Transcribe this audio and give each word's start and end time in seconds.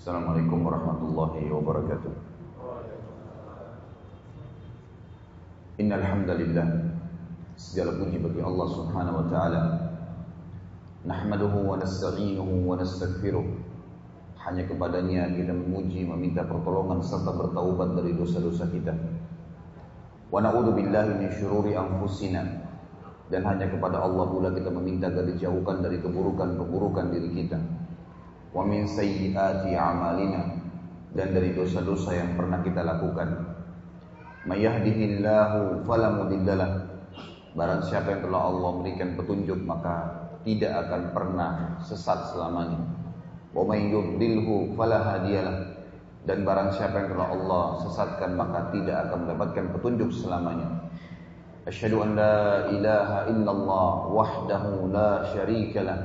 Assalamualaikum 0.00 0.64
warahmatullahi 0.64 1.44
wabarakatuh. 1.52 2.12
Innal 5.76 6.00
hamdalillah 6.00 6.88
segala 7.60 8.00
puji 8.00 8.16
bagi 8.16 8.40
Allah 8.40 8.64
Subhanahu 8.72 9.20
wa 9.20 9.26
taala. 9.28 9.62
Nahmaduhu 11.04 11.68
wa 11.68 11.76
nasta'inuhu 11.76 12.64
wa 12.64 12.80
nastaghfiruh. 12.80 13.44
Hanya 14.40 14.64
kepadanya 14.72 15.36
kita 15.36 15.52
memuji, 15.52 16.08
meminta 16.08 16.48
pertolongan 16.48 17.04
serta 17.04 17.36
bertaubat 17.36 17.92
dari 17.92 18.16
dosa-dosa 18.16 18.72
kita. 18.72 18.96
Wa 20.32 20.40
na'udzu 20.40 20.80
billahi 20.80 21.12
min 21.12 21.28
syururi 21.28 21.76
anfusina. 21.76 22.40
Dan 23.28 23.44
hanya 23.44 23.68
kepada 23.68 24.00
Allah 24.00 24.24
pula 24.32 24.48
kita 24.48 24.72
meminta 24.72 25.12
agar 25.12 25.28
dijauhkan 25.28 25.84
dari 25.84 26.00
keburukan-keburukan 26.00 27.12
diri 27.12 27.44
kita 27.44 27.79
wa 28.50 28.66
min 28.66 28.82
sayyiati 28.86 29.78
a'malina 29.78 30.58
dan 31.14 31.34
dari 31.34 31.54
dosa-dosa 31.54 32.14
yang 32.14 32.38
pernah 32.38 32.62
kita 32.62 32.82
lakukan. 32.86 33.28
May 34.46 34.62
yahdihillahu 34.64 35.84
fala 35.84 36.16
mudhillalah. 36.22 36.70
Barang 37.50 37.82
siapa 37.82 38.14
yang 38.14 38.22
telah 38.30 38.46
Allah 38.46 38.70
berikan 38.78 39.18
petunjuk 39.18 39.58
maka 39.66 40.06
tidak 40.46 40.86
akan 40.86 41.02
pernah 41.10 41.50
sesat 41.82 42.30
selamanya. 42.30 42.78
Wa 43.50 43.66
may 43.66 43.90
yudlilhu 43.90 44.74
fala 44.78 45.02
hadiyalah. 45.02 45.82
Dan 46.20 46.46
barang 46.46 46.70
siapa 46.76 46.94
yang 47.04 47.08
telah 47.16 47.28
Allah 47.32 47.64
sesatkan 47.80 48.38
maka 48.38 48.70
tidak 48.70 49.08
akan 49.08 49.26
mendapatkan 49.26 49.66
petunjuk 49.76 50.10
selamanya. 50.14 50.68
Asyhadu 51.66 52.06
an 52.06 52.10
la 52.16 52.70
ilaha 52.72 53.18
illallah 53.28 53.92
wahdahu 54.08 54.88
la 54.94 55.26
syarika 55.28 55.84
lah 55.84 55.98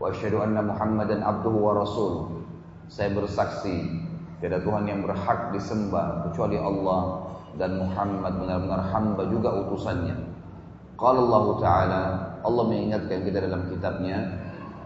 wa 0.00 0.08
asyhadu 0.08 0.40
anna 0.40 0.64
Muhammadan 0.64 1.20
abduhu 1.20 1.60
wa 1.60 1.72
rasul. 1.76 2.40
Saya 2.88 3.12
bersaksi 3.12 4.00
tiada 4.40 4.64
Tuhan 4.64 4.88
yang 4.88 5.04
berhak 5.04 5.52
disembah 5.52 6.26
kecuali 6.26 6.56
Allah 6.56 7.28
dan 7.60 7.76
Muhammad 7.76 8.40
benar-benar 8.40 8.88
hamba 8.88 9.28
juga 9.28 9.52
utusannya. 9.60 10.16
Qala 10.96 11.20
Allah 11.20 11.44
Ta'ala, 11.60 12.02
Allah 12.40 12.64
mengingatkan 12.64 13.28
kita 13.28 13.44
dalam 13.44 13.68
kitabnya, 13.68 14.40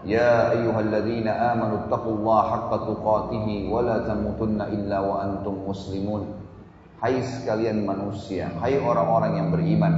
Ya 0.05 0.53
ayyuhalladzina 0.53 1.33
amanu 1.55 1.89
taqullaha 1.89 2.69
haqqa 2.69 2.85
tuqatih 2.85 3.65
wa 3.73 3.81
la 3.81 4.05
tamutunna 4.05 4.69
illa 4.69 5.01
wa 5.01 5.15
antum 5.25 5.65
muslimun. 5.65 6.29
Hai 7.01 7.25
sekalian 7.25 7.83
manusia, 7.87 8.53
hai 8.61 8.77
orang-orang 8.77 9.33
yang 9.41 9.47
beriman, 9.49 9.93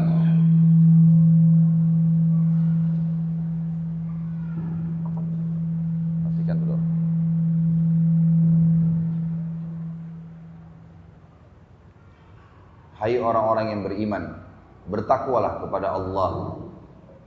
Hai 12.97 13.21
orang-orang 13.21 13.77
yang 13.77 13.81
beriman, 13.85 14.41
bertakwalah 14.89 15.61
kepada 15.61 15.93
Allah, 15.93 16.57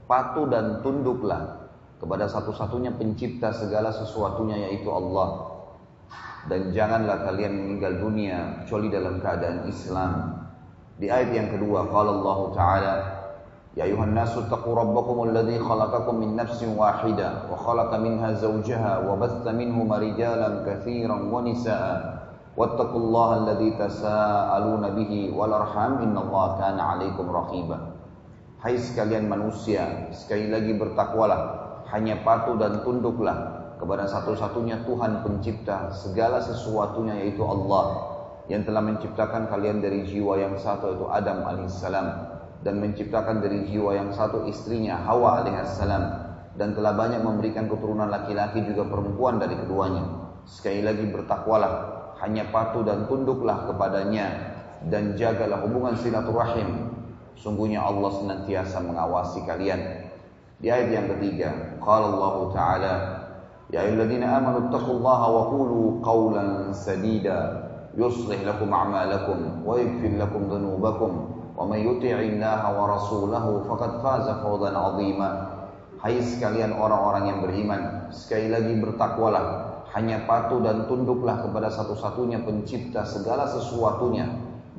patuh 0.03 0.51
dan 0.51 0.83
tunduklah 0.83 1.71
kepada 1.95 2.27
satu-satunya 2.27 2.91
pencipta 2.99 3.55
segala 3.55 3.87
sesuatunya 3.95 4.67
yaitu 4.67 4.91
Allah. 4.91 5.47
Dan 6.51 6.75
janganlah 6.75 7.23
kalian 7.23 7.55
meninggal 7.55 8.03
dunia 8.03 8.63
kecuali 8.63 8.91
dalam 8.91 9.23
keadaan 9.23 9.63
Islam. 9.71 10.11
Di 10.99 11.07
ayat 11.07 11.31
yang 11.31 11.49
kedua, 11.55 11.87
qala 11.87 12.19
Allah 12.19 12.39
Ta'ala, 12.51 12.95
Ya 13.71 13.87
ayuhan 13.87 14.11
nasu 14.11 14.43
taqu 14.51 14.75
rabbakum 14.75 15.31
alladhi 15.31 15.55
khalaqakum 15.55 16.19
min 16.19 16.35
nafsin 16.35 16.75
wahida 16.75 17.47
wa 17.47 17.55
khalaqa 17.55 18.03
minha 18.03 18.35
zawjaha 18.35 19.07
wa 19.07 19.15
batha 19.15 19.47
minhuma 19.55 19.95
rijalan 19.95 20.67
katsiran 20.67 21.31
wa 21.31 21.39
nisaa 21.39 22.30
واتقوا 22.56 23.00
الله 23.00 23.30
الذي 23.44 23.70
تساءلون 23.76 24.84
به 24.96 25.12
والارham 25.36 26.00
innallaha 26.00 26.56
kana 26.56 26.82
'alaikum 26.96 27.28
raqiba 27.28 28.00
Hai 28.56 28.80
sekalian 28.80 29.28
manusia 29.28 30.08
sekali 30.16 30.48
lagi 30.48 30.72
bertakwalah 30.74 31.40
hanya 31.92 32.24
patuh 32.24 32.56
dan 32.56 32.80
tunduklah 32.80 33.36
kepada 33.76 34.08
satu-satunya 34.08 34.88
Tuhan 34.88 35.20
pencipta 35.20 35.92
segala 35.92 36.40
sesuatunya 36.40 37.20
yaitu 37.20 37.44
Allah 37.44 38.16
yang 38.48 38.64
telah 38.64 38.80
menciptakan 38.80 39.52
kalian 39.52 39.84
dari 39.84 40.08
jiwa 40.08 40.40
yang 40.40 40.56
satu 40.56 40.96
yaitu 40.96 41.06
Adam 41.12 41.44
alaihissalam 41.44 42.06
dan 42.64 42.80
menciptakan 42.80 43.44
dari 43.44 43.68
jiwa 43.68 43.92
yang 43.92 44.10
satu 44.16 44.48
istrinya 44.48 44.96
Hawa 45.04 45.44
alaihissalam 45.44 46.04
dan 46.56 46.72
telah 46.72 46.96
banyak 46.96 47.20
memberikan 47.20 47.68
keturunan 47.68 48.08
laki-laki 48.08 48.64
juga 48.64 48.88
perempuan 48.88 49.36
dari 49.36 49.60
keduanya 49.60 50.32
sekali 50.48 50.80
lagi 50.80 51.04
bertakwalah 51.12 51.99
hanya 52.21 52.47
patuh 52.53 52.85
dan 52.85 53.09
tunduklah 53.09 53.65
kepadanya 53.65 54.53
dan 54.87 55.17
jagalah 55.17 55.65
hubungan 55.65 55.97
silaturahim. 55.97 56.93
Sungguhnya 57.37 57.81
Allah 57.81 58.13
senantiasa 58.21 58.77
mengawasi 58.85 59.41
kalian. 59.49 60.05
Di 60.61 60.69
ayat 60.69 60.93
yang 60.93 61.07
ketiga, 61.17 61.49
qala 61.81 62.13
Allah 62.13 62.35
Ta'ala, 62.53 62.93
Ya 63.71 63.87
ayyuhalladzina 63.87 64.27
amanu 64.35 64.67
taqullaha 64.67 65.31
wa 65.31 65.43
qulu 65.47 66.03
qawlan 66.03 66.75
sadida 66.75 67.71
yuslih 67.95 68.43
lakum 68.43 68.67
a'malakum 68.67 69.63
wa 69.63 69.79
yaghfir 69.79 70.19
lakum 70.19 70.51
dhunubakum 70.51 71.11
wa 71.55 71.63
may 71.63 71.87
yuti'illaha 71.87 72.67
wa 72.67 72.99
rasulahu 72.99 73.63
faqad 73.71 74.03
faza 74.03 74.43
fawzan 74.43 74.75
'azima. 74.75 75.29
Hai 76.03 76.19
sekalian 76.19 76.75
orang-orang 76.75 77.31
yang 77.31 77.39
beriman, 77.47 78.11
sekali 78.11 78.51
lagi 78.51 78.75
bertakwalah 78.75 79.70
hanya 79.91 80.23
patuh 80.23 80.63
dan 80.63 80.87
tunduklah 80.87 81.43
kepada 81.43 81.67
satu-satunya 81.67 82.47
pencipta 82.47 83.03
segala 83.03 83.43
sesuatunya 83.43 84.23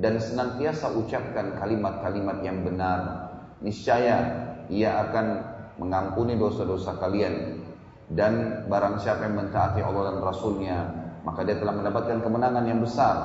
dan 0.01 0.17
senantiasa 0.17 0.97
ucapkan 0.97 1.61
kalimat-kalimat 1.61 2.41
yang 2.41 2.65
benar. 2.65 3.29
Niscaya 3.61 4.17
ia 4.73 5.05
akan 5.09 5.27
mengampuni 5.77 6.41
dosa-dosa 6.41 6.97
kalian. 6.97 7.61
Dan 8.13 8.65
barang 8.69 9.01
siapa 9.01 9.25
yang 9.25 9.41
mentaati 9.41 9.81
Allah 9.81 10.13
dan 10.13 10.19
Rasulnya 10.21 10.79
maka 11.23 11.47
dia 11.47 11.57
telah 11.57 11.77
mendapatkan 11.77 12.19
kemenangan 12.21 12.65
yang 12.67 12.81
besar. 12.81 13.17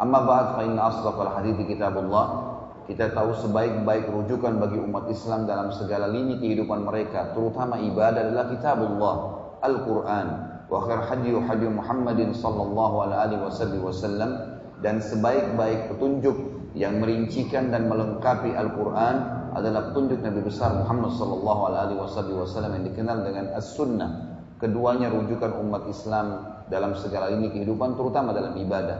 Amma 0.00 0.24
ba'd 0.24 0.46
fa 0.58 0.62
inna 0.64 0.82
asdaqal 0.90 1.32
hadithi 1.32 1.64
kitabullah. 1.68 2.56
Kita 2.88 3.12
tahu 3.12 3.36
sebaik-baik 3.36 4.08
rujukan 4.08 4.56
bagi 4.56 4.80
umat 4.80 5.12
Islam 5.12 5.44
dalam 5.44 5.68
segala 5.76 6.08
lini 6.08 6.40
kehidupan 6.40 6.88
mereka 6.88 7.36
terutama 7.36 7.76
ibadah 7.76 8.32
adalah 8.32 8.48
kitabullah 8.48 9.16
Al-Quran 9.60 10.26
wa 10.68 10.84
khair 10.84 11.00
hadi 11.00 11.32
hadi 11.32 11.66
Muhammadin 11.68 12.36
sallallahu 12.36 13.08
alaihi 13.08 13.80
wasallam 13.80 14.60
dan 14.84 15.00
sebaik-baik 15.00 15.96
petunjuk 15.96 16.36
yang 16.76 17.00
merincikan 17.00 17.72
dan 17.72 17.88
melengkapi 17.88 18.52
Al-Qur'an 18.52 19.16
adalah 19.56 19.90
petunjuk 19.90 20.20
Nabi 20.20 20.44
besar 20.44 20.76
Muhammad 20.76 21.16
sallallahu 21.16 21.62
alaihi 21.72 21.98
wasallam 22.36 22.78
yang 22.78 22.84
dikenal 22.92 23.24
dengan 23.24 23.50
As-Sunnah. 23.56 24.38
Keduanya 24.58 25.08
rujukan 25.10 25.54
umat 25.64 25.86
Islam 25.86 26.42
dalam 26.66 26.94
segala 26.98 27.30
ini 27.32 27.48
kehidupan 27.48 27.94
terutama 27.94 28.34
dalam 28.34 28.58
ibadah. 28.58 28.98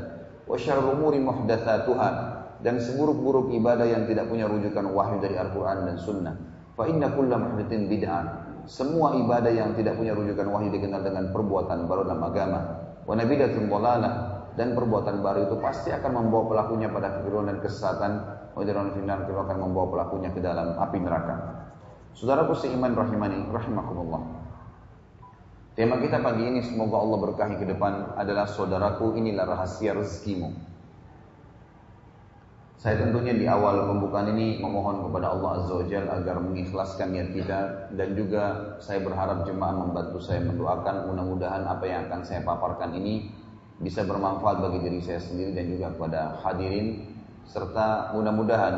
Wa 0.48 0.56
syarrul 0.56 0.96
umuri 0.96 1.20
muhdatsatuha 1.20 2.08
dan 2.64 2.80
seburuk-buruk 2.82 3.52
ibadah 3.54 3.86
yang 3.86 4.08
tidak 4.08 4.26
punya 4.26 4.48
rujukan 4.48 4.86
wahyu 4.90 5.20
dari 5.20 5.36
Al-Qur'an 5.36 5.86
dan 5.86 5.96
Sunnah. 6.00 6.34
Fa 6.78 6.86
inna 6.86 7.10
kulla 7.10 7.38
bid'ah 7.58 8.22
semua 8.68 9.16
ibadah 9.16 9.48
yang 9.48 9.72
tidak 9.72 9.96
punya 9.96 10.12
rujukan 10.12 10.44
wahyu 10.52 10.68
dikenal 10.68 11.00
dengan 11.00 11.32
perbuatan 11.32 11.88
baru 11.88 12.04
dalam 12.04 12.20
agama. 12.20 12.60
Wa 13.08 13.16
nabidatun 13.16 13.64
dhalalah 13.64 14.12
dan 14.60 14.76
perbuatan 14.76 15.24
baru 15.24 15.48
itu 15.48 15.56
pasti 15.56 15.88
akan 15.88 16.12
membawa 16.12 16.52
pelakunya 16.52 16.92
pada 16.92 17.18
kekeliruan 17.18 17.48
dan 17.48 17.58
kesesatan. 17.64 18.12
Wajarun 18.52 18.92
finar 18.92 19.24
itu 19.24 19.32
akan 19.32 19.56
membawa 19.56 19.86
pelakunya 19.88 20.28
ke 20.34 20.44
dalam 20.44 20.76
api 20.76 20.98
neraka. 21.00 21.36
Saudaraku 22.12 22.58
seiman 22.58 22.92
rahimani 22.92 23.48
rahimakumullah. 23.48 24.22
Tema 25.78 26.02
kita 26.02 26.18
pagi 26.18 26.42
ini 26.42 26.58
semoga 26.60 26.98
Allah 26.98 27.18
berkahi 27.22 27.54
ke 27.54 27.64
depan 27.70 28.18
adalah 28.18 28.50
saudaraku 28.50 29.14
inilah 29.14 29.46
rahasia 29.46 29.94
rezekimu. 29.94 30.50
Saya 32.78 32.94
tentunya 33.02 33.34
di 33.34 33.42
awal 33.50 33.90
pembukaan 33.90 34.38
ini 34.38 34.62
memohon 34.62 35.10
kepada 35.10 35.34
Allah 35.34 35.58
Azza 35.58 35.82
wa 35.82 35.86
Jal 35.90 36.06
agar 36.06 36.38
mengikhlaskan 36.38 37.10
niat 37.10 37.34
kita 37.34 37.90
dan 37.98 38.14
juga 38.14 38.78
saya 38.78 39.02
berharap 39.02 39.42
jemaah 39.42 39.82
membantu 39.82 40.22
saya 40.22 40.46
mendoakan. 40.46 41.10
Mudah-mudahan 41.10 41.66
apa 41.66 41.82
yang 41.90 42.06
akan 42.06 42.22
saya 42.22 42.46
paparkan 42.46 42.94
ini 42.94 43.34
bisa 43.82 44.06
bermanfaat 44.06 44.62
bagi 44.62 44.78
diri 44.86 45.02
saya 45.02 45.18
sendiri 45.18 45.58
dan 45.58 45.74
juga 45.74 45.90
kepada 45.90 46.20
hadirin. 46.38 47.02
Serta 47.50 48.14
mudah-mudahan 48.14 48.74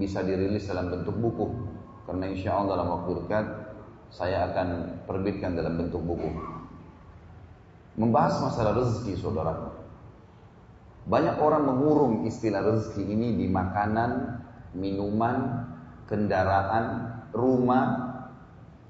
bisa 0.00 0.24
dirilis 0.24 0.64
dalam 0.64 0.88
bentuk 0.88 1.20
buku. 1.20 1.52
Karena 2.08 2.32
insya 2.32 2.56
Allah 2.56 2.80
dalam 2.80 2.88
waktu 2.96 3.10
dekat 3.12 3.44
saya 4.08 4.48
akan 4.48 5.04
terbitkan 5.04 5.52
dalam 5.52 5.76
bentuk 5.76 6.00
buku. 6.00 6.32
Membahas 8.00 8.40
masalah 8.40 8.72
rezeki 8.72 9.20
saudara 9.20 9.67
banyak 11.08 11.40
orang 11.40 11.64
mengurung 11.64 12.14
istilah 12.28 12.60
rezeki 12.60 13.02
ini 13.08 13.28
di 13.40 13.46
makanan, 13.48 14.44
minuman, 14.76 15.64
kendaraan, 16.04 17.16
rumah, 17.32 17.84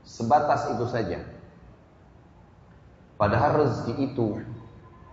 sebatas 0.03 0.75
itu 0.75 0.87
saja. 0.91 1.23
Padahal 3.15 3.63
rezeki 3.63 3.95
itu 4.15 4.43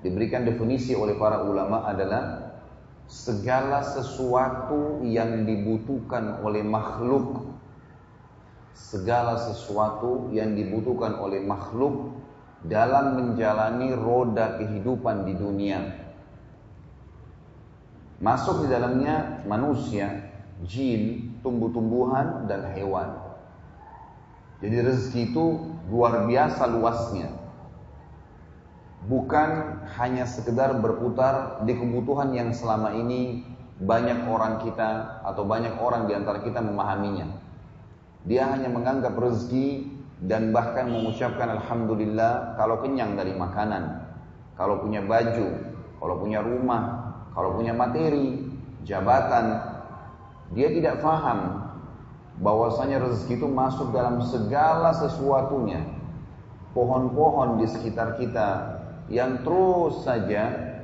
diberikan 0.01 0.49
definisi 0.49 0.97
oleh 0.97 1.13
para 1.17 1.45
ulama 1.45 1.85
adalah 1.85 2.53
segala 3.05 3.85
sesuatu 3.85 5.05
yang 5.05 5.45
dibutuhkan 5.45 6.41
oleh 6.41 6.65
makhluk 6.65 7.53
segala 8.75 9.39
sesuatu 9.39 10.33
yang 10.33 10.57
dibutuhkan 10.57 11.15
oleh 11.21 11.39
makhluk 11.39 12.17
dalam 12.65 13.15
menjalani 13.15 13.93
roda 13.93 14.57
kehidupan 14.57 15.29
di 15.29 15.33
dunia 15.37 16.04
masuk 18.23 18.63
di 18.63 18.67
dalamnya 18.71 19.43
manusia 19.43 20.31
jin 20.63 21.35
tumbuh-tumbuhan 21.43 22.47
dan 22.47 22.71
hewan 22.75 23.15
jadi 24.63 24.87
rezeki 24.87 25.35
itu 25.35 25.45
luar 25.91 26.23
biasa 26.25 26.63
luasnya 26.71 27.29
bukan 29.05 29.83
hanya 29.99 30.25
sekedar 30.25 30.81
berputar 30.81 31.61
di 31.63 31.77
kebutuhan 31.77 32.33
yang 32.33 32.49
selama 32.51 32.93
ini 32.97 33.45
banyak 33.75 34.23
orang 34.25 34.63
kita 34.63 35.21
atau 35.27 35.43
banyak 35.43 35.75
orang 35.77 36.07
di 36.07 36.15
antara 36.15 36.39
kita 36.41 36.63
memahaminya. 36.63 37.27
Dia 38.25 38.49
hanya 38.49 38.71
menganggap 38.71 39.13
rezeki 39.13 39.93
dan 40.25 40.55
bahkan 40.55 40.89
mengucapkan 40.89 41.59
alhamdulillah 41.59 42.55
kalau 42.55 42.81
kenyang 42.81 43.19
dari 43.19 43.35
makanan, 43.35 44.01
kalau 44.55 44.81
punya 44.81 45.03
baju, 45.03 45.75
kalau 45.99 46.15
punya 46.17 46.39
rumah, 46.41 47.04
kalau 47.35 47.59
punya 47.59 47.75
materi, 47.75 48.47
jabatan. 48.87 49.59
Dia 50.55 50.71
tidak 50.71 51.03
faham 51.03 51.67
bahwasanya 52.39 53.03
rezeki 53.03 53.43
itu 53.43 53.47
masuk 53.51 53.91
dalam 53.91 54.23
segala 54.23 54.95
sesuatunya. 54.95 55.83
Pohon-pohon 56.71 57.59
di 57.59 57.67
sekitar 57.67 58.15
kita, 58.15 58.79
yang 59.11 59.43
terus 59.43 60.07
saja 60.07 60.75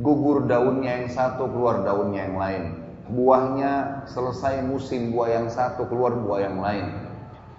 gugur 0.00 0.48
daunnya 0.48 1.04
yang 1.04 1.10
satu 1.12 1.44
keluar 1.48 1.84
daunnya 1.84 2.24
yang 2.24 2.36
lain. 2.40 2.64
Buahnya 3.08 4.04
selesai 4.08 4.64
musim 4.64 5.12
buah 5.12 5.40
yang 5.40 5.48
satu 5.48 5.88
keluar 5.88 6.16
buah 6.16 6.40
yang 6.40 6.60
lain. 6.60 6.86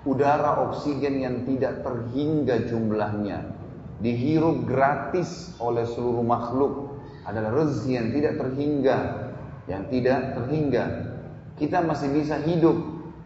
Udara 0.06 0.70
oksigen 0.70 1.22
yang 1.22 1.46
tidak 1.46 1.86
terhingga 1.86 2.66
jumlahnya 2.70 3.60
dihirup 4.00 4.64
gratis 4.64 5.52
oleh 5.60 5.84
seluruh 5.84 6.24
makhluk 6.24 6.89
adalah 7.30 7.54
rezeki 7.54 7.92
yang 7.94 8.10
tidak 8.10 8.34
terhingga, 8.42 8.98
yang 9.70 9.84
tidak 9.94 10.20
terhingga. 10.34 10.86
Kita 11.62 11.86
masih 11.86 12.10
bisa 12.10 12.42
hidup 12.42 12.76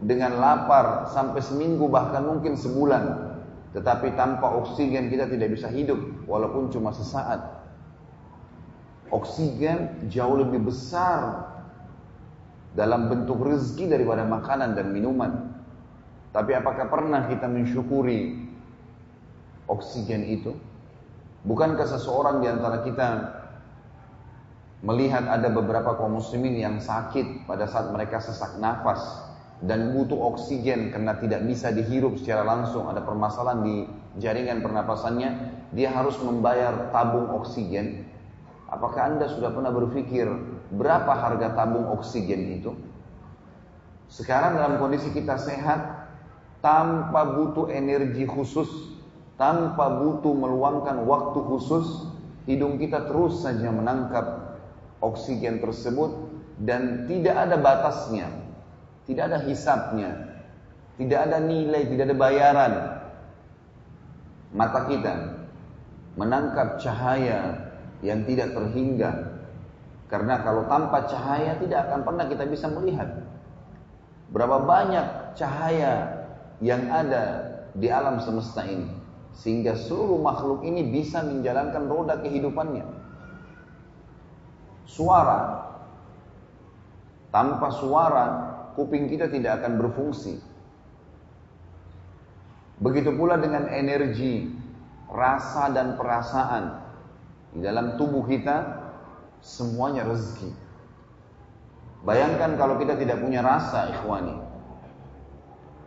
dengan 0.03 0.35
lapar 0.35 1.07
sampai 1.15 1.39
seminggu 1.39 1.87
bahkan 1.87 2.27
mungkin 2.27 2.59
sebulan 2.59 3.33
tetapi 3.73 4.13
tanpa 4.13 4.53
oksigen 4.53 5.09
kita 5.09 5.25
tidak 5.25 5.57
bisa 5.57 5.65
hidup 5.73 5.97
walaupun 6.29 6.69
cuma 6.69 6.93
sesaat. 6.93 7.65
Oksigen 9.09 10.09
jauh 10.13 10.37
lebih 10.37 10.69
besar 10.69 11.49
dalam 12.77 13.09
bentuk 13.09 13.41
rezeki 13.41 13.89
daripada 13.89 14.25
makanan 14.25 14.77
dan 14.77 14.93
minuman. 14.93 15.57
Tapi 16.33 16.53
apakah 16.53 16.89
pernah 16.89 17.25
kita 17.29 17.49
mensyukuri 17.49 18.45
oksigen 19.65 20.21
itu? 20.25 20.53
Bukankah 21.45 21.85
seseorang 21.85 22.45
di 22.45 22.47
antara 22.49 22.81
kita 22.85 23.07
melihat 24.83 25.23
ada 25.31 25.47
beberapa 25.47 25.95
kaum 25.95 26.19
muslimin 26.19 26.59
yang 26.59 26.75
sakit 26.83 27.47
pada 27.47 27.63
saat 27.71 27.87
mereka 27.95 28.19
sesak 28.19 28.59
nafas 28.59 28.99
dan 29.63 29.95
butuh 29.95 30.35
oksigen 30.35 30.91
karena 30.91 31.15
tidak 31.23 31.47
bisa 31.47 31.71
dihirup 31.71 32.19
secara 32.19 32.43
langsung, 32.43 32.91
ada 32.91 32.99
permasalahan 32.99 33.63
di 33.63 33.75
jaringan 34.19 34.59
pernapasannya, 34.59 35.29
dia 35.71 35.87
harus 35.95 36.19
membayar 36.19 36.91
tabung 36.91 37.31
oksigen. 37.39 38.03
Apakah 38.67 39.15
Anda 39.15 39.31
sudah 39.31 39.55
pernah 39.55 39.71
berpikir 39.71 40.27
berapa 40.75 41.15
harga 41.15 41.55
tabung 41.55 41.87
oksigen 41.95 42.59
itu? 42.59 42.75
Sekarang 44.11 44.59
dalam 44.59 44.83
kondisi 44.83 45.15
kita 45.15 45.39
sehat, 45.39 46.11
tanpa 46.59 47.23
butuh 47.23 47.71
energi 47.71 48.27
khusus, 48.27 48.67
tanpa 49.39 49.95
butuh 49.95 50.35
meluangkan 50.35 51.07
waktu 51.07 51.39
khusus, 51.39 52.11
hidung 52.43 52.75
kita 52.75 53.07
terus 53.07 53.39
saja 53.47 53.71
menangkap 53.71 54.42
oksigen 55.03 55.59
tersebut 55.59 56.31
dan 56.63 57.03
tidak 57.11 57.35
ada 57.35 57.59
batasnya 57.59 58.43
tidak 59.03 59.23
ada 59.31 59.39
hisapnya. 59.43 60.09
Tidak 60.95 61.19
ada 61.19 61.37
nilai, 61.41 61.89
tidak 61.89 62.05
ada 62.11 62.17
bayaran. 62.17 62.73
Mata 64.53 64.85
kita 64.85 65.13
menangkap 66.15 66.77
cahaya 66.79 67.39
yang 68.05 68.23
tidak 68.23 68.53
terhingga. 68.53 69.41
Karena 70.07 70.45
kalau 70.45 70.69
tanpa 70.69 71.09
cahaya 71.09 71.57
tidak 71.57 71.89
akan 71.89 72.05
pernah 72.05 72.25
kita 72.29 72.45
bisa 72.45 72.69
melihat. 72.69 73.09
Berapa 74.29 74.61
banyak 74.61 75.35
cahaya 75.35 76.23
yang 76.61 76.85
ada 76.93 77.49
di 77.73 77.89
alam 77.89 78.21
semesta 78.21 78.61
ini. 78.63 78.87
Sehingga 79.33 79.73
seluruh 79.73 80.21
makhluk 80.21 80.61
ini 80.61 80.93
bisa 80.93 81.25
menjalankan 81.25 81.89
roda 81.89 82.21
kehidupannya. 82.21 83.02
Suara. 84.83 85.63
Tanpa 87.33 87.73
suara 87.73 88.25
kuping 88.77 89.09
kita 89.09 89.29
tidak 89.29 89.61
akan 89.61 89.81
berfungsi. 89.81 90.37
Begitu 92.81 93.15
pula 93.15 93.37
dengan 93.39 93.69
energi, 93.69 94.49
rasa 95.09 95.71
dan 95.71 95.95
perasaan 95.95 96.83
di 97.53 97.61
dalam 97.61 97.95
tubuh 98.01 98.25
kita 98.25 98.81
semuanya 99.39 100.03
rezeki. 100.09 100.51
Bayangkan 102.03 102.59
kalau 102.59 102.75
kita 102.81 102.99
tidak 102.99 103.23
punya 103.23 103.39
rasa, 103.39 103.93
ikhwani. 103.95 104.35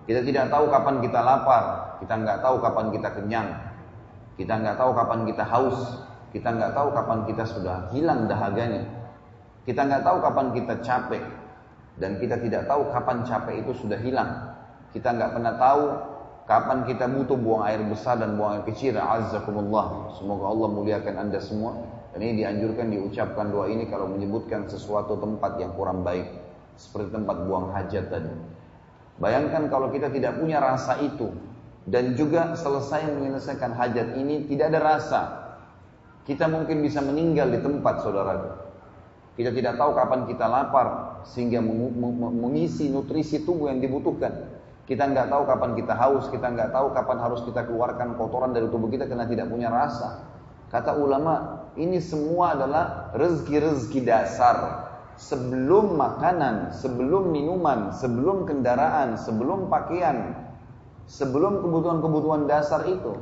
Kita 0.06 0.22
tidak 0.22 0.48
tahu 0.48 0.70
kapan 0.70 1.02
kita 1.02 1.20
lapar, 1.20 1.64
kita 2.00 2.14
nggak 2.14 2.38
tahu 2.40 2.56
kapan 2.62 2.86
kita 2.94 3.08
kenyang, 3.12 3.48
kita 4.38 4.54
nggak 4.54 4.78
tahu 4.78 4.94
kapan 4.94 5.20
kita 5.26 5.44
haus, 5.44 6.05
kita 6.36 6.52
nggak 6.52 6.76
tahu 6.76 6.92
kapan 6.92 7.24
kita 7.24 7.48
sudah 7.48 7.88
hilang 7.96 8.28
dahaganya, 8.28 8.84
kita 9.64 9.88
nggak 9.88 10.04
tahu 10.04 10.20
kapan 10.20 10.46
kita 10.52 10.74
capek, 10.84 11.24
dan 11.96 12.20
kita 12.20 12.36
tidak 12.36 12.68
tahu 12.68 12.92
kapan 12.92 13.24
capek 13.24 13.64
itu 13.64 13.72
sudah 13.72 13.96
hilang. 13.96 14.52
Kita 14.92 15.16
nggak 15.16 15.32
pernah 15.32 15.56
tahu 15.56 15.82
kapan 16.44 16.84
kita 16.84 17.08
butuh 17.08 17.40
buang 17.40 17.64
air 17.64 17.80
besar 17.88 18.20
dan 18.20 18.36
buang 18.36 18.60
air 18.60 18.64
kecil. 18.68 19.00
Azzakumullah. 19.00 20.12
Semoga 20.20 20.44
Allah 20.52 20.68
muliakan 20.72 21.14
anda 21.16 21.40
semua. 21.40 21.72
Dan 22.12 22.20
ini 22.20 22.44
dianjurkan 22.44 22.92
diucapkan 22.92 23.48
doa 23.52 23.68
ini 23.68 23.88
kalau 23.88 24.08
menyebutkan 24.08 24.68
sesuatu 24.68 25.16
tempat 25.20 25.56
yang 25.56 25.72
kurang 25.72 26.04
baik. 26.04 26.28
Seperti 26.76 27.16
tempat 27.16 27.48
buang 27.48 27.72
hajat 27.72 28.12
tadi. 28.12 28.32
Bayangkan 29.16 29.72
kalau 29.72 29.88
kita 29.88 30.12
tidak 30.12 30.36
punya 30.36 30.60
rasa 30.60 31.00
itu. 31.00 31.32
Dan 31.88 32.12
juga 32.12 32.52
selesai 32.52 33.08
menyelesaikan 33.08 33.72
hajat 33.72 34.20
ini 34.20 34.44
tidak 34.48 34.76
ada 34.76 34.80
rasa. 34.84 35.20
Kita 36.26 36.50
mungkin 36.50 36.82
bisa 36.82 36.98
meninggal 36.98 37.54
di 37.54 37.62
tempat 37.62 38.02
saudara. 38.02 38.66
Kita 39.38 39.54
tidak 39.54 39.78
tahu 39.78 39.94
kapan 39.94 40.26
kita 40.26 40.50
lapar 40.50 40.86
sehingga 41.22 41.62
mengisi 41.62 42.90
nutrisi 42.90 43.46
tubuh 43.46 43.70
yang 43.70 43.78
dibutuhkan. 43.78 44.58
Kita 44.86 45.06
nggak 45.06 45.30
tahu 45.30 45.42
kapan 45.46 45.70
kita 45.78 45.94
haus, 45.94 46.26
kita 46.30 46.46
nggak 46.50 46.70
tahu 46.74 46.90
kapan 46.94 47.18
harus 47.22 47.42
kita 47.46 47.62
keluarkan 47.66 48.18
kotoran 48.18 48.50
dari 48.50 48.66
tubuh 48.72 48.90
kita 48.90 49.06
karena 49.06 49.26
tidak 49.26 49.46
punya 49.50 49.70
rasa. 49.70 50.24
Kata 50.66 50.98
ulama, 50.98 51.66
ini 51.78 52.02
semua 52.02 52.58
adalah 52.58 53.14
rezeki-rezeki 53.14 54.00
dasar. 54.02 54.86
Sebelum 55.16 55.96
makanan, 55.96 56.76
sebelum 56.76 57.32
minuman, 57.32 57.94
sebelum 57.94 58.44
kendaraan, 58.44 59.16
sebelum 59.16 59.72
pakaian, 59.72 60.32
sebelum 61.08 61.64
kebutuhan-kebutuhan 61.64 62.50
dasar 62.50 62.84
itu. 62.84 63.16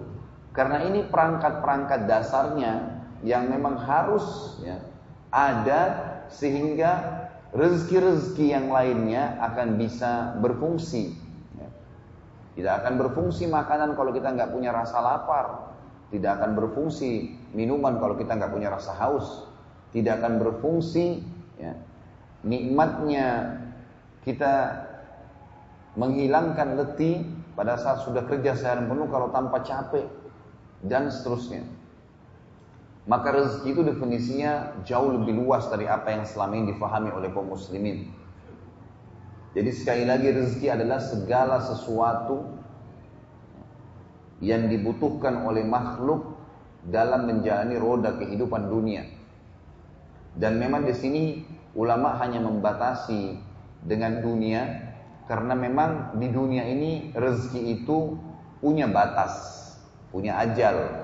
Karena 0.54 0.86
ini 0.86 1.06
perangkat-perangkat 1.06 2.06
dasarnya 2.06 2.93
yang 3.24 3.48
memang 3.48 3.80
harus 3.80 4.60
ya, 4.60 4.84
ada 5.32 5.82
sehingga 6.28 7.24
rezeki-rezeki 7.56 8.46
yang 8.52 8.68
lainnya 8.68 9.40
akan 9.40 9.80
bisa 9.80 10.36
berfungsi. 10.44 11.16
Ya. 11.56 11.68
Tidak 12.60 12.74
akan 12.84 12.94
berfungsi 13.00 13.48
makanan 13.48 13.96
kalau 13.96 14.12
kita 14.12 14.28
nggak 14.36 14.52
punya 14.52 14.70
rasa 14.70 15.00
lapar. 15.00 15.72
Tidak 16.12 16.30
akan 16.30 16.52
berfungsi 16.54 17.34
minuman 17.56 17.96
kalau 17.96 18.14
kita 18.14 18.36
nggak 18.36 18.52
punya 18.52 18.68
rasa 18.68 18.92
haus. 19.00 19.48
Tidak 19.96 20.20
akan 20.20 20.38
berfungsi 20.42 21.24
ya, 21.56 21.72
nikmatnya 22.44 23.56
kita 24.26 24.84
menghilangkan 25.94 26.76
letih 26.76 27.22
pada 27.54 27.78
saat 27.78 28.02
sudah 28.02 28.26
kerja 28.26 28.58
seharian 28.58 28.90
penuh 28.90 29.06
kalau 29.06 29.30
tanpa 29.30 29.62
capek 29.62 30.10
dan 30.82 31.08
seterusnya. 31.08 31.62
Maka 33.04 33.36
rezeki 33.36 33.68
itu 33.76 33.82
definisinya 33.84 34.80
jauh 34.88 35.12
lebih 35.12 35.36
luas 35.36 35.68
dari 35.68 35.84
apa 35.84 36.08
yang 36.08 36.24
selama 36.24 36.56
ini 36.56 36.72
difahami 36.72 37.12
oleh 37.12 37.28
kaum 37.36 37.52
muslimin. 37.52 38.08
Jadi 39.52 39.70
sekali 39.70 40.04
lagi 40.08 40.32
rezeki 40.32 40.66
adalah 40.72 40.98
segala 40.98 41.60
sesuatu 41.60 42.48
yang 44.40 44.72
dibutuhkan 44.72 45.44
oleh 45.44 45.62
makhluk 45.62 46.32
dalam 46.88 47.28
menjalani 47.28 47.76
roda 47.76 48.16
kehidupan 48.16 48.72
dunia. 48.72 49.04
Dan 50.34 50.58
memang 50.58 50.88
di 50.88 50.96
sini 50.96 51.24
ulama 51.76 52.16
hanya 52.18 52.40
membatasi 52.40 53.36
dengan 53.84 54.24
dunia 54.24 54.92
karena 55.28 55.52
memang 55.52 56.16
di 56.16 56.28
dunia 56.32 56.64
ini 56.68 57.12
rezeki 57.12 57.60
itu 57.80 58.16
punya 58.64 58.88
batas, 58.88 59.32
punya 60.08 60.40
ajal. 60.40 61.03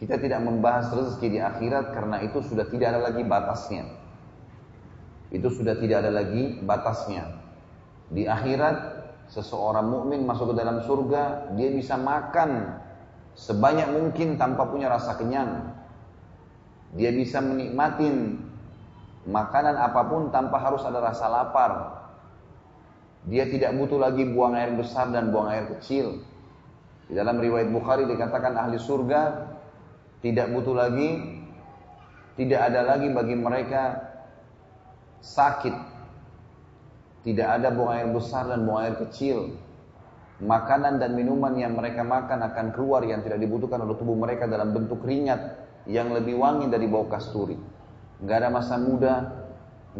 Kita 0.00 0.16
tidak 0.16 0.40
membahas 0.40 0.88
rezeki 0.96 1.28
di 1.36 1.38
akhirat 1.44 1.92
karena 1.92 2.24
itu 2.24 2.40
sudah 2.40 2.64
tidak 2.72 2.96
ada 2.96 3.00
lagi 3.04 3.20
batasnya. 3.20 3.84
Itu 5.28 5.52
sudah 5.52 5.76
tidak 5.76 6.08
ada 6.08 6.10
lagi 6.24 6.56
batasnya. 6.64 7.28
Di 8.08 8.24
akhirat 8.24 8.76
seseorang 9.28 9.84
mukmin 9.84 10.24
masuk 10.24 10.50
ke 10.50 10.54
dalam 10.56 10.80
surga, 10.88 11.52
dia 11.52 11.68
bisa 11.68 12.00
makan 12.00 12.80
sebanyak 13.36 13.92
mungkin 13.92 14.40
tanpa 14.40 14.72
punya 14.72 14.88
rasa 14.88 15.20
kenyang. 15.20 15.68
Dia 16.96 17.12
bisa 17.12 17.44
menikmati 17.44 18.08
makanan 19.28 19.76
apa 19.76 20.00
pun 20.08 20.32
tanpa 20.32 20.64
harus 20.64 20.80
ada 20.80 20.98
rasa 20.98 21.28
lapar. 21.28 21.72
Dia 23.28 23.44
tidak 23.52 23.76
butuh 23.76 24.00
lagi 24.00 24.24
buang 24.24 24.56
air 24.56 24.72
besar 24.72 25.12
dan 25.12 25.28
buang 25.28 25.52
air 25.52 25.68
kecil. 25.76 26.24
Di 27.04 27.12
dalam 27.12 27.36
riwayat 27.36 27.68
Bukhari 27.68 28.08
dikatakan 28.08 28.56
ahli 28.56 28.80
surga 28.80 29.22
tidak 30.20 30.52
butuh 30.52 30.76
lagi, 30.76 31.40
tidak 32.36 32.60
ada 32.60 32.80
lagi 32.84 33.08
bagi 33.08 33.36
mereka 33.36 33.82
sakit. 35.24 35.88
Tidak 37.20 37.44
ada 37.44 37.68
buang 37.68 37.92
air 37.92 38.08
besar 38.08 38.48
dan 38.48 38.64
buang 38.64 38.80
air 38.84 38.96
kecil. 38.96 39.56
Makanan 40.40 40.96
dan 40.96 41.12
minuman 41.12 41.52
yang 41.52 41.76
mereka 41.76 42.00
makan 42.00 42.40
akan 42.48 42.66
keluar 42.72 43.04
yang 43.04 43.20
tidak 43.20 43.44
dibutuhkan 43.44 43.80
oleh 43.84 43.92
tubuh 43.92 44.16
mereka 44.16 44.48
dalam 44.48 44.72
bentuk 44.72 45.04
ringat 45.04 45.68
yang 45.84 46.12
lebih 46.16 46.40
wangi 46.40 46.68
dari 46.72 46.88
bau 46.88 47.04
kasturi. 47.08 47.60
Gak 48.24 48.36
ada 48.44 48.48
masa 48.48 48.80
muda, 48.80 49.14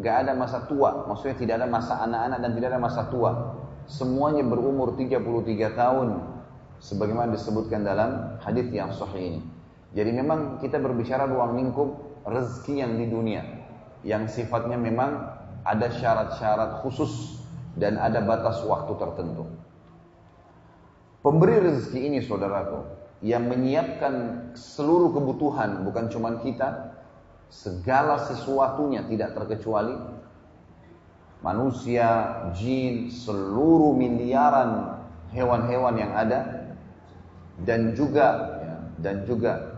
gak 0.00 0.24
ada 0.24 0.32
masa 0.32 0.64
tua. 0.64 1.04
Maksudnya 1.08 1.36
tidak 1.36 1.54
ada 1.60 1.68
masa 1.68 2.00
anak-anak 2.00 2.38
dan 2.40 2.50
tidak 2.56 2.68
ada 2.72 2.80
masa 2.80 3.02
tua. 3.12 3.30
Semuanya 3.84 4.44
berumur 4.44 4.96
33 4.96 5.76
tahun. 5.76 6.08
Sebagaimana 6.80 7.36
disebutkan 7.36 7.84
dalam 7.84 8.40
hadis 8.40 8.72
yang 8.72 8.88
sahih 8.96 9.36
ini. 9.36 9.59
Jadi 9.90 10.10
memang 10.14 10.62
kita 10.62 10.78
berbicara 10.78 11.26
ruang 11.26 11.58
lingkup 11.58 12.22
rezeki 12.22 12.74
yang 12.78 12.92
di 12.94 13.06
dunia 13.10 13.42
yang 14.06 14.28
sifatnya 14.30 14.80
memang 14.80 15.28
ada 15.64 15.92
syarat-syarat 15.92 16.80
khusus 16.80 17.42
dan 17.76 18.00
ada 18.00 18.24
batas 18.24 18.64
waktu 18.64 18.96
tertentu. 18.96 19.44
Pemberi 21.20 21.60
rezeki 21.60 22.00
ini 22.08 22.18
saudaraku 22.24 22.80
yang 23.20 23.44
menyiapkan 23.44 24.48
seluruh 24.56 25.12
kebutuhan 25.12 25.84
bukan 25.84 26.08
cuma 26.08 26.40
kita, 26.40 26.96
segala 27.52 28.16
sesuatunya 28.24 29.04
tidak 29.04 29.36
terkecuali 29.36 29.92
manusia, 31.44 32.40
jin, 32.56 33.12
seluruh 33.12 33.92
miliaran 33.92 34.96
hewan-hewan 35.36 35.94
yang 36.00 36.12
ada 36.16 36.72
dan 37.60 37.92
juga 37.92 38.56
ya, 38.64 38.76
dan 39.04 39.16
juga 39.28 39.69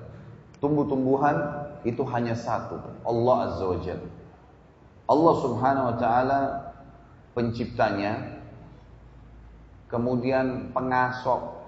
tumbuh-tumbuhan 0.62 1.66
itu 1.82 2.06
hanya 2.06 2.38
satu, 2.38 2.78
Allah 3.02 3.36
Azza 3.50 3.64
wa 3.66 3.78
Jalla. 3.82 4.10
Allah 5.10 5.34
Subhanahu 5.42 5.86
wa 5.90 5.96
taala 5.98 6.40
penciptanya, 7.34 8.38
kemudian 9.90 10.70
pengasok 10.70 11.58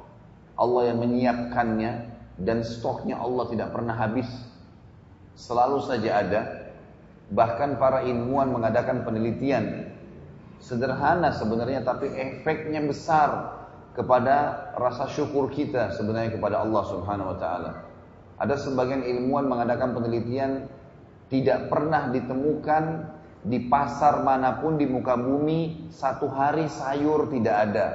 Allah 0.55 0.95
yang 0.95 1.03
menyiapkannya 1.03 1.93
dan 2.39 2.63
stoknya 2.63 3.19
Allah 3.19 3.51
tidak 3.51 3.75
pernah 3.75 3.99
habis. 3.99 4.31
Selalu 5.35 5.83
saja 5.83 6.23
ada. 6.23 6.43
Bahkan 7.35 7.83
para 7.83 8.07
ilmuwan 8.07 8.55
mengadakan 8.55 9.03
penelitian 9.03 9.91
sederhana 10.63 11.35
sebenarnya 11.35 11.83
tapi 11.83 12.07
efeknya 12.15 12.79
besar 12.87 13.59
kepada 13.99 14.71
rasa 14.79 15.11
syukur 15.11 15.51
kita 15.51 15.91
sebenarnya 15.99 16.39
kepada 16.39 16.63
Allah 16.63 16.83
Subhanahu 16.87 17.35
wa 17.35 17.39
taala. 17.41 17.84
Ada 18.35 18.59
sebagian 18.59 19.07
ilmuwan 19.07 19.47
mengadakan 19.47 19.95
penelitian 19.95 20.67
tidak 21.31 21.71
pernah 21.71 22.11
ditemukan 22.11 22.85
di 23.45 23.69
pasar 23.69 24.25
mana 24.25 24.59
pun 24.59 24.81
di 24.81 24.89
muka 24.89 25.15
bumi 25.15 25.93
satu 25.93 26.27
hari 26.33 26.67
sayur 26.67 27.29
tidak 27.29 27.57
ada. 27.71 27.87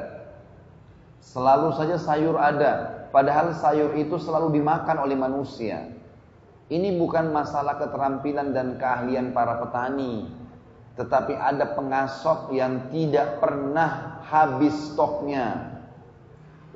Selalu 1.20 1.76
saja 1.76 1.98
sayur 2.00 2.40
ada, 2.40 3.06
padahal 3.12 3.52
sayur 3.58 3.98
itu 4.00 4.16
selalu 4.16 4.56
dimakan 4.56 5.04
oleh 5.04 5.18
manusia. 5.20 5.90
Ini 6.70 6.96
bukan 7.02 7.34
masalah 7.34 7.82
keterampilan 7.82 8.54
dan 8.54 8.78
keahlian 8.78 9.34
para 9.34 9.58
petani, 9.58 10.30
tetapi 10.96 11.34
ada 11.34 11.74
pengasok 11.74 12.54
yang 12.54 12.88
tidak 12.94 13.42
pernah 13.42 14.22
habis 14.30 14.94
stoknya. 14.94 15.76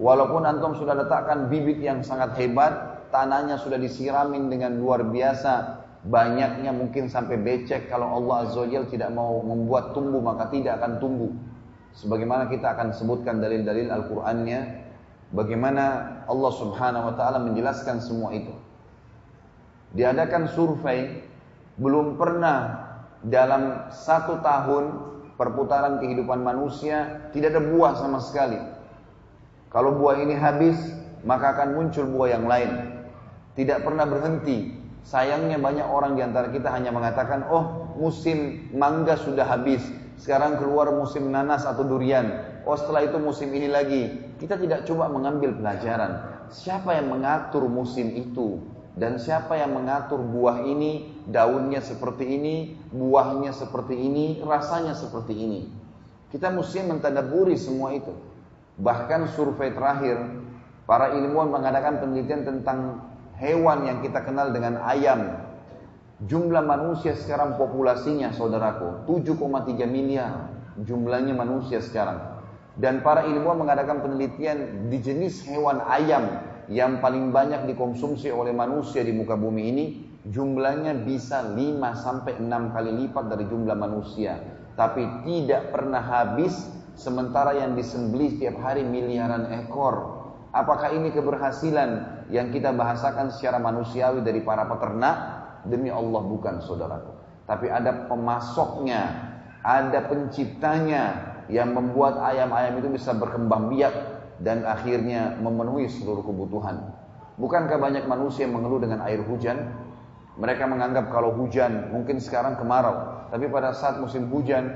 Walaupun 0.02 0.42
antum 0.50 0.74
sudah 0.74 0.98
letakkan 0.98 1.46
bibit 1.54 1.78
yang 1.78 2.02
sangat 2.02 2.34
hebat, 2.42 2.93
tanahnya 3.14 3.62
sudah 3.62 3.78
disiramin 3.78 4.50
dengan 4.50 4.74
luar 4.82 5.06
biasa, 5.06 5.86
banyaknya 6.10 6.74
mungkin 6.74 7.08
sampai 7.08 7.38
becek 7.40 7.88
kalau 7.88 8.20
Allah 8.20 8.50
Azza 8.50 8.66
wa 8.66 8.90
tidak 8.90 9.14
mau 9.14 9.40
membuat 9.46 9.94
tumbuh 9.94 10.20
maka 10.20 10.50
tidak 10.50 10.82
akan 10.82 10.98
tumbuh. 10.98 11.32
Sebagaimana 11.94 12.50
kita 12.50 12.74
akan 12.74 12.90
sebutkan 12.98 13.38
dalil-dalil 13.38 13.94
Al-Qur'annya 13.94 14.60
bagaimana 15.30 15.86
Allah 16.26 16.52
Subhanahu 16.58 17.14
wa 17.14 17.16
taala 17.16 17.38
menjelaskan 17.46 18.02
semua 18.02 18.34
itu. 18.34 18.52
Diadakan 19.94 20.50
survei 20.50 21.22
belum 21.78 22.18
pernah 22.18 22.90
dalam 23.22 23.94
satu 23.94 24.42
tahun 24.42 25.14
perputaran 25.38 26.02
kehidupan 26.02 26.42
manusia 26.42 27.30
tidak 27.32 27.56
ada 27.56 27.62
buah 27.62 27.94
sama 27.96 28.20
sekali. 28.20 28.58
Kalau 29.74 29.98
buah 29.98 30.22
ini 30.22 30.38
habis, 30.38 30.78
maka 31.26 31.58
akan 31.58 31.74
muncul 31.74 32.06
buah 32.06 32.30
yang 32.38 32.46
lain. 32.46 32.93
Tidak 33.54 33.86
pernah 33.86 34.10
berhenti. 34.10 34.82
Sayangnya 35.04 35.60
banyak 35.60 35.86
orang 35.86 36.16
di 36.16 36.24
antara 36.24 36.50
kita 36.50 36.72
hanya 36.72 36.90
mengatakan, 36.90 37.46
oh 37.52 37.94
musim 38.00 38.70
mangga 38.74 39.20
sudah 39.20 39.46
habis. 39.46 39.84
Sekarang 40.18 40.58
keluar 40.58 40.90
musim 40.96 41.30
nanas 41.30 41.68
atau 41.68 41.84
durian. 41.86 42.40
Oh 42.64 42.74
setelah 42.74 43.04
itu 43.04 43.20
musim 43.20 43.52
ini 43.52 43.68
lagi. 43.68 44.34
Kita 44.40 44.56
tidak 44.56 44.88
coba 44.88 45.12
mengambil 45.12 45.54
pelajaran. 45.54 46.46
Siapa 46.50 46.96
yang 46.96 47.12
mengatur 47.12 47.68
musim 47.68 48.16
itu? 48.16 48.64
Dan 48.94 49.18
siapa 49.18 49.58
yang 49.58 49.74
mengatur 49.74 50.22
buah 50.22 50.70
ini, 50.70 51.10
daunnya 51.26 51.82
seperti 51.82 52.30
ini, 52.30 52.78
buahnya 52.94 53.50
seperti 53.50 53.98
ini, 53.98 54.38
rasanya 54.46 54.94
seperti 54.94 55.34
ini. 55.34 55.66
Kita 56.30 56.54
mesti 56.54 56.86
mentadaburi 56.86 57.58
semua 57.58 57.94
itu. 57.98 58.14
Bahkan 58.78 59.34
survei 59.34 59.74
terakhir, 59.74 60.22
para 60.86 61.18
ilmuwan 61.18 61.50
mengadakan 61.50 62.06
penelitian 62.06 62.46
tentang 62.46 63.02
hewan 63.38 63.86
yang 63.88 63.98
kita 64.02 64.22
kenal 64.22 64.52
dengan 64.52 64.82
ayam. 64.84 65.42
Jumlah 66.24 66.64
manusia 66.64 67.18
sekarang 67.18 67.60
populasinya 67.60 68.32
saudaraku 68.32 69.04
7,3 69.10 69.84
miliar 69.90 70.54
jumlahnya 70.82 71.38
manusia 71.38 71.78
sekarang. 71.78 72.42
Dan 72.74 73.06
para 73.06 73.30
ilmuwan 73.30 73.62
mengadakan 73.62 74.02
penelitian 74.02 74.90
di 74.90 74.98
jenis 74.98 75.46
hewan 75.46 75.78
ayam 75.86 76.42
yang 76.72 76.98
paling 77.06 77.30
banyak 77.30 77.70
dikonsumsi 77.70 78.34
oleh 78.34 78.50
manusia 78.50 79.06
di 79.06 79.14
muka 79.14 79.38
bumi 79.38 79.62
ini 79.70 79.86
jumlahnya 80.26 81.06
bisa 81.06 81.54
5 81.54 81.54
sampai 81.94 82.42
6 82.42 82.74
kali 82.74 82.92
lipat 83.06 83.26
dari 83.30 83.46
jumlah 83.46 83.78
manusia. 83.78 84.42
Tapi 84.74 85.06
tidak 85.22 85.70
pernah 85.70 86.02
habis 86.02 86.56
sementara 86.98 87.54
yang 87.54 87.78
disembelih 87.78 88.42
setiap 88.42 88.58
hari 88.58 88.82
miliaran 88.82 89.54
ekor. 89.54 90.23
Apakah 90.54 90.94
ini 90.94 91.10
keberhasilan 91.10 91.90
yang 92.30 92.54
kita 92.54 92.70
bahasakan 92.78 93.34
secara 93.34 93.58
manusiawi 93.58 94.22
dari 94.22 94.46
para 94.46 94.70
peternak? 94.70 95.42
Demi 95.66 95.90
Allah 95.90 96.22
bukan 96.22 96.62
saudaraku. 96.62 97.10
Tapi 97.50 97.74
ada 97.74 98.06
pemasoknya, 98.06 99.02
ada 99.66 100.00
penciptanya 100.06 101.34
yang 101.50 101.74
membuat 101.74 102.22
ayam-ayam 102.22 102.78
itu 102.78 102.94
bisa 102.94 103.18
berkembang 103.18 103.74
biak 103.74 103.96
dan 104.46 104.62
akhirnya 104.62 105.42
memenuhi 105.42 105.90
seluruh 105.90 106.22
kebutuhan. 106.22 106.86
Bukankah 107.42 107.82
banyak 107.82 108.06
manusia 108.06 108.46
yang 108.46 108.54
mengeluh 108.54 108.78
dengan 108.78 109.02
air 109.10 109.26
hujan? 109.26 109.74
Mereka 110.38 110.70
menganggap 110.70 111.10
kalau 111.10 111.34
hujan 111.34 111.90
mungkin 111.90 112.22
sekarang 112.22 112.62
kemarau, 112.62 113.26
tapi 113.34 113.50
pada 113.50 113.74
saat 113.74 113.98
musim 113.98 114.30
hujan 114.30 114.70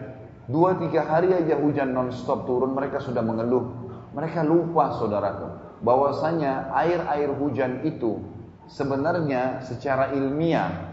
dua 0.50 0.74
tiga 0.82 1.06
hari 1.06 1.38
aja 1.38 1.54
hujan 1.54 1.94
non 1.94 2.10
stop 2.10 2.50
turun 2.50 2.74
mereka 2.74 2.98
sudah 2.98 3.22
mengeluh. 3.22 3.86
Mereka 4.18 4.42
lupa 4.42 4.98
saudaraku 4.98 5.67
bahwasanya 5.82 6.74
air-air 6.74 7.30
hujan 7.38 7.86
itu 7.86 8.22
sebenarnya 8.68 9.62
secara 9.64 10.12
ilmiah 10.14 10.88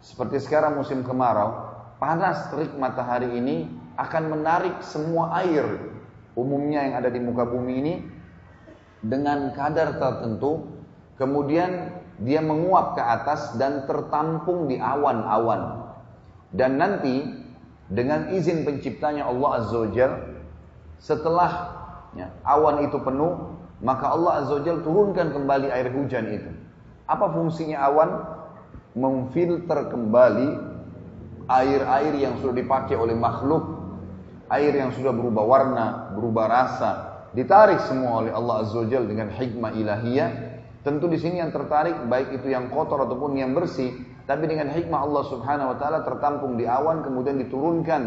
seperti 0.00 0.40
sekarang 0.40 0.80
musim 0.80 1.04
kemarau, 1.04 1.76
panas 2.00 2.48
terik 2.48 2.72
matahari 2.80 3.28
ini 3.36 3.68
akan 4.00 4.32
menarik 4.32 4.80
semua 4.80 5.36
air 5.44 5.92
umumnya 6.32 6.88
yang 6.88 6.94
ada 7.04 7.12
di 7.12 7.20
muka 7.20 7.44
bumi 7.44 7.72
ini 7.84 7.94
dengan 9.04 9.52
kadar 9.52 10.00
tertentu, 10.00 10.64
kemudian 11.20 12.00
dia 12.20 12.40
menguap 12.40 12.96
ke 12.96 13.02
atas 13.04 13.56
dan 13.56 13.84
tertampung 13.84 14.68
di 14.68 14.76
awan-awan. 14.80 15.92
Dan 16.52 16.80
nanti 16.80 17.24
dengan 17.88 18.32
izin 18.32 18.64
penciptanya 18.64 19.28
Allah 19.28 19.50
Azza 19.60 19.78
wa 19.84 20.08
setelah 21.00 21.50
ya, 22.12 22.28
awan 22.44 22.84
itu 22.84 23.00
penuh, 23.00 23.49
maka 23.80 24.12
Allah 24.12 24.44
Azza 24.44 24.60
wa 24.60 24.80
turunkan 24.84 25.32
kembali 25.32 25.72
air 25.72 25.88
hujan 25.92 26.28
itu. 26.28 26.50
Apa 27.08 27.32
fungsinya 27.32 27.80
awan? 27.88 28.10
Memfilter 28.90 29.86
kembali 29.86 30.48
air-air 31.50 32.14
yang 32.14 32.38
sudah 32.38 32.54
dipakai 32.54 32.94
oleh 32.94 33.14
makhluk, 33.14 33.82
air 34.50 34.70
yang 34.70 34.94
sudah 34.94 35.10
berubah 35.10 35.44
warna, 35.46 35.86
berubah 36.14 36.46
rasa, 36.46 36.90
ditarik 37.34 37.82
semua 37.86 38.22
oleh 38.22 38.32
Allah 38.34 38.66
Azza 38.66 38.78
wa 38.78 38.86
dengan 38.86 39.30
hikmah 39.34 39.74
ilahiyah. 39.74 40.30
Tentu 40.80 41.10
di 41.10 41.20
sini 41.20 41.42
yang 41.42 41.52
tertarik 41.52 41.92
baik 42.08 42.40
itu 42.40 42.50
yang 42.50 42.72
kotor 42.72 43.04
ataupun 43.04 43.36
yang 43.36 43.52
bersih, 43.52 43.92
tapi 44.24 44.46
dengan 44.46 44.70
hikmah 44.70 45.00
Allah 45.02 45.22
Subhanahu 45.28 45.74
wa 45.74 45.76
taala 45.76 45.98
tertampung 46.06 46.56
di 46.56 46.64
awan 46.64 47.04
kemudian 47.04 47.36
diturunkan 47.36 48.02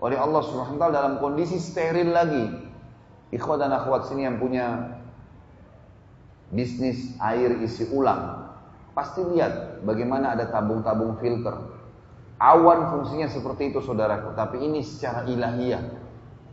oleh 0.00 0.18
Allah 0.18 0.42
Subhanahu 0.42 0.74
wa 0.74 0.80
taala 0.80 0.94
dalam 0.96 1.14
kondisi 1.22 1.60
steril 1.60 2.10
lagi. 2.10 2.44
Ikhwat 3.30 3.60
dan 3.62 3.74
akhwat 3.74 4.08
sini 4.08 4.24
yang 4.26 4.38
punya 4.40 4.95
bisnis 6.50 7.14
air 7.18 7.58
isi 7.62 7.90
ulang, 7.90 8.52
pasti 8.94 9.22
lihat 9.22 9.82
bagaimana 9.82 10.34
ada 10.38 10.48
tabung-tabung 10.50 11.18
filter. 11.18 11.74
Awan 12.36 12.92
fungsinya 12.92 13.32
seperti 13.32 13.72
itu 13.72 13.80
saudaraku, 13.80 14.36
tapi 14.36 14.60
ini 14.60 14.84
secara 14.84 15.24
ilahiyah. 15.24 15.80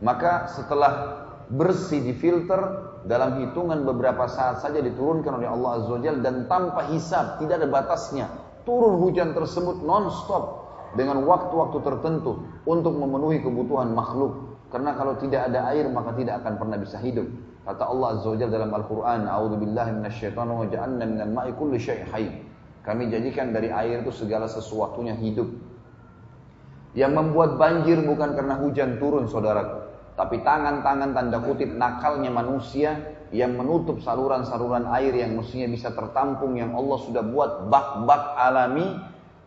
Maka 0.00 0.48
setelah 0.48 1.24
bersih 1.52 2.00
di 2.00 2.16
filter 2.16 2.60
dalam 3.04 3.44
hitungan 3.44 3.84
beberapa 3.84 4.24
saat 4.24 4.64
saja 4.64 4.80
diturunkan 4.80 5.44
oleh 5.44 5.48
Allah 5.48 5.70
Azza 5.76 5.92
Wajalla 5.92 6.20
dan 6.24 6.36
tanpa 6.48 6.88
hisab, 6.88 7.36
tidak 7.36 7.60
ada 7.60 7.68
batasnya. 7.68 8.26
Turun 8.64 8.96
hujan 9.04 9.36
tersebut 9.36 9.84
non-stop 9.84 10.64
dengan 10.96 11.20
waktu-waktu 11.28 11.84
tertentu 11.84 12.48
untuk 12.64 12.96
memenuhi 12.96 13.44
kebutuhan 13.44 13.92
makhluk. 13.92 14.56
Karena 14.72 14.96
kalau 14.96 15.20
tidak 15.20 15.52
ada 15.52 15.68
air 15.70 15.84
maka 15.92 16.16
tidak 16.16 16.40
akan 16.42 16.56
pernah 16.56 16.80
bisa 16.80 16.96
hidup. 16.98 17.28
Kata 17.64 17.84
Allah 17.88 18.20
Azza 18.20 18.28
Wajalla 18.28 18.52
dalam 18.60 18.72
Al-Quran, 18.76 19.20
A'udhu 19.24 19.56
billahi 19.56 19.90
minasyaitanir 19.96 20.56
wa 20.56 20.66
ja'alna 20.68 21.04
minal 21.08 21.32
ma'i 21.32 21.50
kulli 21.56 21.80
syai' 21.80 22.04
hayy. 22.12 22.28
Kami 22.84 23.08
jadikan 23.08 23.56
dari 23.56 23.72
air 23.72 24.04
itu 24.04 24.12
segala 24.12 24.44
sesuatunya 24.44 25.16
hidup. 25.16 25.48
Yang 26.92 27.12
membuat 27.16 27.56
banjir 27.56 28.04
bukan 28.04 28.36
karena 28.36 28.60
hujan 28.60 29.00
turun 29.00 29.24
saudaraku 29.26 29.84
tapi 30.14 30.46
tangan-tangan 30.46 31.10
tanda 31.10 31.38
kutip 31.42 31.74
nakalnya 31.74 32.30
manusia 32.30 33.18
yang 33.34 33.58
menutup 33.58 33.98
saluran-saluran 33.98 34.86
air 34.94 35.10
yang 35.10 35.34
mestinya 35.34 35.66
bisa 35.66 35.90
tertampung 35.90 36.54
yang 36.54 36.70
Allah 36.70 36.98
sudah 37.02 37.22
buat 37.26 37.66
bak-bak 37.66 38.38
alami 38.38 38.94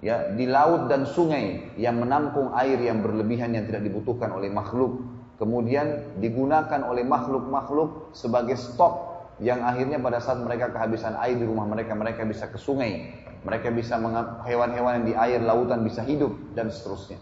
ya 0.04 0.36
di 0.36 0.44
laut 0.44 0.92
dan 0.92 1.08
sungai 1.08 1.72
yang 1.80 2.04
menampung 2.04 2.52
air 2.52 2.76
yang 2.84 3.00
berlebihan 3.00 3.56
yang 3.56 3.64
tidak 3.64 3.88
dibutuhkan 3.88 4.36
oleh 4.36 4.52
makhluk 4.52 5.08
kemudian 5.38 6.18
digunakan 6.18 6.82
oleh 6.86 7.06
makhluk-makhluk 7.06 8.14
sebagai 8.14 8.58
stok 8.58 9.18
yang 9.38 9.62
akhirnya 9.62 10.02
pada 10.02 10.18
saat 10.18 10.42
mereka 10.42 10.74
kehabisan 10.74 11.14
air 11.22 11.38
di 11.38 11.46
rumah 11.46 11.70
mereka 11.70 11.94
mereka 11.94 12.26
bisa 12.26 12.50
ke 12.50 12.58
sungai 12.58 13.14
mereka 13.46 13.70
bisa 13.70 14.02
hewan-hewan 14.44 15.02
yang 15.02 15.06
di 15.06 15.14
air 15.14 15.40
lautan 15.46 15.86
bisa 15.86 16.02
hidup 16.02 16.34
dan 16.58 16.74
seterusnya 16.74 17.22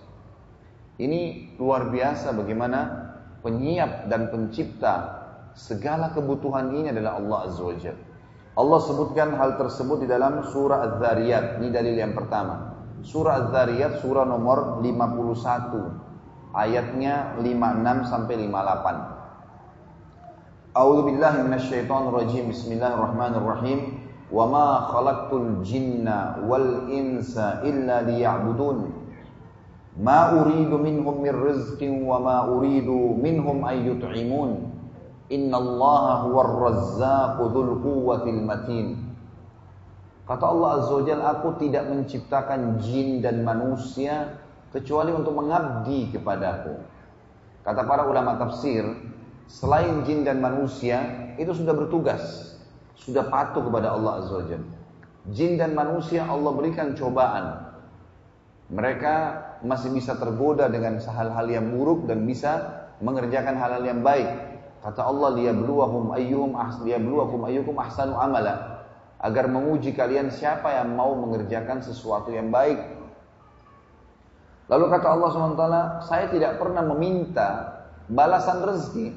ini 0.96 1.52
luar 1.60 1.92
biasa 1.92 2.32
bagaimana 2.32 2.80
penyiap 3.44 4.08
dan 4.08 4.32
pencipta 4.32 5.24
segala 5.56 6.16
kebutuhan 6.16 6.72
ini 6.72 6.96
adalah 6.96 7.20
Allah 7.20 7.38
Azza 7.52 7.64
wa 7.64 7.76
Allah 8.56 8.80
sebutkan 8.88 9.36
hal 9.36 9.60
tersebut 9.60 10.04
di 10.04 10.08
dalam 10.08 10.40
surah 10.48 10.88
Az-Zariyat. 10.88 11.60
Ini 11.60 11.68
dalil 11.76 12.00
yang 12.00 12.16
pertama. 12.16 12.72
Surah 13.04 13.44
Az-Zariyat 13.44 14.00
surah 14.00 14.24
nomor 14.24 14.80
51. 14.80 16.05
Ayatnya 16.56 17.36
56 17.44 18.08
sampai 18.08 18.48
58. 18.48 20.72
A'udzu 20.72 21.02
billahi 21.04 21.44
minasyaitonir 21.44 22.16
rajim. 22.16 22.48
Bismillahirrahmanirrahim. 22.48 24.08
Wa 24.32 24.48
ma 24.48 24.88
khalaqtul 24.88 25.68
jinna 25.68 26.40
wal 26.48 26.88
insa 26.88 27.60
illa 27.68 28.08
liya'budun. 28.08 28.88
Ma 30.00 30.32
uridu 30.32 30.80
minhum 30.80 31.20
min 31.20 31.36
rizqin 31.36 32.08
wa 32.08 32.24
ma 32.24 32.48
uridu 32.48 33.20
minhum 33.20 33.68
an 33.68 33.76
yut'imun. 33.84 34.72
Inna 35.28 35.60
Allah 35.60 36.24
huwar 36.24 36.72
razzaqu 36.72 37.52
dzul 37.52 37.84
quwwatil 37.84 38.42
matin. 38.48 39.04
Kata 40.24 40.48
Allah 40.50 40.82
Azza 40.82 41.04
wa 41.04 41.30
aku 41.36 41.60
tidak 41.62 41.86
menciptakan 41.92 42.82
jin 42.82 43.22
dan 43.22 43.46
manusia 43.46 44.45
kecuali 44.76 45.16
untuk 45.16 45.32
mengabdi 45.40 46.12
kepadaku. 46.12 46.76
Kata 47.64 47.82
para 47.88 48.04
ulama 48.12 48.36
tafsir, 48.36 48.84
selain 49.48 50.04
jin 50.04 50.28
dan 50.28 50.44
manusia 50.44 51.32
itu 51.40 51.56
sudah 51.56 51.72
bertugas, 51.72 52.54
sudah 53.00 53.32
patuh 53.32 53.64
kepada 53.64 53.96
Allah 53.96 54.20
Azza 54.20 54.36
wa 54.36 54.46
Jin 55.26 55.58
dan 55.58 55.74
manusia 55.74 56.22
Allah 56.22 56.54
berikan 56.54 56.94
cobaan. 56.94 57.74
Mereka 58.70 59.16
masih 59.66 59.90
bisa 59.90 60.14
tergoda 60.22 60.70
dengan 60.70 61.02
hal-hal 61.02 61.48
yang 61.50 61.74
buruk 61.74 62.06
dan 62.06 62.30
bisa 62.30 62.86
mengerjakan 63.02 63.58
hal-hal 63.58 63.82
yang 63.82 64.06
baik. 64.06 64.30
Kata 64.86 65.02
Allah 65.02 65.34
liyabluwahum 65.34 66.14
ayyuhum 66.14 66.54
liyabluwakum 66.86 67.42
ayyukum 67.50 67.74
ahsanu 67.82 68.14
amala. 68.14 68.86
Agar 69.18 69.50
menguji 69.50 69.98
kalian 69.98 70.30
siapa 70.30 70.70
yang 70.78 70.94
mau 70.94 71.18
mengerjakan 71.18 71.82
sesuatu 71.82 72.30
yang 72.30 72.54
baik. 72.54 72.78
Lalu 74.66 74.86
kata 74.90 75.08
Allah 75.14 75.30
SWT, 75.30 75.66
saya 76.10 76.26
tidak 76.34 76.58
pernah 76.58 76.82
meminta 76.82 77.80
balasan 78.10 78.66
rezeki. 78.66 79.14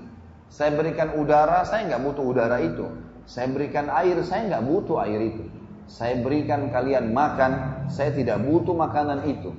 Saya 0.48 0.76
berikan 0.76 1.16
udara, 1.16 1.64
saya 1.64 1.88
nggak 1.88 2.02
butuh 2.04 2.24
udara 2.24 2.60
itu. 2.60 2.88
Saya 3.28 3.52
berikan 3.52 3.92
air, 3.92 4.16
saya 4.24 4.48
nggak 4.48 4.64
butuh 4.64 4.96
air 5.04 5.20
itu. 5.32 5.44
Saya 5.88 6.20
berikan 6.20 6.68
kalian 6.68 7.12
makan, 7.12 7.84
saya 7.88 8.12
tidak 8.12 8.40
butuh 8.44 8.76
makanan 8.76 9.24
itu. 9.24 9.52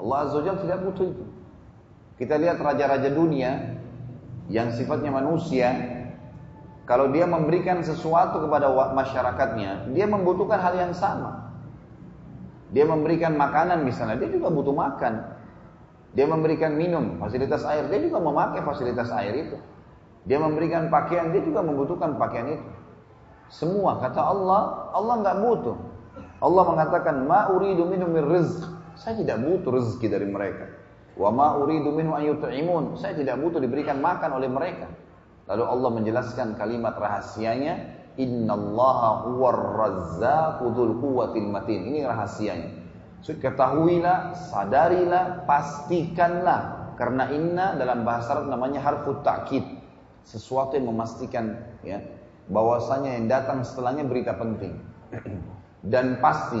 Allah 0.00 0.28
Azza 0.28 0.40
tidak 0.44 0.80
butuh 0.84 1.04
itu. 1.08 1.24
Kita 2.20 2.36
lihat 2.36 2.60
raja-raja 2.60 3.08
dunia 3.08 3.80
yang 4.52 4.72
sifatnya 4.76 5.08
manusia, 5.08 5.72
kalau 6.90 7.06
dia 7.14 7.22
memberikan 7.22 7.86
sesuatu 7.86 8.42
kepada 8.42 8.66
masyarakatnya, 8.90 9.94
dia 9.94 10.10
membutuhkan 10.10 10.58
hal 10.58 10.74
yang 10.74 10.90
sama. 10.90 11.49
Dia 12.70 12.86
memberikan 12.86 13.34
makanan 13.34 13.82
misalnya, 13.82 14.18
dia 14.22 14.30
juga 14.30 14.50
butuh 14.50 14.74
makan. 14.74 15.14
Dia 16.14 16.26
memberikan 16.26 16.74
minum, 16.74 17.18
fasilitas 17.22 17.62
air, 17.66 17.86
dia 17.86 18.00
juga 18.02 18.18
memakai 18.18 18.62
fasilitas 18.66 19.10
air 19.14 19.46
itu. 19.46 19.56
Dia 20.26 20.38
memberikan 20.42 20.90
pakaian, 20.90 21.30
dia 21.30 21.42
juga 21.42 21.62
membutuhkan 21.62 22.18
pakaian 22.18 22.58
itu. 22.58 22.68
Semua 23.50 23.98
kata 23.98 24.22
Allah, 24.22 24.90
Allah 24.94 25.14
nggak 25.22 25.36
butuh. 25.42 25.76
Allah 26.40 26.64
mengatakan 26.66 27.26
ma 27.26 27.50
uridu 27.50 27.84
minhum 27.86 28.10
min 28.10 28.24
rizq. 28.26 28.62
Saya 28.94 29.18
tidak 29.18 29.42
butuh 29.42 29.74
rezeki 29.74 30.06
dari 30.06 30.26
mereka. 30.30 30.70
Wa 31.18 31.34
ma 31.34 31.58
uridu 31.58 31.90
minhum 31.90 32.14
an 32.14 32.22
yut'imun. 32.22 32.94
Saya 32.94 33.18
tidak 33.18 33.42
butuh 33.42 33.58
diberikan 33.58 33.98
makan 33.98 34.38
oleh 34.38 34.46
mereka. 34.46 34.86
Lalu 35.50 35.64
Allah 35.66 35.90
menjelaskan 35.98 36.54
kalimat 36.54 36.94
rahasianya, 36.94 37.99
innallaha 38.18 39.30
huwar 39.30 39.58
matin. 41.50 41.80
Ini 41.90 42.06
rahasianya. 42.06 42.70
So, 43.20 43.36
ketahuilah, 43.36 44.32
sadarilah, 44.48 45.44
pastikanlah 45.44 46.94
karena 46.96 47.28
inna 47.32 47.76
dalam 47.76 48.04
bahasa 48.04 48.32
Arab 48.32 48.48
namanya 48.48 48.80
harfu 48.80 49.20
ta'kid. 49.20 49.62
Sesuatu 50.24 50.76
yang 50.76 50.88
memastikan 50.88 51.56
ya, 51.84 52.00
bahwasanya 52.50 53.16
yang 53.16 53.26
datang 53.28 53.64
setelahnya 53.64 54.04
berita 54.04 54.36
penting 54.36 54.76
dan 55.92 56.20
pasti 56.20 56.60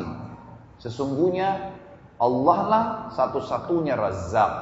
sesungguhnya 0.80 1.76
Allah 2.20 2.58
lah 2.68 2.84
satu-satunya 3.12 3.96
Razzaq. 3.96 4.54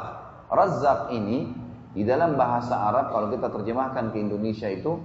Razzaq 0.51 1.15
ini 1.15 1.51
di 1.93 2.07
dalam 2.07 2.39
bahasa 2.39 2.75
Arab 2.91 3.11
kalau 3.11 3.29
kita 3.35 3.51
terjemahkan 3.51 4.15
ke 4.15 4.19
Indonesia 4.23 4.71
itu 4.71 5.03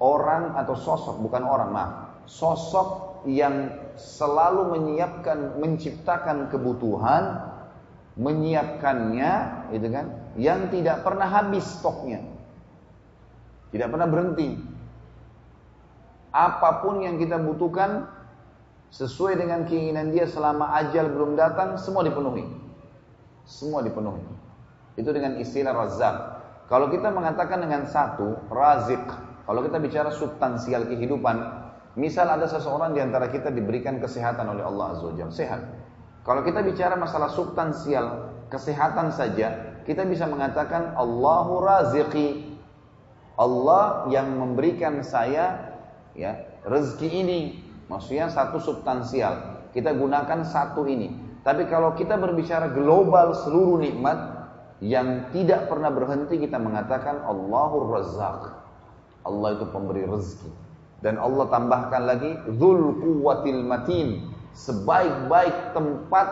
orang 0.00 0.56
atau 0.56 0.74
sosok 0.74 1.20
bukan 1.20 1.44
orang 1.44 1.70
nah 1.70 1.88
sosok 2.24 3.22
yang 3.28 3.68
selalu 4.00 4.80
menyiapkan 4.80 5.60
menciptakan 5.60 6.48
kebutuhan 6.48 7.52
menyiapkannya 8.16 9.32
gitu 9.76 9.88
kan 9.92 10.06
yang 10.40 10.72
tidak 10.72 11.04
pernah 11.04 11.28
habis 11.28 11.62
stoknya 11.64 12.24
tidak 13.70 13.92
pernah 13.92 14.08
berhenti 14.08 14.56
apa 16.30 16.82
pun 16.82 17.02
yang 17.02 17.18
kita 17.18 17.38
butuhkan 17.42 18.06
sesuai 18.90 19.38
dengan 19.38 19.66
keinginan 19.66 20.10
dia 20.10 20.26
selama 20.26 20.74
ajal 20.78 21.10
belum 21.10 21.38
datang 21.38 21.78
semua 21.78 22.02
dipenuhi. 22.02 22.46
Semua 23.46 23.82
dipenuhi. 23.82 24.22
Itu 24.98 25.10
dengan 25.14 25.38
istilah 25.38 25.74
razak. 25.74 26.16
Kalau 26.70 26.86
kita 26.90 27.10
mengatakan 27.10 27.62
dengan 27.66 27.86
satu 27.86 28.46
razik, 28.50 29.02
kalau 29.44 29.60
kita 29.64 29.78
bicara 29.80 30.10
substansial 30.12 30.84
kehidupan, 30.86 31.60
Misal 31.98 32.30
ada 32.30 32.46
seseorang 32.46 32.94
di 32.94 33.02
antara 33.02 33.26
kita 33.26 33.50
diberikan 33.50 33.98
kesehatan 33.98 34.46
oleh 34.46 34.62
Allah 34.62 34.94
Azza 34.94 35.10
wa 35.10 35.34
sehat. 35.34 35.60
Kalau 36.22 36.46
kita 36.46 36.62
bicara 36.62 36.94
masalah 36.94 37.26
substansial, 37.34 38.30
kesehatan 38.46 39.10
saja, 39.10 39.82
kita 39.82 40.06
bisa 40.06 40.30
mengatakan 40.30 40.94
Allahu 40.94 41.58
raziqi. 41.66 42.46
Allah 43.34 44.06
yang 44.12 44.38
memberikan 44.38 45.02
saya 45.02 45.74
ya 46.14 46.38
rezeki 46.62 47.08
ini. 47.10 47.40
Maksudnya 47.90 48.30
satu 48.30 48.62
substansial. 48.62 49.66
Kita 49.74 49.90
gunakan 49.90 50.46
satu 50.46 50.86
ini. 50.86 51.10
Tapi 51.42 51.66
kalau 51.66 51.98
kita 51.98 52.14
berbicara 52.20 52.70
global 52.70 53.34
seluruh 53.34 53.82
nikmat 53.82 54.46
yang 54.78 55.32
tidak 55.34 55.66
pernah 55.66 55.90
berhenti 55.90 56.38
kita 56.38 56.60
mengatakan 56.60 57.26
Allahur 57.26 57.98
Razzaq. 57.98 58.59
Allah 59.24 59.58
itu 59.58 59.66
pemberi 59.68 60.04
rezeki. 60.08 60.50
Dan 61.00 61.16
Allah 61.16 61.48
tambahkan 61.48 62.02
lagi 62.04 62.30
Dzul 62.56 63.00
Quwwatil 63.00 63.60
Matin, 63.64 64.28
sebaik-baik 64.52 65.72
tempat 65.72 66.28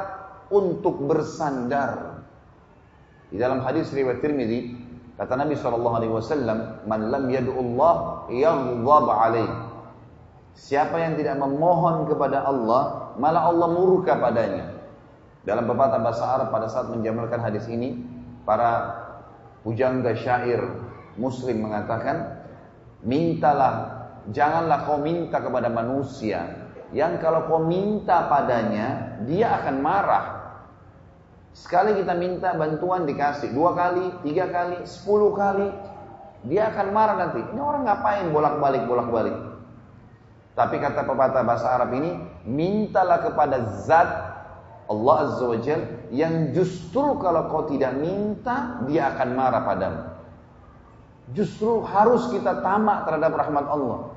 untuk 0.52 1.08
bersandar. 1.08 2.24
Di 3.28 3.36
dalam 3.36 3.60
hadis 3.64 3.92
riwayat 3.92 4.24
Tirmidzi, 4.24 4.76
kata 5.16 5.36
Nabi 5.36 5.56
wasallam, 6.08 6.84
"Man 6.84 7.12
lam 7.12 7.24
yad'ullah 7.28 8.28
yaghdab 8.32 9.06
alaih." 9.08 9.50
Siapa 10.58 10.96
yang 11.00 11.14
tidak 11.16 11.38
memohon 11.38 12.08
kepada 12.08 12.44
Allah, 12.44 13.14
malah 13.16 13.48
Allah 13.48 13.68
murka 13.72 14.16
padanya. 14.18 14.74
Dalam 15.46 15.64
pepatah 15.64 16.00
bahasa 16.02 16.24
Arab 16.28 16.48
pada 16.50 16.66
saat 16.68 16.90
menjamalkan 16.92 17.40
hadis 17.40 17.64
ini, 17.70 18.04
para 18.42 18.96
pujangga 19.62 20.12
syair 20.18 20.60
muslim 21.14 21.68
mengatakan, 21.68 22.37
"Mintalah, 23.02 23.74
janganlah 24.34 24.86
kau 24.86 24.98
minta 24.98 25.38
kepada 25.38 25.70
manusia 25.70 26.68
yang 26.88 27.20
kalau 27.20 27.44
kau 27.44 27.60
minta 27.60 28.32
padanya, 28.32 29.20
dia 29.28 29.60
akan 29.60 29.76
marah. 29.84 30.24
Sekali 31.52 32.00
kita 32.00 32.16
minta 32.16 32.56
bantuan 32.56 33.04
dikasih, 33.04 33.52
dua 33.52 33.76
kali, 33.76 34.08
tiga 34.24 34.48
kali, 34.48 34.88
sepuluh 34.88 35.36
kali, 35.36 35.68
dia 36.48 36.72
akan 36.72 36.86
marah 36.94 37.16
nanti. 37.18 37.44
Ini 37.44 37.60
orang 37.60 37.84
ngapain 37.84 38.26
bolak-balik, 38.32 38.82
bolak-balik. 38.88 39.36
Tapi 40.56 40.80
kata 40.80 41.04
pepatah 41.04 41.44
bahasa 41.44 41.66
Arab 41.76 41.92
ini, 41.92 42.16
mintalah 42.48 43.20
kepada 43.20 43.84
zat 43.84 44.08
Allah 44.88 45.16
Azza 45.28 45.44
wa 45.44 45.60
yang 46.08 46.56
justru 46.56 47.20
kalau 47.20 47.52
kau 47.52 47.68
tidak 47.68 47.92
minta, 48.00 48.80
dia 48.88 49.12
akan 49.12 49.28
marah 49.36 49.62
padamu. 49.68 50.17
Justru 51.36 51.84
harus 51.84 52.32
kita 52.32 52.64
tamak 52.64 53.04
terhadap 53.04 53.36
rahmat 53.36 53.66
Allah. 53.68 54.16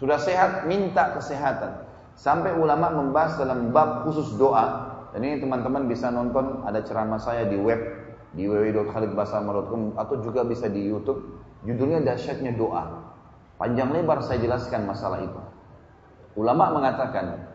Sudah 0.00 0.16
sehat, 0.16 0.64
minta 0.64 1.12
kesehatan. 1.12 1.84
Sampai 2.16 2.56
ulama 2.56 2.88
membahas 2.88 3.36
dalam 3.36 3.72
bab 3.72 4.08
khusus 4.08 4.36
doa. 4.40 4.88
Dan 5.12 5.26
ini 5.26 5.36
teman-teman 5.42 5.84
bisa 5.90 6.08
nonton 6.08 6.64
ada 6.64 6.80
ceramah 6.80 7.20
saya 7.20 7.44
di 7.44 7.58
web 7.58 7.80
di 8.30 8.46
www.khalidbasama.com 8.46 9.98
atau 9.98 10.14
juga 10.22 10.46
bisa 10.46 10.70
di 10.70 10.86
YouTube. 10.86 11.42
Judulnya 11.66 12.00
dahsyatnya 12.00 12.56
doa. 12.56 13.04
Panjang 13.60 13.92
lebar 13.92 14.24
saya 14.24 14.40
jelaskan 14.40 14.88
masalah 14.88 15.20
itu. 15.20 15.40
Ulama 16.38 16.72
mengatakan 16.72 17.50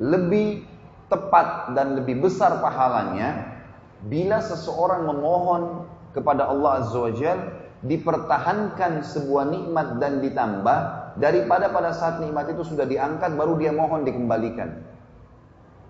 lebih 0.00 0.64
tepat 1.12 1.76
dan 1.76 2.00
lebih 2.00 2.24
besar 2.24 2.56
pahalanya 2.64 3.60
bila 4.08 4.40
seseorang 4.40 5.04
memohon 5.04 5.84
kepada 6.16 6.48
Allah 6.48 6.80
Azza 6.80 6.96
wa 6.96 7.12
Jal 7.12 7.38
dipertahankan 7.82 9.02
sebuah 9.02 9.50
nikmat 9.50 9.98
dan 9.98 10.22
ditambah 10.22 10.78
daripada 11.18 11.66
pada 11.74 11.90
saat 11.90 12.22
nikmat 12.22 12.54
itu 12.54 12.62
sudah 12.62 12.86
diangkat 12.86 13.34
baru 13.34 13.58
dia 13.58 13.74
mohon 13.74 14.06
dikembalikan. 14.06 14.86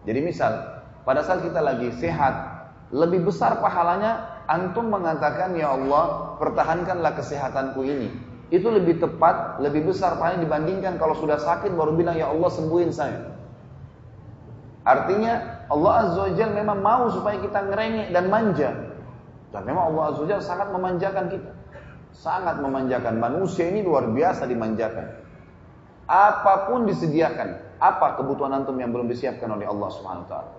Jadi 0.08 0.20
misal 0.24 0.82
pada 1.04 1.20
saat 1.20 1.44
kita 1.44 1.60
lagi 1.60 1.92
sehat 2.00 2.64
lebih 2.90 3.28
besar 3.28 3.60
pahalanya 3.60 4.44
antum 4.48 4.88
mengatakan 4.88 5.52
ya 5.54 5.76
Allah 5.76 6.36
pertahankanlah 6.40 7.12
kesehatanku 7.16 7.80
ini. 7.84 8.08
Itu 8.52 8.68
lebih 8.68 9.00
tepat, 9.00 9.60
lebih 9.64 9.92
besar 9.92 10.16
pahalanya 10.16 10.44
dibandingkan 10.44 10.96
kalau 10.96 11.16
sudah 11.16 11.40
sakit 11.40 11.72
baru 11.72 11.96
bilang 11.96 12.16
ya 12.16 12.32
Allah 12.32 12.50
sembuhin 12.52 12.90
saya. 12.92 13.32
Artinya 14.82 15.64
Allah 15.70 15.92
Azza 16.04 16.20
wa 16.26 16.48
memang 16.50 16.78
mau 16.82 17.06
supaya 17.08 17.38
kita 17.38 17.70
ngerengek 17.70 18.10
dan 18.10 18.26
manja. 18.26 18.70
Dan 19.54 19.62
memang 19.64 19.94
Allah 19.94 20.02
Azza 20.10 20.22
wa 20.26 20.42
sangat 20.42 20.68
memanjakan 20.74 21.30
kita. 21.30 21.61
Sangat 22.12 22.60
memanjakan. 22.60 23.16
Manusia 23.18 23.68
ini 23.72 23.80
luar 23.80 24.12
biasa 24.12 24.44
dimanjakan. 24.44 25.06
Apa 26.06 26.68
pun 26.68 26.84
disediakan. 26.84 27.80
Apa 27.82 28.20
kebutuhan 28.20 28.52
antum 28.52 28.78
yang 28.78 28.94
belum 28.94 29.10
disiapkan 29.10 29.48
oleh 29.50 29.66
Allah 29.66 29.90
Subhanahu 29.90 30.28
taala? 30.30 30.52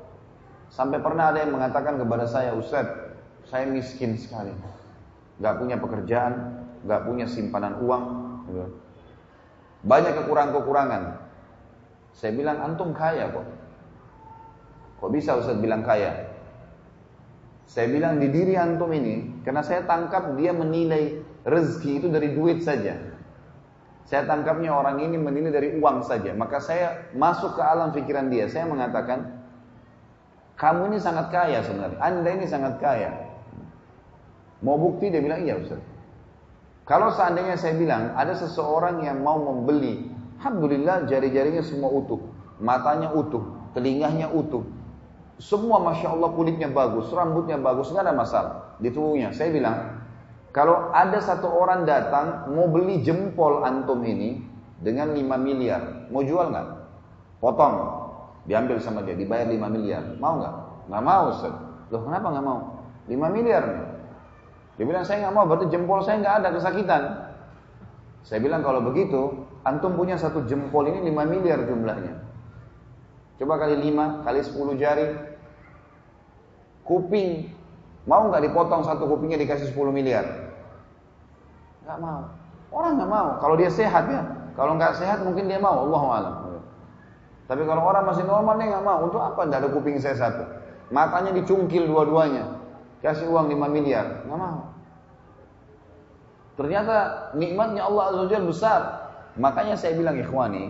Sampai 0.73 0.99
pernah 0.99 1.29
ada 1.31 1.39
yang 1.45 1.53
mengatakan 1.53 1.95
kepada 2.01 2.25
saya, 2.25 2.51
Ustaz, 2.57 2.89
saya 3.47 3.69
miskin 3.69 4.17
sekali. 4.17 4.51
Gak 5.39 5.61
punya 5.61 5.77
pekerjaan, 5.77 6.65
gak 6.83 7.05
punya 7.05 7.29
simpanan 7.29 7.79
uang. 7.79 8.03
Banyak 9.85 10.13
kekurangan-kekurangan. 10.19 11.03
Saya 12.17 12.31
bilang, 12.35 12.59
antum 12.59 12.91
kaya 12.91 13.31
kok. 13.31 13.45
Kok 14.99 15.11
bisa 15.13 15.39
Ustaz 15.39 15.55
bilang 15.61 15.85
kaya? 15.85 16.33
Saya 17.63 17.87
bilang 17.87 18.19
di 18.19 18.27
diri 18.27 18.59
antum 18.59 18.91
ini, 18.91 19.43
karena 19.47 19.63
saya 19.63 19.87
tangkap 19.87 20.35
dia 20.35 20.51
menilai 20.51 21.22
rezeki 21.43 22.03
itu 22.03 22.07
dari 22.11 22.35
duit 22.35 22.63
saja. 22.63 22.95
Saya 24.03 24.27
tangkapnya 24.27 24.75
orang 24.75 24.99
ini 24.99 25.15
menilai 25.15 25.51
dari 25.51 25.69
uang 25.79 26.03
saja. 26.03 26.35
Maka 26.35 26.59
saya 26.59 27.07
masuk 27.15 27.55
ke 27.55 27.61
alam 27.63 27.95
pikiran 27.95 28.27
dia. 28.27 28.51
Saya 28.51 28.67
mengatakan, 28.67 29.43
kamu 30.59 30.91
ini 30.91 30.97
sangat 30.99 31.31
kaya 31.31 31.63
sebenarnya. 31.63 31.99
Anda 32.03 32.29
ini 32.35 32.45
sangat 32.45 32.83
kaya. 32.83 33.11
Mau 34.59 34.75
bukti? 34.75 35.07
Dia 35.07 35.23
bilang, 35.23 35.43
iya 35.43 35.59
Ustaz. 35.59 35.79
Kalau 36.83 37.15
seandainya 37.15 37.55
saya 37.55 37.79
bilang, 37.79 38.11
ada 38.11 38.35
seseorang 38.35 39.07
yang 39.07 39.23
mau 39.23 39.39
membeli, 39.39 40.11
Alhamdulillah 40.43 41.07
jari-jarinya 41.07 41.63
semua 41.63 41.87
utuh. 41.87 42.19
Matanya 42.59 43.15
utuh, 43.15 43.71
telinganya 43.71 44.27
utuh. 44.27 44.67
Semua 45.39 45.79
Masya 45.79 46.11
Allah 46.11 46.29
kulitnya 46.35 46.67
bagus, 46.67 47.07
rambutnya 47.15 47.55
bagus, 47.55 47.89
nggak 47.91 48.03
ada 48.03 48.15
masalah 48.15 48.53
di 48.83 48.91
tubuhnya. 48.91 49.31
Saya 49.31 49.55
bilang, 49.55 50.02
kalau 50.53 50.93
ada 50.93 51.17
satu 51.17 51.49
orang 51.49 51.89
datang 51.89 52.53
mau 52.53 52.69
beli 52.69 53.01
jempol 53.01 53.65
antum 53.65 54.05
ini 54.05 54.37
dengan 54.77 55.09
5 55.09 55.25
miliar, 55.41 56.13
mau 56.13 56.21
jual 56.21 56.53
nggak? 56.53 56.67
Potong, 57.41 57.75
diambil 58.45 58.77
sama 58.77 59.01
dia, 59.01 59.17
dibayar 59.17 59.49
5 59.49 59.65
miliar. 59.73 60.03
Mau 60.21 60.37
nggak? 60.37 60.55
Nggak 60.93 61.03
mau, 61.09 61.23
Ustaz. 61.33 61.57
Loh 61.89 62.05
kenapa 62.05 62.29
nggak 62.29 62.45
mau? 62.45 62.59
5 63.09 63.17
miliar. 63.33 63.65
Dia 64.77 64.85
bilang 64.85 65.01
saya 65.01 65.25
nggak 65.25 65.33
mau, 65.33 65.49
berarti 65.49 65.73
jempol 65.73 66.05
saya 66.05 66.21
nggak 66.21 66.35
ada 66.45 66.49
kesakitan. 66.53 67.03
Saya 68.21 68.37
bilang 68.37 68.61
kalau 68.61 68.85
begitu, 68.85 69.49
antum 69.65 69.97
punya 69.97 70.21
satu 70.21 70.45
jempol 70.45 70.85
ini 70.85 71.01
5 71.01 71.33
miliar 71.33 71.65
jumlahnya. 71.65 72.13
Coba 73.41 73.57
kali 73.57 73.89
5, 73.89 74.21
kali 74.21 74.39
10 74.45 74.77
jari. 74.77 75.07
Kuping, 76.85 77.49
mau 78.05 78.29
nggak 78.29 78.53
dipotong 78.53 78.85
satu 78.85 79.09
kupingnya 79.09 79.41
dikasih 79.41 79.73
10 79.73 79.89
miliar? 79.89 80.42
Nggak 81.83 81.99
mau. 81.99 82.21
Orang 82.73 82.91
nggak 82.97 83.11
mau. 83.11 83.29
Kalau 83.43 83.55
dia 83.59 83.69
sehat 83.69 84.09
ya. 84.09 84.21
Kalau 84.55 84.79
nggak 84.79 84.97
sehat 84.97 85.21
mungkin 85.21 85.45
dia 85.51 85.59
mau. 85.59 85.83
Allah 85.87 86.03
alam. 86.17 86.35
Tapi 87.43 87.67
kalau 87.67 87.83
orang 87.85 88.07
masih 88.07 88.23
normal 88.23 88.55
dia 88.57 88.67
nggak 88.71 88.85
mau. 88.87 88.99
Untuk 89.05 89.19
apa? 89.19 89.45
Tidak 89.45 89.59
ada 89.59 89.69
kuping 89.69 89.99
saya 89.99 90.15
satu. 90.15 90.43
Matanya 90.89 91.35
dicungkil 91.35 91.85
dua-duanya. 91.85 92.59
Kasih 93.03 93.27
uang 93.27 93.51
5 93.51 93.67
miliar. 93.67 94.23
Nggak 94.23 94.39
mau. 94.39 94.73
Ternyata 96.53 97.29
nikmatnya 97.33 97.83
Allah 97.83 98.03
Azza 98.13 98.23
Jalla 98.29 98.47
besar. 98.47 98.81
Makanya 99.33 99.73
saya 99.73 99.97
bilang 99.97 100.13
ikhwani, 100.21 100.69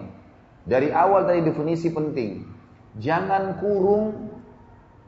dari 0.63 0.87
awal 0.95 1.27
tadi 1.27 1.43
definisi 1.43 1.91
penting. 1.91 2.47
Jangan 3.03 3.59
kurung 3.59 4.31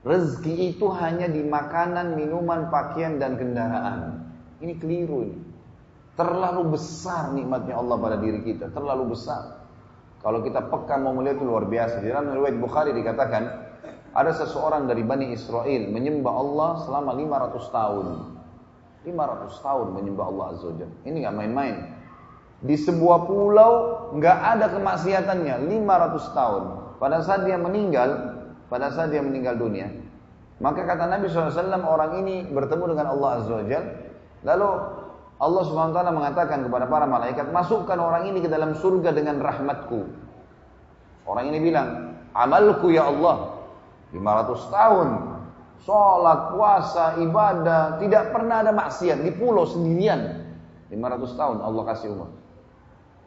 rezeki 0.04 0.76
itu 0.76 0.86
hanya 0.92 1.32
di 1.32 1.40
makanan, 1.48 2.20
minuman, 2.20 2.68
pakaian 2.68 3.16
dan 3.16 3.40
kendaraan. 3.40 4.28
Ini 4.60 4.74
keliru 4.76 5.24
ini. 5.24 5.38
Terlalu 6.16 6.80
besar 6.80 7.36
nikmatnya 7.36 7.76
Allah 7.76 8.00
pada 8.00 8.16
diri 8.16 8.40
kita, 8.40 8.72
terlalu 8.72 9.12
besar. 9.12 9.68
Kalau 10.24 10.42
kita 10.42 10.72
peka 10.72 10.96
mau 10.98 11.14
melihat 11.14 11.38
itu 11.38 11.46
luar 11.46 11.70
biasa. 11.70 12.02
Di 12.02 12.10
dalam 12.10 12.34
riwayat 12.34 12.58
Bukhari 12.58 12.96
dikatakan 12.98 13.44
ada 14.16 14.32
seseorang 14.32 14.88
dari 14.88 15.04
Bani 15.04 15.36
Israel 15.36 15.92
menyembah 15.92 16.34
Allah 16.34 16.72
selama 16.88 17.12
500 17.14 17.76
tahun. 17.76 18.06
500 19.06 19.66
tahun 19.70 19.88
menyembah 19.94 20.26
Allah 20.26 20.46
Azza 20.56 20.66
wa 20.72 20.88
Ini 21.06 21.18
nggak 21.20 21.36
main-main. 21.36 21.76
Di 22.64 22.74
sebuah 22.74 23.30
pulau 23.30 23.72
nggak 24.18 24.40
ada 24.58 24.66
kemaksiatannya 24.74 25.68
500 25.68 26.32
tahun. 26.34 26.64
Pada 26.98 27.18
saat 27.22 27.46
dia 27.46 27.60
meninggal, 27.60 28.10
pada 28.72 28.90
saat 28.90 29.14
dia 29.14 29.22
meninggal 29.22 29.60
dunia, 29.60 29.92
maka 30.64 30.88
kata 30.88 31.12
Nabi 31.12 31.28
SAW 31.28 31.84
orang 31.84 32.24
ini 32.24 32.48
bertemu 32.48 32.96
dengan 32.96 33.14
Allah 33.14 33.30
Azza 33.44 33.54
wa 33.60 33.68
Lalu 34.46 34.70
Allah 35.36 35.64
Subhanahu 35.68 35.92
wa 35.92 35.98
taala 36.00 36.12
mengatakan 36.16 36.64
kepada 36.64 36.86
para 36.88 37.06
malaikat, 37.06 37.52
"Masukkan 37.52 38.00
orang 38.00 38.32
ini 38.32 38.40
ke 38.40 38.48
dalam 38.48 38.76
surga 38.78 39.12
dengan 39.12 39.44
rahmatku." 39.44 40.00
Orang 41.28 41.46
ini 41.52 41.60
bilang, 41.60 42.16
"Amalku 42.32 42.94
ya 42.94 43.12
Allah 43.12 43.56
500 44.16 44.72
tahun 44.72 45.36
sholat, 45.86 46.56
puasa, 46.56 47.06
ibadah, 47.22 48.02
tidak 48.02 48.34
pernah 48.34 48.66
ada 48.66 48.74
maksiat 48.74 49.22
di 49.22 49.32
pulau 49.36 49.70
sendirian. 49.70 50.42
500 50.90 51.38
tahun 51.38 51.58
Allah 51.62 51.84
kasih 51.94 52.10
umur. 52.14 52.30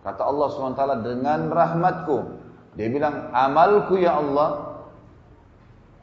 Kata 0.02 0.22
Allah 0.26 0.46
SWT 0.50 0.82
dengan 1.06 1.40
rahmatku. 1.50 2.16
Dia 2.78 2.86
bilang 2.90 3.34
amalku 3.34 3.98
ya 3.98 4.18
Allah. 4.18 4.78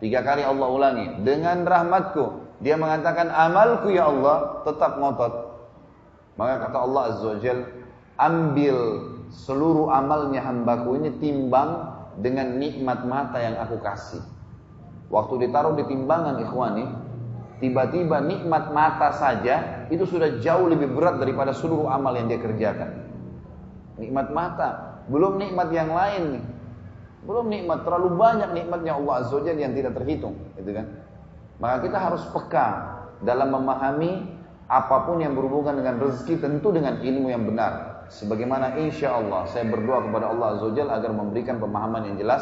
Tiga 0.04 0.20
kali 0.24 0.44
Allah 0.44 0.68
ulangi. 0.68 1.06
Dengan 1.24 1.64
rahmatku. 1.64 2.60
Dia 2.60 2.76
mengatakan 2.76 3.32
amalku 3.32 3.88
ya 3.92 4.12
Allah. 4.12 4.62
Tetap 4.68 5.00
ngotot. 5.00 5.34
Maka 6.36 6.68
kata 6.68 6.78
Allah 6.78 7.02
Azza 7.12 7.28
wa. 7.32 7.54
Ambil 8.16 8.78
seluruh 9.32 9.92
amalnya 9.92 10.40
hambaku 10.40 10.96
ini 11.04 11.20
timbang 11.20 11.92
dengan 12.20 12.56
nikmat 12.56 13.04
mata 13.04 13.40
yang 13.40 13.60
aku 13.60 13.80
kasih. 13.84 14.24
Waktu 15.12 15.48
ditaruh 15.48 15.76
di 15.76 15.84
timbangan 15.86 16.40
ikhwani, 16.40 16.86
tiba-tiba 17.60 18.24
nikmat 18.24 18.72
mata 18.72 19.12
saja 19.16 19.88
itu 19.92 20.08
sudah 20.08 20.40
jauh 20.40 20.72
lebih 20.72 20.96
berat 20.96 21.20
daripada 21.20 21.52
seluruh 21.52 21.92
amal 21.92 22.16
yang 22.16 22.32
dia 22.32 22.40
kerjakan. 22.40 23.04
Nikmat 24.00 24.32
mata, 24.32 25.04
belum 25.12 25.40
nikmat 25.40 25.72
yang 25.72 25.92
lain 25.92 26.40
nih. 26.40 26.46
Belum 27.26 27.50
nikmat, 27.50 27.82
terlalu 27.82 28.22
banyak 28.22 28.54
nikmatnya 28.54 29.02
Allah 29.02 29.26
Azza 29.26 29.34
wa 29.34 29.42
yang 29.50 29.74
tidak 29.74 29.98
terhitung, 29.98 30.38
gitu 30.62 30.78
kan? 30.78 30.86
Maka 31.58 31.88
kita 31.90 31.98
harus 31.98 32.22
peka 32.30 32.68
dalam 33.24 33.50
memahami 33.50 34.35
apa 34.66 35.06
pun 35.06 35.22
yang 35.22 35.38
berhubungan 35.38 35.78
dengan 35.78 36.02
rezeki 36.02 36.42
tentu 36.42 36.74
dengan 36.74 36.98
ilmu 36.98 37.30
yang 37.30 37.46
benar. 37.46 38.06
Sebagaimana 38.10 38.78
insya 38.82 39.18
Allah 39.18 39.50
saya 39.50 39.66
berdoa 39.70 40.06
kepada 40.06 40.30
Allah 40.30 40.58
Azza 40.58 40.70
agar 40.70 41.12
memberikan 41.14 41.58
pemahaman 41.58 42.14
yang 42.14 42.18
jelas 42.22 42.42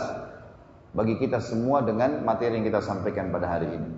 bagi 0.94 1.18
kita 1.20 1.40
semua 1.40 1.82
dengan 1.82 2.22
materi 2.22 2.60
yang 2.60 2.68
kita 2.68 2.84
sampaikan 2.84 3.32
pada 3.32 3.48
hari 3.48 3.72
ini. 3.72 3.90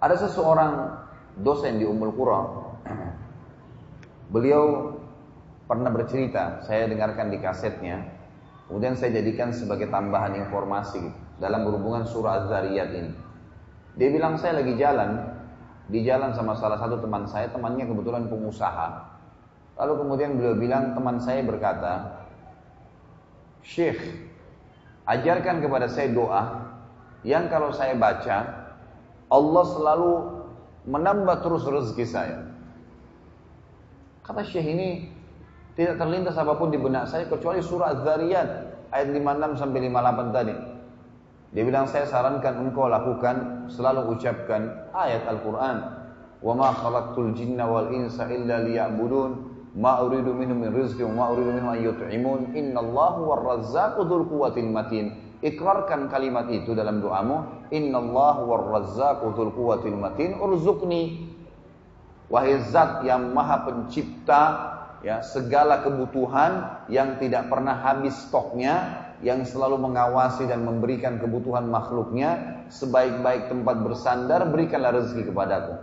Ada 0.00 0.26
seseorang 0.26 0.96
dosen 1.44 1.76
di 1.76 1.84
Ummul 1.84 2.14
Qura. 2.16 2.40
Beliau 4.32 4.94
pernah 5.68 5.90
bercerita, 5.92 6.64
saya 6.64 6.88
dengarkan 6.88 7.28
di 7.28 7.38
kasetnya. 7.42 8.00
Kemudian 8.70 8.94
saya 8.94 9.18
jadikan 9.18 9.50
sebagai 9.50 9.90
tambahan 9.90 10.38
informasi 10.38 11.02
dalam 11.42 11.66
berhubungan 11.66 12.06
surah 12.06 12.46
Az-Zariyat 12.46 12.90
ini. 12.94 13.12
Dia 13.98 14.08
bilang 14.14 14.38
saya 14.38 14.62
lagi 14.62 14.78
jalan, 14.78 15.39
di 15.90 16.06
jalan 16.06 16.30
sama 16.32 16.54
salah 16.54 16.78
satu 16.78 17.02
teman 17.02 17.26
saya, 17.26 17.50
temannya 17.50 17.84
kebetulan 17.84 18.30
pengusaha. 18.30 19.18
Lalu 19.76 19.92
kemudian 19.98 20.30
beliau 20.38 20.54
bilang, 20.54 20.94
teman 20.94 21.18
saya 21.18 21.42
berkata, 21.42 22.22
Syekh, 23.60 23.98
ajarkan 25.04 25.60
kepada 25.60 25.90
saya 25.90 26.14
doa 26.14 26.42
yang 27.26 27.52
kalau 27.52 27.74
saya 27.74 27.92
baca 27.98 28.38
Allah 29.28 29.64
selalu 29.76 30.12
menambah 30.88 31.44
terus 31.44 31.66
rezeki 31.68 32.06
saya. 32.08 32.38
Kata 34.24 34.46
Syekh 34.46 34.64
ini 34.64 34.88
tidak 35.74 36.00
terlintas 36.00 36.36
apa 36.38 36.56
pun 36.56 36.72
di 36.72 36.78
benak 36.80 37.10
saya 37.10 37.28
kecuali 37.28 37.60
surah 37.60 37.98
Az-Zariyat 37.98 38.48
ayat 38.90 39.08
56 39.10 39.60
sampai 39.60 39.78
58 39.86 40.36
tadi. 40.36 40.54
Dia 41.50 41.66
bilang 41.66 41.90
saya 41.90 42.06
sarankan 42.06 42.62
engkau 42.62 42.86
lakukan 42.86 43.66
selalu 43.66 44.14
ucapkan 44.14 44.90
ayat 44.94 45.26
Al-Qur'an. 45.26 45.76
Wa 46.38 46.54
ma 46.54 46.70
khalaqtul 46.70 47.34
jinna 47.34 47.66
wal 47.66 47.90
insa 47.90 48.30
illa 48.30 48.62
liya'budun. 48.62 49.50
Ma 49.74 49.98
uridu 50.02 50.30
minhum 50.30 50.62
min 50.62 50.70
rizqi 50.70 51.02
wa 51.02 51.14
ma 51.14 51.24
uridu 51.34 51.50
minhum 51.50 51.74
an 51.74 51.78
yut'imun. 51.82 52.54
Innallahu 52.54 53.26
warrazzaqu 53.26 53.98
dzul 54.06 54.30
quwwatil 54.30 54.70
matin. 54.70 55.18
Ikrarkan 55.42 56.06
kalimat 56.06 56.46
itu 56.54 56.70
dalam 56.70 57.02
doamu. 57.02 57.66
Innallahu 57.74 58.46
warrazzaqu 58.46 59.34
dzul 59.34 59.50
quwwatil 59.50 59.98
matin. 59.98 60.38
Urzuqni. 60.38 61.34
Wahai 62.30 62.62
zat 62.70 63.02
yang 63.02 63.34
maha 63.34 63.66
pencipta 63.66 64.42
ya 65.02 65.18
segala 65.18 65.82
kebutuhan 65.82 66.86
yang 66.86 67.18
tidak 67.18 67.50
pernah 67.50 67.74
habis 67.82 68.14
stoknya 68.30 69.09
yang 69.20 69.44
selalu 69.44 69.76
mengawasi 69.76 70.48
dan 70.48 70.64
memberikan 70.64 71.20
kebutuhan 71.20 71.68
makhluknya 71.68 72.64
sebaik-baik 72.72 73.52
tempat 73.52 73.76
bersandar 73.84 74.48
berikanlah 74.48 74.96
rezeki 74.96 75.28
kepadaku 75.28 75.74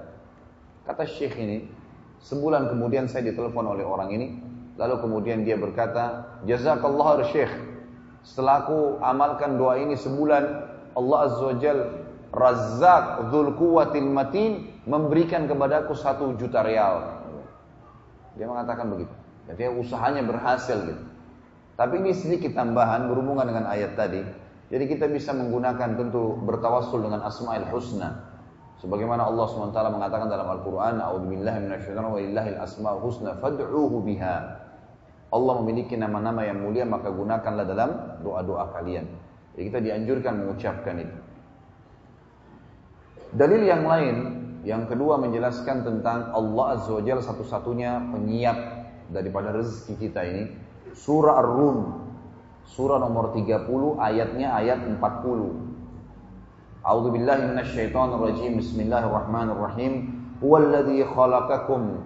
kata 0.89 1.04
syekh 1.06 1.38
ini 1.38 1.58
Sebulan 2.23 2.73
kemudian 2.73 3.06
saya 3.06 3.30
ditelepon 3.30 3.65
oleh 3.78 3.86
orang 3.86 4.10
ini. 4.13 4.28
Lalu 4.78 4.95
kemudian 5.02 5.41
dia 5.41 5.58
berkata, 5.58 6.38
Jazakallah 6.45 7.26
Syekh. 7.30 7.50
Setelah 8.21 8.65
aku 8.65 8.80
amalkan 9.02 9.58
doa 9.58 9.80
ini 9.80 9.97
sebulan, 9.97 10.43
Allah 10.93 11.17
Azza 11.30 11.43
wa 11.45 11.56
Jal, 11.58 11.80
Razak 12.34 13.32
Dhul 13.34 13.56
Quwatil 13.58 14.10
Matin, 14.10 14.69
memberikan 14.86 15.50
kepadaku 15.50 15.97
satu 15.97 16.36
juta 16.38 16.62
real. 16.62 17.26
Dia 18.38 18.45
mengatakan 18.45 18.86
begitu. 18.93 19.13
Jadi 19.50 19.71
usahanya 19.80 20.21
berhasil 20.28 20.78
gitu. 20.84 21.04
Tapi 21.77 22.01
ini 22.01 22.11
sedikit 22.11 22.57
tambahan 22.57 23.05
berhubungan 23.05 23.45
dengan 23.45 23.69
ayat 23.69 23.93
tadi. 23.93 24.25
Jadi 24.67 24.83
kita 24.89 25.05
bisa 25.07 25.31
menggunakan 25.31 25.95
tentu 25.95 26.35
bertawassul 26.43 27.05
dengan 27.05 27.23
Asma'il 27.23 27.69
Husna. 27.69 28.27
Sebagaimana 28.77 29.25
Allah 29.25 29.45
SWT 29.49 29.73
mengatakan 29.89 30.29
dalam 30.29 30.53
Al-Quran, 30.53 31.01
A'udzubillahi 31.01 31.65
minasyaitonir 31.65 32.13
wa 32.13 32.21
illahil 32.21 32.57
asma'ul 32.61 33.01
husna 33.09 33.33
fad'uhu 33.41 34.05
biha. 34.05 34.37
Allah 35.33 35.53
memiliki 35.65 35.97
nama-nama 35.97 36.45
yang 36.45 36.61
mulia 36.61 36.85
maka 36.85 37.09
gunakanlah 37.09 37.65
dalam 37.65 38.21
doa-doa 38.21 38.69
kalian. 38.77 39.09
Jadi 39.57 39.63
kita 39.73 39.79
dianjurkan 39.81 40.33
mengucapkan 40.45 40.95
itu. 41.01 41.17
Dalil 43.33 43.61
yang 43.65 43.83
lain, 43.83 44.15
yang 44.61 44.85
kedua 44.85 45.17
menjelaskan 45.19 45.81
tentang 45.81 46.29
Allah 46.31 46.77
Azza 46.77 46.93
wa 46.93 47.01
Jalla 47.01 47.25
satu-satunya 47.25 47.97
penyiap 48.13 48.57
daripada 49.09 49.57
rezeki 49.57 49.93
kita 49.97 50.21
ini. 50.21 50.43
Surah 50.97 51.38
Ar-Rum. 51.45 51.93
Surah 52.65 52.97
nomor 52.97 53.29
30 53.38 54.01
ayatnya 54.01 54.49
ayat 54.57 54.81
40. 54.81 54.97
A'udzu 56.81 57.10
billahi 57.13 57.53
minasyaitonir 57.53 58.17
rajim. 58.17 58.57
Bismillahirrahmanirrahim. 58.57 59.93
Huwallazi 60.41 61.05
khalaqakum 61.05 62.01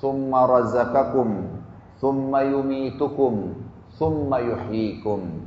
thumma 0.00 0.48
razaqakum 0.48 1.60
thumma 2.00 2.40
yumitukum 2.48 3.60
thumma 4.00 4.40
yuhyikum. 4.40 5.44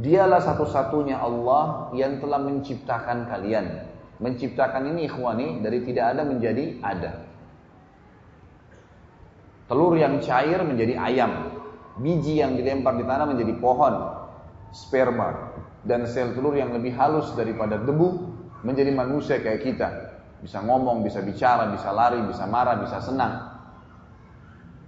Dialah 0.00 0.40
satu-satunya 0.40 1.18
Allah 1.18 1.92
yang 1.98 2.22
telah 2.22 2.40
menciptakan 2.40 3.26
kalian. 3.26 3.90
Menciptakan 4.22 4.96
ini 4.96 5.10
ikhwani 5.10 5.60
dari 5.60 5.82
tidak 5.84 6.16
ada 6.16 6.22
menjadi 6.24 6.78
ada. 6.80 7.26
Telur 9.68 9.94
yang 9.98 10.22
cair 10.24 10.62
menjadi 10.64 10.96
ayam. 10.96 11.59
Biji 11.98 12.38
yang 12.38 12.54
dilempar 12.54 12.94
di 12.94 13.04
tanah 13.08 13.26
menjadi 13.26 13.54
pohon. 13.58 13.94
Sperma 14.70 15.50
dan 15.82 16.06
sel 16.06 16.36
telur 16.36 16.54
yang 16.54 16.70
lebih 16.70 16.94
halus 16.94 17.34
daripada 17.34 17.80
debu 17.80 18.30
menjadi 18.62 18.92
manusia 18.94 19.40
kayak 19.40 19.64
kita. 19.66 19.88
Bisa 20.40 20.62
ngomong, 20.64 21.04
bisa 21.04 21.20
bicara, 21.20 21.68
bisa 21.72 21.90
lari, 21.92 22.20
bisa 22.24 22.46
marah, 22.48 22.78
bisa 22.80 23.02
senang. 23.02 23.50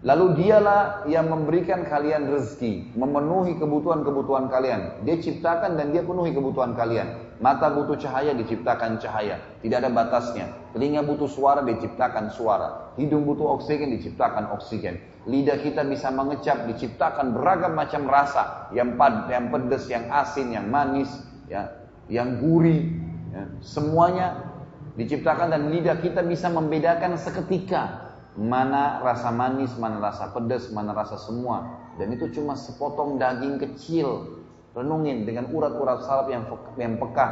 Lalu 0.03 0.43
dialah 0.43 1.07
yang 1.07 1.31
memberikan 1.31 1.87
kalian 1.87 2.27
rezeki, 2.27 2.99
memenuhi 2.99 3.55
kebutuhan-kebutuhan 3.55 4.51
kalian. 4.51 5.07
Dia 5.07 5.17
ciptakan 5.23 5.79
dan 5.79 5.95
dia 5.95 6.03
penuhi 6.03 6.35
kebutuhan 6.35 6.75
kalian. 6.75 7.32
Mata 7.43 7.75
butuh 7.75 7.99
cahaya, 7.99 8.31
diciptakan 8.39 9.03
cahaya. 9.03 9.43
Tidak 9.59 9.83
ada 9.83 9.91
batasnya. 9.91 10.47
Telinga 10.71 11.03
butuh 11.03 11.27
suara, 11.27 11.67
diciptakan 11.67 12.31
suara. 12.31 12.95
Hidung 12.95 13.27
butuh 13.27 13.59
oksigen, 13.59 13.91
diciptakan 13.99 14.55
oksigen. 14.55 15.03
Lidah 15.27 15.59
kita 15.59 15.83
bisa 15.83 16.15
mengecap, 16.15 16.71
diciptakan 16.71 17.35
beragam 17.35 17.75
macam 17.75 18.07
rasa. 18.07 18.71
Yang 18.71 18.95
pad, 18.95 19.15
yang 19.27 19.51
pedas, 19.51 19.91
yang 19.91 20.07
asin, 20.15 20.55
yang 20.55 20.71
manis, 20.71 21.11
ya, 21.51 21.67
yang 22.07 22.39
gurih. 22.39 22.95
Ya. 23.35 23.51
Semuanya 23.59 24.55
diciptakan 24.95 25.51
dan 25.51 25.67
lidah 25.75 25.99
kita 25.99 26.23
bisa 26.23 26.47
membedakan 26.47 27.19
seketika 27.19 28.13
mana 28.39 29.03
rasa 29.05 29.29
manis, 29.35 29.75
mana 29.77 30.01
rasa 30.01 30.33
pedas, 30.33 30.71
mana 30.73 30.97
rasa 30.97 31.21
semua. 31.21 31.85
Dan 32.01 32.15
itu 32.17 32.33
cuma 32.33 32.57
sepotong 32.57 33.21
daging 33.21 33.61
kecil. 33.61 34.41
Renungin 34.73 35.29
dengan 35.29 35.53
urat-urat 35.53 36.01
salap 36.01 36.33
yang, 36.33 36.49
yang 36.81 36.97
peka. 36.97 37.27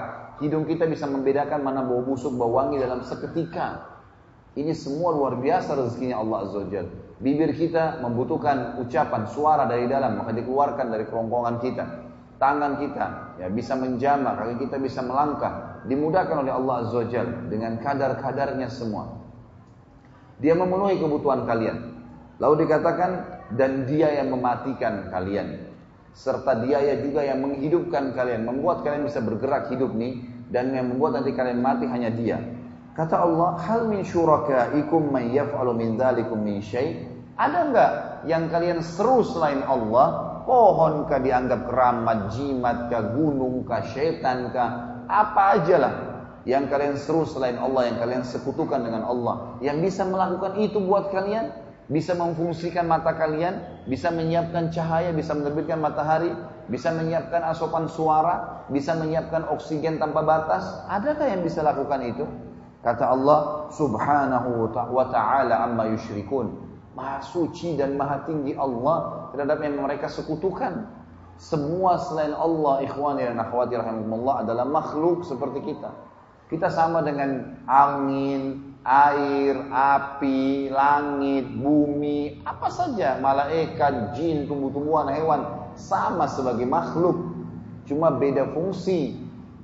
Hidung 0.45 0.69
kita 0.69 0.85
bisa 0.85 1.09
membedakan 1.09 1.65
mana 1.65 1.81
bau 1.81 2.05
busuk, 2.05 2.37
bau 2.37 2.53
wangi 2.53 2.77
dalam 2.77 3.01
seketika. 3.01 3.89
Ini 4.57 4.77
semua 4.77 5.17
luar 5.17 5.41
biasa 5.41 5.73
rezekinya 5.73 6.21
Allah 6.21 6.39
Azza 6.45 6.59
wa 6.61 6.85
Bibir 7.21 7.53
kita 7.53 8.01
membutuhkan 8.01 8.81
ucapan, 8.81 9.29
suara 9.29 9.69
dari 9.69 9.89
dalam, 9.89 10.21
maka 10.21 10.33
dikeluarkan 10.37 10.89
dari 10.89 11.05
kerongkongan 11.09 11.57
kita. 11.61 11.85
Tangan 12.41 12.81
kita 12.81 13.07
ya 13.37 13.49
bisa 13.53 13.77
menjamah, 13.77 14.37
kaki 14.41 14.69
kita 14.69 14.77
bisa 14.81 15.05
melangkah. 15.05 15.85
Dimudahkan 15.85 16.45
oleh 16.45 16.53
Allah 16.53 16.75
Azza 16.85 17.05
wa 17.05 17.25
dengan 17.49 17.77
kadar-kadarnya 17.81 18.69
semua. 18.69 19.17
Dia 20.41 20.57
memenuhi 20.57 20.97
kebutuhan 21.01 21.45
kalian. 21.45 22.01
Lalu 22.41 22.65
dikatakan 22.65 23.11
dan 23.57 23.85
dia 23.85 24.09
yang 24.17 24.33
mematikan 24.33 25.13
kalian 25.13 25.70
serta 26.15 26.59
dia 26.67 26.83
ya 26.83 26.99
juga 27.01 27.23
yang 27.23 27.41
menghidupkan 27.43 28.13
kalian, 28.13 28.45
membuat 28.47 28.83
kalian 28.83 29.07
bisa 29.07 29.23
bergerak 29.23 29.71
hidup 29.71 29.95
nih 29.95 30.21
dan 30.51 30.75
yang 30.75 30.91
membuat 30.91 31.23
nanti 31.23 31.31
kalian 31.33 31.63
mati 31.63 31.87
hanya 31.87 32.11
dia. 32.11 32.39
Kata 32.95 33.23
Allah, 33.23 33.57
hal 33.65 33.87
min 33.87 34.03
syurakaikum 34.03 35.15
man 35.15 35.31
yaf'alu 35.31 35.73
min 35.79 35.95
dzalikum 35.95 36.43
min 36.43 36.59
syai'? 36.59 37.07
Ada 37.39 37.59
enggak 37.71 37.93
yang 38.29 38.51
kalian 38.53 38.85
seru 38.85 39.25
selain 39.25 39.63
Allah? 39.65 40.29
Pohon 40.45 41.07
kah 41.07 41.23
dianggap 41.23 41.71
keramat, 41.71 42.35
jimat 42.35 42.91
kah, 42.91 43.15
gunung 43.15 43.63
kah, 43.63 43.87
syaitan 43.87 44.51
kah, 44.51 45.01
apa 45.07 45.63
aja 45.63 45.77
lah 45.79 45.95
yang 46.49 46.67
kalian 46.67 46.97
seru 46.97 47.29
selain 47.29 47.61
Allah, 47.61 47.93
yang 47.93 47.99
kalian 48.01 48.23
sekutukan 48.25 48.81
dengan 48.81 49.05
Allah, 49.05 49.61
yang 49.61 49.79
bisa 49.85 50.03
melakukan 50.09 50.57
itu 50.57 50.81
buat 50.81 51.13
kalian, 51.13 51.53
bisa 51.91 52.15
memfungsikan 52.15 52.87
mata 52.87 53.11
kalian, 53.19 53.83
bisa 53.91 54.15
menyiapkan 54.15 54.71
cahaya, 54.71 55.11
bisa 55.11 55.35
menerbitkan 55.35 55.83
matahari, 55.83 56.31
bisa 56.71 56.95
menyiapkan 56.95 57.43
asupan 57.51 57.91
suara, 57.91 58.63
bisa 58.71 58.95
menyiapkan 58.95 59.43
oksigen 59.51 59.99
tanpa 59.99 60.23
batas. 60.23 60.63
Adakah 60.87 61.27
yang 61.27 61.43
bisa 61.43 61.67
lakukan 61.67 61.99
itu? 62.07 62.25
Kata 62.81 63.11
Allah 63.11 63.69
Subhanahu 63.75 64.71
wa 64.71 65.05
taala 65.11 65.67
amma 65.67 65.91
yusyrikun. 65.91 66.71
Maha 66.95 67.19
suci 67.27 67.75
dan 67.75 67.99
maha 67.99 68.23
tinggi 68.23 68.55
Allah 68.55 69.31
terhadap 69.35 69.59
yang 69.59 69.83
mereka 69.83 70.07
sekutukan. 70.07 70.87
Semua 71.41 71.99
selain 71.99 72.37
Allah, 72.37 72.87
ikhwani 72.87 73.25
dan 73.27 73.41
akhwati 73.41 73.75
rahimakumullah 73.75 74.47
adalah 74.47 74.69
makhluk 74.69 75.27
seperti 75.27 75.75
kita. 75.75 75.91
Kita 76.53 76.69
sama 76.69 77.01
dengan 77.01 77.63
angin, 77.65 78.70
air, 78.85 79.61
api, 79.69 80.73
langit, 80.73 81.47
bumi, 81.53 82.41
apa 82.49 82.69
saja, 82.73 83.21
malaikat, 83.21 84.17
jin, 84.17 84.49
tumbuh-tumbuhan, 84.49 85.13
hewan, 85.13 85.41
sama 85.77 86.25
sebagai 86.25 86.65
makhluk. 86.65 87.37
Cuma 87.85 88.09
beda 88.15 88.49
fungsi. 88.57 89.19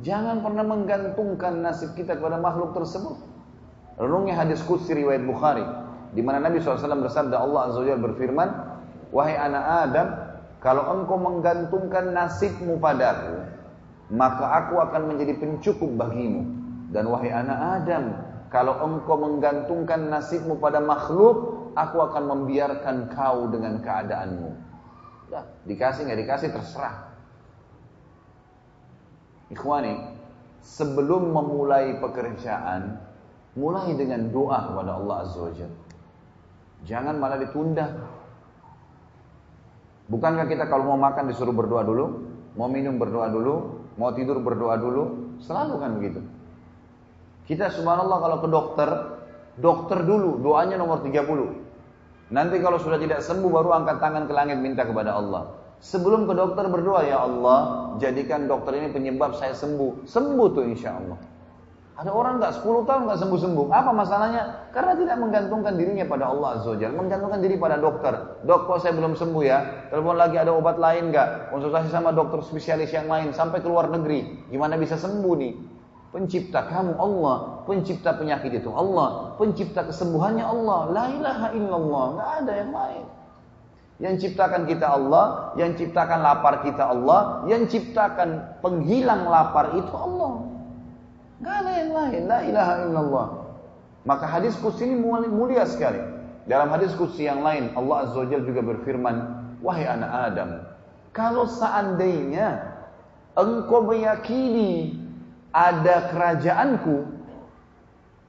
Jangan 0.05 0.45
pernah 0.45 0.63
menggantungkan 0.63 1.65
nasib 1.65 1.97
kita 1.97 2.21
kepada 2.21 2.37
makhluk 2.37 2.77
tersebut. 2.77 3.17
Renungi 3.97 4.37
hadis 4.37 4.61
kudsi 4.61 4.93
riwayat 4.93 5.25
Bukhari. 5.25 5.65
Di 6.13 6.21
mana 6.21 6.41
Nabi 6.41 6.61
SAW 6.61 7.01
bersabda 7.01 7.41
Allah 7.41 7.61
Azza 7.73 7.81
wa 7.81 8.03
berfirman, 8.05 8.49
Wahai 9.15 9.39
anak 9.39 9.65
Adam, 9.65 10.09
kalau 10.61 10.83
engkau 10.93 11.17
menggantungkan 11.17 12.13
nasibmu 12.13 12.77
padaku, 12.77 13.41
maka 14.13 14.45
aku 14.65 14.83
akan 14.83 15.15
menjadi 15.15 15.39
pencukup 15.41 15.89
bagimu. 15.97 16.45
Dan 16.93 17.09
wahai 17.09 17.33
anak 17.33 17.59
Adam, 17.83 18.26
kalau 18.47 18.79
engkau 18.79 19.19
menggantungkan 19.19 20.07
nasibmu 20.07 20.57
pada 20.63 20.79
makhluk, 20.79 21.71
aku 21.75 21.97
akan 21.99 22.25
membiarkan 22.31 23.11
kau 23.11 23.51
dengan 23.51 23.83
keadaanmu. 23.83 24.51
Ya, 25.35 25.43
dikasih 25.67 26.07
nggak 26.07 26.21
dikasih 26.23 26.49
terserah. 26.55 27.11
Ikhwani, 29.51 29.95
sebelum 30.63 31.31
memulai 31.31 31.99
pekerjaan, 31.99 32.99
mulai 33.59 33.95
dengan 33.99 34.31
doa 34.31 34.71
kepada 34.71 34.99
Allah 34.99 35.17
Azza 35.23 35.39
wa 35.43 35.53
Jangan 36.87 37.15
malah 37.19 37.39
ditunda. 37.43 37.87
Bukankah 40.07 40.47
kita 40.47 40.71
kalau 40.71 40.95
mau 40.95 40.99
makan 41.03 41.35
disuruh 41.35 41.51
berdoa 41.51 41.83
dulu, 41.83 42.07
mau 42.55 42.71
minum 42.71 42.95
berdoa 42.95 43.27
dulu, 43.27 43.83
mau 43.99 44.15
tidur 44.15 44.39
berdoa 44.39 44.79
dulu, 44.79 45.35
selalu 45.43 45.75
kan 45.83 45.91
begitu. 45.99 46.21
Kita 47.47 47.71
subhanallah 47.71 48.19
kalau 48.19 48.39
ke 48.43 48.49
dokter, 48.51 48.89
dokter 49.55 49.99
dulu, 50.03 50.43
doanya 50.43 50.75
nomor 50.77 51.01
30. 51.01 52.35
Nanti 52.35 52.59
kalau 52.59 52.83
sudah 52.83 52.99
tidak 52.99 53.23
sembuh 53.23 53.51
baru 53.55 53.71
angkat 53.83 54.03
tangan 54.03 54.27
ke 54.27 54.35
langit 54.35 54.59
minta 54.59 54.83
kepada 54.83 55.15
Allah. 55.15 55.55
Sebelum 55.79 56.27
ke 56.27 56.35
dokter 56.35 56.67
berdoa, 56.67 57.07
ya 57.07 57.23
Allah, 57.23 57.95
jadikan 58.03 58.51
dokter 58.51 58.75
ini 58.83 58.91
penyebab 58.91 59.39
saya 59.39 59.55
sembuh. 59.55 60.03
Sembuh 60.03 60.47
tuh 60.51 60.65
insya 60.67 60.99
Allah. 60.99 61.19
Ada 61.97 62.13
orang 62.13 62.37
nggak 62.43 62.61
10 62.61 62.85
tahun 62.85 63.01
nggak 63.09 63.21
sembuh-sembuh. 63.25 63.67
Apa 63.73 63.91
masalahnya? 63.95 64.43
Karena 64.75 64.93
tidak 65.01 65.17
menggantungkan 65.17 65.81
dirinya 65.81 66.05
pada 66.05 66.29
Allah 66.29 66.61
Azza 66.61 66.77
menggantungkan 66.77 67.41
diri 67.41 67.57
pada 67.57 67.81
dokter. 67.81 68.13
Dok, 68.45 68.69
kok 68.69 68.85
saya 68.85 68.93
belum 68.93 69.17
sembuh 69.17 69.43
ya? 69.47 69.89
Telepon 69.89 70.21
lagi 70.21 70.37
ada 70.37 70.53
obat 70.53 70.77
lain 70.77 71.09
nggak? 71.09 71.55
Konsultasi 71.55 71.89
sama 71.89 72.13
dokter 72.13 72.45
spesialis 72.45 72.93
yang 72.93 73.09
lain 73.09 73.33
sampai 73.33 73.65
ke 73.65 73.69
luar 73.71 73.89
negeri. 73.89 74.45
Gimana 74.53 74.77
bisa 74.77 75.01
sembuh 75.01 75.35
nih? 75.41 75.76
Pencipta 76.15 76.65
kamu 76.71 76.97
Allah, 76.97 77.67
pencipta 77.67 78.15
penyakit 78.17 78.63
itu 78.63 78.71
Allah, 78.73 79.37
pencipta 79.37 79.85
kesembuhannya 79.85 80.47
Allah. 80.47 80.81
La 80.95 81.05
ilaha 81.13 81.49
illallah, 81.53 82.05
nggak 82.17 82.31
ada 82.41 82.53
yang 82.57 82.73
lain. 82.73 83.05
Yang 83.97 84.15
ciptakan 84.29 84.63
kita 84.69 84.87
Allah, 84.93 85.57
yang 85.57 85.73
ciptakan 85.73 86.19
lapar 86.21 86.61
kita 86.65 86.85
Allah, 86.89 87.45
yang 87.49 87.65
ciptakan 87.65 88.61
penghilang 88.61 89.29
lapar 89.29 89.73
itu 89.77 89.93
Allah. 89.93 90.33
Nggak 91.41 91.57
ada 91.65 91.73
yang 91.75 91.91
lain. 91.93 92.21
La 92.29 92.39
ilaha 92.45 92.75
illallah. 92.87 93.27
Maka 94.07 94.25
hadis 94.31 94.55
kursi 94.57 94.87
ini 94.87 94.97
mulia 95.03 95.67
sekali. 95.67 96.01
Dalam 96.47 96.71
hadis 96.71 96.95
kursi 96.95 97.27
yang 97.27 97.43
lain, 97.43 97.75
Allah 97.75 98.07
Azza 98.07 98.23
wa 98.23 98.27
juga 98.31 98.63
berfirman, 98.63 99.17
Wahai 99.65 99.89
anak 99.89 100.11
Adam, 100.31 100.51
kalau 101.11 101.49
seandainya 101.49 102.77
engkau 103.35 103.83
meyakini 103.83 104.95
ada 105.57 106.13
kerajaanku, 106.13 107.09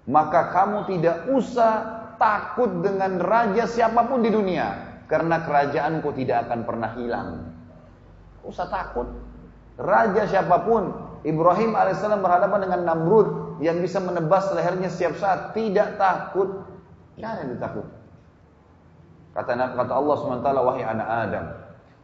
maka 0.08 0.56
kamu 0.56 0.88
tidak 0.88 1.28
usah 1.28 1.74
takut 2.16 2.80
dengan 2.80 3.20
raja 3.20 3.68
siapa 3.68 4.08
pun 4.08 4.24
di 4.24 4.32
dunia. 4.32 4.88
Karena 5.08 5.44
kerajaanku 5.44 6.16
tidak 6.16 6.48
akan 6.48 6.60
pernah 6.68 6.92
hilang. 6.96 7.52
Usah 8.44 8.68
takut. 8.68 9.08
Raja 9.80 10.28
siapa 10.28 10.64
pun, 10.64 10.92
Ibrahim 11.28 11.76
alaihissalam 11.76 12.24
berhadapan 12.24 12.68
dengan 12.68 12.82
Namrud 12.88 13.60
yang 13.64 13.80
bisa 13.80 14.04
menebas 14.04 14.48
lehernya 14.52 14.92
setiap 14.92 15.16
saat, 15.20 15.56
tidak 15.56 15.96
takut. 16.00 16.64
Tidak 17.16 17.28
ada 17.28 17.40
yang 17.44 17.52
ditakut. 17.56 17.88
Kata, 19.32 19.52
kata 19.54 19.94
Allah 19.94 20.16
SWT, 20.18 20.48
wahai 20.50 20.84
anak 20.84 21.08
Adam, 21.08 21.46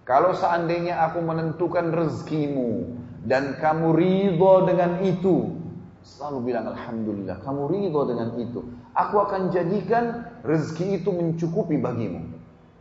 kalau 0.05 0.31
seandainya 0.37 1.01
aku 1.09 1.19
menentukan 1.23 1.91
rezekimu, 1.91 3.02
dan 3.23 3.55
kamu 3.55 3.95
ridho 3.95 4.67
dengan 4.67 4.99
itu, 4.99 5.55
selalu 6.03 6.51
bilang 6.51 6.75
alhamdulillah, 6.75 7.39
kamu 7.39 7.71
ridho 7.71 8.01
dengan 8.03 8.35
itu. 8.35 8.59
Aku 8.93 9.15
akan 9.23 9.47
jadikan 9.47 10.27
rezeki 10.43 10.99
itu 11.01 11.09
mencukupi 11.09 11.79
bagimu. 11.79 12.19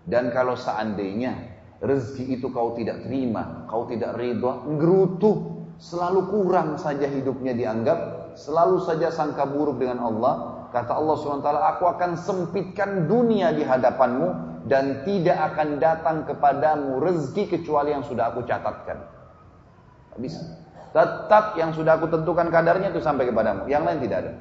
Dan 0.02 0.34
kalau 0.34 0.58
seandainya 0.58 1.38
rezeki 1.78 2.42
itu 2.42 2.50
kau 2.50 2.74
tidak 2.74 3.06
terima, 3.06 3.70
kau 3.70 3.86
tidak 3.86 4.18
ridho, 4.18 4.66
ngerutu, 4.66 5.62
selalu 5.78 6.26
kurang 6.26 6.74
saja 6.74 7.06
hidupnya 7.06 7.54
dianggap, 7.54 8.34
selalu 8.34 8.82
saja 8.82 9.14
sangka 9.14 9.46
buruk 9.46 9.78
dengan 9.78 10.02
Allah. 10.02 10.34
Kata 10.72 10.96
Allah 10.96 11.14
SWT, 11.20 11.44
aku 11.44 11.84
akan 11.84 12.10
sempitkan 12.16 13.04
dunia 13.04 13.52
di 13.52 13.60
hadapanmu 13.60 14.28
dan 14.66 15.04
tidak 15.04 15.52
akan 15.52 15.76
datang 15.76 16.24
kepadamu 16.24 16.96
rezeki 16.96 17.60
kecuali 17.60 17.92
yang 17.92 18.00
sudah 18.00 18.32
aku 18.32 18.40
catatkan 18.48 19.11
bisa. 20.20 20.40
Tetap 20.92 21.56
yang 21.56 21.72
sudah 21.72 21.96
aku 21.96 22.08
tentukan 22.12 22.52
kadarnya 22.52 22.92
itu 22.92 23.00
sampai 23.00 23.24
kepadamu. 23.28 23.64
Yang 23.64 23.82
lain 23.88 23.98
tidak 24.04 24.18
ada. 24.24 24.32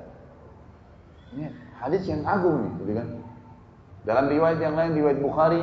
Ini 1.32 1.46
hadis 1.80 2.04
yang 2.12 2.28
agung 2.28 2.60
nih, 2.60 2.72
gitu 2.84 2.92
kan. 3.00 3.08
Dalam 4.04 4.26
riwayat 4.28 4.60
yang 4.60 4.76
lain, 4.76 4.92
riwayat 4.98 5.20
Bukhari, 5.24 5.62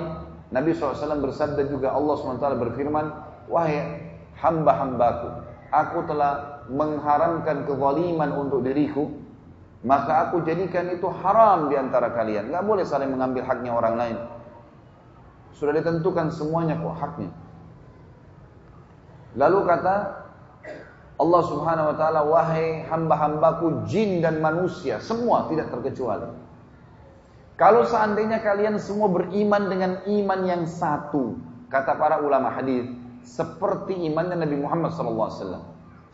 Nabi 0.48 0.72
SAW 0.72 1.20
bersabda 1.20 1.68
juga 1.68 1.92
Allah 1.92 2.14
SWT 2.16 2.40
berfirman, 2.40 3.06
Wahai 3.52 4.00
hamba-hambaku, 4.40 5.28
aku 5.68 5.98
telah 6.08 6.64
mengharamkan 6.72 7.68
kezaliman 7.68 8.32
untuk 8.32 8.64
diriku, 8.64 9.12
maka 9.84 10.28
aku 10.28 10.44
jadikan 10.44 10.88
itu 10.88 11.04
haram 11.20 11.68
di 11.68 11.76
antara 11.76 12.12
kalian. 12.16 12.48
Gak 12.48 12.64
boleh 12.64 12.84
saling 12.84 13.12
mengambil 13.12 13.44
haknya 13.44 13.72
orang 13.76 13.94
lain. 13.96 14.16
Sudah 15.52 15.74
ditentukan 15.74 16.32
semuanya 16.32 16.78
kok 16.78 16.96
haknya. 16.96 17.30
Lalu 19.38 19.58
kata 19.70 19.94
Allah 21.18 21.42
Subhanahu 21.46 21.94
wa 21.94 21.96
taala, 21.98 22.20
"Wahai 22.26 22.82
hamba-hambaku 22.90 23.86
jin 23.86 24.18
dan 24.18 24.42
manusia, 24.42 24.98
semua 24.98 25.46
tidak 25.46 25.70
terkecuali." 25.70 26.26
Kalau 27.58 27.82
seandainya 27.82 28.38
kalian 28.38 28.78
semua 28.78 29.10
beriman 29.10 29.66
dengan 29.66 29.92
iman 30.06 30.40
yang 30.46 30.62
satu, 30.66 31.38
kata 31.66 31.98
para 31.98 32.22
ulama 32.22 32.54
hadis, 32.54 32.86
seperti 33.26 33.98
imannya 34.06 34.38
Nabi 34.38 34.62
Muhammad 34.62 34.94
SAW. 34.94 35.58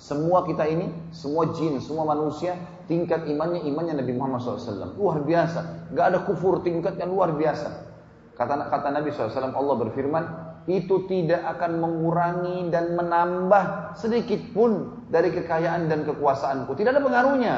Semua 0.00 0.42
kita 0.48 0.64
ini, 0.64 0.88
semua 1.12 1.52
jin, 1.52 1.78
semua 1.84 2.08
manusia, 2.08 2.56
tingkat 2.88 3.28
imannya 3.28 3.60
imannya 3.60 4.00
Nabi 4.00 4.12
Muhammad 4.16 4.40
SAW. 4.40 4.96
Luar 4.96 5.20
biasa, 5.20 5.92
gak 5.92 6.06
ada 6.12 6.18
kufur 6.24 6.64
tingkatnya 6.64 7.04
luar 7.04 7.36
biasa. 7.36 7.92
Kata 8.34 8.72
kata 8.72 8.88
Nabi 8.88 9.12
SAW, 9.12 9.52
Allah 9.52 9.76
berfirman, 9.84 10.24
itu 10.64 11.04
tidak 11.04 11.44
akan 11.56 11.76
mengurangi 11.76 12.72
dan 12.72 12.96
menambah 12.96 13.96
sedikit 14.00 14.40
pun 14.56 15.04
dari 15.12 15.28
kekayaan 15.28 15.92
dan 15.92 16.08
kekuasaanku. 16.08 16.72
Tidak 16.72 16.88
ada 16.88 17.04
pengaruhnya. 17.04 17.56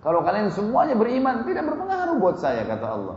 Kalau 0.00 0.24
kalian 0.24 0.48
semuanya 0.50 0.96
beriman, 0.96 1.44
tidak 1.46 1.68
berpengaruh 1.68 2.16
buat 2.18 2.40
saya, 2.40 2.66
kata 2.66 2.86
Allah. 2.88 3.16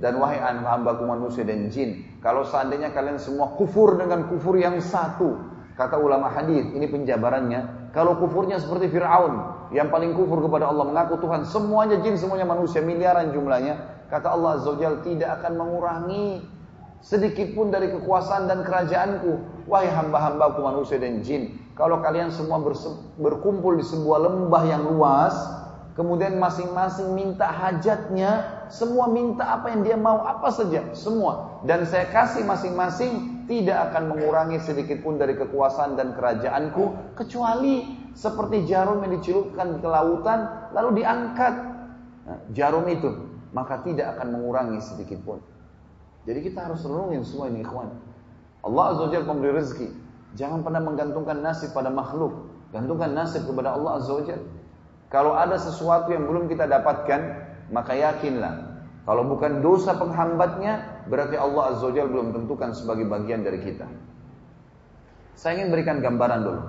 Dan 0.00 0.16
wahai 0.18 0.40
hambaku 0.40 1.04
manusia 1.04 1.44
dan 1.44 1.68
jin, 1.68 2.18
kalau 2.24 2.42
seandainya 2.42 2.90
kalian 2.90 3.20
semua 3.20 3.52
kufur 3.54 4.00
dengan 4.00 4.26
kufur 4.26 4.56
yang 4.56 4.80
satu, 4.80 5.36
kata 5.76 6.00
ulama 6.00 6.32
hadis, 6.32 6.64
ini 6.72 6.88
penjabarannya, 6.88 7.92
kalau 7.92 8.16
kufurnya 8.16 8.56
seperti 8.56 8.88
Fir'aun, 8.88 9.68
yang 9.70 9.92
paling 9.92 10.16
kufur 10.16 10.40
kepada 10.40 10.72
Allah, 10.72 10.88
mengaku 10.88 11.20
Tuhan, 11.20 11.44
semuanya 11.44 12.00
jin, 12.00 12.16
semuanya 12.16 12.48
manusia, 12.48 12.80
miliaran 12.80 13.30
jumlahnya, 13.36 14.06
kata 14.08 14.32
Allah 14.32 14.56
Azza 14.56 14.72
tidak 15.04 15.30
akan 15.40 15.52
mengurangi 15.60 16.44
sedikit 17.02 17.52
pun 17.52 17.68
dari 17.68 17.90
kekuasaan 17.90 18.46
dan 18.48 18.62
kerajaanku. 18.62 19.66
Wahai 19.66 19.90
hamba-hambaku 19.90 20.58
manusia 20.62 20.98
dan 20.98 21.22
jin, 21.22 21.62
kalau 21.78 21.98
kalian 22.02 22.28
semua 22.28 22.60
berkumpul 23.16 23.78
di 23.78 23.84
sebuah 23.86 24.28
lembah 24.28 24.64
yang 24.68 24.84
luas, 24.86 25.34
kemudian 25.96 26.36
masing-masing 26.36 27.16
minta 27.16 27.48
hajatnya, 27.48 28.64
semua 28.68 29.08
minta 29.08 29.56
apa 29.56 29.72
yang 29.72 29.80
dia 29.84 29.96
mau, 29.96 30.20
apa 30.24 30.52
saja, 30.52 30.92
semua. 30.92 31.62
Dan 31.64 31.88
saya 31.88 32.08
kasih 32.12 32.44
masing-masing 32.44 33.44
tidak 33.48 33.90
akan 33.90 34.14
mengurangi 34.14 34.60
sedikit 34.60 35.00
pun 35.00 35.16
dari 35.16 35.32
kekuasaan 35.36 35.96
dan 35.96 36.12
kerajaanku, 36.12 37.16
kecuali 37.16 37.98
seperti 38.12 38.68
jarum 38.68 39.00
yang 39.04 39.16
dicelupkan 39.16 39.80
ke 39.80 39.88
lautan, 39.88 40.40
lalu 40.76 41.00
diangkat 41.00 41.54
nah, 42.28 42.38
jarum 42.52 42.84
itu, 42.88 43.10
maka 43.56 43.80
tidak 43.80 44.16
akan 44.16 44.36
mengurangi 44.36 44.78
sedikit 44.84 45.20
pun. 45.24 45.40
Jadi 46.22 46.38
kita 46.46 46.70
harus 46.70 46.86
renungin 46.86 47.26
semua 47.26 47.50
ini 47.50 47.66
ikhwan. 47.66 47.90
Allah 48.62 48.84
Azza 48.94 49.10
Jalla 49.10 49.26
memberi 49.26 49.58
rezeki. 49.58 49.88
Jangan 50.38 50.62
pernah 50.62 50.80
menggantungkan 50.80 51.42
nasib 51.42 51.74
pada 51.74 51.90
makhluk. 51.90 52.46
Gantungkan 52.70 53.10
nasib 53.12 53.42
kepada 53.44 53.74
Allah 53.74 53.98
Azza 53.98 54.22
Jalla. 54.22 54.46
Kalau 55.10 55.36
ada 55.36 55.58
sesuatu 55.58 56.08
yang 56.14 56.24
belum 56.24 56.46
kita 56.48 56.70
dapatkan, 56.70 57.20
maka 57.74 57.92
yakinlah. 57.92 58.70
Kalau 59.02 59.26
bukan 59.26 59.60
dosa 59.60 59.98
penghambatnya, 59.98 61.04
berarti 61.10 61.34
Allah 61.34 61.74
Azza 61.74 61.90
Jalla 61.90 62.08
belum 62.08 62.28
tentukan 62.32 62.70
sebagai 62.70 63.10
bagian 63.10 63.42
dari 63.42 63.58
kita. 63.58 63.90
Saya 65.34 65.58
ingin 65.58 65.74
berikan 65.74 65.98
gambaran 65.98 66.40
dulu. 66.46 66.62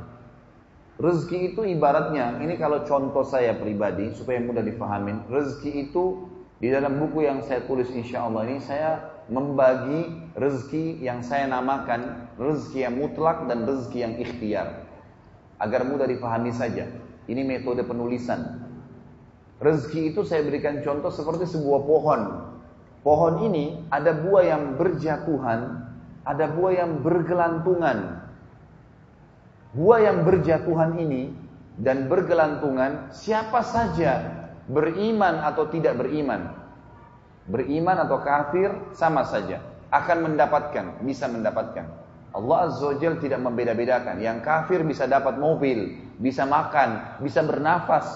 Rezeki 0.98 1.54
itu 1.54 1.62
ibaratnya, 1.78 2.42
ini 2.42 2.58
kalau 2.58 2.86
contoh 2.86 3.26
saya 3.26 3.58
pribadi, 3.58 4.14
supaya 4.18 4.42
mudah 4.42 4.66
dipahamin. 4.66 5.30
Rezeki 5.30 5.90
itu 5.90 6.26
di 6.58 6.70
dalam 6.74 6.98
buku 7.02 7.26
yang 7.26 7.42
saya 7.46 7.66
tulis 7.66 7.90
insya 7.94 8.26
Allah 8.26 8.46
ini, 8.50 8.62
saya 8.62 9.13
membagi 9.32 10.32
rezeki 10.36 11.00
yang 11.00 11.24
saya 11.24 11.48
namakan 11.48 12.28
rezeki 12.36 12.80
yang 12.84 12.96
mutlak 13.00 13.48
dan 13.48 13.64
rezeki 13.64 14.00
yang 14.04 14.14
ikhtiar. 14.20 14.68
Agar 15.62 15.88
mudah 15.88 16.10
dipahami 16.10 16.52
saja. 16.52 16.90
Ini 17.24 17.42
metode 17.48 17.88
penulisan. 17.88 18.68
Rezeki 19.64 20.12
itu 20.12 20.28
saya 20.28 20.44
berikan 20.44 20.84
contoh 20.84 21.08
seperti 21.08 21.48
sebuah 21.48 21.82
pohon. 21.88 22.22
Pohon 23.00 23.36
ini 23.48 23.80
ada 23.88 24.12
buah 24.12 24.44
yang 24.44 24.64
berjatuhan, 24.76 25.88
ada 26.28 26.46
buah 26.52 26.74
yang 26.84 27.00
bergelantungan. 27.00 28.28
Buah 29.72 30.00
yang 30.04 30.28
berjatuhan 30.28 31.00
ini 31.00 31.32
dan 31.80 32.12
bergelantungan 32.12 33.10
siapa 33.16 33.64
saja 33.64 34.44
beriman 34.68 35.44
atau 35.48 35.68
tidak 35.72 36.00
beriman 36.00 36.63
Beriman 37.48 38.00
atau 38.00 38.24
kafir 38.24 38.72
sama 38.96 39.28
saja. 39.28 39.60
Akan 39.94 40.26
mendapatkan, 40.26 41.04
bisa 41.06 41.30
mendapatkan. 41.30 41.86
Allah 42.34 42.58
Azza 42.66 42.90
wa 42.90 42.96
Jal 42.98 43.22
tidak 43.22 43.40
membeda-bedakan. 43.46 44.18
Yang 44.18 44.42
kafir 44.42 44.82
bisa 44.82 45.06
dapat 45.06 45.38
mobil, 45.38 46.02
bisa 46.18 46.50
makan, 46.50 47.22
bisa 47.22 47.46
bernafas. 47.46 48.10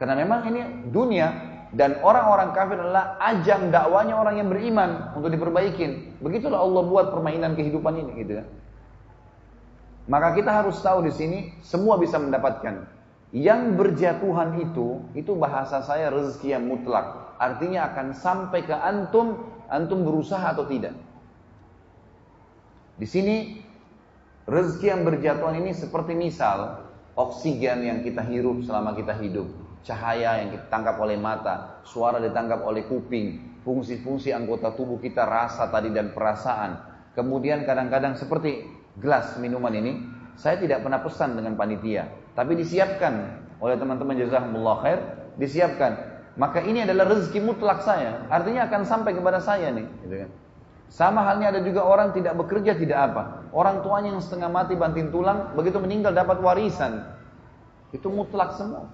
Karena 0.00 0.16
memang 0.16 0.46
ini 0.48 0.88
dunia 0.88 1.28
dan 1.76 2.00
orang-orang 2.00 2.56
kafir 2.56 2.80
adalah 2.80 3.20
ajang 3.20 3.68
dakwanya 3.68 4.16
orang 4.16 4.40
yang 4.40 4.48
beriman 4.48 5.12
untuk 5.12 5.28
diperbaikin. 5.28 6.16
Begitulah 6.24 6.64
Allah 6.64 6.82
buat 6.88 7.06
permainan 7.12 7.52
kehidupan 7.52 7.92
ini 8.00 8.12
gitu 8.24 8.32
ya. 8.40 8.44
Maka 10.08 10.32
kita 10.32 10.48
harus 10.48 10.80
tahu 10.80 11.04
di 11.04 11.12
sini 11.12 11.38
semua 11.60 12.00
bisa 12.00 12.16
mendapatkan. 12.16 12.88
Yang 13.28 13.60
berjatuhan 13.76 14.56
itu, 14.64 15.04
itu 15.12 15.36
bahasa 15.36 15.84
saya 15.84 16.08
rezeki 16.08 16.56
yang 16.56 16.64
mutlak. 16.64 17.27
Artinya 17.38 17.94
akan 17.94 18.12
sampai 18.18 18.66
ke 18.66 18.74
antum, 18.74 19.46
antum 19.70 20.02
berusaha 20.02 20.42
atau 20.42 20.66
tidak. 20.66 20.92
Di 22.98 23.06
sini 23.06 23.62
rezeki 24.50 24.86
yang 24.90 25.02
berjatuhan 25.06 25.54
ini 25.62 25.70
seperti 25.70 26.18
misal 26.18 26.82
oksigen 27.14 27.86
yang 27.86 27.98
kita 28.02 28.26
hirup 28.26 28.66
selama 28.66 28.98
kita 28.98 29.14
hidup, 29.22 29.46
cahaya 29.86 30.42
yang 30.42 30.50
kita 30.50 30.66
tangkap 30.66 30.98
oleh 30.98 31.14
mata, 31.14 31.78
suara 31.86 32.18
ditangkap 32.18 32.58
oleh 32.66 32.86
kuping, 32.90 33.58
fungsi-fungsi 33.62 34.34
anggota 34.34 34.74
tubuh 34.74 34.98
kita 34.98 35.22
rasa 35.26 35.70
tadi 35.70 35.94
dan 35.94 36.10
perasaan. 36.10 36.78
Kemudian 37.14 37.62
kadang-kadang 37.66 38.18
seperti 38.18 38.66
gelas 38.98 39.38
minuman 39.38 39.74
ini, 39.78 39.92
saya 40.38 40.58
tidak 40.58 40.86
pernah 40.86 41.02
pesan 41.02 41.34
dengan 41.34 41.58
panitia, 41.58 42.06
tapi 42.34 42.54
disiapkan 42.54 43.42
oleh 43.58 43.74
teman-teman 43.74 44.14
jazakumullah 44.14 44.78
khair, 44.86 44.98
disiapkan 45.34 46.07
maka 46.38 46.62
ini 46.62 46.86
adalah 46.86 47.10
rezeki 47.10 47.42
mutlak 47.42 47.82
saya. 47.82 48.22
Artinya 48.30 48.70
akan 48.70 48.86
sampai 48.86 49.10
kepada 49.10 49.42
saya 49.42 49.74
nih. 49.74 49.86
Gitu 50.06 50.16
kan. 50.22 50.30
Sama 50.88 51.20
halnya 51.26 51.52
ada 51.52 51.60
juga 51.60 51.84
orang 51.84 52.14
tidak 52.14 52.38
bekerja 52.38 52.78
tidak 52.78 53.12
apa. 53.12 53.44
Orang 53.50 53.82
tuanya 53.82 54.14
yang 54.14 54.22
setengah 54.22 54.48
mati 54.48 54.78
banting 54.78 55.10
tulang, 55.10 55.52
begitu 55.58 55.82
meninggal 55.82 56.14
dapat 56.14 56.38
warisan. 56.38 57.04
Itu 57.90 58.08
mutlak 58.08 58.54
semua. 58.54 58.86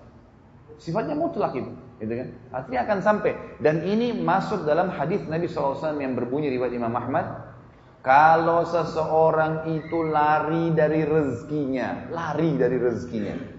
Sifatnya 0.81 1.15
mutlak 1.15 1.53
itu. 1.53 1.71
Gitu 2.01 2.15
kan. 2.17 2.29
Artinya 2.51 2.81
akan 2.89 2.99
sampai. 3.05 3.33
Dan 3.61 3.85
ini 3.85 4.17
masuk 4.17 4.65
dalam 4.65 4.89
hadis 4.89 5.23
Nabi 5.29 5.45
SAW 5.45 6.01
yang 6.01 6.17
berbunyi 6.17 6.49
riwayat 6.49 6.73
Imam 6.73 6.97
Ahmad. 6.97 7.45
Kalau 8.01 8.69
seseorang 8.69 9.69
itu 9.69 10.01
lari 10.13 10.73
dari 10.77 11.09
rezekinya, 11.09 12.09
lari 12.13 12.53
dari 12.57 12.77
rezekinya, 12.77 13.54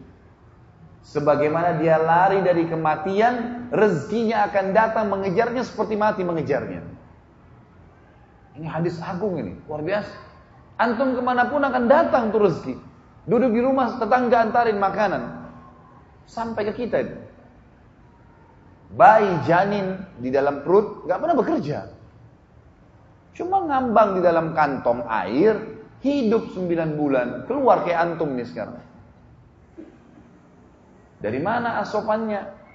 Sebagaimana 1.06 1.78
dia 1.78 2.02
lari 2.02 2.42
dari 2.42 2.66
kematian, 2.66 3.70
rezekinya 3.70 4.50
akan 4.50 4.66
datang 4.74 5.06
mengejarnya 5.14 5.62
seperti 5.62 5.94
mati 5.94 6.26
mengejarnya. 6.26 6.82
Ini 8.58 8.66
hadis 8.66 8.98
agung 8.98 9.38
ini, 9.38 9.54
luar 9.70 9.86
biasa. 9.86 10.16
Antum 10.82 11.14
ke 11.14 11.22
mana 11.22 11.46
pun 11.46 11.62
akan 11.62 11.86
datang 11.86 12.34
tuh 12.34 12.50
rezeki. 12.50 12.76
Duduk 13.30 13.54
di 13.54 13.62
rumah 13.62 14.02
tetangga 14.02 14.50
antarin 14.50 14.82
makanan. 14.82 15.24
Sampai 16.26 16.74
ke 16.74 16.74
kita 16.74 16.98
itu. 17.06 17.18
Bayi 18.98 19.30
janin 19.46 20.02
di 20.18 20.34
dalam 20.34 20.66
perut 20.66 21.06
gak 21.06 21.22
pernah 21.22 21.38
bekerja. 21.38 21.80
Cuma 23.38 23.62
ngambang 23.62 24.18
di 24.18 24.22
dalam 24.26 24.58
kantong 24.58 25.06
air, 25.06 25.60
hidup 26.02 26.50
9 26.56 26.98
bulan, 26.98 27.44
keluar 27.46 27.84
kayak 27.84 28.00
antum 28.10 28.34
nih 28.34 28.48
sekarang. 28.48 28.80
Dari 31.20 31.40
mana 31.40 31.80
asupannya? 31.84 32.66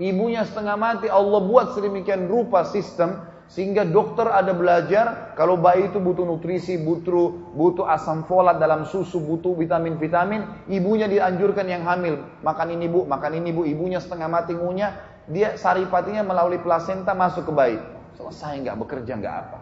Ibunya 0.00 0.48
setengah 0.48 0.80
mati, 0.80 1.12
Allah 1.12 1.40
buat 1.44 1.76
sedemikian 1.76 2.24
rupa 2.24 2.64
sistem 2.64 3.20
sehingga 3.50 3.82
dokter 3.82 4.30
ada 4.30 4.54
belajar 4.54 5.34
kalau 5.34 5.58
bayi 5.58 5.90
itu 5.90 5.98
butuh 5.98 6.22
nutrisi, 6.22 6.78
butuh 6.78 7.52
butuh 7.52 7.84
asam 7.90 8.22
folat 8.24 8.62
dalam 8.62 8.86
susu, 8.86 9.18
butuh 9.18 9.58
vitamin-vitamin, 9.58 10.70
ibunya 10.70 11.10
dianjurkan 11.10 11.66
yang 11.66 11.82
hamil, 11.82 12.22
makan 12.46 12.78
ini 12.78 12.86
Bu, 12.86 13.04
makan 13.10 13.42
ini 13.42 13.50
Bu, 13.50 13.66
ibunya 13.66 13.98
setengah 13.98 14.30
mati 14.30 14.54
ngunyah, 14.54 14.94
dia 15.26 15.58
saripatinya 15.58 16.22
melalui 16.22 16.62
plasenta 16.62 17.10
masuk 17.10 17.50
ke 17.50 17.52
bayi. 17.52 17.78
Selesai 18.14 18.62
nggak 18.62 18.78
bekerja 18.86 19.18
nggak 19.18 19.34
apa. 19.34 19.58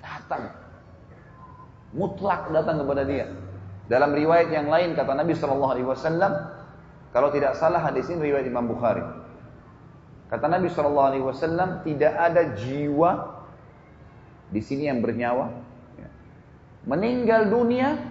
Datang. 0.00 0.42
Mutlak 1.92 2.48
datang 2.48 2.80
kepada 2.80 3.04
dia. 3.04 3.28
Dalam 3.92 4.16
riwayat 4.16 4.48
yang 4.48 4.72
lain 4.72 4.96
kata 4.96 5.12
Nabi 5.12 5.36
Shallallahu 5.36 5.72
alaihi 5.76 5.88
wasallam, 5.88 6.32
kalau 7.14 7.30
tidak 7.30 7.54
salah 7.54 7.78
hadis 7.78 8.10
ini 8.10 8.34
riwayat 8.34 8.42
Imam 8.42 8.66
Bukhari. 8.66 9.06
Kata 10.26 10.50
Nabi 10.50 10.66
Shallallahu 10.66 11.08
Alaihi 11.14 11.22
Wasallam 11.22 11.86
tidak 11.86 12.10
ada 12.10 12.58
jiwa 12.58 13.38
di 14.50 14.58
sini 14.58 14.90
yang 14.90 14.98
bernyawa 14.98 15.46
ya, 15.94 16.10
meninggal 16.90 17.54
dunia 17.54 18.02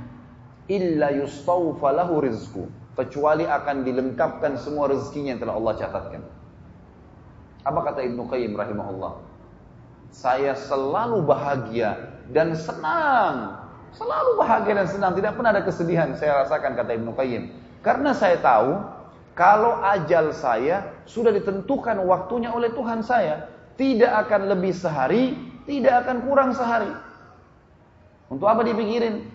illa 0.71 1.11
yustawfa 1.19 1.91
lahu 1.91 2.23
rizku 2.23 2.71
kecuali 2.95 3.43
akan 3.43 3.83
dilengkapkan 3.83 4.55
semua 4.55 4.87
rezekinya 4.87 5.35
yang 5.35 5.41
telah 5.43 5.59
Allah 5.59 5.73
catatkan. 5.75 6.23
Apa 7.67 7.79
kata 7.91 8.07
Ibnu 8.07 8.23
Qayyim 8.31 8.55
rahimahullah? 8.55 9.19
Saya 10.15 10.55
selalu 10.55 11.27
bahagia 11.27 12.23
dan 12.31 12.55
senang. 12.55 13.59
Selalu 13.99 14.39
bahagia 14.39 14.79
dan 14.79 14.87
senang, 14.87 15.11
tidak 15.19 15.35
pernah 15.35 15.51
ada 15.51 15.63
kesedihan 15.67 16.15
saya 16.15 16.47
rasakan 16.47 16.79
kata 16.79 16.95
Ibnu 16.95 17.11
Qayyim. 17.19 17.43
Karena 17.83 18.15
saya 18.15 18.39
tahu 18.39 18.92
kalau 19.33 19.81
ajal 19.81 20.29
saya 20.29 21.03
sudah 21.09 21.33
ditentukan 21.33 21.97
waktunya 22.05 22.53
oleh 22.53 22.69
Tuhan 22.73 23.01
saya, 23.01 23.49
tidak 23.73 24.29
akan 24.29 24.53
lebih 24.53 24.73
sehari, 24.73 25.33
tidak 25.65 26.05
akan 26.05 26.17
kurang 26.29 26.49
sehari. 26.53 26.93
Untuk 28.29 28.45
apa 28.45 28.61
dipikirin? 28.61 29.25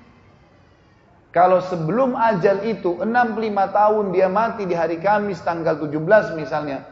Kalau 1.35 1.61
sebelum 1.61 2.17
ajal 2.17 2.65
itu 2.65 2.99
65 3.03 3.07
tahun 3.53 4.05
dia 4.15 4.27
mati 4.33 4.65
di 4.65 4.73
hari 4.73 4.97
Kamis 5.03 5.43
tanggal 5.45 5.77
17 5.77 6.39
misalnya. 6.39 6.89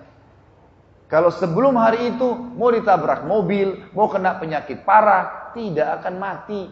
Kalau 1.07 1.31
sebelum 1.31 1.79
hari 1.79 2.15
itu 2.15 2.35
mau 2.59 2.75
ditabrak 2.75 3.23
mobil, 3.25 3.79
mau 3.95 4.11
kena 4.11 4.43
penyakit 4.43 4.83
parah, 4.83 5.55
tidak 5.55 6.03
akan 6.03 6.15
mati. 6.19 6.67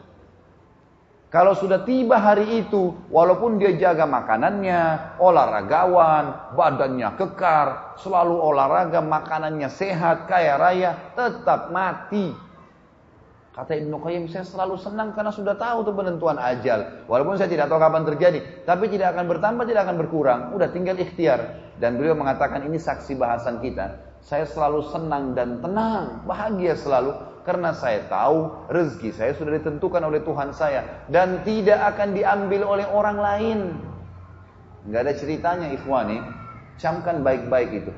Kalau 1.34 1.50
sudah 1.58 1.82
tiba 1.82 2.14
hari 2.14 2.62
itu, 2.62 2.94
walaupun 3.10 3.58
dia 3.58 3.74
jaga 3.74 4.06
makanannya, 4.06 5.18
olahragawan, 5.18 6.54
badannya 6.54 7.10
kekar, 7.18 7.98
selalu 7.98 8.38
olahraga, 8.38 9.02
makanannya 9.02 9.66
sehat, 9.66 10.30
kaya 10.30 10.54
raya, 10.54 10.94
tetap 11.18 11.74
mati. 11.74 12.30
Kata 13.50 13.74
Ibnu 13.74 13.98
Qayyim, 13.98 14.30
saya 14.30 14.46
selalu 14.46 14.78
senang 14.78 15.10
karena 15.10 15.34
sudah 15.34 15.58
tahu 15.58 15.82
tuh 15.82 15.94
penentuan 15.98 16.38
ajal. 16.38 17.02
Walaupun 17.10 17.34
saya 17.34 17.50
tidak 17.50 17.66
tahu 17.66 17.82
kapan 17.82 18.06
terjadi, 18.14 18.38
tapi 18.62 18.86
tidak 18.86 19.18
akan 19.18 19.26
bertambah, 19.34 19.66
tidak 19.66 19.90
akan 19.90 19.96
berkurang. 20.06 20.40
Udah 20.54 20.70
tinggal 20.70 20.94
ikhtiar. 20.94 21.66
Dan 21.82 21.98
beliau 21.98 22.14
mengatakan 22.14 22.62
ini 22.62 22.78
saksi 22.78 23.18
bahasan 23.18 23.58
kita. 23.58 23.98
Saya 24.22 24.46
selalu 24.46 24.86
senang 24.86 25.34
dan 25.34 25.58
tenang, 25.58 26.22
bahagia 26.30 26.78
selalu 26.78 27.33
karena 27.44 27.76
saya 27.76 28.08
tahu 28.08 28.68
rezeki 28.72 29.10
saya 29.12 29.32
sudah 29.36 29.60
ditentukan 29.60 30.00
oleh 30.00 30.24
Tuhan 30.24 30.50
saya 30.56 31.04
dan 31.12 31.44
tidak 31.44 31.76
akan 31.94 32.16
diambil 32.16 32.64
oleh 32.64 32.86
orang 32.88 33.18
lain. 33.20 33.58
Enggak 34.84 35.00
ada 35.08 35.14
ceritanya 35.16 35.68
ikhwani, 35.72 36.20
camkan 36.80 37.20
baik-baik 37.20 37.84
itu. 37.84 37.92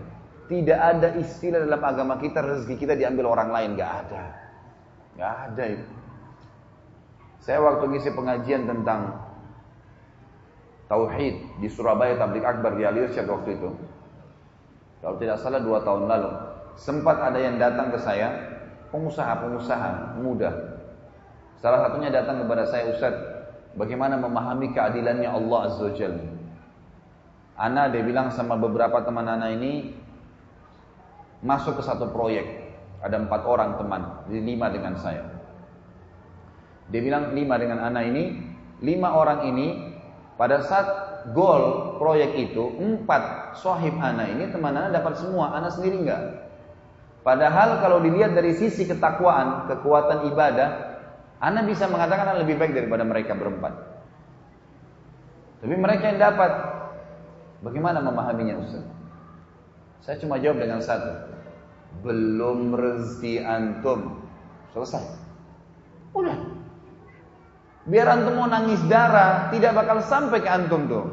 Tidak 0.47 0.79
ada 0.79 1.19
istilah 1.19 1.63
dalam 1.67 1.83
agama 1.83 2.15
kita 2.23 2.39
rezeki 2.39 2.75
kita 2.79 2.95
diambil 2.95 3.35
orang 3.35 3.51
lain, 3.51 3.75
enggak 3.75 4.07
ada. 4.07 4.47
Gak 5.17 5.35
ada 5.51 5.65
itu. 5.65 5.87
Saya 7.41 7.59
waktu 7.65 7.85
ngisi 7.89 8.11
pengajian 8.13 8.69
tentang 8.69 9.17
Tauhid 10.87 11.59
di 11.59 11.67
Surabaya 11.67 12.15
Tablik 12.15 12.47
Akbar 12.47 12.79
di 12.79 12.87
Alirsyad 12.87 13.27
waktu 13.27 13.59
itu. 13.59 13.71
Kalau 15.03 15.17
tidak 15.19 15.39
salah 15.43 15.59
dua 15.59 15.83
tahun 15.83 16.07
lalu. 16.07 16.31
Sempat 16.77 17.17
ada 17.19 17.39
yang 17.41 17.57
datang 17.57 17.89
ke 17.89 17.99
saya, 17.99 18.56
pengusaha-pengusaha 18.91 20.21
muda. 20.21 20.81
Salah 21.59 21.89
satunya 21.89 22.13
datang 22.13 22.45
kepada 22.45 22.69
saya, 22.69 22.93
Ustaz, 22.93 23.15
bagaimana 23.75 24.21
memahami 24.21 24.73
keadilannya 24.73 25.29
Allah 25.29 25.59
Azza 25.69 25.83
wa 25.87 25.95
Jalla. 25.95 26.25
Ana 27.57 27.89
dia 27.89 28.05
bilang 28.05 28.29
sama 28.29 28.61
beberapa 28.61 29.01
teman 29.01 29.25
Ana 29.25 29.49
ini 29.49 29.97
masuk 31.41 31.81
ke 31.81 31.83
satu 31.85 32.13
proyek 32.13 32.45
ada 33.01 33.17
empat 33.17 33.43
orang 33.45 33.81
teman, 33.81 34.03
lima 34.29 34.67
dengan 34.73 34.97
saya. 35.01 35.25
Dia 36.91 37.01
bilang 37.03 37.35
lima 37.35 37.59
dengan 37.59 37.83
anak 37.83 38.05
ini, 38.09 38.25
lima 38.85 39.17
orang 39.17 39.49
ini 39.49 39.97
pada 40.37 40.63
saat 40.63 40.87
goal 41.35 41.97
proyek 41.99 42.37
itu 42.39 42.77
empat 42.79 43.57
sohib 43.59 43.97
anak 43.99 44.31
ini 44.37 44.53
teman 44.53 44.77
anak 44.77 45.03
dapat 45.03 45.19
semua, 45.19 45.57
anak 45.57 45.75
sendiri 45.75 46.07
enggak. 46.07 46.46
Padahal 47.27 47.83
kalau 47.83 47.99
dilihat 47.99 48.39
dari 48.39 48.55
sisi 48.55 48.87
ketakwaan, 48.87 49.67
kekuatan 49.67 50.31
ibadah, 50.31 50.69
anak 51.43 51.67
bisa 51.67 51.91
mengatakan 51.91 52.31
anak 52.31 52.47
lebih 52.47 52.55
baik 52.55 52.71
daripada 52.71 53.03
mereka 53.03 53.35
berempat. 53.35 53.75
Tapi 55.59 55.75
mereka 55.75 56.15
yang 56.15 56.23
dapat, 56.23 56.51
bagaimana 57.67 57.99
memahaminya 57.99 58.63
Ustaz? 58.63 58.87
Saya 60.07 60.23
cuma 60.23 60.39
jawab 60.39 60.63
dengan 60.63 60.79
satu 60.79 61.35
belum 62.07 62.79
rezeki 62.79 63.43
antum. 63.43 64.23
Selesai. 64.71 65.03
Udah. 66.15 66.37
Biar 67.91 68.07
antum 68.07 68.39
mau 68.39 68.47
nangis 68.47 68.79
darah, 68.87 69.51
tidak 69.51 69.75
bakal 69.75 69.99
sampai 69.99 70.47
ke 70.47 70.51
antum 70.51 70.87
tuh. 70.87 71.07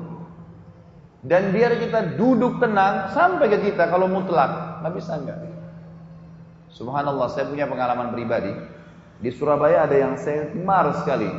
Dan 1.26 1.50
biar 1.56 1.74
kita 1.82 2.22
duduk 2.22 2.62
tenang 2.62 3.10
sampai 3.18 3.50
ke 3.50 3.72
kita 3.72 3.90
kalau 3.90 4.06
mutlak. 4.06 4.84
Nggak 4.86 4.94
bisa 4.94 5.18
enggak. 5.18 5.53
Subhanallah, 6.74 7.30
saya 7.30 7.46
punya 7.46 7.70
pengalaman 7.70 8.18
pribadi. 8.18 8.50
Di 9.22 9.30
Surabaya 9.30 9.86
ada 9.86 9.94
yang 9.94 10.18
saya 10.18 10.50
mar 10.58 10.90
sekali. 10.98 11.30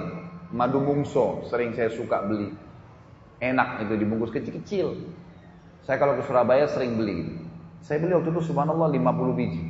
Madu 0.55 0.79
mungso, 0.79 1.43
sering 1.51 1.75
saya 1.75 1.91
suka 1.91 2.23
beli. 2.23 2.55
Enak 3.43 3.83
itu 3.83 3.99
dibungkus 3.99 4.31
kecil-kecil. 4.31 4.95
Saya 5.83 5.99
kalau 5.99 6.15
ke 6.15 6.23
Surabaya 6.23 6.71
sering 6.71 6.95
beli. 6.95 7.35
Saya 7.83 7.99
beli 7.99 8.15
waktu 8.15 8.31
itu 8.31 8.47
subhanallah 8.47 8.95
50 8.95 9.35
biji. 9.35 9.63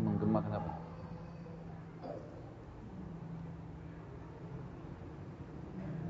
Memang 0.00 0.16
gemar 0.16 0.42
kenapa? 0.48 0.72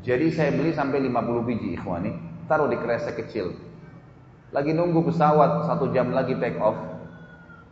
Jadi 0.06 0.26
saya 0.30 0.54
beli 0.54 0.70
sampai 0.72 1.02
50 1.04 1.42
biji 1.42 1.74
ikhwani, 1.74 2.14
taruh 2.46 2.70
di 2.70 2.78
kresek 2.78 3.18
kecil. 3.18 3.52
Lagi 4.54 4.72
nunggu 4.72 5.10
pesawat 5.10 5.68
satu 5.68 5.90
jam 5.92 6.14
lagi 6.14 6.38
take 6.40 6.56
off 6.62 6.97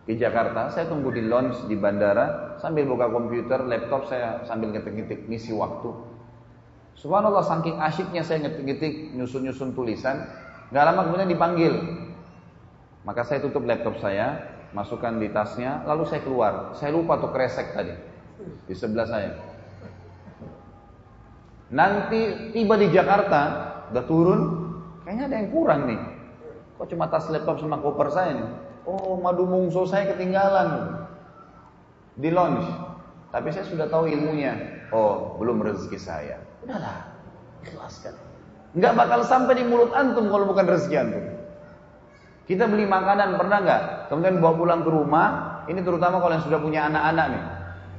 di 0.06 0.14
Jakarta, 0.14 0.70
saya 0.70 0.86
tunggu 0.86 1.10
di 1.10 1.26
lounge 1.26 1.66
di 1.66 1.74
bandara 1.74 2.54
sambil 2.62 2.86
buka 2.86 3.10
komputer, 3.10 3.66
laptop 3.66 4.06
saya 4.06 4.46
sambil 4.46 4.70
ngetik-ngetik 4.70 5.26
misi 5.26 5.50
waktu. 5.50 5.90
Subhanallah 6.94 7.42
saking 7.42 7.76
asyiknya 7.76 8.22
saya 8.22 8.46
ngetik-ngetik 8.46 9.18
nyusun-nyusun 9.18 9.74
tulisan, 9.74 10.22
nggak 10.70 10.84
lama 10.86 11.10
kemudian 11.10 11.28
dipanggil 11.28 11.74
maka 13.06 13.22
saya 13.22 13.38
tutup 13.38 13.62
laptop 13.62 14.02
saya, 14.02 14.58
masukkan 14.74 15.14
di 15.22 15.30
tasnya, 15.30 15.86
lalu 15.86 16.10
saya 16.10 16.26
keluar. 16.26 16.74
Saya 16.74 16.90
lupa 16.90 17.22
tuh 17.22 17.30
kresek 17.30 17.70
tadi 17.70 17.94
di 18.66 18.74
sebelah 18.74 19.06
saya. 19.06 19.30
Nanti 21.70 22.50
tiba 22.50 22.74
di 22.74 22.90
Jakarta, 22.90 23.42
udah 23.94 24.04
turun, 24.10 24.40
kayaknya 25.06 25.24
ada 25.30 25.36
yang 25.38 25.50
kurang 25.54 25.86
nih. 25.86 26.00
Kok 26.82 26.86
cuma 26.90 27.06
tas 27.06 27.30
laptop 27.30 27.62
sama 27.62 27.78
koper 27.78 28.10
saya 28.10 28.42
nih? 28.42 28.50
Oh, 28.86 29.18
madu 29.18 29.50
mungso 29.50 29.82
saya 29.82 30.14
ketinggalan 30.14 31.02
di 32.14 32.30
lounge. 32.30 32.70
Tapi 33.34 33.50
saya 33.50 33.66
sudah 33.66 33.90
tahu 33.90 34.06
ilmunya. 34.06 34.54
Oh, 34.94 35.34
belum 35.42 35.58
rezeki 35.60 35.98
saya. 35.98 36.38
Udahlah, 36.62 37.10
ikhlaskan. 37.66 38.14
Enggak 38.78 38.94
bakal 38.94 39.20
sampai 39.26 39.58
di 39.58 39.64
mulut 39.66 39.90
antum 39.90 40.30
kalau 40.30 40.46
bukan 40.46 40.70
rezeki 40.70 40.96
antum. 41.02 41.24
Kita 42.46 42.70
beli 42.70 42.86
makanan 42.86 43.34
pernah 43.34 43.58
nggak? 43.58 43.82
Kemudian 44.06 44.38
bawa 44.38 44.54
pulang 44.54 44.80
ke 44.86 44.90
rumah. 44.94 45.28
Ini 45.66 45.82
terutama 45.82 46.22
kalau 46.22 46.38
yang 46.38 46.46
sudah 46.46 46.62
punya 46.62 46.86
anak-anak 46.86 47.26
nih. 47.34 47.44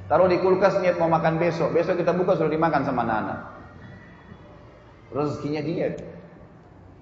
Taruh 0.08 0.32
di 0.32 0.40
kulkas 0.40 0.80
niat 0.80 0.96
mau 0.96 1.12
makan 1.12 1.36
besok. 1.36 1.76
Besok 1.76 2.00
kita 2.00 2.16
buka 2.16 2.40
sudah 2.40 2.48
dimakan 2.48 2.88
sama 2.88 3.04
anak-anak. 3.04 3.40
Rezekinya 5.12 5.62
dia. 5.68 5.88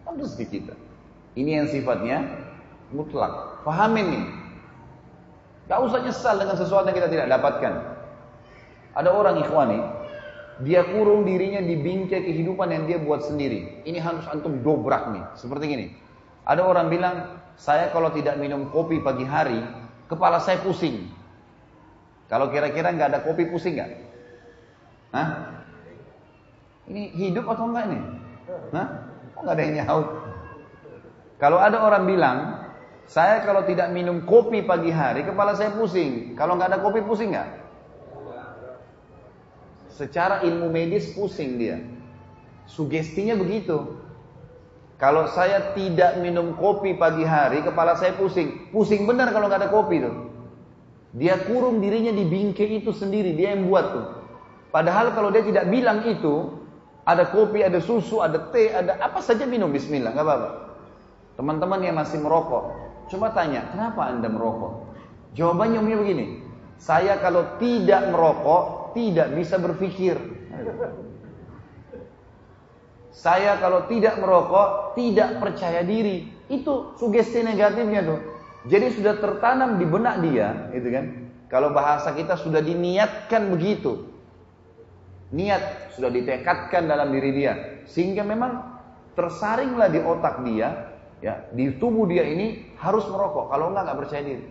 Kan 0.02 0.18
rezeki 0.18 0.46
kita. 0.50 0.74
Ini 1.38 1.62
yang 1.62 1.68
sifatnya 1.70 2.26
mutlak. 2.90 3.55
Pahamin 3.66 4.06
nih. 4.14 4.26
Gak 5.66 5.82
usah 5.82 6.00
nyesal 6.06 6.38
dengan 6.38 6.54
sesuatu 6.54 6.86
yang 6.86 6.98
kita 7.02 7.10
tidak 7.10 7.28
dapatkan. 7.34 7.74
Ada 8.94 9.10
orang 9.10 9.42
ikhwani, 9.42 9.82
dia 10.64 10.86
kurung 10.88 11.26
dirinya 11.26 11.60
di 11.60 11.76
bingkai 11.76 12.22
kehidupan 12.22 12.70
yang 12.70 12.86
dia 12.86 13.02
buat 13.02 13.26
sendiri. 13.26 13.82
Ini 13.84 13.98
harus 14.00 14.24
antum 14.30 14.62
dobrak 14.62 15.12
nih, 15.12 15.26
seperti 15.36 15.66
gini. 15.68 15.86
Ada 16.46 16.62
orang 16.62 16.88
bilang, 16.94 17.16
saya 17.58 17.90
kalau 17.90 18.14
tidak 18.14 18.38
minum 18.38 18.70
kopi 18.70 19.02
pagi 19.02 19.26
hari, 19.26 19.60
kepala 20.08 20.38
saya 20.38 20.62
pusing. 20.62 21.10
Kalau 22.30 22.54
kira-kira 22.54 22.94
nggak 22.94 23.10
ada 23.12 23.20
kopi 23.26 23.50
pusing 23.50 23.76
nggak? 23.82 23.92
Hah? 25.12 25.28
Ini 26.86 27.18
hidup 27.18 27.50
atau 27.50 27.66
enggak 27.74 27.86
ini? 27.90 28.00
Hah? 28.78 28.88
Kok 29.34 29.42
nggak 29.42 29.56
ada 29.58 29.64
yang 29.66 29.76
nyaut? 29.82 30.08
Kalau 31.42 31.58
ada 31.60 31.78
orang 31.82 32.04
bilang, 32.08 32.38
saya 33.06 33.46
kalau 33.46 33.62
tidak 33.70 33.94
minum 33.94 34.26
kopi 34.26 34.66
pagi 34.66 34.90
hari, 34.90 35.22
kepala 35.22 35.54
saya 35.54 35.74
pusing. 35.78 36.34
Kalau 36.34 36.58
nggak 36.58 36.74
ada 36.74 36.80
kopi 36.82 37.06
pusing 37.06 37.38
nggak? 37.38 37.50
Secara 39.94 40.44
ilmu 40.44 40.74
medis 40.74 41.14
pusing 41.14 41.62
dia. 41.62 41.80
Sugestinya 42.66 43.38
begitu. 43.38 44.02
Kalau 44.98 45.30
saya 45.30 45.76
tidak 45.78 46.18
minum 46.24 46.58
kopi 46.58 46.98
pagi 46.98 47.22
hari, 47.22 47.62
kepala 47.62 47.94
saya 47.96 48.18
pusing. 48.18 48.72
Pusing 48.74 49.06
benar 49.06 49.30
kalau 49.32 49.48
nggak 49.48 49.62
ada 49.64 49.72
kopi 49.72 50.02
tuh. 50.02 50.16
Dia 51.16 51.40
kurung 51.48 51.80
dirinya 51.80 52.12
di 52.12 52.28
bingkai 52.28 52.84
itu 52.84 52.92
sendiri, 52.92 53.38
dia 53.38 53.56
yang 53.56 53.72
buat 53.72 53.86
tuh. 53.88 54.06
Padahal 54.76 55.16
kalau 55.16 55.32
dia 55.32 55.46
tidak 55.48 55.72
bilang 55.72 56.04
itu, 56.04 56.52
ada 57.08 57.24
kopi, 57.32 57.64
ada 57.64 57.80
susu, 57.80 58.20
ada 58.20 58.52
teh, 58.52 58.74
ada 58.74 59.00
apa 59.00 59.24
saja 59.24 59.48
minum 59.48 59.72
bismillah, 59.72 60.12
nggak 60.12 60.26
apa-apa. 60.26 60.50
Teman-teman 61.40 61.80
yang 61.80 61.96
masih 61.96 62.20
merokok, 62.20 62.85
coba 63.12 63.34
tanya, 63.34 63.70
kenapa 63.72 64.10
Anda 64.10 64.28
merokok? 64.30 64.96
Jawabannya 65.36 65.80
umumnya 65.84 65.98
begini, 66.00 66.26
saya 66.80 67.20
kalau 67.20 67.60
tidak 67.60 68.12
merokok, 68.12 68.96
tidak 68.96 69.32
bisa 69.36 69.56
berpikir. 69.60 70.16
Saya 73.16 73.56
kalau 73.60 73.88
tidak 73.88 74.20
merokok, 74.20 74.96
tidak 75.00 75.40
percaya 75.40 75.84
diri. 75.84 76.32
Itu 76.52 76.96
sugesti 77.00 77.42
negatifnya 77.42 78.04
tuh. 78.04 78.20
Jadi 78.68 78.96
sudah 78.96 79.16
tertanam 79.18 79.80
di 79.80 79.86
benak 79.88 80.20
dia, 80.20 80.72
gitu 80.76 80.90
kan. 80.92 81.06
Kalau 81.48 81.72
bahasa 81.72 82.12
kita 82.12 82.36
sudah 82.36 82.60
diniatkan 82.60 83.54
begitu. 83.54 84.12
Niat 85.36 85.92
sudah 85.98 86.12
ditekadkan 86.14 86.86
dalam 86.86 87.10
diri 87.10 87.32
dia 87.34 87.54
sehingga 87.90 88.22
memang 88.22 88.62
tersaringlah 89.18 89.90
di 89.90 90.00
otak 90.00 90.46
dia 90.46 90.95
ya 91.24 91.48
di 91.56 91.76
tubuh 91.80 92.08
dia 92.08 92.24
ini 92.26 92.76
harus 92.80 93.06
merokok. 93.08 93.52
Kalau 93.52 93.72
enggak 93.72 93.84
nggak 93.88 94.00
percaya 94.04 94.22
diri. 94.24 94.46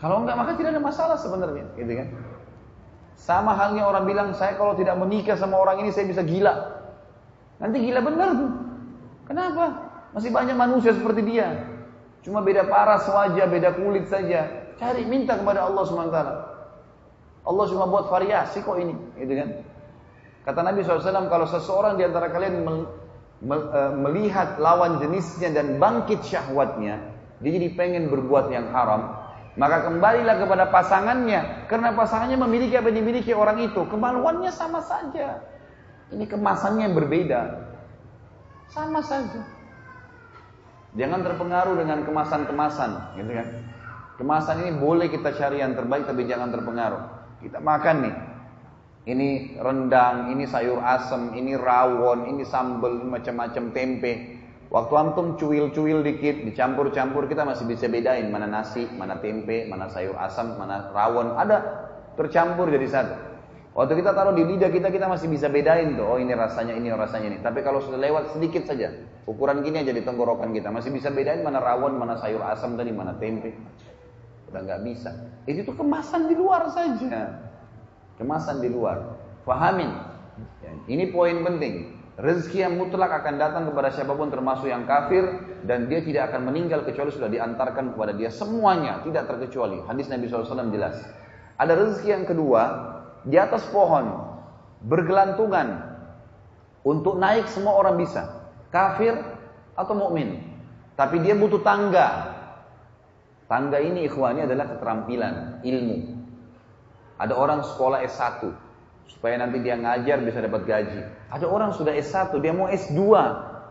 Kalau 0.00 0.20
enggak 0.20 0.36
maka 0.36 0.50
tidak 0.58 0.70
ada 0.74 0.82
masalah 0.82 1.16
sebenarnya, 1.16 1.64
gitu 1.78 1.92
kan? 1.94 2.08
Sama 3.14 3.54
halnya 3.54 3.86
orang 3.86 4.04
bilang 4.04 4.28
saya 4.34 4.58
kalau 4.58 4.74
tidak 4.74 4.98
menikah 4.98 5.38
sama 5.38 5.56
orang 5.56 5.86
ini 5.86 5.94
saya 5.94 6.10
bisa 6.10 6.20
gila. 6.26 6.52
Nanti 7.62 7.78
gila 7.78 8.00
benar 8.02 8.28
tuh. 8.34 8.50
Kenapa? 9.24 9.64
Masih 10.12 10.30
banyak 10.34 10.56
manusia 10.58 10.92
seperti 10.92 11.22
dia. 11.24 11.62
Cuma 12.24 12.42
beda 12.42 12.66
paras 12.66 13.06
wajah, 13.06 13.46
beda 13.46 13.76
kulit 13.78 14.10
saja. 14.10 14.72
Cari 14.76 15.06
minta 15.06 15.38
kepada 15.38 15.64
Allah 15.64 15.84
SWT. 15.86 16.18
Allah 17.44 17.64
cuma 17.68 17.84
buat 17.84 18.08
variasi 18.08 18.64
kok 18.64 18.80
ini, 18.80 18.96
gitu 19.20 19.32
kan? 19.36 19.48
Kata 20.44 20.60
Nabi 20.64 20.80
SAW, 20.84 21.28
kalau 21.28 21.46
seseorang 21.48 22.00
di 22.00 22.04
antara 22.04 22.32
kalian 22.32 22.64
melihat 23.98 24.60
lawan 24.62 25.02
jenisnya 25.02 25.50
dan 25.50 25.80
bangkit 25.82 26.22
syahwatnya, 26.22 27.02
dia 27.42 27.50
jadi 27.50 27.68
pengen 27.74 28.08
berbuat 28.08 28.48
yang 28.52 28.70
haram, 28.70 29.14
maka 29.54 29.86
kembalilah 29.86 30.38
kepada 30.38 30.70
pasangannya, 30.70 31.70
karena 31.70 31.94
pasangannya 31.94 32.38
memiliki 32.42 32.74
apa 32.74 32.90
yang 32.90 33.06
dimiliki 33.06 33.30
orang 33.30 33.62
itu. 33.62 33.86
Kemaluannya 33.86 34.50
sama 34.50 34.82
saja. 34.82 35.42
Ini 36.10 36.26
kemasannya 36.26 36.90
yang 36.90 36.96
berbeda. 36.98 37.40
Sama 38.70 38.98
saja. 38.98 39.46
Jangan 40.94 41.26
terpengaruh 41.26 41.74
dengan 41.78 42.06
kemasan-kemasan, 42.06 43.18
gitu 43.18 43.30
kan? 43.34 43.48
Kemasan 44.14 44.62
ini 44.62 44.72
boleh 44.78 45.10
kita 45.10 45.34
cari 45.34 45.58
yang 45.58 45.74
terbaik, 45.74 46.06
tapi 46.06 46.26
jangan 46.26 46.54
terpengaruh. 46.54 47.02
Kita 47.42 47.58
makan 47.58 47.96
nih, 48.08 48.14
ini 49.04 49.60
rendang, 49.60 50.32
ini 50.32 50.48
sayur 50.48 50.80
asem, 50.80 51.36
ini 51.36 51.52
rawon, 51.60 52.24
ini 52.24 52.40
sambal, 52.40 53.04
macam-macam 53.04 53.76
tempe. 53.76 54.40
Waktu 54.72 54.94
antum 54.96 55.36
cuil-cuil 55.36 56.00
dikit, 56.00 56.40
dicampur-campur, 56.48 57.28
kita 57.28 57.44
masih 57.44 57.68
bisa 57.68 57.84
bedain 57.86 58.32
mana 58.32 58.48
nasi, 58.48 58.88
mana 58.96 59.20
tempe, 59.20 59.68
mana 59.68 59.92
sayur 59.92 60.16
asam, 60.16 60.56
mana 60.56 60.88
rawon. 60.90 61.36
Ada 61.36 61.56
tercampur 62.16 62.72
jadi 62.72 62.88
satu. 62.88 63.14
Waktu 63.74 63.92
kita 64.00 64.14
taruh 64.16 64.32
di 64.32 64.42
lidah 64.46 64.70
kita, 64.72 64.88
kita 64.88 65.04
masih 65.04 65.28
bisa 65.28 65.52
bedain 65.52 65.98
tuh. 65.98 66.06
Oh 66.06 66.18
ini 66.18 66.32
rasanya 66.32 66.72
ini, 66.72 66.88
oh 66.88 66.98
rasanya 66.98 67.28
ini. 67.28 67.38
Tapi 67.44 67.60
kalau 67.60 67.84
sudah 67.84 68.00
lewat 68.00 68.32
sedikit 68.32 68.64
saja, 68.64 68.88
ukuran 69.28 69.60
gini 69.60 69.84
aja 69.84 69.92
di 69.92 70.00
tenggorokan 70.00 70.50
kita, 70.54 70.72
masih 70.72 70.90
bisa 70.90 71.12
bedain 71.12 71.44
mana 71.44 71.60
rawon, 71.60 71.94
mana 71.94 72.16
sayur 72.16 72.40
asam 72.40 72.74
tadi, 72.80 72.90
mana 72.90 73.14
tempe. 73.20 73.52
Udah 74.48 74.64
nggak 74.64 74.80
bisa. 74.86 75.10
Itu 75.44 75.68
tuh 75.68 75.76
kemasan 75.76 76.30
di 76.30 76.34
luar 76.38 76.66
saja. 76.72 77.52
Kemasan 78.16 78.62
di 78.62 78.70
luar. 78.70 79.18
Fahamin. 79.42 79.90
Ya, 80.62 80.72
ini 80.90 81.10
poin 81.10 81.42
penting. 81.42 81.94
Rezeki 82.14 82.62
yang 82.62 82.78
mutlak 82.78 83.10
akan 83.10 83.34
datang 83.42 83.66
kepada 83.66 83.90
siapa 83.90 84.14
pun 84.14 84.30
termasuk 84.30 84.70
yang 84.70 84.86
kafir 84.86 85.26
dan 85.66 85.90
dia 85.90 85.98
tidak 85.98 86.30
akan 86.30 86.46
meninggal 86.46 86.86
kecuali 86.86 87.10
sudah 87.10 87.26
diantarkan 87.26 87.90
kepada 87.90 88.14
dia 88.14 88.30
semuanya 88.30 89.02
tidak 89.02 89.26
terkecuali. 89.26 89.82
Hadis 89.82 90.06
Nabi 90.06 90.30
SAW 90.30 90.70
jelas. 90.70 91.02
Ada 91.58 91.74
rezeki 91.74 92.08
yang 92.14 92.24
kedua 92.26 92.62
di 93.26 93.34
atas 93.34 93.66
pohon 93.72 94.30
bergelantungan 94.84 95.96
untuk 96.84 97.16
naik 97.16 97.48
semua 97.48 97.80
orang 97.80 97.96
bisa 97.96 98.52
kafir 98.68 99.16
atau 99.74 99.96
mukmin 99.96 100.44
tapi 100.94 101.24
dia 101.24 101.32
butuh 101.32 101.64
tangga 101.64 102.36
tangga 103.48 103.80
ini 103.80 104.04
ikhwani 104.06 104.44
adalah 104.44 104.76
keterampilan 104.76 105.64
ilmu 105.64 106.13
ada 107.18 107.34
orang 107.38 107.62
sekolah 107.62 108.02
S1 108.02 108.50
supaya 109.06 109.38
nanti 109.38 109.62
dia 109.62 109.78
ngajar 109.78 110.18
bisa 110.24 110.42
dapat 110.42 110.66
gaji. 110.66 111.00
Ada 111.30 111.46
orang 111.46 111.70
sudah 111.76 111.94
S1 111.94 112.34
dia 112.42 112.50
mau 112.50 112.66
S2 112.66 113.00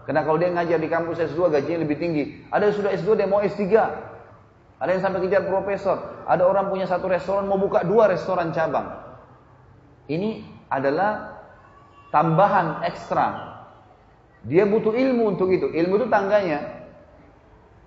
karena 0.04 0.22
kalau 0.28 0.38
dia 0.40 0.52
ngajar 0.52 0.80
di 0.80 0.90
kampus 0.92 1.20
S2 1.32 1.52
gajinya 1.52 1.88
lebih 1.88 1.98
tinggi. 2.00 2.24
Ada 2.52 2.72
yang 2.72 2.76
sudah 2.76 2.92
S2 2.96 3.10
dia 3.16 3.28
mau 3.28 3.40
S3. 3.40 3.64
Ada 4.84 4.90
yang 5.00 5.04
sampai 5.04 5.24
kejar 5.24 5.48
profesor. 5.48 6.28
Ada 6.28 6.44
orang 6.44 6.68
punya 6.68 6.84
satu 6.84 7.08
restoran 7.08 7.48
mau 7.48 7.56
buka 7.56 7.88
dua 7.88 8.12
restoran 8.12 8.52
cabang. 8.52 9.00
Ini 10.12 10.44
adalah 10.68 11.40
tambahan 12.12 12.84
ekstra. 12.84 13.56
Dia 14.44 14.68
butuh 14.68 14.92
ilmu 14.92 15.40
untuk 15.40 15.56
itu. 15.56 15.72
Ilmu 15.72 16.04
itu 16.04 16.08
tangganya. 16.12 16.84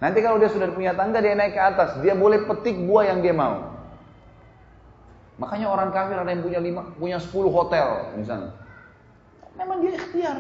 Nanti 0.01 0.25
kalau 0.25 0.41
dia 0.41 0.49
sudah 0.49 0.73
punya 0.73 0.97
tangga 0.97 1.21
dia 1.21 1.37
naik 1.37 1.53
ke 1.53 1.61
atas, 1.61 2.01
dia 2.01 2.17
boleh 2.17 2.49
petik 2.49 2.81
buah 2.89 3.13
yang 3.13 3.21
dia 3.21 3.37
mau. 3.37 3.76
Makanya 5.37 5.69
orang 5.69 5.93
kafir 5.93 6.17
ada 6.17 6.33
yang 6.33 6.41
punya 6.41 6.61
lima, 6.61 6.83
punya 6.97 7.19
sepuluh 7.21 7.53
hotel 7.53 8.17
misalnya. 8.17 8.57
Memang 9.57 9.85
dia 9.85 9.93
ikhtiar. 9.97 10.39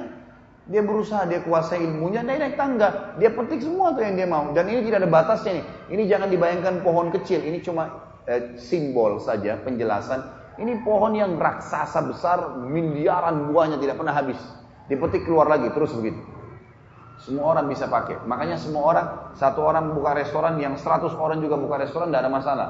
Dia 0.66 0.82
berusaha, 0.82 1.30
dia 1.30 1.46
kuasai 1.46 1.78
ilmunya, 1.78 2.26
dia 2.26 2.42
naik 2.42 2.58
tangga, 2.58 3.14
dia 3.22 3.30
petik 3.30 3.62
semua 3.62 3.94
tuh 3.94 4.02
yang 4.02 4.18
dia 4.18 4.26
mau. 4.26 4.50
Dan 4.50 4.66
ini 4.66 4.82
tidak 4.82 5.06
ada 5.06 5.10
batasnya 5.14 5.62
nih. 5.62 5.64
Ini 5.94 6.02
jangan 6.10 6.26
dibayangkan 6.26 6.74
pohon 6.82 7.14
kecil, 7.14 7.38
ini 7.38 7.62
cuma 7.62 8.02
eh, 8.26 8.58
simbol 8.58 9.22
saja, 9.22 9.62
penjelasan. 9.62 10.26
Ini 10.58 10.82
pohon 10.82 11.14
yang 11.14 11.38
raksasa 11.38 12.02
besar, 12.10 12.58
miliaran 12.58 13.52
buahnya 13.52 13.78
tidak 13.78 13.94
pernah 13.94 14.10
habis. 14.16 14.40
Dipetik 14.90 15.22
keluar 15.22 15.46
lagi, 15.46 15.70
terus 15.70 15.94
begitu. 15.94 16.18
Semua 17.22 17.54
orang 17.54 17.70
bisa 17.70 17.86
pakai. 17.86 18.26
Makanya 18.26 18.58
semua 18.58 18.90
orang, 18.90 19.06
satu 19.38 19.62
orang 19.62 19.94
buka 19.94 20.18
restoran, 20.18 20.58
yang 20.58 20.74
seratus 20.74 21.14
orang 21.14 21.38
juga 21.38 21.54
buka 21.62 21.78
restoran, 21.78 22.10
tidak 22.10 22.26
ada 22.26 22.32
masalah. 22.32 22.68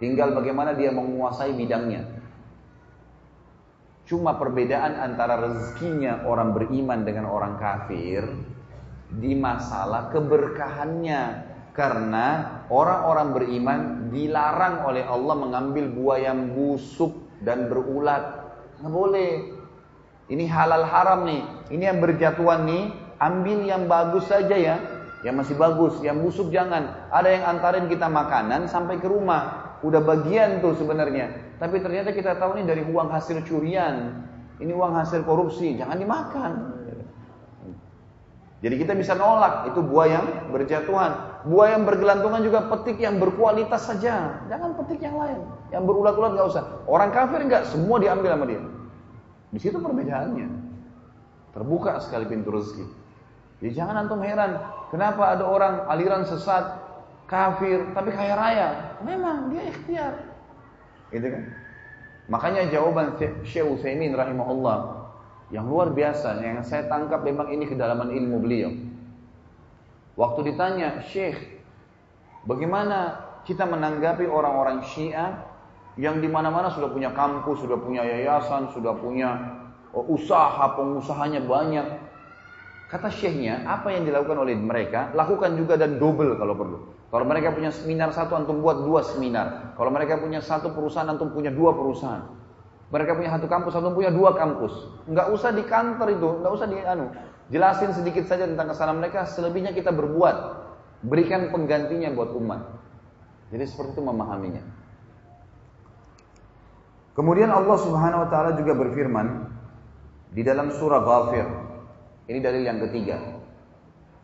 Tinggal 0.00 0.32
bagaimana 0.32 0.72
dia 0.72 0.88
menguasai 0.96 1.52
bidangnya. 1.52 2.08
Cuma 4.08 4.40
perbedaan 4.40 4.96
antara 4.96 5.38
rezekinya 5.38 6.24
orang 6.24 6.56
beriman 6.56 7.04
dengan 7.04 7.28
orang 7.28 7.60
kafir 7.60 8.24
di 9.12 9.36
masalah 9.36 10.08
keberkahannya. 10.08 11.52
Karena 11.70 12.26
orang-orang 12.66 13.28
beriman 13.30 13.80
dilarang 14.10 14.88
oleh 14.88 15.06
Allah 15.06 15.36
mengambil 15.38 15.86
buah 15.92 16.18
yang 16.18 16.56
busuk 16.56 17.14
dan 17.44 17.70
berulat. 17.70 18.56
Nggak 18.82 18.90
boleh. 18.90 19.32
Ini 20.32 20.44
halal 20.50 20.82
haram 20.88 21.28
nih. 21.28 21.44
Ini 21.70 21.94
yang 21.94 22.00
berjatuhan 22.02 22.66
nih. 22.66 22.84
Ambil 23.20 23.68
yang 23.68 23.86
bagus 23.86 24.26
saja 24.26 24.56
ya. 24.56 24.76
Yang 25.22 25.46
masih 25.46 25.56
bagus. 25.60 25.94
Yang 26.02 26.16
busuk 26.26 26.48
jangan. 26.50 27.06
Ada 27.14 27.28
yang 27.30 27.44
antarin 27.46 27.86
kita 27.86 28.10
makanan 28.10 28.66
sampai 28.66 28.98
ke 28.98 29.06
rumah 29.06 29.69
udah 29.80 30.00
bagian 30.04 30.60
tuh 30.60 30.76
sebenarnya. 30.76 31.56
Tapi 31.60 31.80
ternyata 31.80 32.12
kita 32.12 32.36
tahu 32.36 32.60
ini 32.60 32.64
dari 32.68 32.82
uang 32.84 33.08
hasil 33.08 33.44
curian. 33.44 34.24
Ini 34.60 34.72
uang 34.76 34.92
hasil 34.92 35.24
korupsi, 35.24 35.80
jangan 35.80 35.96
dimakan. 35.96 36.52
Jadi 38.60 38.76
kita 38.76 38.92
bisa 38.92 39.16
nolak 39.16 39.72
itu 39.72 39.80
buah 39.80 40.08
yang 40.08 40.26
berjatuhan. 40.52 41.40
Buah 41.48 41.80
yang 41.80 41.88
bergelantungan 41.88 42.44
juga 42.44 42.68
petik 42.68 43.00
yang 43.00 43.16
berkualitas 43.16 43.88
saja. 43.88 44.44
Jangan 44.52 44.76
petik 44.76 45.00
yang 45.00 45.16
lain. 45.16 45.40
Yang 45.72 45.82
berulat-ulat 45.88 46.36
nggak 46.36 46.48
usah. 46.52 46.64
Orang 46.84 47.08
kafir 47.08 47.40
nggak 47.48 47.64
semua 47.72 47.96
diambil 47.96 48.36
sama 48.36 48.44
dia. 48.44 48.60
Di 49.48 49.58
situ 49.64 49.80
perbedaannya. 49.80 50.48
Terbuka 51.56 52.04
sekali 52.04 52.28
pintu 52.28 52.52
rezeki. 52.52 52.84
Jadi 53.60 53.72
jangan 53.76 54.04
antum 54.04 54.20
heran, 54.24 54.56
kenapa 54.88 55.36
ada 55.36 55.44
orang 55.44 55.84
aliran 55.88 56.24
sesat 56.24 56.79
kafir 57.30 57.94
tapi 57.94 58.10
kaya 58.10 58.34
raya. 58.34 58.68
Memang 59.06 59.54
dia 59.54 59.70
ikhtiar. 59.70 60.14
Gitu 61.14 61.26
kan? 61.30 61.44
Makanya 62.26 62.66
jawaban 62.70 63.14
Syekh 63.46 63.66
Utsaimin 63.66 64.14
rahimahullah 64.14 65.06
yang 65.50 65.66
luar 65.66 65.90
biasa 65.90 66.38
yang 66.42 66.62
saya 66.62 66.86
tangkap 66.86 67.22
memang 67.22 67.50
ini 67.50 67.66
kedalaman 67.66 68.10
ilmu 68.10 68.38
beliau. 68.42 68.70
Waktu 70.14 70.54
ditanya, 70.54 71.02
"Syekh, 71.02 71.38
bagaimana 72.46 73.18
kita 73.42 73.66
menanggapi 73.66 74.30
orang-orang 74.30 74.84
Syiah 74.84 75.42
yang 75.98 76.22
di 76.22 76.28
mana-mana 76.30 76.70
sudah 76.70 76.92
punya 76.92 77.10
kampus, 77.10 77.66
sudah 77.66 77.78
punya 77.80 78.06
yayasan, 78.06 78.70
sudah 78.70 78.94
punya 78.94 79.58
usaha, 79.90 80.78
pengusahanya 80.78 81.42
banyak. 81.42 81.86
Kata 82.90 83.06
syekhnya, 83.06 83.62
apa 83.70 83.94
yang 83.94 84.02
dilakukan 84.02 84.34
oleh 84.34 84.58
mereka, 84.58 85.14
lakukan 85.14 85.54
juga 85.54 85.78
dan 85.78 86.02
double 86.02 86.34
kalau 86.34 86.58
perlu. 86.58 86.78
Kalau 87.06 87.22
mereka 87.22 87.54
punya 87.54 87.70
seminar 87.70 88.10
satu, 88.10 88.34
antum 88.34 88.58
buat 88.58 88.82
dua 88.82 89.06
seminar. 89.06 89.78
Kalau 89.78 89.94
mereka 89.94 90.18
punya 90.18 90.42
satu 90.42 90.74
perusahaan, 90.74 91.06
antum 91.06 91.30
punya 91.30 91.54
dua 91.54 91.70
perusahaan. 91.70 92.26
Mereka 92.90 93.14
punya 93.14 93.30
satu 93.30 93.46
kampus, 93.46 93.78
antum 93.78 93.94
punya 93.94 94.10
dua 94.10 94.34
kampus. 94.34 94.90
Enggak 95.06 95.30
usah 95.30 95.54
di 95.54 95.62
kantor 95.62 96.08
itu, 96.10 96.28
enggak 96.42 96.52
usah 96.58 96.66
di 96.66 96.76
anu. 96.82 97.06
Jelasin 97.54 97.94
sedikit 97.94 98.26
saja 98.26 98.50
tentang 98.50 98.74
kesalahan 98.74 98.98
mereka, 98.98 99.22
selebihnya 99.22 99.70
kita 99.70 99.94
berbuat. 99.94 100.36
Berikan 101.06 101.54
penggantinya 101.54 102.10
buat 102.10 102.34
umat. 102.34 102.74
Jadi 103.54 103.64
seperti 103.70 103.98
itu 103.98 104.02
memahaminya. 104.02 104.62
Kemudian 107.14 107.54
Allah 107.54 107.78
Subhanahu 107.78 108.26
wa 108.26 108.28
taala 108.30 108.58
juga 108.58 108.74
berfirman 108.74 109.46
di 110.34 110.42
dalam 110.42 110.74
surah 110.74 111.02
Ghafir. 111.02 111.46
Ini 112.30 112.38
dalil 112.38 112.62
yang 112.62 112.78
ketiga. 112.86 113.18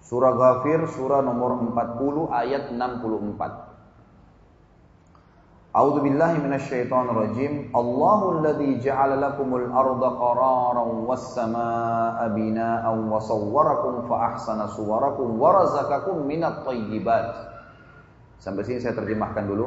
Surah 0.07 0.31
Ghafir 0.39 0.87
surah 0.87 1.27
nomor 1.27 1.59
40 1.59 2.31
ayat 2.31 2.71
64. 2.71 3.67
A'udzu 5.75 6.01
billahi 6.07 6.39
minasyaitonir 6.39 7.17
rajim. 7.19 7.53
Allahu 7.75 8.39
alladzi 8.39 8.79
ja'ala 8.87 9.19
lakumul 9.19 9.67
arda 9.75 10.09
qararan 10.23 11.03
was 11.03 11.35
samaa'a 11.35 12.31
binaa'an 12.31 13.11
wa 13.11 13.19
sawwarakum 13.19 14.07
fa 14.07 14.39
ahsana 14.39 14.71
suwarakum 14.71 15.35
wa 15.35 15.67
razaqakum 15.67 16.23
minat 16.31 16.63
thayyibat. 16.63 17.59
Sampai 18.39 18.63
sini 18.63 18.79
saya 18.79 18.95
terjemahkan 18.95 19.51
dulu. 19.51 19.67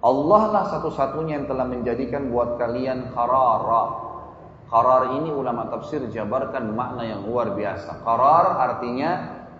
Allah 0.00 0.42
lah 0.48 0.64
satu-satunya 0.70 1.42
yang 1.42 1.46
telah 1.50 1.66
menjadikan 1.66 2.30
buat 2.30 2.56
kalian 2.56 3.12
qarara. 3.12 4.09
Qarar 4.70 5.18
ini 5.18 5.34
ulama 5.34 5.66
tafsir 5.66 5.98
jabarkan 6.14 6.70
makna 6.78 7.02
yang 7.02 7.26
luar 7.26 7.58
biasa. 7.58 8.06
Qarar 8.06 8.70
artinya 8.70 9.10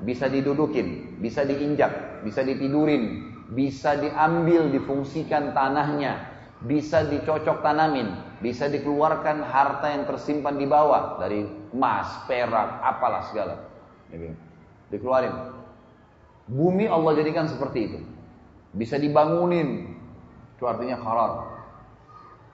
bisa 0.07 0.31
didudukin, 0.31 1.19
bisa 1.19 1.43
diinjak, 1.43 2.23
bisa 2.23 2.47
ditidurin, 2.47 3.35
bisa 3.51 3.99
diambil, 3.99 4.71
difungsikan 4.71 5.51
tanahnya, 5.51 6.31
bisa 6.63 7.03
dicocok 7.11 7.59
tanamin, 7.59 8.39
bisa 8.39 8.71
dikeluarkan 8.71 9.43
harta 9.43 9.91
yang 9.91 10.07
tersimpan 10.07 10.55
di 10.55 10.71
bawah 10.71 11.19
dari 11.19 11.43
emas, 11.75 12.07
perak, 12.31 12.79
apalah 12.79 13.27
segala. 13.35 13.67
Dikeluarin. 14.95 15.59
Bumi 16.47 16.87
Allah 16.87 17.19
jadikan 17.19 17.51
seperti 17.51 17.79
itu. 17.91 17.99
Bisa 18.79 18.95
dibangunin. 18.95 19.99
Itu 20.55 20.71
artinya 20.71 20.99
haram. 21.03 21.50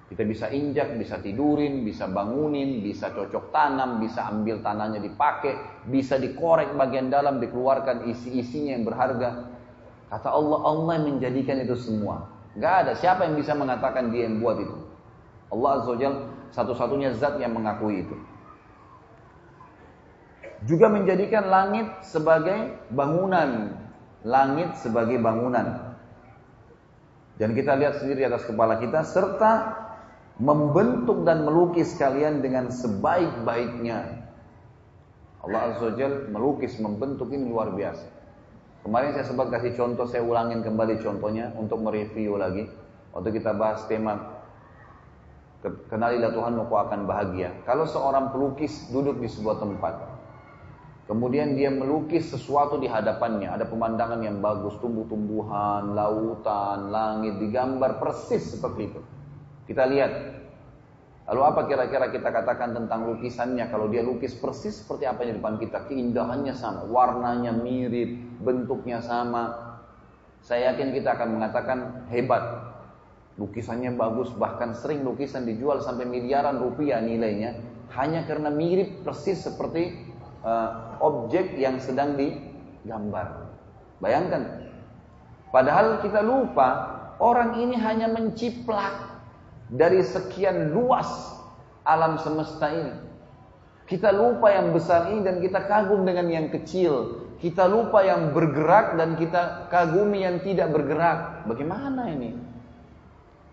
Kita 0.07 0.22
bisa 0.22 0.46
injak, 0.54 0.94
bisa 0.94 1.18
tidurin, 1.18 1.82
bisa 1.82 2.07
bangunin, 2.07 2.78
bisa 2.78 3.11
cocok 3.11 3.50
tanam, 3.50 3.98
bisa 3.98 4.30
ambil 4.30 4.62
tanahnya 4.62 5.02
dipakai, 5.02 5.82
bisa 5.90 6.14
dikorek 6.14 6.78
bagian 6.78 7.11
dalam, 7.11 7.42
dikeluarkan 7.42 8.07
isi-isinya 8.07 8.78
yang 8.78 8.86
berharga. 8.86 9.50
Kata 10.07 10.30
Allah, 10.30 10.62
Allah 10.62 10.96
menjadikan 11.02 11.59
itu 11.59 11.74
semua. 11.74 12.30
Gak 12.54 12.86
ada 12.86 12.92
siapa 12.94 13.26
yang 13.26 13.34
bisa 13.34 13.59
mengatakan 13.59 14.14
dia 14.14 14.30
yang 14.30 14.38
buat 14.38 14.62
itu. 14.62 14.78
Allah 15.50 15.70
Azza 15.82 15.90
wa 15.90 16.11
satu-satunya 16.54 17.11
zat 17.18 17.42
yang 17.42 17.59
mengakui 17.59 18.07
itu. 18.07 18.16
Juga 20.70 20.86
menjadikan 20.86 21.50
langit 21.50 21.90
sebagai 22.07 22.78
bangunan. 22.94 23.74
Langit 24.22 24.78
sebagai 24.78 25.18
bangunan. 25.18 25.98
Dan 27.36 27.52
kita 27.52 27.74
lihat 27.76 28.00
sendiri 28.00 28.24
di 28.24 28.26
atas 28.30 28.46
kepala 28.48 28.80
kita. 28.80 29.04
Serta 29.04 29.86
membentuk 30.37 31.24
dan 31.24 31.49
melukis 31.49 31.97
kalian 31.97 32.45
dengan 32.45 32.68
sebaik-baiknya. 32.68 34.28
Allah 35.47 35.61
Azza 35.72 35.95
wa 35.95 36.11
melukis, 36.37 36.76
membentuk 36.82 37.30
ini 37.32 37.47
luar 37.49 37.72
biasa. 37.72 38.05
Kemarin 38.82 39.14
saya 39.14 39.26
sempat 39.26 39.51
kasih 39.51 39.74
contoh, 39.74 40.07
saya 40.07 40.22
ulangin 40.22 40.62
kembali 40.62 41.03
contohnya 41.03 41.51
untuk 41.59 41.82
mereview 41.82 42.39
lagi. 42.39 42.68
Waktu 43.14 43.30
kita 43.32 43.57
bahas 43.57 43.82
tema 43.89 44.37
Kenalilah 45.66 46.30
Tuhan 46.30 46.55
kau 46.68 46.78
akan 46.78 47.11
bahagia. 47.11 47.51
Kalau 47.66 47.89
seorang 47.89 48.30
pelukis 48.30 48.87
duduk 48.93 49.18
di 49.18 49.26
sebuah 49.26 49.59
tempat, 49.59 49.99
kemudian 51.11 51.59
dia 51.59 51.74
melukis 51.74 52.30
sesuatu 52.30 52.78
di 52.78 52.87
hadapannya, 52.87 53.51
ada 53.51 53.66
pemandangan 53.66 54.22
yang 54.22 54.39
bagus, 54.39 54.78
tumbuh-tumbuhan, 54.78 55.97
lautan, 55.97 56.95
langit, 56.95 57.43
digambar 57.43 57.99
persis 57.99 58.55
seperti 58.55 58.95
itu. 58.95 59.01
Kita 59.66 59.84
lihat, 59.86 60.36
Lalu 61.26 61.42
apa 61.42 61.60
kira-kira 61.66 62.06
kita 62.14 62.30
katakan 62.30 62.70
tentang 62.70 63.10
lukisannya? 63.10 63.66
Kalau 63.66 63.90
dia 63.90 64.06
lukis 64.06 64.38
persis 64.38 64.78
seperti 64.78 65.10
apa 65.10 65.26
yang 65.26 65.34
di 65.34 65.38
depan 65.42 65.58
kita, 65.58 65.78
keindahannya 65.90 66.54
sama, 66.54 66.86
warnanya 66.86 67.50
mirip, 67.50 68.14
bentuknya 68.38 69.02
sama. 69.02 69.74
Saya 70.38 70.70
yakin 70.70 70.94
kita 70.94 71.18
akan 71.18 71.28
mengatakan 71.34 71.78
hebat. 72.14 72.70
Lukisannya 73.42 73.98
bagus, 73.98 74.30
bahkan 74.38 74.70
sering 74.70 75.02
lukisan 75.02 75.42
dijual 75.42 75.82
sampai 75.82 76.06
miliaran 76.06 76.62
rupiah 76.62 77.02
nilainya 77.02 77.58
hanya 77.98 78.22
karena 78.24 78.48
mirip 78.48 79.02
persis 79.02 79.42
seperti 79.42 79.98
uh, 80.46 80.94
objek 81.02 81.58
yang 81.58 81.82
sedang 81.82 82.14
digambar. 82.14 83.50
Bayangkan. 83.98 84.70
Padahal 85.50 86.00
kita 86.06 86.22
lupa 86.22 86.96
orang 87.18 87.58
ini 87.58 87.74
hanya 87.76 88.06
menciplak 88.08 89.15
dari 89.70 90.02
sekian 90.02 90.70
luas 90.70 91.08
alam 91.86 92.18
semesta 92.18 92.70
ini. 92.70 92.94
Kita 93.86 94.10
lupa 94.10 94.50
yang 94.50 94.74
besar 94.74 95.14
ini 95.14 95.22
dan 95.22 95.38
kita 95.38 95.62
kagum 95.70 96.02
dengan 96.02 96.26
yang 96.26 96.50
kecil. 96.50 97.22
Kita 97.38 97.70
lupa 97.70 98.02
yang 98.02 98.34
bergerak 98.34 98.98
dan 98.98 99.14
kita 99.14 99.70
kagumi 99.70 100.26
yang 100.26 100.42
tidak 100.42 100.74
bergerak. 100.74 101.46
Bagaimana 101.46 102.10
ini? 102.10 102.34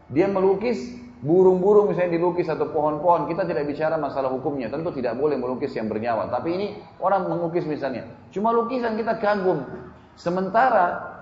Dia 0.09 0.26
melukis 0.26 0.82
burung-burung 1.22 1.93
misalnya 1.93 2.18
dilukis 2.18 2.49
atau 2.49 2.74
pohon-pohon. 2.74 3.30
Kita 3.30 3.45
tidak 3.45 3.70
bicara 3.70 4.01
masalah 4.01 4.34
hukumnya. 4.34 4.74
Tentu 4.74 4.89
tidak 4.89 5.14
boleh 5.22 5.38
melukis 5.38 5.70
yang 5.78 5.86
bernyawa. 5.86 6.34
Tapi 6.34 6.49
ini 6.49 6.68
orang 6.97 7.30
melukis 7.30 7.70
misalnya. 7.70 8.09
Cuma 8.34 8.49
lukisan 8.49 8.97
kita 8.97 9.22
kagum. 9.22 9.61
Sementara 10.18 11.14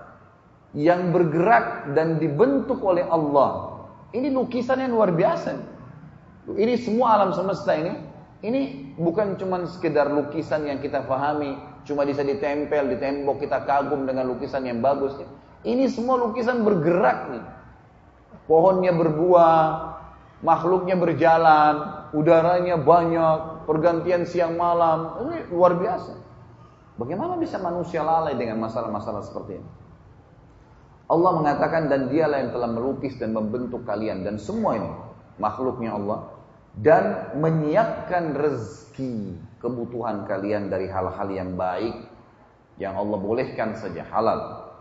yang 0.72 1.12
bergerak 1.12 1.92
dan 1.92 2.16
dibentuk 2.16 2.80
oleh 2.80 3.04
Allah 3.04 3.81
ini 4.12 4.28
lukisan 4.28 4.80
yang 4.80 4.92
luar 4.92 5.12
biasa. 5.12 5.56
Ini 6.52 6.74
semua 6.76 7.16
alam 7.16 7.30
semesta 7.32 7.72
ini, 7.72 7.92
ini 8.44 8.92
bukan 8.98 9.38
cuma 9.38 9.62
sekedar 9.64 10.10
lukisan 10.10 10.66
yang 10.66 10.82
kita 10.82 11.06
pahami, 11.06 11.54
cuma 11.86 12.02
bisa 12.02 12.20
ditempel 12.26 12.92
di 12.92 12.96
tembok 12.98 13.40
kita 13.40 13.62
kagum 13.64 14.04
dengan 14.04 14.28
lukisan 14.28 14.66
yang 14.66 14.82
bagus. 14.82 15.16
Ini 15.62 15.86
semua 15.86 16.18
lukisan 16.18 16.66
bergerak 16.66 17.18
nih. 17.30 17.44
Pohonnya 18.50 18.90
berbuah, 18.90 19.62
makhluknya 20.42 20.98
berjalan, 20.98 22.10
udaranya 22.10 22.74
banyak, 22.74 23.64
pergantian 23.64 24.26
siang 24.26 24.58
malam. 24.58 25.22
Ini 25.22 25.54
luar 25.54 25.78
biasa. 25.78 26.18
Bagaimana 26.98 27.38
bisa 27.38 27.56
manusia 27.62 28.02
lalai 28.02 28.34
dengan 28.34 28.60
masalah-masalah 28.60 29.22
seperti 29.24 29.62
ini? 29.62 29.68
Allah 31.12 31.30
mengatakan 31.36 31.92
dan 31.92 32.08
dialah 32.08 32.40
yang 32.40 32.56
telah 32.56 32.70
melukis 32.72 33.20
dan 33.20 33.36
membentuk 33.36 33.84
kalian. 33.84 34.24
Dan 34.24 34.40
semua 34.40 34.80
ini 34.80 34.88
makhluknya 35.36 35.92
Allah. 35.92 36.32
Dan 36.72 37.36
menyiapkan 37.36 38.32
rezeki 38.32 39.36
kebutuhan 39.60 40.24
kalian 40.24 40.72
dari 40.72 40.88
hal-hal 40.88 41.28
yang 41.28 41.52
baik 41.52 42.08
yang 42.80 42.96
Allah 42.96 43.18
bolehkan 43.20 43.76
saja 43.76 44.08
halal. 44.08 44.72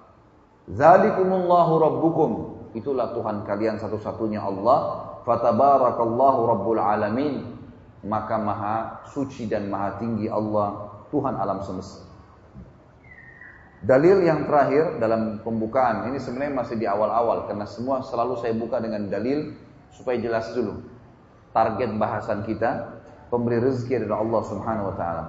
Zalikumullahu 0.71 1.73
rabbukum. 1.83 2.31
Itulah 2.71 3.11
Tuhan 3.11 3.43
kalian 3.43 3.75
satu-satunya 3.83 4.39
Allah. 4.39 5.11
Fatabarakallahu 5.27 6.39
rabbul 6.47 6.79
alamin. 6.79 7.59
Maka 8.07 8.39
maha 8.39 9.03
suci 9.11 9.51
dan 9.51 9.67
maha 9.67 9.99
tinggi 9.99 10.31
Allah 10.31 10.89
Tuhan 11.11 11.35
alam 11.35 11.59
semesta. 11.61 12.10
Dalil 13.81 14.21
yang 14.21 14.45
terakhir 14.45 15.01
dalam 15.01 15.41
pembukaan 15.41 16.05
ini 16.13 16.21
sebenarnya 16.21 16.53
masih 16.53 16.77
di 16.77 16.85
awal-awal 16.85 17.49
karena 17.49 17.65
semua 17.65 18.05
selalu 18.05 18.37
saya 18.37 18.53
buka 18.53 18.77
dengan 18.77 19.09
dalil 19.09 19.57
supaya 19.89 20.21
jelas 20.21 20.53
dulu. 20.53 20.85
Target 21.49 21.89
bahasan 21.97 22.45
kita 22.45 23.01
pemberi 23.33 23.57
rezeki 23.57 24.05
adalah 24.05 24.21
Allah 24.21 24.41
Subhanahu 24.45 24.89
wa 24.93 24.95
taala. 25.01 25.23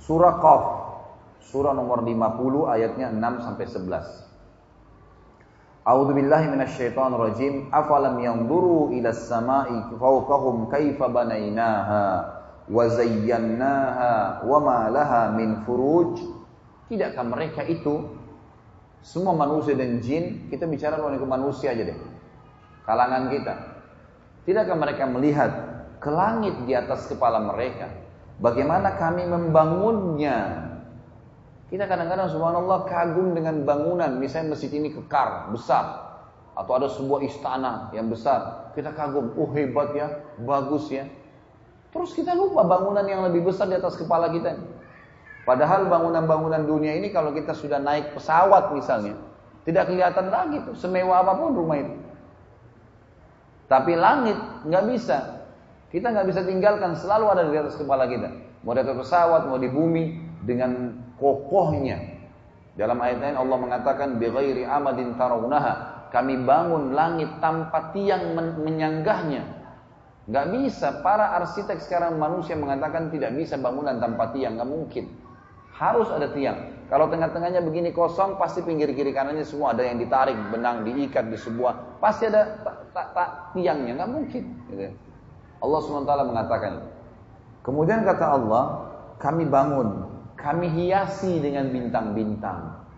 Surah 0.00 0.40
Qaf, 0.40 0.64
surah 1.52 1.76
nomor 1.76 2.00
50 2.00 2.72
ayatnya 2.80 3.12
6 3.12 3.44
sampai 3.44 3.66
11. 3.68 4.24
A'udzu 5.84 6.12
billahi 6.16 6.46
minasyaitonir 6.48 7.20
rajim. 7.20 7.68
Afalam 7.68 8.24
yanzuru 8.24 8.88
ila 8.96 9.12
as-sama'i 9.12 9.84
fawqahum 10.00 10.72
kaifa 10.72 11.12
banainaha 11.12 12.24
wa 12.72 12.84
zayyanaha 12.88 14.44
wa 14.48 14.58
ma 14.64 14.88
laha 14.88 15.36
min 15.36 15.60
furuj 15.68 16.37
Tidakkah 16.88 17.24
mereka 17.24 17.62
itu 17.68 18.16
semua 19.04 19.36
manusia 19.36 19.76
dan 19.78 20.00
jin, 20.02 20.48
kita 20.50 20.64
bicara 20.64 20.98
mengenai 20.98 21.22
manusia 21.22 21.70
aja 21.70 21.84
deh. 21.84 21.98
Kalangan 22.88 23.28
kita. 23.28 23.54
Tidakkah 24.48 24.76
mereka 24.76 25.04
melihat 25.04 25.50
ke 26.00 26.08
langit 26.08 26.56
di 26.64 26.72
atas 26.72 27.04
kepala 27.04 27.44
mereka? 27.44 27.92
Bagaimana 28.40 28.96
kami 28.96 29.28
membangunnya? 29.28 30.66
Kita 31.68 31.84
kadang-kadang 31.84 32.32
subhanallah 32.32 32.88
kagum 32.88 33.36
dengan 33.36 33.60
bangunan, 33.68 34.16
misalnya 34.16 34.56
masjid 34.56 34.72
ini 34.72 34.88
kekar, 34.88 35.52
besar. 35.52 36.08
Atau 36.56 36.72
ada 36.80 36.88
sebuah 36.88 37.20
istana 37.28 37.92
yang 37.92 38.08
besar. 38.08 38.72
Kita 38.72 38.96
kagum, 38.96 39.36
oh 39.36 39.52
hebat 39.52 39.92
ya, 39.92 40.24
bagus 40.40 40.88
ya. 40.88 41.04
Terus 41.92 42.16
kita 42.16 42.32
lupa 42.32 42.64
bangunan 42.64 43.04
yang 43.04 43.20
lebih 43.28 43.52
besar 43.52 43.68
di 43.68 43.76
atas 43.76 44.00
kepala 44.00 44.32
kita. 44.32 44.56
Padahal 45.48 45.88
bangunan-bangunan 45.88 46.68
dunia 46.68 46.92
ini 47.00 47.08
kalau 47.08 47.32
kita 47.32 47.56
sudah 47.56 47.80
naik 47.80 48.12
pesawat 48.12 48.68
misalnya, 48.76 49.16
tidak 49.64 49.88
kelihatan 49.88 50.28
lagi 50.28 50.60
tuh 50.60 50.76
semewah 50.76 51.24
apa 51.24 51.32
pun 51.40 51.56
rumah 51.56 51.80
itu. 51.80 51.96
Tapi 53.64 53.96
langit 53.96 54.36
nggak 54.68 54.84
bisa. 54.92 55.48
Kita 55.88 56.12
nggak 56.12 56.28
bisa 56.28 56.44
tinggalkan, 56.44 56.92
selalu 57.00 57.32
ada 57.32 57.42
di 57.48 57.56
atas 57.56 57.80
kepala 57.80 58.04
kita. 58.04 58.28
Mau 58.60 58.76
di 58.76 58.84
atas 58.84 58.92
pesawat, 59.00 59.48
mau 59.48 59.56
di 59.56 59.72
bumi, 59.72 60.20
dengan 60.44 60.92
kokohnya. 61.16 61.96
Dalam 62.76 63.00
ayat 63.00 63.16
lain 63.24 63.36
Allah 63.40 63.56
mengatakan, 63.56 64.20
"Bighairi 64.20 64.68
amadin 64.68 65.16
tarawunaha." 65.16 65.98
kami 66.08 66.40
bangun 66.40 66.96
langit 66.96 67.28
tanpa 67.38 67.92
tiang 67.92 68.32
menyanggahnya. 68.36 69.44
Gak 70.28 70.46
bisa, 70.52 71.00
para 71.00 71.40
arsitek 71.40 71.80
sekarang 71.80 72.20
manusia 72.20 72.52
mengatakan 72.52 73.08
tidak 73.08 73.32
bisa 73.32 73.56
bangunan 73.56 73.96
tanpa 73.96 74.28
tiang, 74.36 74.60
gak 74.60 74.68
mungkin. 74.68 75.08
Harus 75.78 76.10
ada 76.10 76.26
tiang. 76.34 76.74
Kalau 76.90 77.06
tengah-tengahnya 77.06 77.62
begini 77.62 77.94
kosong, 77.94 78.34
pasti 78.40 78.64
pinggir 78.66 78.90
kiri 78.96 79.14
kanannya 79.14 79.44
semua 79.46 79.76
ada 79.76 79.84
yang 79.86 80.00
ditarik, 80.02 80.34
benang 80.50 80.82
diikat 80.82 81.30
di 81.30 81.38
sebuah, 81.38 82.00
pasti 82.02 82.26
ada 82.26 82.64
tak, 82.64 82.76
tak, 82.96 83.06
tak 83.14 83.28
tiangnya, 83.54 84.02
nggak 84.02 84.10
mungkin. 84.10 84.44
Gitu. 84.72 84.90
Allah 85.62 85.80
swt 85.84 86.10
mengatakan. 86.26 86.72
Kemudian 87.62 88.08
kata 88.08 88.26
Allah, 88.26 88.64
kami 89.20 89.44
bangun, 89.44 90.08
kami 90.40 90.72
hiasi 90.72 91.44
dengan 91.44 91.68
bintang-bintang. 91.68 92.88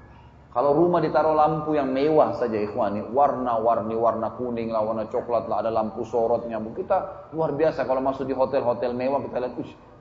Kalau 0.50 0.74
rumah 0.74 1.02
ditaruh 1.02 1.34
lampu 1.34 1.74
yang 1.74 1.90
mewah 1.90 2.34
saja 2.38 2.58
ikhwani, 2.58 3.10
warna-warni, 3.10 3.94
warna 3.94 4.34
kuning 4.38 4.70
lah, 4.70 4.82
warna 4.86 5.06
coklat 5.10 5.46
lah, 5.46 5.66
ada 5.66 5.70
lampu 5.70 6.06
sorotnya. 6.06 6.62
Kita 6.62 7.30
luar 7.34 7.54
biasa 7.54 7.86
kalau 7.86 8.02
masuk 8.02 8.26
di 8.26 8.34
hotel-hotel 8.34 8.94
mewah 8.94 9.18
kita 9.26 9.36
lihat, 9.42 9.54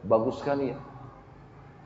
bagus 0.06 0.42
sekali 0.42 0.74
ya. 0.74 0.78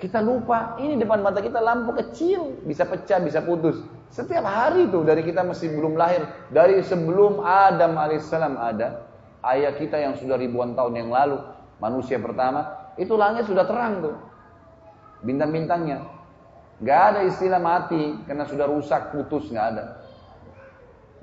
Kita 0.03 0.19
lupa, 0.19 0.75
ini 0.83 0.99
depan 0.99 1.23
mata 1.23 1.39
kita 1.39 1.63
lampu 1.63 1.95
kecil, 1.95 2.59
bisa 2.67 2.83
pecah, 2.83 3.23
bisa 3.23 3.39
putus. 3.39 3.79
Setiap 4.11 4.43
hari 4.43 4.91
itu 4.91 4.99
dari 4.99 5.23
kita 5.23 5.47
masih 5.47 5.71
belum 5.79 5.95
lahir, 5.95 6.27
dari 6.51 6.83
sebelum 6.83 7.39
Adam 7.39 7.95
alaihissalam 7.95 8.59
ada, 8.59 9.07
ayah 9.47 9.71
kita 9.71 9.95
yang 9.95 10.19
sudah 10.19 10.35
ribuan 10.35 10.75
tahun 10.75 10.99
yang 10.99 11.07
lalu, 11.07 11.39
manusia 11.79 12.19
pertama, 12.19 12.91
itu 12.99 13.15
langit 13.15 13.47
sudah 13.47 13.63
terang 13.63 14.03
tuh. 14.03 14.15
Bintang-bintangnya. 15.23 16.03
Gak 16.83 17.01
ada 17.15 17.19
istilah 17.23 17.63
mati 17.63 18.19
karena 18.27 18.43
sudah 18.43 18.67
rusak, 18.67 19.15
putus, 19.15 19.47
gak 19.55 19.71
ada. 19.71 20.03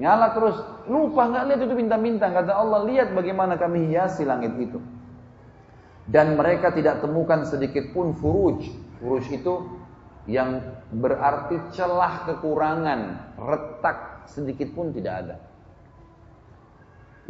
Nyala 0.00 0.32
terus, 0.32 0.56
lupa 0.88 1.28
nggak 1.28 1.44
lihat 1.52 1.60
itu 1.68 1.74
bintang-bintang. 1.76 2.32
Kata 2.32 2.56
Allah, 2.56 2.80
lihat 2.88 3.12
bagaimana 3.12 3.60
kami 3.60 3.92
hiasi 3.92 4.24
langit 4.24 4.56
itu. 4.56 4.80
Dan 6.08 6.38
mereka 6.38 6.72
tidak 6.72 7.04
temukan 7.04 7.44
sedikit 7.44 7.92
pun 7.92 8.16
furuj. 8.16 8.70
Furuj 9.00 9.24
itu 9.28 9.80
yang 10.28 10.62
berarti 10.94 11.58
celah 11.74 12.28
kekurangan, 12.28 13.00
retak 13.40 14.28
sedikit 14.30 14.70
pun 14.76 14.94
tidak 14.94 15.14
ada. 15.26 15.36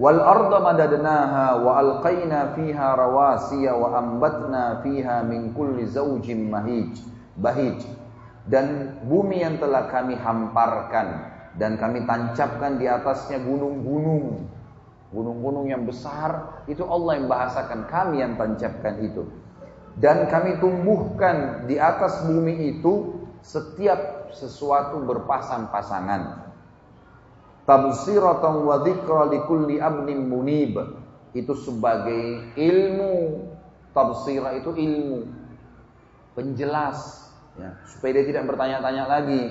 Wal 0.00 0.16
arda 0.16 0.58
madadnaha 0.64 1.60
wa 1.60 1.72
alqaina 1.76 2.56
fiha 2.56 2.88
rawasiya 2.96 3.76
wa 3.76 4.00
ambatna 4.00 4.80
fiha 4.80 5.20
min 5.28 5.52
kulli 5.52 5.84
zawjin 5.84 6.48
mahij 6.48 6.96
bahij 7.36 7.84
dan 8.48 8.96
bumi 9.04 9.44
yang 9.44 9.60
telah 9.60 9.92
kami 9.92 10.16
hamparkan 10.16 11.28
dan 11.60 11.76
kami 11.76 12.08
tancapkan 12.08 12.80
di 12.80 12.88
atasnya 12.88 13.44
gunung-gunung. 13.44 14.48
Gunung-gunung 15.10 15.66
yang 15.66 15.82
besar 15.82 16.62
itu 16.70 16.86
Allah 16.86 17.18
yang 17.18 17.26
bahasakan, 17.26 17.90
kami 17.90 18.22
yang 18.22 18.38
tancapkan 18.38 19.02
itu. 19.02 19.26
Dan 19.98 20.30
kami 20.30 20.62
tumbuhkan 20.62 21.66
di 21.66 21.82
atas 21.82 22.22
bumi 22.30 22.78
itu 22.78 23.26
setiap 23.42 24.30
sesuatu 24.30 25.02
berpasang-pasangan. 25.02 26.46
Tabsiratan 27.66 28.54
wa 28.62 28.86
dzikra 28.86 29.34
likulli 29.34 29.82
abdin 29.82 30.30
munib. 30.30 30.78
Itu 31.34 31.58
sebagai 31.58 32.54
ilmu. 32.54 33.46
Tabsirah 33.90 34.62
itu 34.62 34.70
ilmu. 34.78 35.26
Penjelas 36.38 37.30
ya, 37.58 37.74
supaya 37.82 38.22
dia 38.22 38.24
tidak 38.30 38.46
bertanya-tanya 38.46 39.04
lagi 39.10 39.42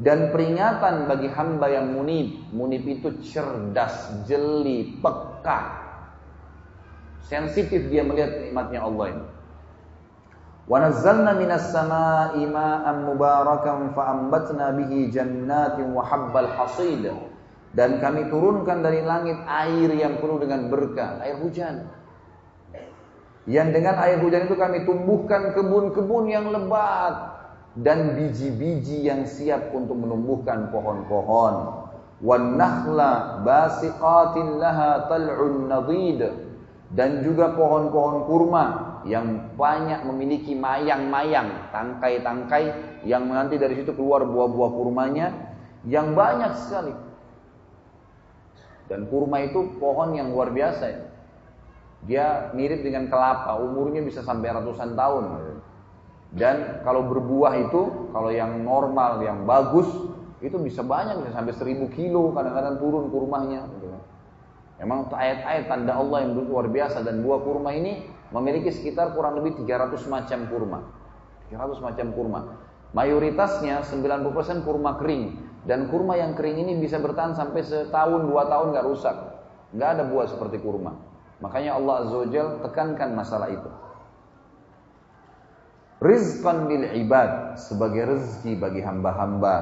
dan 0.00 0.32
peringatan 0.32 1.04
bagi 1.04 1.28
hamba 1.28 1.68
yang 1.68 1.92
munib. 1.92 2.32
Munib 2.56 2.88
itu 2.88 3.20
cerdas 3.20 4.08
jeli 4.24 4.96
peka. 4.96 5.76
Sensitif 7.28 7.86
dia 7.92 8.00
melihat 8.00 8.32
nikmatnya 8.40 8.80
Allah 8.80 9.06
ini. 9.12 9.26
Wa 10.64 10.78
nazzalna 10.80 11.36
minas 11.36 11.68
samaa'i 11.68 12.48
ma'an 12.48 13.04
mubarakan 13.04 13.92
fa'ambatna 13.92 14.72
bihi 14.80 15.12
jannatin 15.12 15.92
wa 15.92 16.00
habbal 16.00 16.48
hasid. 16.48 17.04
Dan 17.70 18.02
kami 18.02 18.26
turunkan 18.32 18.82
dari 18.82 19.04
langit 19.04 19.36
air 19.46 19.94
yang 19.94 20.18
penuh 20.18 20.40
dengan 20.42 20.72
berkah 20.72 21.22
air 21.22 21.38
hujan. 21.38 21.86
Yang 23.46 23.68
dengan 23.78 23.94
air 24.00 24.18
hujan 24.18 24.48
itu 24.48 24.56
kami 24.58 24.82
tumbuhkan 24.88 25.54
kebun-kebun 25.54 26.24
yang 26.32 26.50
lebat 26.50 27.39
dan 27.78 28.18
biji-biji 28.18 29.06
yang 29.06 29.22
siap 29.28 29.70
untuk 29.70 29.94
menumbuhkan 29.94 30.74
pohon-pohon. 30.74 31.54
Wan 32.20 32.60
basiqatin 33.46 34.60
laha 34.60 35.08
tal'un 35.08 35.70
nadid 35.70 36.20
dan 36.92 37.22
juga 37.22 37.54
pohon-pohon 37.54 38.26
kurma 38.26 38.64
yang 39.08 39.56
banyak 39.56 40.04
memiliki 40.04 40.52
mayang-mayang, 40.52 41.72
tangkai-tangkai 41.72 42.74
yang 43.08 43.24
nanti 43.30 43.56
dari 43.56 43.78
situ 43.80 43.96
keluar 43.96 44.26
buah-buah 44.28 44.70
kurmanya 44.76 45.32
yang 45.88 46.12
banyak 46.12 46.52
sekali. 46.60 46.92
Dan 48.90 49.06
kurma 49.06 49.46
itu 49.46 49.78
pohon 49.78 50.12
yang 50.18 50.34
luar 50.34 50.50
biasa. 50.50 51.08
Dia 52.04 52.50
mirip 52.52 52.82
dengan 52.82 53.06
kelapa, 53.06 53.56
umurnya 53.62 54.02
bisa 54.02 54.20
sampai 54.20 54.50
ratusan 54.50 54.98
tahun. 54.98 55.49
Dan 56.30 56.86
kalau 56.86 57.10
berbuah 57.10 57.58
itu, 57.58 58.10
kalau 58.14 58.30
yang 58.30 58.62
normal, 58.62 59.18
yang 59.26 59.42
bagus, 59.42 59.90
itu 60.38 60.56
bisa 60.62 60.86
banyak, 60.86 61.20
bisa 61.20 61.34
sampai 61.34 61.54
seribu 61.58 61.90
kilo, 61.90 62.30
kadang-kadang 62.30 62.78
turun 62.78 63.10
kurmanya. 63.10 63.66
Gitu. 63.66 63.90
Memang 64.80 65.12
ayat-ayat 65.12 65.68
tanda 65.68 65.92
Allah 65.98 66.24
yang 66.24 66.32
luar 66.38 66.70
biasa 66.70 67.04
dan 67.04 67.20
buah 67.20 67.44
kurma 67.44 67.76
ini 67.76 68.08
memiliki 68.32 68.72
sekitar 68.72 69.12
kurang 69.12 69.36
lebih 69.36 69.60
300 69.60 70.08
macam 70.08 70.40
kurma. 70.48 70.78
300 71.52 71.84
macam 71.84 72.06
kurma. 72.16 72.40
Mayoritasnya 72.96 73.84
90% 73.84 74.64
kurma 74.64 74.96
kering 74.96 75.36
dan 75.68 75.92
kurma 75.92 76.16
yang 76.16 76.32
kering 76.32 76.64
ini 76.64 76.80
bisa 76.80 76.96
bertahan 76.96 77.36
sampai 77.36 77.60
setahun 77.60 78.24
dua 78.24 78.48
tahun 78.48 78.72
nggak 78.72 78.86
rusak. 78.88 79.16
Nggak 79.76 79.88
ada 79.98 80.02
buah 80.08 80.26
seperti 80.26 80.56
kurma. 80.58 80.96
Makanya 81.44 81.76
Allah 81.76 81.94
Azza 82.06 82.16
wa 82.16 82.26
tekankan 82.64 83.10
masalah 83.12 83.48
itu. 83.52 83.70
Rizqan 86.00 86.64
lil 86.72 86.88
ibad 87.04 87.60
sebagai 87.60 88.08
rezeki 88.08 88.56
bagi 88.56 88.80
hamba-hamba 88.80 89.56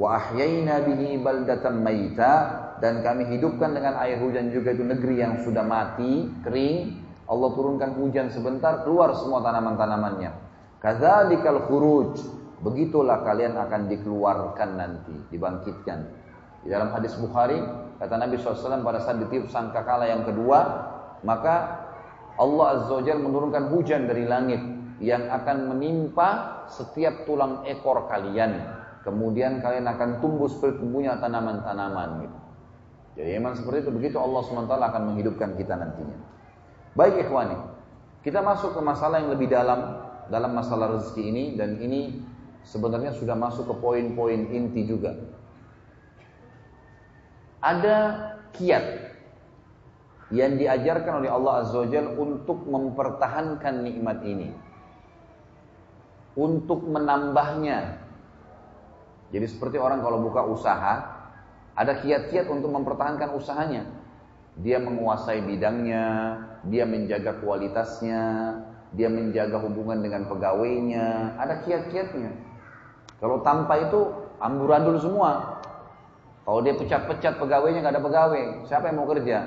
wa 0.00 0.16
ahyayna 0.16 0.88
bihi 0.88 1.20
baldatan 1.20 1.84
maita 1.84 2.32
dan 2.80 3.04
kami 3.04 3.28
hidupkan 3.28 3.76
dengan 3.76 4.00
air 4.00 4.16
hujan 4.16 4.48
juga 4.48 4.72
itu 4.72 4.88
negeri 4.88 5.20
yang 5.20 5.44
sudah 5.44 5.60
mati, 5.60 6.32
kering. 6.40 7.04
Allah 7.28 7.50
turunkan 7.54 7.92
hujan 8.00 8.32
sebentar 8.32 8.82
keluar 8.82 9.12
semua 9.20 9.44
tanaman-tanamannya. 9.44 10.32
Kadzalikal 10.80 11.68
khuruj. 11.68 12.18
Begitulah 12.62 13.26
kalian 13.26 13.58
akan 13.58 13.90
dikeluarkan 13.90 14.70
nanti, 14.78 15.14
dibangkitkan. 15.28 15.98
Di 16.62 16.70
dalam 16.70 16.94
hadis 16.94 17.14
Bukhari, 17.18 17.58
kata 17.98 18.14
Nabi 18.16 18.38
SAW 18.38 18.86
pada 18.86 19.02
saat 19.02 19.18
ditiup 19.18 19.50
sangkakala 19.50 20.06
yang 20.06 20.22
kedua, 20.22 20.58
maka 21.26 21.84
Allah 22.38 22.80
Azza 22.80 23.02
wa 23.02 23.18
menurunkan 23.18 23.70
hujan 23.74 24.06
dari 24.06 24.26
langit 24.26 24.71
yang 25.02 25.26
akan 25.28 25.74
menimpa 25.74 26.62
setiap 26.70 27.26
tulang 27.26 27.66
ekor 27.66 28.06
kalian. 28.06 28.62
Kemudian 29.02 29.58
kalian 29.58 29.90
akan 29.90 30.22
tumbuh 30.22 30.46
seperti 30.46 30.78
tumbuhnya 30.78 31.18
tanaman-tanaman 31.18 32.22
gitu. 32.22 32.38
Jadi 33.18 33.30
memang 33.34 33.58
seperti 33.58 33.84
itu 33.84 33.90
begitu 33.92 34.16
Allah 34.16 34.40
SWT 34.46 34.72
akan 34.72 35.02
menghidupkan 35.12 35.58
kita 35.58 35.74
nantinya. 35.74 36.16
Baik 36.94 37.26
ikhwani, 37.26 37.58
kita 38.22 38.40
masuk 38.40 38.78
ke 38.78 38.80
masalah 38.80 39.20
yang 39.20 39.34
lebih 39.34 39.50
dalam 39.50 40.06
dalam 40.30 40.54
masalah 40.54 40.96
rezeki 40.96 41.22
ini 41.28 41.44
dan 41.58 41.82
ini 41.82 42.22
sebenarnya 42.62 43.10
sudah 43.12 43.34
masuk 43.34 43.68
ke 43.68 43.74
poin-poin 43.82 44.48
inti 44.54 44.86
juga. 44.86 45.18
Ada 47.58 47.96
kiat 48.54 48.86
yang 50.32 50.56
diajarkan 50.56 51.20
oleh 51.22 51.30
Allah 51.30 51.52
Azza 51.66 51.84
wa 51.84 51.88
Jal 51.90 52.16
untuk 52.16 52.64
mempertahankan 52.64 53.84
nikmat 53.84 54.24
ini. 54.24 54.71
Untuk 56.32 56.88
menambahnya. 56.88 58.00
Jadi 59.32 59.46
seperti 59.48 59.76
orang 59.80 60.00
kalau 60.04 60.20
buka 60.20 60.44
usaha, 60.44 60.94
ada 61.72 61.92
kiat-kiat 62.00 62.48
untuk 62.52 62.68
mempertahankan 62.72 63.32
usahanya. 63.32 63.88
Dia 64.60 64.76
menguasai 64.76 65.40
bidangnya, 65.40 66.36
dia 66.68 66.84
menjaga 66.84 67.40
kualitasnya, 67.40 68.24
dia 68.92 69.08
menjaga 69.08 69.56
hubungan 69.56 70.04
dengan 70.04 70.28
pegawainya, 70.28 71.40
ada 71.40 71.64
kiat-kiatnya. 71.64 72.32
Kalau 73.16 73.40
tanpa 73.40 73.80
itu 73.80 74.12
amburadul 74.36 75.00
semua. 75.00 75.62
Kalau 76.42 76.60
dia 76.60 76.74
pecat-pecat 76.74 77.38
pegawainya 77.38 77.86
nggak 77.86 77.94
ada 77.96 78.02
pegawai, 78.02 78.44
siapa 78.66 78.90
yang 78.90 78.98
mau 78.98 79.08
kerja? 79.08 79.38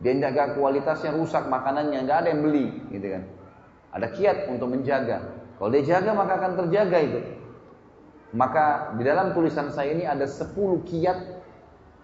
Dia 0.00 0.12
jaga 0.16 0.56
kualitasnya 0.56 1.12
rusak 1.12 1.44
makanannya, 1.46 2.08
nggak 2.08 2.18
ada 2.24 2.28
yang 2.32 2.40
beli, 2.40 2.66
gitu 2.88 3.06
kan. 3.16 3.22
Ada 3.92 4.06
kiat 4.16 4.48
untuk 4.48 4.72
menjaga. 4.72 5.45
Kalau 5.56 5.68
dia 5.72 5.84
jaga 5.84 6.12
maka 6.12 6.32
akan 6.36 6.52
terjaga 6.64 6.98
itu. 7.00 7.20
Maka 8.36 8.92
di 9.00 9.02
dalam 9.06 9.32
tulisan 9.32 9.72
saya 9.72 9.96
ini 9.96 10.04
ada 10.04 10.28
10 10.28 10.52
kiat 10.84 11.18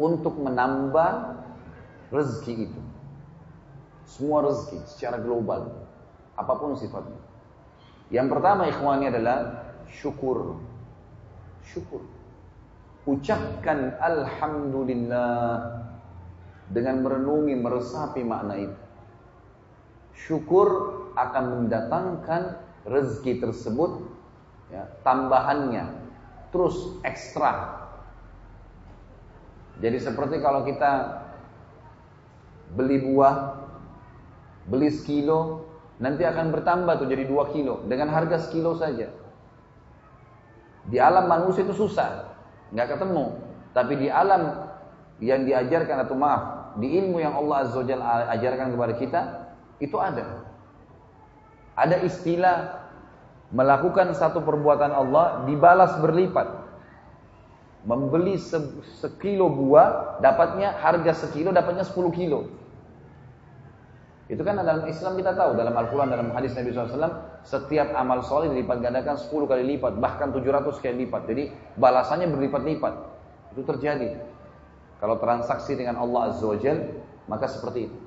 untuk 0.01 0.41
menambah 0.41 1.37
rezeki 2.09 2.55
itu. 2.73 2.81
Semua 4.09 4.45
rezeki 4.45 4.81
secara 4.89 5.21
global, 5.21 5.73
apa 6.37 6.53
pun 6.57 6.77
sifatnya. 6.77 7.21
Yang 8.13 8.29
pertama 8.33 8.69
ikhwani 8.69 9.09
adalah 9.09 9.39
syukur. 9.89 10.61
Syukur. 11.65 12.05
Ucapkan 13.09 13.99
Alhamdulillah 13.99 15.59
dengan 16.71 17.05
merenungi, 17.05 17.57
meresapi 17.57 18.21
makna 18.25 18.55
itu. 18.57 18.79
Syukur 20.13 20.69
akan 21.17 21.45
mendatangkan 21.67 22.43
rezeki 22.87 23.39
tersebut 23.39 24.11
ya, 24.73 24.89
tambahannya 25.07 26.03
terus 26.53 27.01
ekstra. 27.07 27.81
Jadi 29.81 29.99
seperti 29.99 30.39
kalau 30.45 30.63
kita 30.63 31.25
beli 32.77 33.03
buah, 33.03 33.57
beli 34.69 34.93
sekilo, 34.93 35.67
nanti 35.99 36.23
akan 36.23 36.53
bertambah 36.53 37.03
tuh 37.03 37.09
jadi 37.09 37.25
dua 37.27 37.51
kilo 37.51 37.83
dengan 37.89 38.13
harga 38.13 38.47
sekilo 38.47 38.77
saja. 38.77 39.11
Di 40.87 40.99
alam 40.99 41.31
manusia 41.31 41.63
itu 41.65 41.75
susah, 41.75 42.31
nggak 42.75 42.99
ketemu. 42.99 43.39
Tapi 43.73 43.93
di 43.97 44.09
alam 44.13 44.69
yang 45.23 45.47
diajarkan 45.47 46.05
atau 46.05 46.15
maaf, 46.19 46.77
di 46.77 46.99
ilmu 46.99 47.23
yang 47.23 47.33
Allah 47.39 47.65
Azza 47.65 47.81
wa 47.81 48.29
ajarkan 48.35 48.75
kepada 48.75 48.95
kita, 48.99 49.21
itu 49.79 49.97
ada. 49.97 50.52
Ada 51.73 52.05
istilah 52.05 52.57
melakukan 53.53 54.13
satu 54.17 54.41
perbuatan 54.45 54.93
Allah 54.93 55.45
dibalas 55.49 55.97
berlipat. 56.01 56.61
Membeli 57.83 58.39
se 58.39 58.63
sekilo 59.03 59.51
buah, 59.51 60.21
dapatnya 60.23 60.79
harga 60.79 61.27
sekilo, 61.27 61.51
dapatnya 61.51 61.83
10 61.83 62.15
kilo. 62.15 62.47
Itu 64.31 64.41
kan 64.47 64.55
dalam 64.57 64.87
Islam 64.87 65.19
kita 65.19 65.35
tahu, 65.35 65.59
dalam 65.59 65.75
Al-Quran, 65.75 66.09
dalam 66.09 66.31
hadis 66.33 66.55
Nabi 66.55 66.73
SAW, 66.73 67.43
setiap 67.43 67.91
amal 67.99 68.23
soleh 68.23 68.55
dilipat 68.55 68.79
gandakan 68.81 69.19
10 69.19 69.51
kali 69.51 69.63
lipat, 69.77 69.99
bahkan 69.99 70.31
700 70.31 70.79
kali 70.79 71.05
lipat. 71.05 71.27
Jadi 71.27 71.51
balasannya 71.77 72.31
berlipat-lipat. 72.31 72.95
Itu 73.53 73.67
terjadi. 73.67 74.17
Kalau 75.03 75.19
transaksi 75.19 75.75
dengan 75.75 75.99
Allah 75.99 76.31
Azza 76.31 76.47
wa 76.47 76.57
maka 77.27 77.51
seperti 77.51 77.91
itu. 77.91 77.99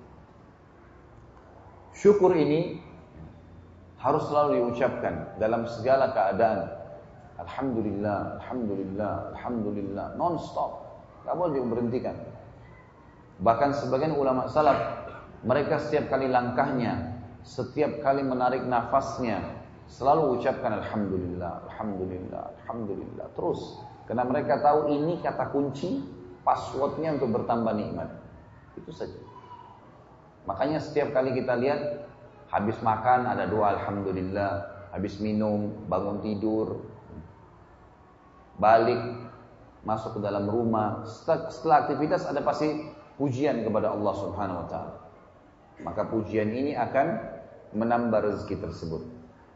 Syukur 1.96 2.32
ini 2.36 2.80
harus 4.00 4.24
selalu 4.28 4.62
diucapkan 4.62 5.36
dalam 5.40 5.66
segala 5.68 6.12
keadaan. 6.12 6.72
Alhamdulillah, 7.36 8.40
Alhamdulillah, 8.40 9.36
Alhamdulillah, 9.36 10.08
non-stop. 10.16 10.72
Gak 11.28 11.36
boleh 11.36 11.60
diberhentikan. 11.60 12.16
Bahkan 13.44 13.76
sebagian 13.76 14.16
ulama 14.16 14.48
salaf, 14.48 14.78
mereka 15.44 15.76
setiap 15.84 16.16
kali 16.16 16.32
langkahnya, 16.32 17.20
setiap 17.44 18.00
kali 18.00 18.24
menarik 18.24 18.64
nafasnya, 18.64 19.44
selalu 19.92 20.40
ucapkan 20.40 20.80
Alhamdulillah, 20.80 21.68
Alhamdulillah, 21.70 22.44
Alhamdulillah. 22.64 23.28
Terus, 23.36 23.84
karena 24.08 24.24
mereka 24.24 24.64
tahu 24.64 24.96
ini 24.96 25.20
kata 25.20 25.52
kunci, 25.52 26.02
passwordnya 26.48 27.20
untuk 27.20 27.36
bertambah 27.36 27.74
nikmat. 27.76 28.10
Itu 28.80 28.96
saja. 28.96 29.18
Makanya 30.46 30.80
setiap 30.80 31.12
kali 31.12 31.36
kita 31.36 31.58
lihat, 31.58 32.06
habis 32.56 32.80
makan 32.80 33.28
ada 33.28 33.52
doa 33.52 33.76
Alhamdulillah, 33.76 34.52
habis 34.96 35.20
minum, 35.20 35.76
bangun 35.92 36.24
tidur, 36.24 36.88
balik 38.56 39.28
masuk 39.84 40.18
ke 40.18 40.20
dalam 40.24 40.48
rumah. 40.48 41.04
Setelah, 41.04 41.84
aktivitas 41.84 42.24
ada 42.24 42.40
pasti 42.40 42.88
pujian 43.20 43.68
kepada 43.68 43.92
Allah 43.92 44.14
Subhanahu 44.16 44.60
wa 44.64 44.68
taala. 44.72 44.96
Maka 45.84 46.08
pujian 46.08 46.56
ini 46.56 46.72
akan 46.72 47.20
menambah 47.76 48.32
rezeki 48.32 48.64
tersebut. 48.64 49.04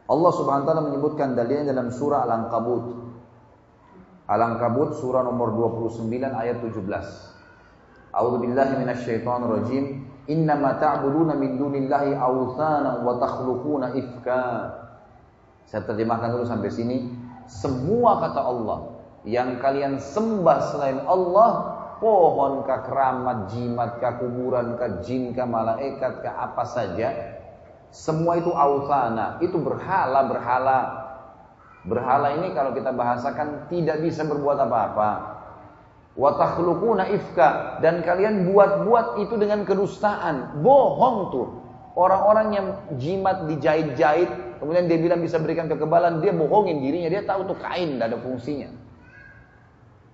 Allah 0.04 0.32
Subhanahu 0.36 0.64
wa 0.64 0.68
taala 0.68 0.84
menyebutkan 0.92 1.32
dalilnya 1.32 1.72
dalam 1.72 1.88
surah 1.88 2.28
Al-Ankabut. 2.28 3.00
Al-Ankabut 4.28 5.00
surah 5.00 5.24
nomor 5.24 5.56
29 5.56 6.04
ayat 6.20 6.60
17. 6.60 6.84
A'udzu 8.12 8.38
billahi 8.44 8.74
minasyaitonir 8.76 9.50
rajim. 9.56 10.09
Innama 10.30 10.78
ta'buduna 10.78 11.34
min 11.34 11.58
dunillahi 11.58 12.14
awthana 12.14 13.02
wa 13.02 13.18
takhluquna 13.18 13.98
ifka. 13.98 14.42
Saya 15.66 15.82
terjemahkan 15.90 16.38
dulu 16.38 16.46
sampai 16.46 16.70
sini. 16.70 17.10
Semua 17.50 18.22
kata 18.22 18.40
Allah 18.46 18.78
yang 19.26 19.58
kalian 19.58 19.98
sembah 19.98 20.58
selain 20.70 21.02
Allah, 21.02 21.50
pohon 21.98 22.62
kah 22.62 22.86
keramat, 22.86 23.50
jimat 23.50 23.98
kah 23.98 24.22
kuburan 24.22 24.78
kah 24.78 25.02
jin 25.02 25.34
kah 25.34 25.50
malaikat 25.50 26.22
kah 26.22 26.34
apa 26.46 26.62
saja, 26.62 27.10
semua 27.90 28.38
itu 28.38 28.54
awthana, 28.54 29.42
itu 29.42 29.58
berhala 29.58 30.30
berhala. 30.30 30.80
Berhala 31.80 32.38
ini 32.38 32.52
kalau 32.54 32.70
kita 32.76 32.92
bahasakan 32.92 33.66
tidak 33.72 34.04
bisa 34.04 34.22
berbuat 34.22 34.62
apa-apa. 34.62 35.39
Wa 36.18 36.34
takhluquna 36.36 37.06
ifka 37.10 37.78
dan 37.84 38.02
kalian 38.02 38.50
buat-buat 38.50 39.22
itu 39.22 39.34
dengan 39.38 39.62
kedustaan. 39.62 40.62
Bohong 40.62 41.18
tuh. 41.30 41.48
Orang-orang 41.94 42.48
yang 42.54 42.66
jimat 42.98 43.50
dijahit-jahit 43.50 44.50
Kemudian 44.60 44.84
dia 44.92 45.00
bilang 45.00 45.24
bisa 45.24 45.40
berikan 45.40 45.72
kekebalan, 45.72 46.20
dia 46.20 46.36
bohongin 46.36 46.84
dirinya, 46.84 47.08
dia 47.08 47.24
tahu 47.24 47.48
tuh 47.48 47.56
kain 47.56 47.96
tidak 47.96 48.12
ada 48.12 48.18
fungsinya. 48.20 48.68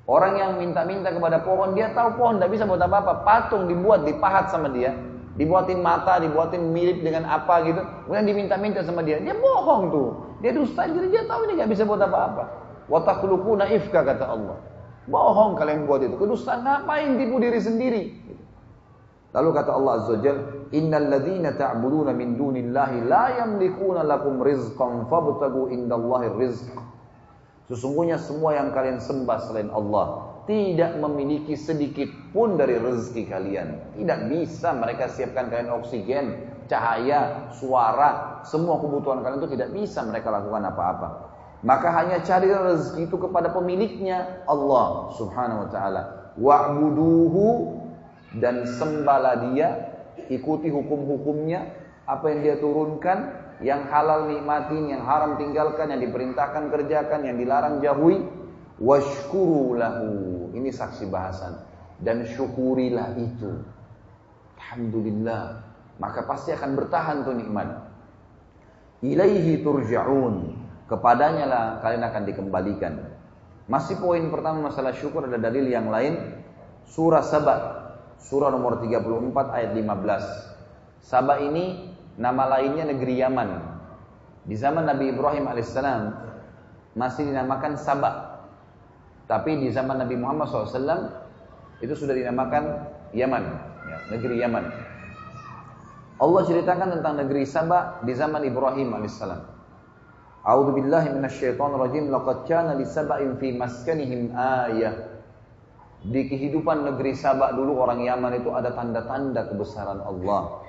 Orang 0.07 0.39
yang 0.39 0.55
minta-minta 0.55 1.11
kepada 1.11 1.43
pohon, 1.43 1.75
dia 1.75 1.91
tahu 1.91 2.15
pohon 2.15 2.39
tidak 2.39 2.55
bisa 2.55 2.63
buat 2.63 2.79
apa-apa. 2.79 3.27
Patung 3.27 3.67
dibuat, 3.67 4.07
dipahat 4.07 4.55
sama 4.55 4.71
dia, 4.71 4.95
dibuatin 5.35 5.83
mata, 5.83 6.23
dibuatin 6.23 6.63
mirip 6.71 7.03
dengan 7.03 7.27
apa 7.27 7.59
gitu. 7.67 7.83
Kemudian 8.07 8.23
diminta-minta 8.31 8.87
sama 8.87 9.03
dia, 9.03 9.19
dia 9.19 9.35
bohong 9.35 9.91
tuh. 9.91 10.09
Dia 10.47 10.55
dusta, 10.55 10.87
jadi 10.87 11.11
dia 11.11 11.23
tahu 11.27 11.51
ini 11.51 11.59
nggak 11.59 11.71
bisa 11.75 11.83
buat 11.83 11.99
apa-apa. 11.99 12.45
Watakulukuna 12.87 13.67
ifka 13.67 14.07
kata 14.07 14.31
Allah. 14.31 14.63
Bohong 15.07 15.55
kalian 15.55 15.87
buat 15.87 16.03
itu. 16.03 16.19
Kedustaan 16.19 16.67
ngapain 16.67 17.15
tipu 17.15 17.39
diri 17.39 17.61
sendiri? 17.63 18.03
Lalu 19.37 19.49
kata 19.53 19.71
Allah 19.77 19.93
Azza 20.01 20.13
wa 20.17 20.21
Jalla, 20.25 20.43
innal 20.73 21.07
ladzina 21.13 21.53
ta'buduna 21.55 22.11
min 22.17 22.41
dunillahi 22.41 23.05
la 23.05 23.45
yamlikuna 23.45 24.01
lakum 24.03 24.41
rizqan 24.41 25.07
fabtagu 25.07 25.71
indallahi 25.71 26.33
rizq. 26.41 26.73
Sesungguhnya 27.69 28.17
semua 28.17 28.55
yang 28.57 28.71
kalian 28.71 29.03
sembah 29.03 29.39
selain 29.43 29.69
Allah 29.75 30.39
tidak 30.47 30.95
memiliki 31.03 31.59
sedikit 31.59 32.07
pun 32.31 32.55
dari 32.55 32.79
rezeki 32.79 33.23
kalian. 33.27 33.69
Tidak 33.99 34.19
bisa 34.31 34.71
mereka 34.73 35.11
siapkan 35.11 35.51
kalian 35.51 35.75
oksigen, 35.75 36.27
cahaya, 36.71 37.51
suara, 37.51 38.41
semua 38.47 38.79
kebutuhan 38.79 39.21
kalian 39.27 39.43
itu 39.43 39.51
tidak 39.59 39.71
bisa 39.75 40.07
mereka 40.07 40.31
lakukan 40.31 40.65
apa-apa. 40.71 41.09
Maka 41.67 41.91
hanya 41.91 42.23
cari 42.23 42.47
rezeki 42.47 43.11
itu 43.11 43.17
kepada 43.19 43.51
pemiliknya 43.51 44.47
Allah 44.47 45.11
Subhanahu 45.19 45.67
wa 45.67 45.69
taala. 45.75 46.03
Wa'buduhu 46.39 47.75
dan 48.39 48.63
sembahlah 48.71 49.51
dia 49.51 49.91
ikuti 50.31 50.71
hukum-hukumnya, 50.71 51.67
apa 52.07 52.31
yang 52.31 52.41
dia 52.47 52.57
turunkan, 52.63 53.35
yang 53.65 53.89
halal 53.91 54.31
nikmatin, 54.31 54.95
yang 54.95 55.03
haram 55.03 55.35
tinggalkan, 55.41 55.91
yang 55.91 56.03
diperintahkan 56.07 56.71
kerjakan, 56.71 57.21
yang 57.27 57.37
dilarang 57.41 57.83
jauhi. 57.83 58.23
Washkuru 58.77 59.75
lahu. 59.75 60.09
Ini 60.53 60.69
saksi 60.69 61.09
bahasan. 61.09 61.65
Dan 61.97 62.29
syukurilah 62.29 63.17
itu. 63.17 63.65
Alhamdulillah. 64.61 65.65
Maka 65.97 66.29
pasti 66.29 66.53
akan 66.53 66.77
bertahan 66.77 67.25
tuh 67.25 67.33
nikmat. 67.33 67.89
Ilaihi 69.01 69.65
turja'un. 69.65 70.66
Kepadanya 70.87 71.45
lah 71.51 71.65
kalian 71.83 72.05
akan 72.07 72.23
dikembalikan. 72.27 72.95
Masih 73.67 73.99
poin 73.99 74.23
pertama 74.31 74.71
masalah 74.71 74.95
syukur 74.95 75.27
ada 75.27 75.39
dalil 75.39 75.67
yang 75.67 75.91
lain. 75.91 76.39
Surah 76.87 77.23
Sabah 77.23 77.87
surah 78.27 78.51
nomor 78.51 78.83
34 78.83 79.55
ayat 79.55 79.71
15. 79.77 81.05
Sabah 81.05 81.39
ini 81.39 81.95
nama 82.19 82.59
lainnya 82.59 82.89
negeri 82.89 83.23
Yaman. 83.23 83.51
Di 84.47 84.55
zaman 84.59 84.87
Nabi 84.87 85.15
Ibrahim 85.15 85.47
alaihissalam 85.47 86.03
masih 86.99 87.31
dinamakan 87.31 87.79
Sabah. 87.79 88.47
Tapi 89.27 89.59
di 89.59 89.75
zaman 89.75 89.99
Nabi 89.99 90.15
Muhammad 90.19 90.47
SAW 90.47 91.27
itu 91.83 91.95
sudah 91.99 92.15
dinamakan 92.15 92.95
Yaman, 93.11 93.43
ya, 93.91 93.99
negeri 94.15 94.39
Yaman. 94.39 94.65
Allah 96.17 96.43
ceritakan 96.47 96.89
tentang 96.99 97.15
negeri 97.27 97.43
Sabah 97.43 98.03
di 98.07 98.15
zaman 98.15 98.43
Ibrahim 98.47 98.95
alaihissalam. 98.95 99.56
A'udzu 100.47 100.79
billahi 100.79 101.11
minasyaitonir 101.11 101.79
rajim. 101.83 102.05
Laqad 102.07 102.47
kana 102.47 102.79
li 102.79 102.87
sab'in 102.87 103.35
fi 103.43 103.51
maskanihim 103.51 104.31
ayah 104.39 105.17
di 106.07 106.31
kehidupan 106.31 106.87
negeri 106.87 107.19
Sabak 107.19 107.59
dulu 107.59 107.83
orang 107.83 108.07
Yaman 108.07 108.39
itu 108.39 108.55
ada 108.55 108.71
tanda-tanda 108.71 109.51
kebesaran 109.51 109.99
Allah. 110.07 110.63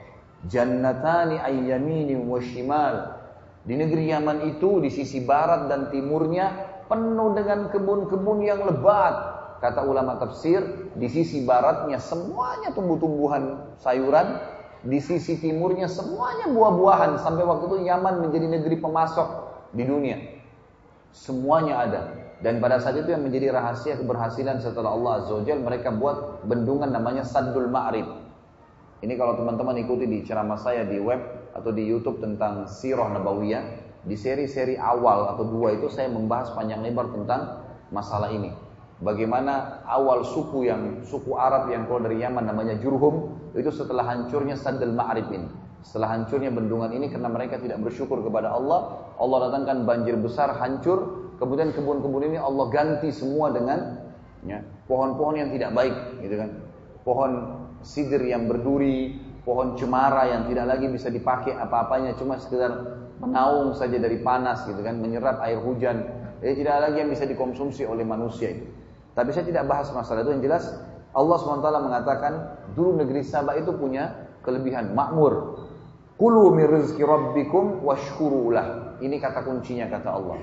Jannatani 0.50 1.38
ayyamini 1.38 2.18
wa 2.18 2.42
shimal. 2.42 3.22
Di 3.70 3.78
negeri 3.78 4.10
Yaman 4.10 4.50
itu 4.50 4.82
di 4.82 4.90
sisi 4.90 5.22
barat 5.22 5.70
dan 5.70 5.94
timurnya 5.94 6.50
penuh 6.90 7.38
dengan 7.38 7.70
kebun-kebun 7.70 8.40
yang 8.42 8.66
lebat. 8.66 9.38
kata 9.58 9.90
ulama 9.90 10.22
tafsir, 10.22 10.62
di 10.94 11.10
sisi 11.10 11.42
baratnya 11.42 11.98
semuanya 11.98 12.78
tumbuh-tumbuhan 12.78 13.74
sayuran, 13.82 14.38
di 14.86 15.02
sisi 15.02 15.42
timurnya 15.42 15.90
semuanya 15.90 16.46
buah-buahan 16.54 17.18
sampai 17.18 17.42
waktu 17.42 17.66
itu 17.66 17.78
Yaman 17.90 18.22
menjadi 18.22 18.54
negeri 18.54 18.78
pemasok 18.78 19.47
di 19.74 19.84
dunia. 19.84 20.18
Semuanya 21.12 21.76
ada. 21.88 22.02
Dan 22.38 22.62
pada 22.62 22.78
saat 22.78 23.02
itu 23.02 23.10
yang 23.10 23.26
menjadi 23.26 23.50
rahasia 23.50 23.98
keberhasilan 23.98 24.62
setelah 24.62 24.94
Allah 24.94 25.12
Azza 25.26 25.34
wa 25.34 25.42
mereka 25.58 25.90
buat 25.90 26.46
bendungan 26.46 26.94
namanya 26.94 27.26
Saddul 27.26 27.66
Ma'rib. 27.66 28.06
Ini 29.02 29.14
kalau 29.18 29.38
teman-teman 29.38 29.78
ikuti 29.82 30.06
di 30.06 30.22
ceramah 30.22 30.58
saya 30.58 30.86
di 30.86 31.02
web 31.02 31.18
atau 31.58 31.74
di 31.74 31.82
YouTube 31.86 32.22
tentang 32.22 32.70
Sirah 32.70 33.10
Nabawiyah, 33.14 33.64
di 34.06 34.14
seri-seri 34.14 34.78
awal 34.78 35.34
atau 35.34 35.50
dua 35.50 35.74
itu 35.74 35.90
saya 35.90 36.14
membahas 36.14 36.54
panjang 36.54 36.86
lebar 36.86 37.10
tentang 37.10 37.66
masalah 37.90 38.30
ini. 38.30 38.54
Bagaimana 38.98 39.86
awal 39.86 40.26
suku 40.26 40.66
yang 40.66 41.06
suku 41.06 41.38
Arab 41.38 41.70
yang 41.70 41.86
keluar 41.86 42.10
dari 42.10 42.22
Yaman 42.22 42.50
namanya 42.50 42.74
Jurhum 42.82 43.38
itu 43.54 43.70
setelah 43.70 44.06
hancurnya 44.10 44.58
Saddal 44.58 44.94
Ma'rib 44.94 45.30
ini. 45.30 45.50
Setelah 45.86 46.18
hancurnya 46.18 46.52
bendungan 46.52 46.92
ini 46.92 47.08
karena 47.08 47.30
mereka 47.32 47.62
tidak 47.62 47.80
bersyukur 47.80 48.20
kepada 48.26 48.52
Allah, 48.52 49.08
Allah 49.18 49.50
datangkan 49.50 49.88
banjir 49.88 50.18
besar 50.20 50.58
hancur, 50.58 51.32
kemudian 51.38 51.72
kebun-kebun 51.72 52.34
ini 52.34 52.38
Allah 52.38 52.66
ganti 52.74 53.14
semua 53.14 53.54
dengan 53.54 54.10
ya, 54.44 54.62
pohon-pohon 54.90 55.38
yang 55.38 55.50
tidak 55.54 55.72
baik, 55.74 55.96
gitu 56.22 56.36
kan. 56.38 56.50
Pohon 57.08 57.32
sidir 57.86 58.20
yang 58.26 58.52
berduri, 58.52 59.16
pohon 59.48 59.80
cemara 59.80 60.28
yang 60.28 60.44
tidak 60.52 60.66
lagi 60.76 60.92
bisa 60.92 61.08
dipakai 61.08 61.56
apa-apanya, 61.56 62.20
cuma 62.20 62.36
sekedar 62.36 63.00
menaung 63.24 63.72
saja 63.74 63.96
dari 63.96 64.20
panas, 64.20 64.68
gitu 64.68 64.82
kan, 64.84 65.00
menyerap 65.00 65.40
air 65.46 65.62
hujan. 65.62 66.04
Jadi 66.44 66.54
tidak 66.62 66.76
lagi 66.90 66.98
yang 67.02 67.10
bisa 67.10 67.26
dikonsumsi 67.26 67.88
oleh 67.88 68.06
manusia 68.06 68.54
itu. 68.54 68.66
Tapi 69.18 69.34
saya 69.34 69.50
tidak 69.50 69.66
bahas 69.66 69.90
masalah 69.90 70.22
itu. 70.22 70.30
Yang 70.38 70.44
jelas 70.46 70.64
Allah 71.18 71.38
SWT 71.42 71.66
mengatakan 71.82 72.34
dulu 72.78 73.02
negeri 73.02 73.26
Sabah 73.26 73.58
itu 73.58 73.74
punya 73.74 74.14
kelebihan 74.46 74.94
makmur. 74.94 75.57
Kulu 76.18 76.50
min 76.58 76.66
rizki 76.66 77.06
rabbikum 77.06 77.86
washkurulah. 77.86 78.98
Ini 78.98 79.22
kata 79.22 79.46
kuncinya 79.46 79.86
kata 79.86 80.10
Allah. 80.10 80.38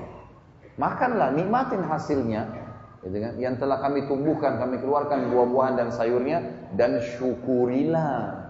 Makanlah, 0.78 1.34
nikmatin 1.34 1.82
hasilnya. 1.82 2.46
Gitu 3.02 3.18
kan? 3.18 3.32
Yang 3.42 3.54
telah 3.66 3.82
kami 3.82 4.06
tumbuhkan, 4.06 4.62
kami 4.62 4.78
keluarkan 4.78 5.34
buah-buahan 5.34 5.74
dan 5.74 5.88
sayurnya. 5.90 6.70
Dan 6.78 7.02
syukurilah. 7.02 8.46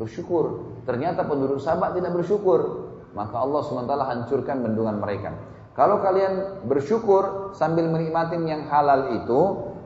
Bersyukur. 0.00 0.72
Ternyata 0.88 1.28
penduduk 1.28 1.60
Sabah 1.60 1.92
tidak 1.92 2.16
bersyukur. 2.16 2.88
Maka 3.12 3.36
Allah 3.36 3.60
SWT 3.60 3.92
hancurkan 3.92 4.64
bendungan 4.64 4.96
mereka. 4.96 5.36
Kalau 5.76 6.00
kalian 6.00 6.64
bersyukur 6.68 7.52
sambil 7.56 7.88
menikmati 7.88 8.36
yang 8.40 8.68
halal 8.68 9.20
itu, 9.20 9.40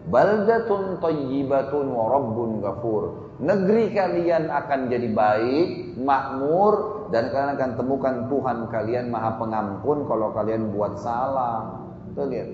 baldatun 0.06 1.02
thayyibatun 1.02 1.86
wa 1.90 2.04
rabbun 2.10 2.50
ghafur. 2.62 3.02
Negeri 3.36 3.92
kalian 3.92 4.48
akan 4.48 4.88
jadi 4.88 5.08
baik, 5.12 5.98
makmur 6.00 7.06
dan 7.12 7.28
kalian 7.28 7.52
akan 7.58 7.70
temukan 7.76 8.14
Tuhan 8.32 8.58
kalian 8.72 9.12
Maha 9.12 9.36
Pengampun 9.36 10.08
kalau 10.08 10.32
kalian 10.32 10.72
buat 10.72 10.96
salah. 10.98 11.84
Tuh 12.16 12.26
lihat. 12.32 12.48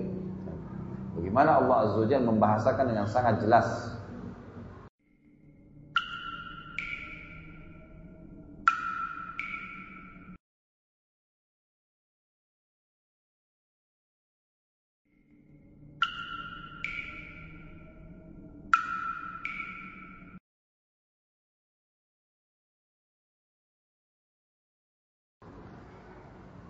Bagaimana 1.13 1.61
Allah 1.61 1.87
Azza 1.87 2.17
membahasakan 2.19 2.85
dengan 2.89 3.05
sangat 3.05 3.39
jelas 3.45 3.93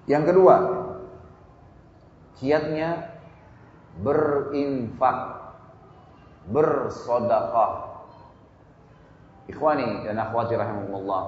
Yang 0.04 0.24
kedua, 0.36 0.56
kiatnya 2.40 3.20
berinfak, 4.04 5.20
bersodakah. 6.52 7.94
Ikhwani 9.48 10.08
dan 10.08 10.20
akhwati 10.20 10.56
rahimahullah. 10.56 11.24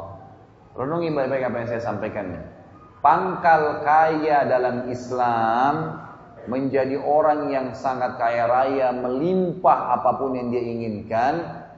Renungi 0.76 1.08
baik-baik 1.12 1.44
apa 1.48 1.58
yang 1.64 1.70
saya 1.72 1.84
sampaikan. 1.84 2.28
Pangkal 3.00 3.86
kaya 3.86 4.44
dalam 4.50 4.92
Islam 4.92 6.04
menjadi 6.50 7.00
orang 7.00 7.54
yang 7.54 7.68
sangat 7.78 8.18
kaya 8.18 8.50
raya, 8.50 8.92
melimpah 8.92 10.00
apa 10.00 10.20
pun 10.20 10.36
yang 10.36 10.50
dia 10.50 10.64
inginkan 10.64 11.34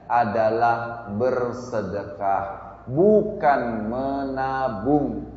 adalah 0.08 1.08
bersedekah, 1.14 2.44
bukan 2.88 3.92
menabung. 3.92 5.27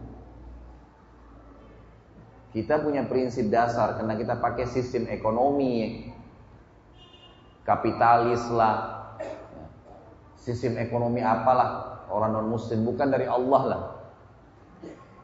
Kita 2.52 2.84
punya 2.84 3.08
prinsip 3.08 3.48
dasar 3.48 3.96
karena 3.96 4.20
kita 4.20 4.36
pakai 4.36 4.68
sistem 4.68 5.08
ekonomi 5.08 6.12
kapitalis 7.64 8.44
lah, 8.52 9.08
sistem 10.36 10.76
ekonomi 10.84 11.24
apalah 11.24 12.04
orang 12.12 12.36
non 12.36 12.52
muslim 12.52 12.84
bukan 12.84 13.08
dari 13.08 13.24
Allah 13.24 13.62
lah. 13.64 13.82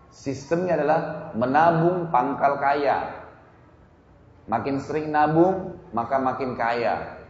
Sistemnya 0.08 0.80
adalah 0.80 1.00
menabung 1.36 2.08
pangkal 2.16 2.64
kaya. 2.64 3.28
Makin 4.48 4.80
sering 4.80 5.12
nabung 5.12 5.84
maka 5.92 6.16
makin 6.24 6.56
kaya. 6.56 7.28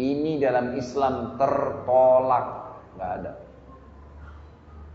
Ini 0.00 0.40
dalam 0.40 0.80
Islam 0.80 1.36
tertolak, 1.36 2.46
nggak 2.96 3.10
ada. 3.20 3.32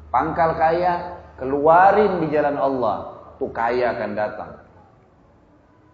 Pangkal 0.10 0.58
kaya 0.58 0.94
keluarin 1.38 2.26
di 2.26 2.28
jalan 2.34 2.58
Allah 2.58 3.21
tuh 3.42 3.50
kaya 3.50 3.98
akan 3.98 4.14
datang. 4.14 4.52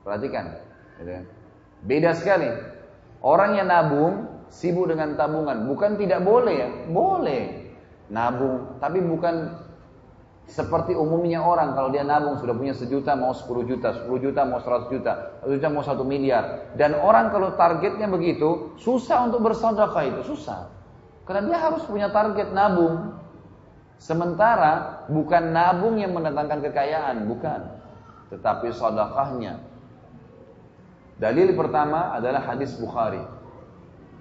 Perhatikan, 0.04 0.60
gitu 1.00 1.12
kan? 1.16 1.26
beda 1.88 2.12
sekali. 2.12 2.52
Orang 3.24 3.56
yang 3.56 3.72
nabung 3.72 4.28
sibuk 4.52 4.92
dengan 4.92 5.16
tabungan, 5.16 5.68
bukan 5.68 5.96
tidak 5.96 6.24
boleh 6.24 6.56
ya, 6.60 6.70
boleh 6.92 7.44
nabung, 8.12 8.80
tapi 8.80 9.04
bukan 9.04 9.68
seperti 10.48 10.96
umumnya 10.96 11.44
orang 11.44 11.76
kalau 11.76 11.92
dia 11.92 12.08
nabung 12.08 12.40
sudah 12.40 12.56
punya 12.56 12.72
sejuta 12.72 13.20
mau 13.20 13.36
10 13.36 13.68
juta, 13.68 13.92
10 13.92 14.08
juta 14.24 14.48
mau 14.48 14.64
100 14.64 14.88
juta, 14.88 15.44
100 15.44 15.56
juta 15.60 15.68
mau 15.68 15.84
1 15.84 16.08
miliar. 16.08 16.72
Dan 16.80 16.96
orang 16.96 17.36
kalau 17.36 17.52
targetnya 17.60 18.08
begitu, 18.08 18.72
susah 18.80 19.28
untuk 19.28 19.44
bersedekah 19.44 20.04
itu, 20.08 20.22
susah. 20.24 20.72
Karena 21.28 21.52
dia 21.52 21.60
harus 21.60 21.84
punya 21.84 22.08
target 22.08 22.56
nabung. 22.56 23.20
Sementara 23.98 25.06
bukan 25.10 25.54
nabung 25.54 25.98
yang 25.98 26.14
mendatangkan 26.14 26.62
kekayaan, 26.70 27.26
bukan. 27.26 27.62
Tetapi 28.30 28.70
sodakahnya. 28.70 29.58
Dalil 31.18 31.58
pertama 31.58 32.14
adalah 32.14 32.46
hadis 32.46 32.78
Bukhari. 32.78 33.22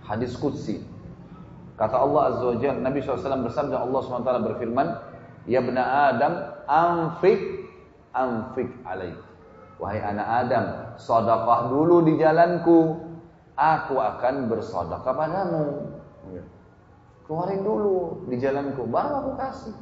Hadis 0.01 0.33
Qudsi. 0.39 0.81
Kata 1.77 2.01
Allah 2.01 2.33
Azza 2.33 2.45
wa 2.49 2.57
Jalla, 2.57 2.81
Nabi 2.81 3.05
SAW 3.05 3.45
bersabda, 3.45 3.77
Allah 3.85 4.01
SWT 4.01 4.31
berfirman, 4.49 4.89
Ya 5.45 5.61
bena 5.61 6.09
Adam, 6.09 6.33
anfik, 6.65 7.69
anfik 8.17 8.73
alaih. 8.89 9.13
Wahai 9.77 10.01
anak 10.01 10.29
Adam, 10.49 10.65
sodakah 10.97 11.69
dulu 11.69 12.01
di 12.09 12.17
jalanku, 12.17 12.97
aku 13.61 14.01
akan 14.01 14.49
bersodakah 14.49 15.13
padamu. 15.13 15.93
Keluarin 17.27 17.67
dulu 17.67 18.27
di 18.31 18.39
jalanku, 18.39 18.87
baru 18.87 19.13
aku 19.19 19.33
kasih. 19.35 19.75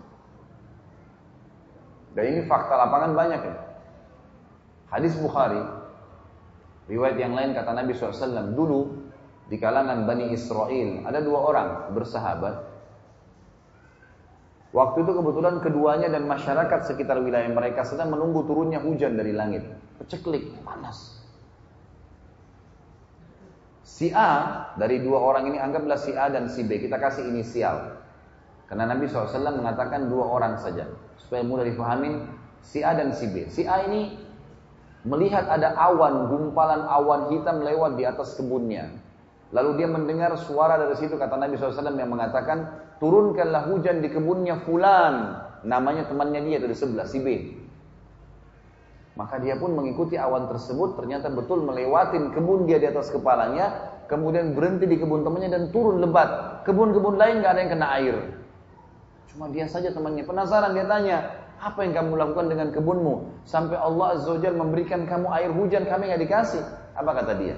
Dan 2.17 2.25
ini 2.31 2.41
fakta 2.49 2.73
lapangan 2.73 3.13
banyak 3.13 3.41
ya. 3.45 3.57
Hadis 4.89 5.13
Bukhari, 5.21 5.61
riwayat 6.89 7.21
yang 7.21 7.37
lain 7.37 7.53
kata 7.53 7.75
Nabi 7.77 7.93
SAW, 7.93 8.57
dulu 8.57 9.05
di 9.53 9.61
kalangan 9.61 10.09
Bani 10.09 10.33
Israel 10.33 11.05
ada 11.05 11.21
dua 11.21 11.39
orang 11.45 11.69
bersahabat. 11.93 12.73
Waktu 14.75 15.07
itu 15.07 15.13
kebetulan 15.15 15.63
keduanya 15.63 16.09
dan 16.11 16.27
masyarakat 16.27 16.81
sekitar 16.91 17.23
wilayah 17.23 17.47
mereka 17.53 17.87
sedang 17.87 18.11
menunggu 18.11 18.43
turunnya 18.43 18.83
hujan 18.83 19.15
dari 19.15 19.31
langit. 19.31 19.63
Peceklik, 20.03 20.51
panas. 20.67 21.24
Si 23.85 24.09
A 24.17 24.65
dari 24.81 25.05
dua 25.05 25.21
orang 25.21 25.53
ini 25.53 25.61
anggaplah 25.61 26.01
si 26.01 26.17
A 26.17 26.33
dan 26.33 26.49
si 26.49 26.65
B. 26.65 26.81
Kita 26.81 26.97
kasih 26.97 27.29
inisial. 27.29 28.01
Karena 28.65 28.89
Nabi 28.89 29.05
SAW 29.05 29.61
mengatakan 29.61 30.09
dua 30.09 30.25
orang 30.25 30.57
saja. 30.57 30.89
Supaya 31.21 31.45
mudah 31.45 31.69
difahami 31.69 32.25
si 32.65 32.81
A 32.81 32.97
dan 32.97 33.13
si 33.13 33.29
B. 33.29 33.45
Si 33.53 33.69
A 33.69 33.85
ini 33.85 34.17
melihat 35.05 35.45
ada 35.53 35.77
awan, 35.77 36.33
gumpalan 36.33 36.89
awan 36.89 37.29
hitam 37.29 37.61
lewat 37.61 38.01
di 38.01 38.09
atas 38.09 38.41
kebunnya. 38.41 38.89
Lalu 39.53 39.85
dia 39.85 39.89
mendengar 39.93 40.33
suara 40.41 40.81
dari 40.81 40.97
situ 40.97 41.21
kata 41.21 41.37
Nabi 41.37 41.61
SAW 41.61 41.95
yang 41.95 42.11
mengatakan 42.11 42.81
turunkanlah 42.99 43.69
hujan 43.69 44.01
di 44.01 44.09
kebunnya 44.09 44.65
fulan. 44.65 45.45
Namanya 45.61 46.09
temannya 46.09 46.41
dia 46.41 46.59
dari 46.59 46.73
sebelah 46.73 47.05
si 47.05 47.21
B. 47.21 47.29
Maka 49.15 49.39
dia 49.39 49.55
pun 49.55 49.79
mengikuti 49.79 50.19
awan 50.19 50.51
tersebut, 50.51 50.99
ternyata 50.99 51.31
betul 51.31 51.63
melewatin 51.63 52.35
kebun 52.35 52.67
dia 52.67 52.83
di 52.83 52.91
atas 52.91 53.15
kepalanya, 53.15 53.95
kemudian 54.11 54.59
berhenti 54.59 54.91
di 54.91 54.99
kebun 54.99 55.23
temannya 55.23 55.55
dan 55.55 55.65
turun 55.71 56.03
lebat. 56.03 56.63
Kebun-kebun 56.67 57.15
lain 57.15 57.39
nggak 57.39 57.53
ada 57.55 57.61
yang 57.63 57.73
kena 57.79 57.89
air. 57.95 58.17
Cuma 59.31 59.47
dia 59.55 59.71
saja 59.71 59.95
temannya 59.95 60.27
penasaran 60.27 60.75
dia 60.75 60.83
tanya, 60.91 61.31
apa 61.63 61.87
yang 61.87 61.95
kamu 61.95 62.19
lakukan 62.19 62.47
dengan 62.51 62.69
kebunmu 62.75 63.47
sampai 63.47 63.79
Allah 63.79 64.19
Azza 64.19 64.35
wa 64.35 64.67
memberikan 64.67 65.07
kamu 65.07 65.31
air 65.31 65.51
hujan 65.55 65.87
kami 65.87 66.11
nggak 66.11 66.23
dikasih? 66.27 66.63
Apa 66.99 67.11
kata 67.23 67.39
dia? 67.39 67.55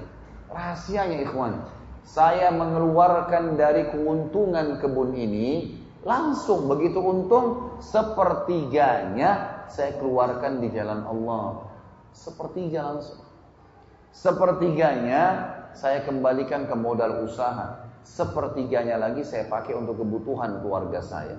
Rahasianya 0.53 1.25
ikhwan, 1.25 1.65
saya 2.05 2.53
mengeluarkan 2.53 3.57
dari 3.57 3.89
keuntungan 3.89 4.77
kebun 4.77 5.17
ini 5.17 5.73
langsung 6.05 6.69
begitu 6.69 7.01
untung 7.01 7.77
sepertiganya 7.81 9.56
saya 9.69 9.95
keluarkan 9.99 10.63
di 10.63 10.71
jalan 10.71 11.03
Allah. 11.05 11.67
Sepertiga 12.11 12.93
langsung. 12.93 13.21
Sepertiganya 14.11 15.23
saya 15.77 16.01
kembalikan 16.01 16.65
ke 16.65 16.73
modal 16.73 17.23
usaha. 17.27 17.85
Sepertiganya 18.01 18.97
lagi 18.97 19.21
saya 19.21 19.45
pakai 19.45 19.75
untuk 19.75 19.99
kebutuhan 20.01 20.63
keluarga 20.63 21.03
saya. 21.03 21.37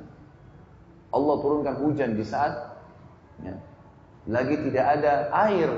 Allah 1.09 1.36
turunkan 1.40 1.80
hujan 1.80 2.12
di 2.14 2.24
saat 2.24 2.52
ya, 3.40 3.56
lagi 4.28 4.55
tidak 4.68 4.86
ada 5.00 5.32
air. 5.48 5.72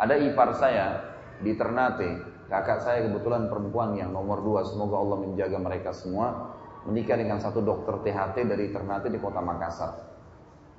Ada 0.00 0.16
ipar 0.16 0.56
saya 0.58 1.12
di 1.44 1.54
Ternate, 1.54 2.24
kakak 2.50 2.82
saya 2.82 3.06
kebetulan 3.06 3.46
perempuan 3.46 3.94
yang 3.94 4.10
nomor 4.10 4.42
dua, 4.42 4.66
semoga 4.66 4.96
Allah 4.96 5.18
menjaga 5.22 5.60
mereka 5.60 5.92
semua, 5.92 6.49
menikah 6.88 7.16
dengan 7.20 7.36
satu 7.36 7.60
dokter 7.60 8.00
THT 8.00 8.46
dari 8.48 8.72
Ternate 8.72 9.12
di 9.12 9.18
kota 9.20 9.40
Makassar. 9.44 9.90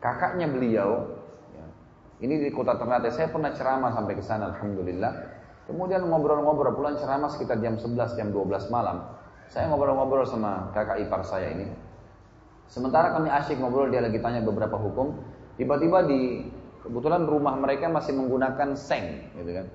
Kakaknya 0.02 0.49
beliau, 0.49 1.06
ya, 1.53 1.65
ini 2.26 2.41
di 2.41 2.49
kota 2.49 2.73
Ternate, 2.80 3.14
saya 3.14 3.30
pernah 3.30 3.53
ceramah 3.53 3.94
sampai 3.94 4.14
ke 4.18 4.23
sana, 4.26 4.49
Alhamdulillah. 4.56 5.14
Kemudian 5.69 6.02
ngobrol-ngobrol 6.10 6.73
pulang 6.73 6.98
ceramah 6.98 7.30
sekitar 7.30 7.61
jam 7.61 7.78
11, 7.78 8.18
jam 8.18 8.34
12 8.34 8.73
malam. 8.73 9.14
Saya 9.45 9.69
ngobrol-ngobrol 9.69 10.26
sama 10.26 10.73
kakak 10.73 11.06
ipar 11.06 11.22
saya 11.22 11.53
ini. 11.53 11.69
Sementara 12.65 13.14
kami 13.14 13.30
asyik 13.30 13.61
ngobrol, 13.61 13.91
dia 13.91 14.02
lagi 14.02 14.18
tanya 14.18 14.41
beberapa 14.41 14.80
hukum. 14.80 15.22
Tiba-tiba 15.60 16.07
di 16.07 16.49
kebetulan 16.82 17.30
rumah 17.30 17.53
mereka 17.60 17.91
masih 17.91 18.18
menggunakan 18.18 18.73
seng, 18.73 19.30
gitu 19.38 19.52
kan. 19.53 19.68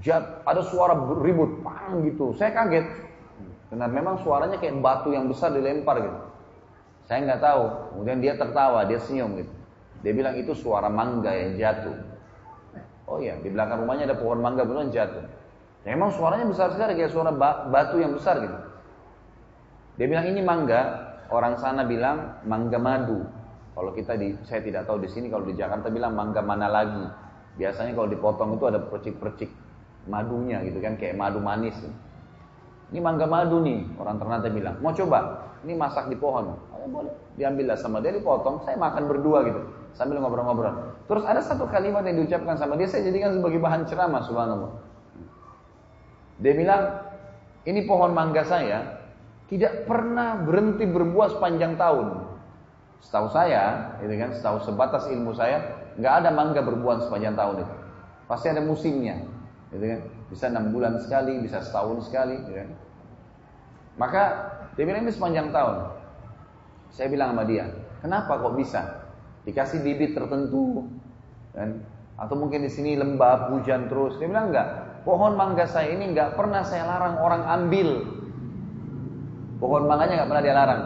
Jat, 0.00 0.24
ada 0.46 0.62
suara 0.64 0.94
ribut, 1.20 1.60
pang 1.60 2.06
gitu. 2.06 2.32
Saya 2.38 2.54
kaget. 2.54 3.09
Karena 3.70 3.86
memang 3.86 4.18
suaranya 4.20 4.58
kayak 4.58 4.82
batu 4.82 5.14
yang 5.14 5.30
besar 5.30 5.54
dilempar 5.54 6.02
gitu. 6.02 6.18
Saya 7.06 7.22
nggak 7.22 7.42
tahu. 7.42 7.62
Kemudian 7.94 8.18
dia 8.18 8.34
tertawa, 8.34 8.82
dia 8.86 8.98
senyum 8.98 9.38
gitu. 9.38 9.52
Dia 10.02 10.12
bilang 10.12 10.34
itu 10.34 10.50
suara 10.58 10.90
mangga 10.90 11.30
yang 11.30 11.54
jatuh. 11.54 11.96
Oh 13.06 13.18
iya, 13.22 13.38
di 13.38 13.50
belakang 13.50 13.82
rumahnya 13.86 14.10
ada 14.10 14.18
pohon 14.18 14.42
mangga 14.42 14.66
beneran 14.66 14.90
jatuh. 14.90 15.22
Memang 15.86 16.12
suaranya 16.12 16.46
besar 16.50 16.74
sekali 16.74 16.98
kayak 16.98 17.10
suara 17.14 17.30
batu 17.70 17.98
yang 17.98 18.12
besar 18.12 18.42
gitu. 18.42 18.58
Dia 19.98 20.06
bilang 20.06 20.26
ini 20.28 20.40
mangga, 20.40 20.80
orang 21.30 21.58
sana 21.58 21.86
bilang 21.86 22.42
mangga 22.46 22.78
madu. 22.78 23.26
Kalau 23.74 23.90
kita 23.94 24.18
di, 24.18 24.34
saya 24.44 24.60
tidak 24.60 24.84
tahu 24.84 25.00
di 25.00 25.08
sini, 25.08 25.30
kalau 25.30 25.46
di 25.46 25.54
Jakarta 25.56 25.88
bilang 25.88 26.12
mangga 26.14 26.42
mana 26.42 26.68
lagi. 26.68 27.06
Biasanya 27.56 27.96
kalau 27.96 28.08
dipotong 28.08 28.56
itu 28.56 28.64
ada 28.66 28.80
percik-percik 28.82 29.50
madunya 30.08 30.62
gitu 30.64 30.78
kan, 30.80 30.96
kayak 30.96 31.16
madu 31.16 31.40
manis. 31.40 31.76
Ini 32.90 32.98
mangga 32.98 33.26
madu 33.30 33.62
nih, 33.62 33.86
orang 34.02 34.18
Ternate 34.18 34.50
bilang. 34.50 34.76
Mau 34.82 34.90
coba? 34.90 35.46
Ini 35.62 35.78
masak 35.78 36.10
di 36.10 36.16
pohon. 36.18 36.58
Oh, 36.74 36.88
boleh. 36.90 37.12
Diambillah 37.38 37.78
sama 37.78 38.02
dia, 38.02 38.10
dipotong. 38.10 38.66
Saya 38.66 38.74
makan 38.74 39.06
berdua 39.06 39.46
gitu, 39.46 39.60
sambil 39.94 40.18
ngobrol-ngobrol. 40.18 40.98
Terus 41.06 41.22
ada 41.22 41.38
satu 41.38 41.70
kalimat 41.70 42.02
yang 42.02 42.24
diucapkan 42.24 42.58
sama 42.58 42.74
dia, 42.74 42.90
saya 42.90 43.06
jadikan 43.06 43.36
sebagai 43.36 43.62
bahan 43.62 43.86
ceramah, 43.86 44.22
subhanallah. 44.26 44.72
Dia 46.40 46.52
bilang, 46.56 46.82
ini 47.68 47.84
pohon 47.86 48.10
mangga 48.10 48.42
saya, 48.42 49.06
tidak 49.46 49.86
pernah 49.86 50.40
berhenti 50.42 50.88
berbuah 50.88 51.36
sepanjang 51.36 51.78
tahun. 51.78 52.26
Setahu 53.04 53.28
saya, 53.30 53.94
itu 54.02 54.12
kan, 54.18 54.30
setahu 54.34 54.58
sebatas 54.66 55.06
ilmu 55.08 55.30
saya, 55.36 55.62
nggak 56.00 56.14
ada 56.24 56.30
mangga 56.34 56.60
berbuah 56.64 57.06
sepanjang 57.06 57.38
tahun 57.38 57.62
itu. 57.62 57.74
Pasti 58.26 58.46
ada 58.48 58.62
musimnya, 58.64 59.20
gitu 59.70 59.84
kan. 59.84 60.00
Bisa 60.30 60.44
enam 60.50 60.70
bulan 60.70 60.98
sekali, 61.02 61.38
bisa 61.42 61.62
setahun 61.62 62.06
sekali, 62.06 62.38
gitu 62.46 62.54
kan. 62.54 62.68
Maka 63.98 64.22
dia 64.78 64.84
bilang 64.86 65.06
ini 65.06 65.12
sepanjang 65.12 65.50
tahun. 65.50 65.76
Saya 66.90 67.06
bilang 67.10 67.34
sama 67.34 67.44
dia, 67.46 67.70
kenapa 68.02 68.38
kok 68.38 68.54
bisa? 68.58 68.80
Dikasih 69.46 69.82
bibit 69.82 70.14
tertentu, 70.14 70.86
kan? 71.54 71.82
Atau 72.20 72.36
mungkin 72.36 72.66
di 72.66 72.70
sini 72.70 72.98
lembab, 72.98 73.54
hujan 73.54 73.88
terus. 73.88 74.20
Dia 74.20 74.28
bilang 74.28 74.52
enggak. 74.52 74.68
Pohon 75.00 75.32
mangga 75.32 75.64
saya 75.64 75.96
ini 75.96 76.12
enggak 76.12 76.36
pernah 76.36 76.60
saya 76.60 76.84
larang 76.84 77.16
orang 77.24 77.40
ambil 77.48 78.20
Pohon 79.60 79.84
mangganya 79.84 80.24
nggak 80.24 80.30
pernah 80.32 80.44
dia 80.44 80.54
larang. 80.56 80.82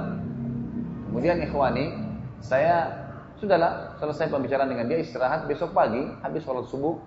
Kemudian 1.06 1.38
ikhwani, 1.46 1.94
saya 2.42 2.90
sudahlah 3.38 3.94
selesai 4.02 4.26
pembicaraan 4.34 4.66
dengan 4.66 4.90
dia 4.90 4.98
istirahat 4.98 5.46
besok 5.46 5.70
pagi 5.70 6.02
habis 6.26 6.42
sholat 6.42 6.66
subuh. 6.66 6.98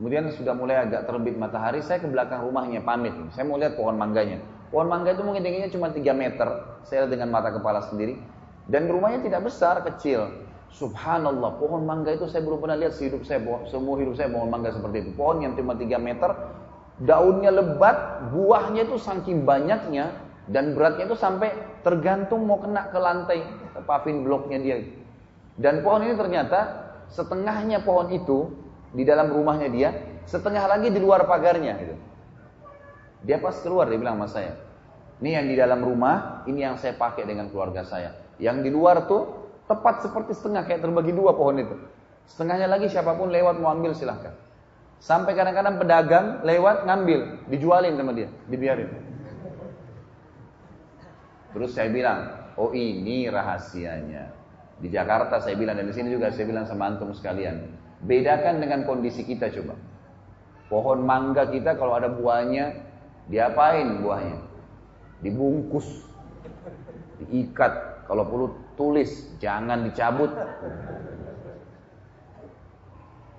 Kemudian 0.00 0.28
sudah 0.32 0.56
mulai 0.56 0.82
agak 0.82 1.04
terbit 1.04 1.36
matahari, 1.36 1.84
saya 1.84 2.00
ke 2.00 2.08
belakang 2.08 2.42
rumahnya 2.42 2.80
pamit. 2.80 3.12
Saya 3.36 3.44
mau 3.44 3.60
lihat 3.60 3.76
pohon 3.76 3.94
mangganya. 3.94 4.40
Pohon 4.72 4.88
mangga 4.88 5.12
itu 5.12 5.20
mungkin 5.20 5.44
tingginya 5.44 5.68
cuma 5.68 5.92
3 5.92 6.00
meter. 6.16 6.48
Saya 6.88 7.04
lihat 7.04 7.12
dengan 7.12 7.28
mata 7.28 7.52
kepala 7.52 7.84
sendiri. 7.92 8.16
Dan 8.72 8.88
rumahnya 8.88 9.20
tidak 9.20 9.52
besar, 9.52 9.84
kecil. 9.84 10.48
Subhanallah, 10.72 11.60
pohon 11.60 11.84
mangga 11.84 12.16
itu 12.16 12.24
saya 12.24 12.40
belum 12.40 12.64
pernah 12.64 12.80
lihat 12.80 12.96
sehidup 12.96 13.28
saya, 13.28 13.44
semua 13.68 14.00
hidup 14.00 14.16
saya 14.16 14.32
pohon 14.32 14.48
mangga 14.48 14.72
seperti 14.72 15.04
itu. 15.04 15.10
Pohon 15.12 15.44
yang 15.44 15.52
cuma 15.52 15.76
3 15.76 16.00
meter, 16.00 16.32
daunnya 17.04 17.52
lebat, 17.52 18.24
buahnya 18.32 18.88
itu 18.88 18.96
saking 18.96 19.44
banyaknya, 19.44 20.16
dan 20.48 20.72
beratnya 20.72 21.12
itu 21.12 21.20
sampai 21.20 21.52
tergantung 21.84 22.48
mau 22.48 22.56
kena 22.56 22.88
ke 22.88 22.96
lantai 22.96 23.44
paving 23.84 24.24
bloknya 24.24 24.58
dia. 24.64 24.80
Dan 25.60 25.84
pohon 25.84 26.08
ini 26.08 26.16
ternyata 26.16 26.88
setengahnya 27.12 27.84
pohon 27.84 28.08
itu 28.08 28.48
di 28.92 29.02
dalam 29.02 29.32
rumahnya 29.32 29.68
dia, 29.72 29.90
setengah 30.28 30.64
lagi 30.68 30.92
di 30.92 31.00
luar 31.00 31.24
pagarnya. 31.24 31.74
Gitu. 31.80 31.96
Dia 33.24 33.40
pas 33.40 33.56
keluar 33.60 33.88
dia 33.88 33.98
bilang 33.98 34.20
sama 34.20 34.28
saya, 34.28 34.52
ini 35.22 35.38
yang 35.38 35.46
di 35.46 35.54
dalam 35.54 35.80
rumah, 35.86 36.42
ini 36.50 36.66
yang 36.66 36.74
saya 36.74 36.98
pakai 36.98 37.22
dengan 37.22 37.46
keluarga 37.46 37.86
saya. 37.86 38.18
Yang 38.42 38.66
di 38.66 38.70
luar 38.74 39.06
tuh 39.06 39.54
tepat 39.70 40.02
seperti 40.02 40.34
setengah 40.34 40.66
kayak 40.66 40.82
terbagi 40.82 41.14
dua 41.14 41.38
pohon 41.38 41.62
itu. 41.62 41.76
Setengahnya 42.26 42.66
lagi 42.66 42.90
siapa 42.90 43.14
pun 43.14 43.30
lewat 43.30 43.62
mau 43.62 43.70
ambil 43.70 43.94
silahkan. 43.94 44.34
Sampai 45.02 45.34
kadang-kadang 45.34 45.78
pedagang 45.82 46.26
lewat 46.46 46.86
ngambil, 46.86 47.50
dijualin 47.50 47.94
sama 47.98 48.14
dia, 48.14 48.30
dibiarin. 48.46 48.90
Terus 51.54 51.70
saya 51.74 51.90
bilang, 51.90 52.50
oh 52.54 52.70
ini 52.74 53.26
rahasianya. 53.26 54.30
Di 54.82 54.90
Jakarta 54.90 55.38
saya 55.38 55.54
bilang 55.54 55.78
dan 55.78 55.86
di 55.86 55.94
sini 55.94 56.10
juga 56.10 56.34
saya 56.34 56.46
bilang 56.50 56.66
sama 56.66 56.90
antum 56.90 57.14
sekalian, 57.14 57.62
bedakan 58.02 58.58
dengan 58.58 58.82
kondisi 58.82 59.22
kita 59.22 59.50
coba. 59.54 59.78
Pohon 60.66 61.04
mangga 61.04 61.46
kita 61.46 61.76
kalau 61.76 61.98
ada 61.98 62.08
buahnya, 62.08 62.72
diapain 63.28 64.02
buahnya? 64.02 64.38
Dibungkus, 65.22 65.86
diikat, 67.22 68.08
kalau 68.08 68.26
perlu 68.26 68.46
tulis, 68.74 69.30
jangan 69.38 69.86
dicabut. 69.86 70.32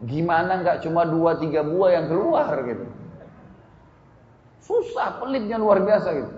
Gimana 0.03 0.61
nggak 0.63 0.83
cuma 0.83 1.07
dua 1.07 1.39
tiga 1.39 1.63
buah 1.63 1.89
yang 1.95 2.05
keluar 2.11 2.47
gitu? 2.67 2.85
Susah, 4.63 5.19
pelitnya 5.19 5.59
luar 5.59 5.83
biasa 5.83 6.09
gitu. 6.15 6.31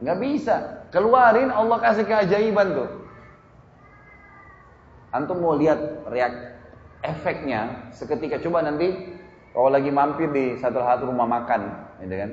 Nggak 0.00 0.18
bisa. 0.20 0.56
Keluarin 0.92 1.52
Allah 1.52 1.78
kasih 1.80 2.04
keajaiban 2.04 2.76
tuh. 2.76 2.88
Antum 5.12 5.44
mau 5.44 5.56
lihat 5.56 6.08
reak 6.08 6.51
efeknya 7.02 7.90
seketika 7.90 8.38
coba 8.42 8.64
nanti 8.64 9.18
kalau 9.52 9.68
lagi 9.68 9.92
mampir 9.92 10.32
di 10.32 10.56
satu 10.56 10.80
satu 10.80 11.12
rumah 11.12 11.28
makan, 11.28 11.60
gitu 12.00 12.14
kan? 12.16 12.30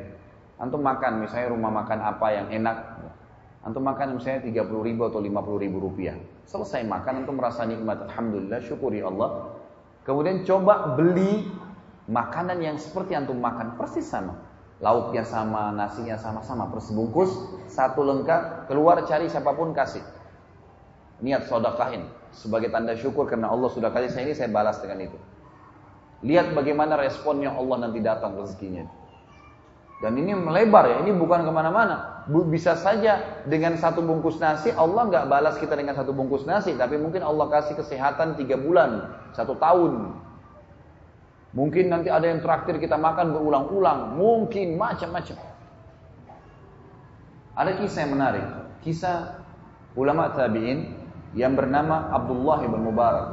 Antum 0.60 0.80
makan 0.80 1.24
misalnya 1.24 1.52
rumah 1.52 1.72
makan 1.72 2.00
apa 2.00 2.28
yang 2.32 2.48
enak, 2.48 2.78
antum 3.68 3.84
makan 3.84 4.16
misalnya 4.16 4.48
30 4.48 4.88
ribu 4.88 5.02
atau 5.08 5.20
50 5.20 5.64
ribu 5.64 5.78
rupiah. 5.84 6.16
Selesai 6.48 6.88
makan 6.88 7.24
antum 7.24 7.36
merasa 7.36 7.68
nikmat, 7.68 8.08
alhamdulillah, 8.08 8.64
syukuri 8.64 9.04
Allah. 9.04 9.52
Kemudian 10.08 10.48
coba 10.48 10.96
beli 10.96 11.44
makanan 12.08 12.64
yang 12.64 12.80
seperti 12.80 13.20
antum 13.20 13.38
makan 13.38 13.76
persis 13.76 14.08
sama 14.08 14.50
lauknya 14.80 15.28
sama, 15.28 15.76
nasinya 15.76 16.16
sama-sama, 16.16 16.72
persebungkus, 16.72 17.32
satu 17.68 18.00
lengkap, 18.04 18.72
keluar 18.72 19.04
cari 19.04 19.28
siapa 19.28 19.52
pun 19.52 19.76
kasih. 19.76 20.04
Niat 21.20 21.52
sodakahin, 21.52 22.08
sebagai 22.34 22.70
tanda 22.70 22.94
syukur 22.94 23.26
karena 23.26 23.50
Allah 23.50 23.70
sudah 23.72 23.90
kasih 23.94 24.12
saya 24.12 24.24
ini, 24.30 24.34
saya 24.38 24.50
balas 24.52 24.78
dengan 24.82 25.10
itu. 25.10 25.18
Lihat 26.26 26.52
bagaimana 26.52 27.00
responnya 27.00 27.56
Allah 27.56 27.88
nanti 27.88 28.00
datang 28.04 28.36
rezekinya. 28.36 28.86
Dan 30.00 30.16
ini 30.16 30.32
melebar 30.32 30.88
ya, 30.88 30.98
ini 31.04 31.12
bukan 31.12 31.44
ke 31.44 31.52
mana-mana. 31.52 32.24
Bisa 32.48 32.80
saja 32.80 33.44
dengan 33.44 33.76
satu 33.76 34.00
bungkus 34.00 34.40
nasi, 34.40 34.72
Allah 34.72 35.12
nggak 35.12 35.26
balas 35.28 35.60
kita 35.60 35.76
dengan 35.76 35.92
satu 35.96 36.16
bungkus 36.16 36.48
nasi, 36.48 36.72
tapi 36.80 36.96
mungkin 36.96 37.20
Allah 37.20 37.52
kasih 37.52 37.76
kesehatan 37.76 38.40
tiga 38.40 38.56
bulan, 38.56 39.12
satu 39.36 39.60
tahun. 39.60 40.16
Mungkin 41.50 41.90
nanti 41.90 42.14
ada 42.14 42.30
yang 42.30 42.40
traktir 42.46 42.78
kita 42.78 42.96
makan 42.96 43.34
berulang-ulang. 43.34 44.16
Mungkin 44.16 44.78
macam-macam. 44.78 45.38
Ada 47.58 47.72
kisah 47.82 48.00
yang 48.06 48.14
menarik. 48.14 48.46
Kisah 48.86 49.42
ulama 49.98 50.32
tabi'in 50.32 50.99
yang 51.38 51.54
bernama 51.54 52.10
Abdullah 52.14 52.66
bin 52.66 52.82
Mubarak. 52.82 53.28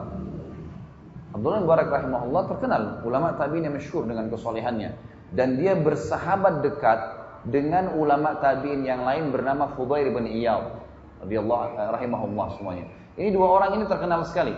Abdullah 1.32 1.56
bin 1.60 1.64
Mubarak 1.68 1.88
rahimahullah 1.92 2.42
terkenal 2.48 2.82
ulama 3.04 3.36
tabi'in 3.36 3.68
yang 3.68 3.76
masyhur 3.76 4.04
dengan 4.04 4.28
kesolehannya 4.32 4.96
dan 5.32 5.56
dia 5.60 5.74
bersahabat 5.74 6.64
dekat 6.64 6.98
dengan 7.46 7.94
ulama 7.94 8.36
tabi'in 8.42 8.82
yang 8.82 9.06
lain 9.06 9.30
bernama 9.30 9.70
Fudail 9.74 10.10
bin 10.10 10.26
Iyad 10.26 10.76
radhiyallahu 11.22 11.76
rahimahullah 11.76 12.46
semuanya. 12.58 12.86
Ini 13.16 13.32
dua 13.32 13.48
orang 13.60 13.80
ini 13.80 13.84
terkenal 13.88 14.22
sekali. 14.28 14.52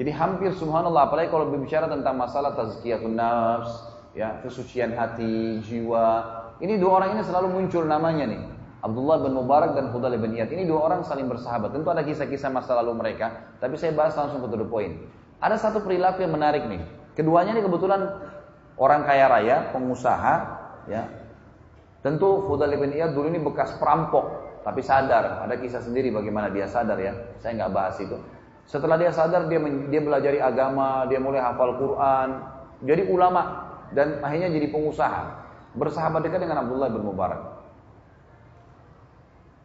Jadi 0.00 0.10
hampir 0.16 0.50
subhanallah 0.56 1.12
apalagi 1.12 1.28
kalau 1.30 1.50
berbicara 1.52 1.86
tentang 1.86 2.16
masalah 2.16 2.56
tazkiyatun 2.56 3.14
nafs, 3.14 3.90
ya, 4.16 4.40
kesucian 4.42 4.96
hati, 4.96 5.60
jiwa. 5.62 6.24
Ini 6.58 6.80
dua 6.80 7.02
orang 7.04 7.18
ini 7.18 7.22
selalu 7.22 7.48
muncul 7.52 7.84
namanya 7.86 8.24
nih. 8.26 8.42
Abdullah 8.80 9.20
bin 9.20 9.36
Mubarak 9.36 9.76
dan 9.76 9.92
Hudal 9.92 10.16
bin 10.16 10.32
Iyad. 10.32 10.48
Ini 10.48 10.64
dua 10.64 10.88
orang 10.88 11.04
saling 11.04 11.28
bersahabat. 11.28 11.76
Tentu 11.76 11.92
ada 11.92 12.00
kisah-kisah 12.00 12.48
masa 12.48 12.80
lalu 12.80 12.96
mereka, 12.96 13.56
tapi 13.60 13.76
saya 13.76 13.92
bahas 13.92 14.16
langsung 14.16 14.40
ke 14.40 14.48
the 14.56 14.64
point. 14.64 14.96
Ada 15.40 15.60
satu 15.60 15.84
perilaku 15.84 16.24
yang 16.24 16.32
menarik 16.32 16.64
nih. 16.64 16.80
Keduanya 17.12 17.52
ini 17.52 17.60
kebetulan 17.60 18.00
orang 18.80 19.04
kaya 19.04 19.28
raya, 19.28 19.56
pengusaha, 19.76 20.34
ya. 20.88 21.04
Tentu 22.00 22.48
Hudal 22.48 22.72
bin 22.80 22.96
Iyad 22.96 23.12
dulu 23.12 23.28
ini 23.28 23.40
bekas 23.44 23.76
perampok, 23.76 24.56
tapi 24.64 24.80
sadar. 24.80 25.44
Ada 25.44 25.60
kisah 25.60 25.84
sendiri 25.84 26.08
bagaimana 26.08 26.48
dia 26.48 26.64
sadar 26.64 26.96
ya. 26.96 27.12
Saya 27.36 27.60
nggak 27.60 27.72
bahas 27.76 28.00
itu. 28.00 28.16
Setelah 28.64 28.96
dia 28.96 29.12
sadar 29.12 29.44
dia 29.50 29.60
dia 29.92 30.00
belajari 30.00 30.40
agama, 30.40 31.04
dia 31.10 31.20
mulai 31.20 31.42
hafal 31.42 31.76
Quran, 31.76 32.28
jadi 32.80 33.12
ulama 33.12 33.66
dan 33.92 34.24
akhirnya 34.24 34.48
jadi 34.48 34.72
pengusaha. 34.72 35.22
Bersahabat 35.76 36.24
dekat 36.24 36.42
dengan 36.48 36.64
Abdullah 36.64 36.88
bin 36.88 37.02
Mubarak. 37.04 37.49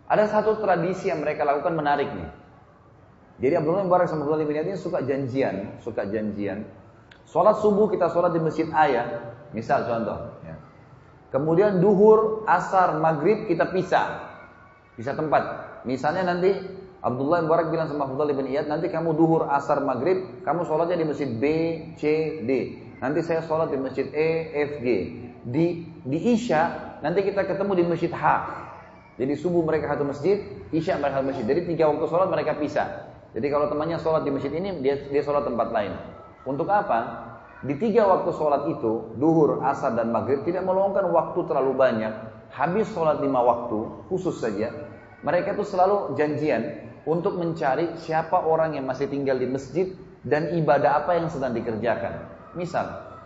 Ada 0.06 0.30
satu 0.30 0.62
tradisi 0.62 1.10
yang 1.10 1.26
mereka 1.26 1.42
lakukan 1.42 1.74
menarik 1.74 2.10
nih. 2.14 2.30
Jadi 3.36 3.54
Abdullah 3.60 3.84
bin 3.84 3.92
Mubarak 3.92 4.08
sama 4.08 4.24
Abdullah 4.24 4.48
bin 4.48 4.56
ini 4.56 4.78
suka 4.80 5.04
janjian, 5.04 5.82
suka 5.84 6.08
janjian. 6.08 6.64
Sholat 7.28 7.60
subuh 7.60 7.92
kita 7.92 8.08
sholat 8.14 8.32
di 8.32 8.40
masjid 8.40 8.70
ayah, 8.72 9.36
misal 9.52 9.84
contoh. 9.84 10.40
Ya. 10.46 10.56
Kemudian 11.34 11.84
duhur, 11.84 12.48
asar, 12.48 12.96
maghrib 13.02 13.50
kita 13.50 13.74
pisah, 13.74 14.30
pisah 14.96 15.18
tempat. 15.18 15.44
Misalnya 15.84 16.32
nanti 16.32 16.54
Abdullah 17.04 17.44
bin 17.44 17.50
Barak 17.52 17.68
bilang 17.74 17.92
sama 17.92 18.08
Abdullah 18.08 18.32
bin 18.32 18.48
Iyad, 18.48 18.72
nanti 18.72 18.88
kamu 18.88 19.18
duhur, 19.18 19.52
asar, 19.52 19.84
maghrib, 19.84 20.46
kamu 20.48 20.64
sholatnya 20.64 21.02
di 21.02 21.06
masjid 21.10 21.28
B, 21.28 21.44
C, 22.00 22.02
D. 22.46 22.52
Nanti 23.04 23.20
saya 23.20 23.44
sholat 23.44 23.68
di 23.74 23.78
masjid 23.82 24.08
E, 24.16 24.30
F, 24.54 24.72
G. 24.80 24.88
Di, 25.46 25.66
di 26.08 26.18
Isya, 26.34 26.62
nanti 27.04 27.20
kita 27.22 27.44
ketemu 27.44 27.72
di 27.78 27.84
masjid 27.84 28.14
H. 28.16 28.24
Jadi 29.16 29.34
subuh 29.40 29.64
mereka 29.64 29.96
satu 29.96 30.04
masjid, 30.04 30.44
Isya 30.76 31.00
mereka 31.00 31.24
satu 31.24 31.28
masjid. 31.32 31.46
Jadi 31.48 31.62
tiga 31.72 31.88
waktu 31.88 32.06
sholat 32.12 32.28
mereka 32.28 32.60
pisah. 32.60 32.88
Jadi 33.32 33.48
kalau 33.52 33.68
temannya 33.72 34.00
sholat 34.00 34.24
di 34.28 34.32
masjid 34.32 34.52
ini, 34.52 34.80
dia, 34.84 35.08
dia 35.08 35.24
sholat 35.24 35.48
tempat 35.48 35.72
lain. 35.72 35.92
Untuk 36.44 36.68
apa? 36.68 37.24
Di 37.64 37.76
tiga 37.80 38.08
waktu 38.08 38.32
sholat 38.36 38.68
itu, 38.72 39.16
duhur, 39.16 39.64
asar, 39.64 39.96
dan 39.96 40.12
maghrib, 40.12 40.44
tidak 40.44 40.68
meluangkan 40.68 41.08
waktu 41.12 41.40
terlalu 41.48 41.72
banyak. 41.76 42.14
Habis 42.52 42.92
sholat 42.92 43.20
lima 43.24 43.44
waktu, 43.44 44.08
khusus 44.12 44.40
saja, 44.40 44.72
mereka 45.24 45.56
itu 45.56 45.64
selalu 45.68 46.16
janjian 46.16 46.92
untuk 47.08 47.40
mencari 47.40 47.96
siapa 48.00 48.44
orang 48.44 48.76
yang 48.76 48.86
masih 48.88 49.08
tinggal 49.08 49.36
di 49.36 49.48
masjid 49.48 49.88
dan 50.24 50.54
ibadah 50.56 51.04
apa 51.04 51.18
yang 51.18 51.28
sedang 51.28 51.56
dikerjakan. 51.56 52.30
Misal, 52.56 52.86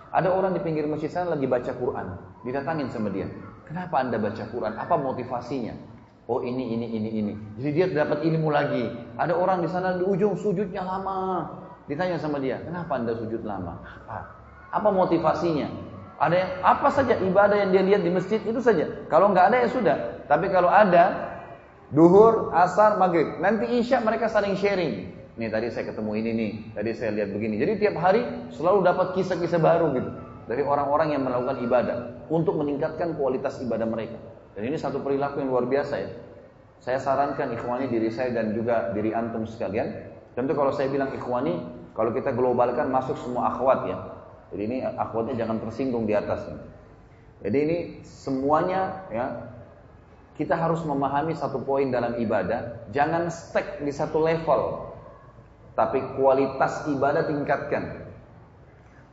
ada 0.09 0.29
orang 0.33 0.57
di 0.57 0.61
pinggir 0.61 0.89
masjid 0.89 1.11
sana 1.11 1.37
lagi 1.37 1.45
baca 1.45 1.69
Quran, 1.75 2.07
didatangin 2.47 2.89
sama 2.89 3.13
dia. 3.13 3.29
Kenapa 3.69 4.01
anda 4.01 4.17
baca 4.17 4.43
Quran? 4.49 4.73
Apa 4.73 4.95
motivasinya? 4.97 5.77
Oh 6.25 6.41
ini, 6.41 6.73
ini, 6.73 6.87
ini, 6.89 7.09
ini. 7.21 7.33
Jadi 7.61 7.71
dia 7.73 7.85
dapat 7.89 8.25
ilmu 8.25 8.49
lagi. 8.49 8.89
Ada 9.17 9.37
orang 9.37 9.61
di 9.61 9.69
sana 9.69 9.97
di 9.97 10.05
ujung 10.05 10.33
sujudnya 10.33 10.81
lama. 10.81 11.45
Ditanya 11.85 12.17
sama 12.17 12.37
dia, 12.37 12.61
kenapa 12.61 12.97
anda 12.97 13.13
sujud 13.17 13.41
lama? 13.45 13.81
Apa? 14.05 14.19
Apa 14.73 14.89
motivasinya? 14.93 15.69
Ada 16.21 16.35
yang 16.35 16.51
apa 16.61 16.89
saja 16.93 17.13
ibadah 17.17 17.57
yang 17.57 17.69
dia 17.73 17.83
lihat 17.85 18.01
di 18.05 18.11
masjid 18.13 18.41
itu 18.41 18.61
saja. 18.61 18.85
Kalau 19.09 19.33
nggak 19.33 19.53
ada 19.53 19.57
ya 19.65 19.69
sudah. 19.69 19.97
Tapi 20.29 20.53
kalau 20.53 20.69
ada, 20.69 21.29
Duhur, 21.89 22.53
asar, 22.53 23.01
maghrib. 23.01 23.41
Nanti 23.41 23.81
isya 23.81 23.97
mereka 24.05 24.29
saling 24.29 24.53
sharing. 24.53 25.09
Nih 25.41 25.49
tadi 25.49 25.73
saya 25.73 25.89
ketemu 25.89 26.11
ini 26.21 26.31
nih, 26.35 26.51
tadi 26.77 26.89
saya 26.93 27.09
lihat 27.17 27.33
begini. 27.33 27.57
Jadi 27.57 27.81
tiap 27.81 27.97
hari 27.97 28.21
selalu 28.53 28.85
dapat 28.85 29.17
kisah-kisah 29.17 29.57
baru 29.57 29.97
gitu. 29.97 30.09
Dari 30.49 30.65
orang-orang 30.65 31.13
yang 31.13 31.21
melakukan 31.21 31.61
ibadah. 31.61 31.97
Untuk 32.33 32.57
meningkatkan 32.57 33.13
kualitas 33.13 33.61
ibadah 33.61 33.85
mereka. 33.85 34.17
Dan 34.57 34.65
ini 34.65 34.81
satu 34.81 34.99
perilaku 34.99 35.45
yang 35.45 35.53
luar 35.53 35.69
biasa 35.69 35.95
ya. 36.01 36.09
Saya 36.81 36.97
sarankan 36.97 37.53
ikhwani 37.53 37.85
diri 37.91 38.09
saya 38.09 38.33
dan 38.33 38.57
juga 38.57 38.89
diri 38.97 39.13
antum 39.13 39.45
sekalian. 39.45 40.09
Tentu 40.33 40.57
kalau 40.57 40.73
saya 40.73 40.89
bilang 40.89 41.13
ikhwani, 41.13 41.61
kalau 41.93 42.15
kita 42.15 42.33
globalkan 42.33 42.89
masuk 42.89 43.19
semua 43.21 43.53
akhwat 43.53 43.85
ya. 43.85 43.97
Jadi 44.49 44.61
ini 44.65 44.77
akhwatnya 44.81 45.37
jangan 45.37 45.61
tersinggung 45.61 46.09
di 46.09 46.17
atasnya. 46.17 46.57
Jadi 47.45 47.57
ini 47.59 47.77
semuanya 48.01 49.05
ya 49.13 49.25
kita 50.39 50.55
harus 50.55 50.79
memahami 50.87 51.35
satu 51.35 51.59
poin 51.67 51.91
dalam 51.91 52.15
ibadah, 52.15 52.87
jangan 52.95 53.27
stuck 53.27 53.83
di 53.83 53.91
satu 53.91 54.23
level, 54.23 54.91
tapi 55.75 55.99
kualitas 56.15 56.87
ibadah 56.87 57.27
tingkatkan. 57.27 58.08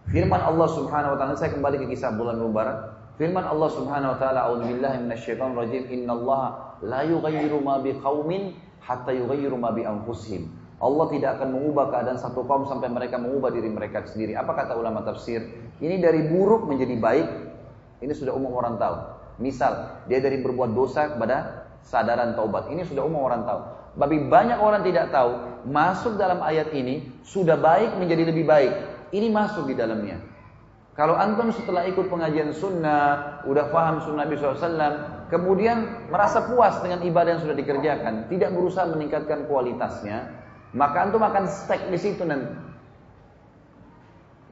Firman 0.07 0.39
Allah 0.39 0.69
Subhanahu 0.71 1.15
wa 1.15 1.19
taala, 1.19 1.35
saya 1.35 1.51
kembali 1.51 1.83
ke 1.83 1.87
kisah 1.91 2.15
bulan 2.15 2.39
Mubarak. 2.39 2.95
Firman 3.19 3.43
Allah 3.43 3.67
Subhanahu 3.75 4.15
wa 4.15 4.19
taala, 4.23 4.47
"A'udzubillahi 4.47 5.03
minasyaitonir 5.03 5.59
rajim. 5.59 5.83
Innallaha 5.91 6.79
la 6.87 7.03
yughayyiru 7.03 7.59
ma 7.59 7.83
biqaumin 7.83 8.55
hatta 8.87 9.11
yughayyiru 9.11 9.59
ma 9.59 9.75
bi 9.75 9.83
anfusihim." 9.83 10.47
Allah 10.79 11.09
tidak 11.11 11.41
akan 11.41 11.59
mengubah 11.59 11.91
keadaan 11.91 12.21
satu 12.21 12.45
kaum 12.47 12.69
sampai 12.69 12.87
mereka 12.93 13.19
mengubah 13.19 13.51
diri 13.51 13.67
mereka 13.67 14.07
sendiri. 14.07 14.39
Apa 14.39 14.55
kata 14.55 14.79
ulama 14.79 15.03
tafsir? 15.03 15.43
Ini 15.83 15.99
dari 15.99 16.29
buruk 16.31 16.69
menjadi 16.71 16.95
baik. 17.01 17.29
Ini 18.05 18.13
sudah 18.13 18.37
umum 18.37 18.55
orang 18.55 18.79
tahu. 18.79 18.95
Misal, 19.43 20.05
dia 20.07 20.23
dari 20.23 20.39
berbuat 20.45 20.71
dosa 20.77 21.17
kepada 21.17 21.67
sadaran 21.83 22.37
taubat. 22.37 22.71
Ini 22.71 22.87
sudah 22.87 23.03
umum 23.03 23.25
orang 23.27 23.43
tahu. 23.49 23.61
Tapi 23.97 24.17
banyak 24.29 24.61
orang 24.61 24.85
tidak 24.85 25.09
tahu, 25.09 25.65
masuk 25.65 26.21
dalam 26.21 26.45
ayat 26.45 26.69
ini, 26.77 27.09
sudah 27.25 27.57
baik 27.57 27.97
menjadi 27.97 28.29
lebih 28.29 28.45
baik. 28.45 28.96
Ini 29.15 29.31
masuk 29.31 29.71
di 29.71 29.75
dalamnya. 29.79 30.19
Kalau 30.97 31.13
antum 31.13 31.53
setelah 31.53 31.85
ikut 31.85 32.09
pengajian 32.09 32.57
sunnah, 32.57 33.45
udah 33.45 33.69
paham 33.69 34.01
sunnah 34.01 34.25
Nabi 34.25 34.41
SAW, 34.41 35.29
kemudian 35.29 36.09
merasa 36.09 36.49
puas 36.49 36.81
dengan 36.81 37.05
ibadah 37.05 37.37
yang 37.37 37.43
sudah 37.45 37.53
dikerjakan, 37.53 38.33
tidak 38.33 38.57
berusaha 38.57 38.89
meningkatkan 38.89 39.45
kualitasnya, 39.45 40.25
maka 40.73 41.05
antum 41.05 41.21
akan 41.21 41.45
stuck 41.53 41.85
di 41.93 42.01
situ 42.01 42.25
nanti. 42.25 42.49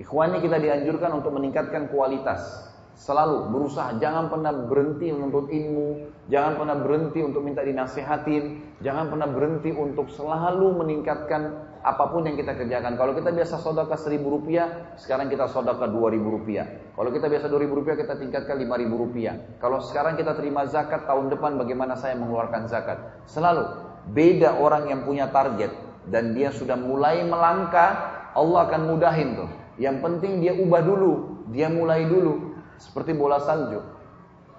Ikhwani 0.05 0.44
kita 0.44 0.60
dianjurkan 0.60 1.16
untuk 1.16 1.32
meningkatkan 1.32 1.89
kualitas. 1.89 2.73
Selalu 2.94 3.50
berusaha, 3.50 3.98
jangan 3.98 4.30
pernah 4.30 4.54
berhenti 4.54 5.10
menuntut 5.10 5.50
ilmu, 5.50 6.14
jangan 6.30 6.62
pernah 6.62 6.76
berhenti 6.78 7.26
untuk 7.26 7.42
minta 7.42 7.66
dinasihatin, 7.66 8.62
jangan 8.86 9.10
pernah 9.10 9.26
berhenti 9.26 9.74
untuk 9.74 10.06
selalu 10.14 10.78
meningkatkan 10.78 11.74
apa 11.82 12.04
pun 12.14 12.22
yang 12.22 12.38
kita 12.38 12.54
kerjakan. 12.54 12.94
Kalau 12.94 13.18
kita 13.18 13.34
biasa 13.34 13.58
sodaka 13.58 13.98
seribu 13.98 14.38
rupiah, 14.38 14.94
sekarang 14.94 15.26
kita 15.26 15.50
sodaka 15.50 15.90
dua 15.90 16.14
ribu 16.14 16.38
rupiah. 16.38 16.70
Kalau 16.94 17.10
kita 17.10 17.26
biasa 17.26 17.50
dua 17.50 17.60
ribu 17.66 17.82
rupiah, 17.82 17.98
kita 17.98 18.14
tingkatkan 18.14 18.62
lima 18.62 18.78
ribu 18.78 18.94
rupiah. 18.94 19.42
Kalau 19.58 19.82
sekarang 19.82 20.14
kita 20.14 20.38
terima 20.38 20.62
zakat, 20.70 21.04
tahun 21.10 21.34
depan 21.34 21.58
bagaimana 21.58 21.98
saya 21.98 22.14
mengeluarkan 22.14 22.70
zakat. 22.70 23.26
Selalu 23.26 23.74
beda 24.14 24.62
orang 24.62 24.86
yang 24.86 25.02
punya 25.02 25.34
target 25.34 25.74
dan 26.06 26.30
dia 26.30 26.54
sudah 26.54 26.78
mulai 26.78 27.26
melangkah, 27.26 28.30
Allah 28.38 28.70
akan 28.70 28.80
mudahin 28.86 29.34
tuh. 29.34 29.50
Yang 29.82 29.96
penting 29.98 30.38
dia 30.38 30.54
ubah 30.54 30.82
dulu, 30.86 31.12
dia 31.50 31.66
mulai 31.66 32.06
dulu. 32.06 32.53
Seperti 32.78 33.14
bola 33.14 33.38
salju. 33.42 33.80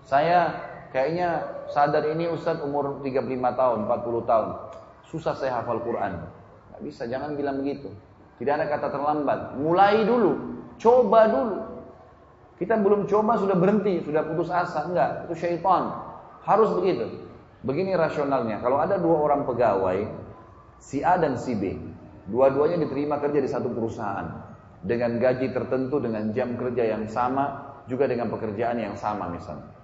Saya 0.06 0.54
kayaknya 0.94 1.44
sadar 1.74 2.06
ini 2.08 2.30
Ustadz 2.30 2.64
umur 2.64 3.02
35 3.02 3.26
tahun, 3.58 3.78
40 3.90 4.30
tahun. 4.30 4.48
Susah 5.10 5.34
saya 5.34 5.62
hafal 5.62 5.82
Quran. 5.82 6.24
Gak 6.76 6.82
bisa, 6.86 7.04
jangan 7.10 7.34
bilang 7.34 7.64
begitu. 7.64 7.90
Tidak 8.38 8.54
ada 8.54 8.68
kata 8.68 8.92
terlambat. 8.92 9.56
Mulai 9.60 10.04
dulu, 10.04 10.62
coba 10.76 11.32
dulu. 11.32 11.58
Kita 12.56 12.80
belum 12.80 13.08
coba 13.08 13.36
sudah 13.36 13.56
berhenti, 13.56 14.04
sudah 14.04 14.24
putus 14.24 14.48
asa. 14.48 14.88
Enggak, 14.88 15.28
itu 15.28 15.36
syaitan. 15.36 15.92
Harus 16.44 16.72
begitu. 16.76 17.28
Begini 17.66 17.98
rasionalnya, 17.98 18.62
kalau 18.62 18.78
ada 18.78 19.02
dua 19.02 19.26
orang 19.26 19.42
pegawai, 19.50 20.06
si 20.78 21.02
A 21.02 21.18
dan 21.18 21.34
si 21.34 21.58
B, 21.58 21.74
dua-duanya 22.30 22.78
diterima 22.78 23.18
kerja 23.18 23.42
di 23.42 23.50
satu 23.50 23.74
perusahaan 23.74 24.30
dengan 24.86 25.18
gaji 25.18 25.50
tertentu 25.50 25.98
dengan 25.98 26.30
jam 26.30 26.54
kerja 26.62 26.94
yang 26.94 27.10
sama 27.10 27.65
juga 27.86 28.10
dengan 28.10 28.30
pekerjaan 28.30 28.78
yang 28.82 28.96
sama 28.98 29.30
misalnya. 29.30 29.76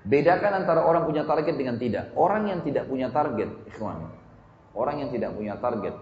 Bedakan 0.00 0.64
antara 0.64 0.80
orang 0.80 1.04
punya 1.04 1.28
target 1.28 1.60
dengan 1.60 1.76
tidak. 1.76 2.16
Orang 2.16 2.48
yang 2.48 2.64
tidak 2.64 2.88
punya 2.88 3.12
target, 3.12 3.52
ikhwan. 3.68 4.08
Orang 4.72 4.96
yang 5.04 5.12
tidak 5.12 5.36
punya 5.36 5.60
target. 5.60 5.92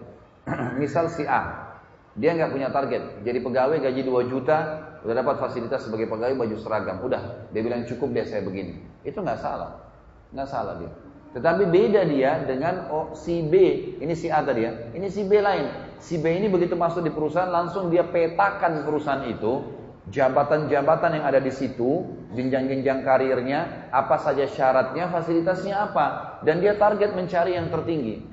Misal 0.81 1.11
si 1.11 1.27
A, 1.27 1.75
dia 2.15 2.31
nggak 2.31 2.51
punya 2.51 2.71
target. 2.71 3.23
Jadi 3.27 3.39
pegawai 3.43 3.77
gaji 3.83 4.01
2 4.07 4.31
juta, 4.31 4.57
udah 5.03 5.15
dapat 5.15 5.35
fasilitas 5.43 5.83
sebagai 5.83 6.07
pegawai 6.07 6.35
baju 6.35 6.55
seragam, 6.59 7.03
udah 7.03 7.51
dia 7.51 7.61
bilang 7.63 7.83
cukup 7.83 8.15
dia 8.15 8.23
saya 8.23 8.43
begini. 8.43 8.79
Itu 9.03 9.19
nggak 9.19 9.39
salah, 9.39 9.83
nggak 10.31 10.47
salah 10.47 10.75
dia. 10.79 10.91
Tetapi 11.29 11.69
beda 11.69 12.09
dia 12.09 12.41
dengan 12.41 12.89
oh, 12.89 13.13
si 13.13 13.45
B, 13.45 13.53
ini 14.01 14.17
si 14.17 14.33
A 14.33 14.41
tadi 14.41 14.65
ya, 14.65 14.71
ini 14.97 15.07
si 15.13 15.27
B 15.27 15.37
lain. 15.37 15.91
Si 15.99 16.17
B 16.17 16.25
ini 16.31 16.49
begitu 16.49 16.73
masuk 16.73 17.05
di 17.05 17.11
perusahaan 17.13 17.51
langsung 17.51 17.91
dia 17.93 18.07
petakan 18.07 18.81
perusahaan 18.81 19.27
itu, 19.29 19.78
jabatan-jabatan 20.09 21.21
yang 21.21 21.25
ada 21.25 21.39
di 21.41 21.53
situ, 21.53 22.05
jenjang-jenjang 22.33 23.05
karirnya, 23.05 23.89
apa 23.93 24.17
saja 24.17 24.45
syaratnya, 24.49 25.09
fasilitasnya 25.09 25.75
apa, 25.89 26.05
dan 26.45 26.61
dia 26.61 26.77
target 26.77 27.13
mencari 27.13 27.57
yang 27.57 27.69
tertinggi. 27.69 28.25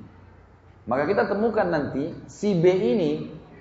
Maka 0.87 1.05
kita 1.05 1.27
temukan 1.29 1.67
nanti 1.67 2.15
si 2.31 2.57
B 2.57 2.65
ini 2.71 3.13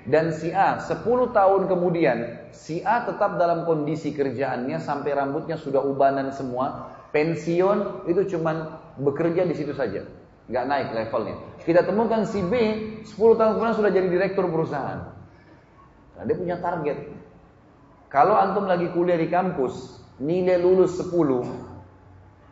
dan 0.06 0.30
si 0.30 0.54
A 0.54 0.78
10 0.78 1.02
tahun 1.34 1.66
kemudian 1.66 2.48
si 2.54 2.86
A 2.86 3.02
tetap 3.10 3.42
dalam 3.42 3.66
kondisi 3.66 4.14
kerjaannya 4.14 4.78
sampai 4.78 5.18
rambutnya 5.18 5.58
sudah 5.58 5.82
ubanan 5.82 6.30
semua, 6.30 6.94
pensiun 7.10 8.06
itu 8.06 8.38
cuman 8.38 8.78
bekerja 9.02 9.44
di 9.44 9.58
situ 9.58 9.74
saja, 9.74 10.06
nggak 10.48 10.66
naik 10.70 10.88
levelnya. 10.94 11.36
Kita 11.66 11.82
temukan 11.82 12.24
si 12.24 12.46
B 12.46 12.54
10 13.02 13.12
tahun 13.18 13.52
kemudian 13.58 13.76
sudah 13.76 13.92
jadi 13.92 14.08
direktur 14.08 14.46
perusahaan. 14.48 15.10
Nah, 16.16 16.24
dia 16.24 16.36
punya 16.38 16.62
target. 16.62 17.12
Kalau 18.16 18.40
antum 18.40 18.64
lagi 18.64 18.88
kuliah 18.96 19.20
di 19.20 19.28
kampus, 19.28 20.00
nilai 20.24 20.56
lulus 20.56 20.96
10 21.04 21.44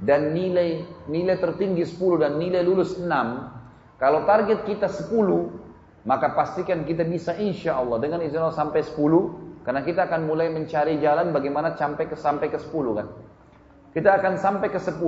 dan 0.03 0.35
nilai 0.35 0.83
nilai 1.07 1.39
tertinggi 1.39 1.87
10 1.87 2.19
dan 2.19 2.35
nilai 2.35 2.59
lulus 2.67 2.99
6, 2.99 3.07
kalau 3.95 4.27
target 4.27 4.67
kita 4.67 4.91
10, 4.91 5.07
maka 6.03 6.35
pastikan 6.35 6.83
kita 6.83 7.07
bisa 7.07 7.39
insya 7.39 7.79
Allah 7.79 7.95
dengan 8.03 8.19
izin 8.19 8.43
Allah 8.43 8.51
sampai 8.51 8.83
10, 8.83 9.63
karena 9.63 9.87
kita 9.87 10.11
akan 10.11 10.27
mulai 10.27 10.51
mencari 10.51 10.99
jalan 10.99 11.31
bagaimana 11.31 11.79
sampai 11.79 12.11
ke 12.11 12.19
sampai 12.19 12.51
ke 12.51 12.59
10 12.59 12.99
kan. 12.99 13.07
Kita 13.95 14.19
akan 14.19 14.35
sampai 14.35 14.67
ke 14.67 14.83
10 14.83 14.99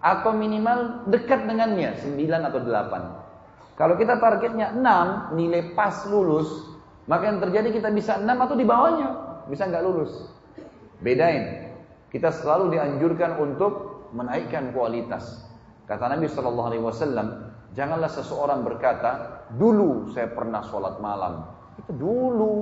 atau 0.00 0.32
minimal 0.32 1.12
dekat 1.12 1.44
dengannya 1.44 2.00
9 2.00 2.48
atau 2.48 2.56
8. 2.56 3.76
Kalau 3.76 3.94
kita 4.00 4.16
targetnya 4.16 4.72
6, 4.72 5.36
nilai 5.36 5.76
pas 5.76 6.08
lulus, 6.08 6.48
maka 7.04 7.28
yang 7.28 7.44
terjadi 7.44 7.68
kita 7.68 7.92
bisa 7.92 8.16
6 8.16 8.24
atau 8.24 8.56
di 8.56 8.64
bawahnya, 8.64 9.29
bisa 9.50 9.66
nggak 9.66 9.82
lulus. 9.82 10.30
Bedain. 11.02 11.74
Kita 12.10 12.30
selalu 12.30 12.74
dianjurkan 12.74 13.38
untuk 13.38 14.06
menaikkan 14.14 14.74
kualitas. 14.74 15.46
Kata 15.86 16.10
Nabi 16.10 16.26
Shallallahu 16.30 16.68
Alaihi 16.70 16.84
Wasallam, 16.86 17.28
janganlah 17.74 18.10
seseorang 18.10 18.62
berkata, 18.62 19.42
dulu 19.58 20.10
saya 20.14 20.30
pernah 20.30 20.62
sholat 20.62 20.98
malam. 21.02 21.50
Itu 21.78 21.90
dulu. 21.94 22.54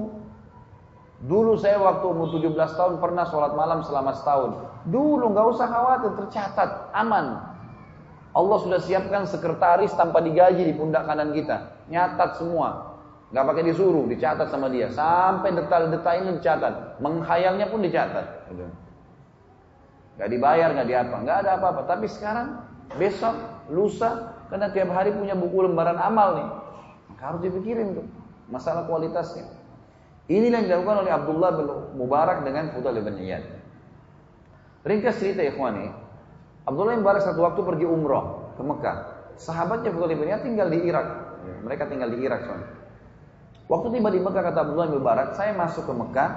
Dulu 1.19 1.59
saya 1.59 1.83
waktu 1.83 2.05
umur 2.09 2.31
17 2.31 2.55
tahun 2.79 2.95
pernah 3.03 3.27
sholat 3.27 3.53
malam 3.53 3.83
selama 3.85 4.15
setahun. 4.15 4.51
Dulu 4.89 5.25
nggak 5.35 5.47
usah 5.51 5.67
khawatir, 5.67 6.13
tercatat, 6.25 6.95
aman. 6.95 7.57
Allah 8.33 8.59
sudah 8.63 8.79
siapkan 8.79 9.27
sekretaris 9.27 9.91
tanpa 9.99 10.23
digaji 10.23 10.63
di 10.63 10.73
pundak 10.77 11.09
kanan 11.11 11.35
kita. 11.35 11.75
Nyatat 11.91 12.39
semua. 12.39 12.88
Nggak 13.29 13.45
pakai 13.45 13.63
disuruh, 13.69 14.09
dicatat 14.09 14.49
sama 14.49 14.73
dia. 14.73 14.89
Sampai 14.89 15.53
detail-detailnya 15.53 16.33
dicatat. 16.41 16.97
Menghayalnya 17.05 17.69
pun 17.69 17.85
dicatat. 17.85 18.49
Nggak 20.17 20.29
dibayar, 20.33 20.69
nggak 20.73 20.89
diapa. 20.89 21.17
Nggak 21.21 21.37
ada 21.45 21.51
apa-apa. 21.61 21.81
Tapi 21.85 22.09
sekarang, 22.09 22.65
besok, 22.97 23.37
lusa, 23.69 24.33
karena 24.49 24.73
tiap 24.73 24.89
hari 24.97 25.13
punya 25.13 25.37
buku 25.37 25.61
lembaran 25.61 26.01
amal 26.01 26.29
nih. 26.41 26.49
Maka 27.13 27.23
harus 27.29 27.41
dipikirin 27.45 28.01
tuh. 28.01 28.07
Masalah 28.49 28.89
kualitasnya. 28.89 29.45
Inilah 30.29 30.65
yang 30.65 30.67
dilakukan 30.73 30.97
oleh 31.05 31.13
Abdullah 31.13 31.51
bin 31.57 31.67
Mubarak 32.01 32.45
dengan 32.45 32.73
Fudail 32.73 33.01
bin 33.01 33.17
Iyad. 33.17 33.45
Ringkas 34.85 35.21
cerita 35.21 35.45
ikhwani, 35.45 35.93
Abdullah 36.65 36.97
bin 36.97 37.05
Mubarak 37.05 37.25
satu 37.25 37.45
waktu 37.45 37.61
pergi 37.61 37.85
umroh 37.85 38.53
ke 38.57 38.63
Mekah. 38.65 38.97
Sahabatnya 39.37 39.93
Fudail 39.93 40.17
bin 40.17 40.33
tinggal 40.41 40.69
di 40.73 40.85
Irak. 40.85 41.07
Mereka 41.65 41.89
tinggal 41.89 42.13
di 42.13 42.25
Irak 42.25 42.45
soalnya. 42.45 42.69
Waktu 43.69 44.01
tiba 44.01 44.09
di 44.09 44.21
Mekah 44.25 44.43
kata 44.49 44.59
Abdullah 44.65 44.89
bin 44.89 45.05
Mubarak, 45.05 45.37
saya 45.37 45.53
masuk 45.53 45.85
ke 45.85 45.93
Mekah. 45.93 46.31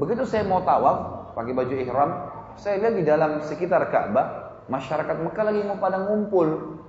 Begitu 0.00 0.24
saya 0.24 0.48
mau 0.48 0.64
tawaf, 0.64 1.30
pakai 1.36 1.52
baju 1.52 1.74
ihram, 1.76 2.10
saya 2.56 2.80
lihat 2.80 2.94
di 2.96 3.04
dalam 3.04 3.44
sekitar 3.44 3.92
Ka'bah, 3.92 4.56
masyarakat 4.72 5.16
Mekah 5.20 5.44
lagi 5.44 5.60
mau 5.68 5.76
pada 5.76 6.00
ngumpul. 6.08 6.80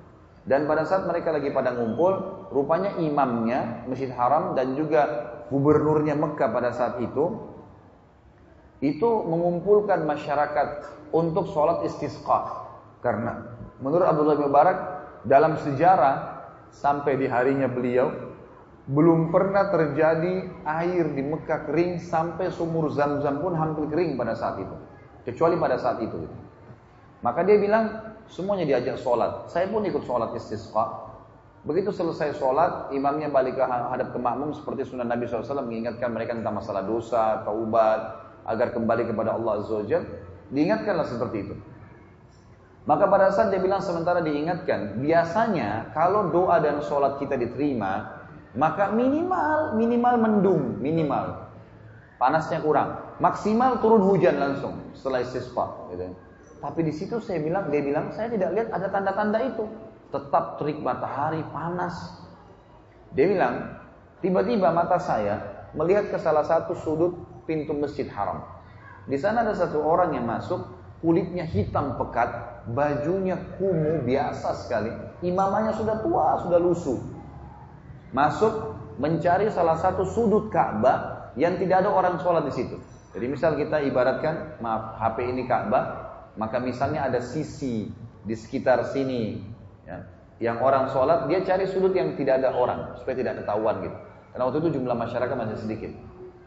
Dan 0.48 0.66
pada 0.66 0.88
saat 0.88 1.06
mereka 1.06 1.36
lagi 1.36 1.52
pada 1.52 1.76
ngumpul, 1.76 2.48
rupanya 2.50 2.98
imamnya 3.04 3.86
Masjid 3.86 4.10
Haram 4.16 4.56
dan 4.56 4.80
juga 4.80 5.28
gubernurnya 5.52 6.16
Mekah 6.16 6.50
pada 6.50 6.72
saat 6.72 6.98
itu 7.04 7.52
itu 8.82 9.10
mengumpulkan 9.30 10.02
masyarakat 10.08 10.88
untuk 11.14 11.52
sholat 11.52 11.86
istisqa. 11.86 12.66
Karena 13.04 13.60
menurut 13.84 14.08
Abdullah 14.08 14.40
bin 14.40 14.50
Mubarak 14.50 14.78
dalam 15.28 15.60
sejarah 15.62 16.42
sampai 16.74 17.20
di 17.20 17.30
harinya 17.30 17.70
beliau 17.70 18.31
belum 18.92 19.32
pernah 19.32 19.72
terjadi 19.72 20.52
air 20.68 21.06
di 21.16 21.24
Mekah 21.24 21.64
kering 21.72 22.04
sampai 22.04 22.52
sumur 22.52 22.92
zam-zam 22.92 23.40
pun 23.40 23.56
hampir 23.56 23.88
kering 23.88 24.20
pada 24.20 24.36
saat 24.36 24.60
itu. 24.60 24.76
Kecuali 25.24 25.56
pada 25.56 25.80
saat 25.80 26.04
itu. 26.04 26.28
Maka 27.24 27.48
dia 27.48 27.56
bilang 27.56 27.88
semuanya 28.28 28.68
diajak 28.68 29.00
sholat. 29.00 29.48
Saya 29.48 29.72
pun 29.72 29.88
ikut 29.88 30.04
sholat 30.04 30.36
istisqa. 30.36 31.08
Begitu 31.64 31.94
selesai 31.94 32.36
sholat, 32.36 32.92
imamnya 32.92 33.30
balik 33.30 33.56
ke 33.56 33.64
hadap 33.64 34.12
ke 34.12 34.20
makmum 34.20 34.52
seperti 34.52 34.92
sunnah 34.92 35.06
Nabi 35.06 35.30
SAW 35.30 35.62
mengingatkan 35.62 36.10
mereka 36.10 36.34
tentang 36.34 36.58
masalah 36.58 36.82
dosa, 36.82 37.46
taubat, 37.46 38.18
agar 38.50 38.74
kembali 38.74 39.06
kepada 39.06 39.38
Allah 39.38 39.62
Azza 39.62 39.78
wa 39.78 39.86
Diingatkanlah 40.52 41.06
seperti 41.06 41.38
itu. 41.48 41.56
Maka 42.90 43.06
pada 43.06 43.30
saat 43.30 43.54
dia 43.54 43.62
bilang 43.62 43.78
sementara 43.78 44.26
diingatkan, 44.26 44.98
biasanya 44.98 45.94
kalau 45.94 46.34
doa 46.34 46.58
dan 46.58 46.82
sholat 46.82 47.22
kita 47.22 47.38
diterima, 47.38 48.21
maka 48.56 48.92
minimal 48.92 49.80
minimal 49.80 50.16
mendung, 50.20 50.64
minimal 50.84 51.52
panasnya 52.22 52.62
kurang, 52.62 53.18
maksimal 53.18 53.82
turun 53.82 54.06
hujan 54.06 54.38
langsung 54.38 54.78
setelah 54.94 55.26
istisqa. 55.26 55.90
Gitu. 55.90 56.14
Tapi 56.62 56.80
di 56.86 56.94
situ 56.94 57.18
saya 57.18 57.42
bilang, 57.42 57.74
dia 57.74 57.82
bilang 57.82 58.14
saya 58.14 58.30
tidak 58.30 58.54
lihat 58.54 58.68
ada 58.70 58.88
tanda-tanda 58.94 59.42
itu, 59.42 59.66
tetap 60.14 60.62
terik 60.62 60.78
matahari 60.78 61.42
panas. 61.50 62.22
Dia 63.18 63.26
bilang, 63.26 63.82
tiba-tiba 64.22 64.70
mata 64.70 65.02
saya 65.02 65.66
melihat 65.74 66.14
ke 66.14 66.18
salah 66.22 66.46
satu 66.46 66.78
sudut 66.78 67.18
pintu 67.50 67.74
masjid 67.74 68.06
haram. 68.14 68.46
Di 69.10 69.18
sana 69.18 69.42
ada 69.42 69.58
satu 69.58 69.82
orang 69.82 70.14
yang 70.14 70.30
masuk, 70.30 70.62
kulitnya 71.02 71.50
hitam 71.50 71.98
pekat, 71.98 72.30
bajunya 72.70 73.42
kumuh 73.58 74.06
biasa 74.06 74.54
sekali. 74.62 74.94
Imamanya 75.26 75.74
sudah 75.74 75.98
tua, 76.06 76.38
sudah 76.46 76.62
lusuh. 76.62 77.02
Masuk 78.12 78.76
mencari 79.00 79.48
salah 79.50 79.80
satu 79.80 80.04
sudut 80.04 80.52
Ka'bah 80.52 81.32
yang 81.40 81.56
tidak 81.56 81.88
ada 81.88 81.90
orang 81.92 82.20
sholat 82.20 82.44
di 82.44 82.54
situ. 82.54 82.76
Jadi 83.12 83.26
misal 83.28 83.56
kita 83.60 83.84
ibaratkan, 83.84 84.60
maaf 84.64 85.00
HP 85.00 85.32
ini 85.32 85.48
Ka'bah, 85.48 85.84
maka 86.36 86.60
misalnya 86.60 87.08
ada 87.08 87.20
sisi 87.20 87.92
di 88.24 88.36
sekitar 88.36 88.88
sini, 88.92 89.40
ya, 89.84 90.04
yang 90.40 90.60
orang 90.64 90.92
sholat, 90.92 91.28
dia 91.28 91.44
cari 91.44 91.68
sudut 91.68 91.92
yang 91.92 92.16
tidak 92.16 92.44
ada 92.44 92.56
orang 92.56 92.96
supaya 93.00 93.16
tidak 93.16 93.44
ketahuan 93.44 93.84
gitu. 93.84 93.98
Karena 94.32 94.44
waktu 94.48 94.58
itu 94.64 94.70
jumlah 94.80 94.96
masyarakat 94.96 95.36
masih 95.36 95.58
sedikit. 95.60 95.92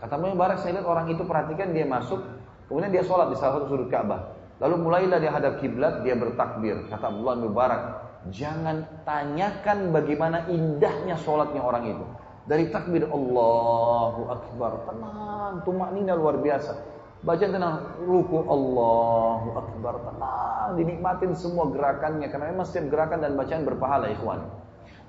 Kata 0.00 0.20
Mubarak 0.20 0.60
saya 0.60 0.80
lihat 0.80 0.88
orang 0.88 1.06
itu 1.12 1.24
perhatikan 1.24 1.72
dia 1.72 1.84
masuk, 1.88 2.20
kemudian 2.68 2.92
dia 2.92 3.04
sholat 3.04 3.32
di 3.32 3.36
salah 3.36 3.60
satu 3.60 3.72
sudut 3.72 3.88
Ka'bah. 3.88 4.36
Lalu 4.60 4.84
mulailah 4.84 5.18
dia 5.20 5.32
hadap 5.32 5.60
kiblat, 5.60 6.00
dia 6.00 6.16
bertakbir. 6.16 6.88
Kata 6.88 7.12
bin 7.12 7.24
Mubarak, 7.24 8.03
jangan 8.32 8.86
tanyakan 9.04 9.92
bagaimana 9.92 10.48
indahnya 10.48 11.18
sholatnya 11.20 11.60
orang 11.60 11.84
itu. 11.90 12.04
Dari 12.44 12.68
takbir 12.68 13.08
Allahu 13.08 14.28
Akbar, 14.28 14.84
tenang, 14.84 15.64
tumak 15.64 15.96
nina 15.96 16.12
luar 16.12 16.36
biasa. 16.40 16.76
Baca 17.24 17.40
tenang, 17.40 18.04
ruku 18.04 18.36
Allahu 18.44 19.48
Akbar, 19.56 19.96
tenang, 20.04 20.76
dinikmatin 20.76 21.32
semua 21.32 21.72
gerakannya. 21.72 22.28
Karena 22.28 22.52
memang 22.52 22.68
setiap 22.68 22.92
gerakan 22.92 23.24
dan 23.24 23.32
bacaan 23.32 23.64
berpahala 23.64 24.12
ikhwan. 24.12 24.44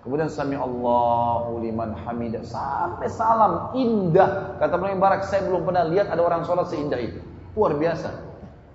Kemudian 0.06 0.30
sami 0.30 0.54
Allahu 0.54 1.66
liman 1.66 1.98
hamidah 2.06 2.46
sampai 2.46 3.10
salam 3.10 3.74
indah. 3.74 4.54
Kata 4.62 4.78
bin 4.78 4.96
Mubarak, 4.96 5.26
saya 5.26 5.42
belum 5.50 5.66
pernah 5.66 5.82
lihat 5.90 6.14
ada 6.14 6.22
orang 6.22 6.46
sholat 6.46 6.70
seindah 6.70 7.02
itu. 7.02 7.20
Luar 7.58 7.74
biasa. 7.74 8.14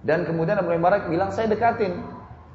Dan 0.02 0.26
kemudian 0.26 0.58
Abu 0.58 0.74
Mubarak 0.74 1.06
bilang 1.06 1.30
saya 1.30 1.46
dekatin. 1.46 2.02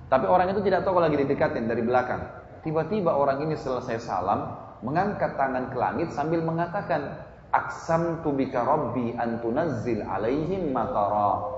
Tapi 0.06 0.26
orang 0.30 0.53
itu 0.53 0.61
tidak 0.61 0.86
tahu 0.86 1.02
kalau 1.02 1.10
lagi 1.10 1.18
didekatin 1.26 1.65
dari 1.65 1.82
belakang. 1.82 2.22
Tiba-tiba 2.61 3.14
orang 3.14 3.45
ini 3.45 3.57
selesai 3.57 4.02
salam, 4.02 4.53
mengangkat 4.86 5.38
tangan 5.38 5.69
ke 5.73 5.77
langit 5.77 6.10
sambil 6.14 6.41
mengatakan, 6.45 7.26
Aksam 7.53 8.19
tu 8.19 8.36
bika 8.36 8.61
rabbi 8.68 9.15
antunazzil 9.15 10.03
alaihim 10.03 10.76
matara. 10.76 11.56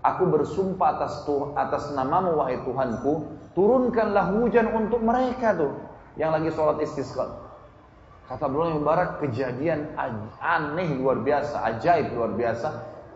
Aku 0.00 0.30
bersumpah 0.32 0.96
atas 0.96 1.26
tuh, 1.28 1.52
atas 1.58 1.92
namamu 1.92 2.40
wahai 2.40 2.56
Tuhanku, 2.64 3.36
turunkanlah 3.52 4.32
hujan 4.38 4.72
untuk 4.72 5.04
mereka 5.04 5.52
tuh 5.52 5.76
yang 6.16 6.32
lagi 6.32 6.48
sholat 6.54 6.80
istisqa. 6.80 7.50
Kata 8.30 8.46
Abdullah 8.46 8.78
Mubarak 8.78 9.10
kejadian 9.20 9.90
aneh 10.38 10.88
luar 10.96 11.20
biasa, 11.20 11.66
ajaib 11.76 12.14
luar 12.14 12.32
biasa. 12.38 12.68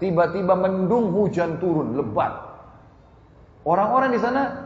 tiba-tiba 0.03 0.59
mendung 0.59 1.15
hujan 1.15 1.63
turun 1.63 1.95
lebat. 1.95 2.35
Orang-orang 3.63 4.11
di 4.11 4.21
sana 4.21 4.64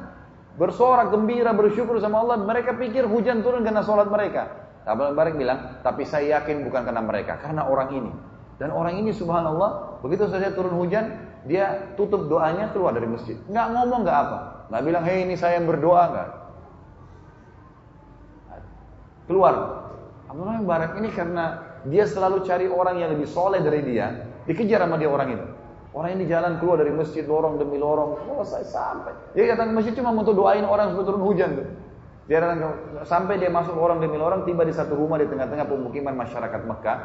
bersorak 0.59 1.15
gembira 1.15 1.55
bersyukur 1.55 1.97
sama 2.03 2.21
Allah. 2.27 2.43
Mereka 2.43 2.77
pikir 2.77 3.07
hujan 3.07 3.41
turun 3.47 3.63
karena 3.63 3.87
sholat 3.87 4.11
mereka. 4.11 4.69
Abu 4.89 5.05
Barak 5.15 5.37
bilang, 5.37 5.81
tapi 5.85 6.03
saya 6.09 6.41
yakin 6.41 6.65
bukan 6.65 6.83
karena 6.83 7.05
mereka, 7.05 7.37
karena 7.39 7.69
orang 7.69 7.93
ini. 7.93 8.13
Dan 8.59 8.75
orang 8.75 8.99
ini 8.99 9.13
subhanallah, 9.15 10.01
begitu 10.03 10.27
saja 10.27 10.51
turun 10.51 10.75
hujan, 10.81 11.15
dia 11.45 11.93
tutup 11.95 12.27
doanya 12.27 12.73
keluar 12.73 12.97
dari 12.97 13.07
masjid. 13.07 13.37
Nggak 13.47 13.67
ngomong 13.69 14.01
nggak 14.03 14.19
apa, 14.19 14.39
nggak 14.73 14.83
bilang, 14.83 15.03
hei 15.05 15.29
ini 15.29 15.37
saya 15.37 15.61
yang 15.61 15.69
berdoa 15.69 16.03
nggak. 16.09 16.29
Keluar. 19.29 19.55
Bin 20.29 20.65
Barak 20.65 20.97
ini 21.01 21.09
karena 21.13 21.61
dia 21.89 22.05
selalu 22.09 22.45
cari 22.45 22.69
orang 22.69 23.01
yang 23.01 23.13
lebih 23.13 23.29
soleh 23.29 23.61
dari 23.61 23.85
dia, 23.85 24.25
dikejar 24.49 24.89
sama 24.89 24.97
dia 24.97 25.09
orang 25.13 25.29
itu. 25.37 25.47
Orang 25.97 26.21
ini 26.21 26.29
jalan 26.29 26.61
keluar 26.61 26.77
dari 26.85 26.93
masjid 26.93 27.25
lorong 27.25 27.57
demi 27.57 27.81
lorong, 27.81 28.21
selesai 28.29 28.63
sampai. 28.69 29.13
Dia 29.33 29.57
datang 29.57 29.73
ke 29.73 29.75
masjid 29.81 29.93
cuma 29.97 30.13
untuk 30.13 30.37
doain 30.37 30.63
orang 30.63 30.93
sebelum 30.93 31.07
turun 31.09 31.23
hujan 31.25 31.51
tuh. 31.57 31.69
Dia 32.29 32.45
datang 32.45 32.77
sampai 33.09 33.41
dia 33.41 33.49
masuk 33.49 33.73
orang 33.73 34.05
demi 34.05 34.21
orang, 34.21 34.45
tiba 34.45 34.69
di 34.69 34.77
satu 34.77 34.93
rumah 34.93 35.17
di 35.17 35.25
tengah-tengah 35.25 35.65
pemukiman 35.65 36.13
masyarakat 36.13 36.61
Mekah. 36.61 36.99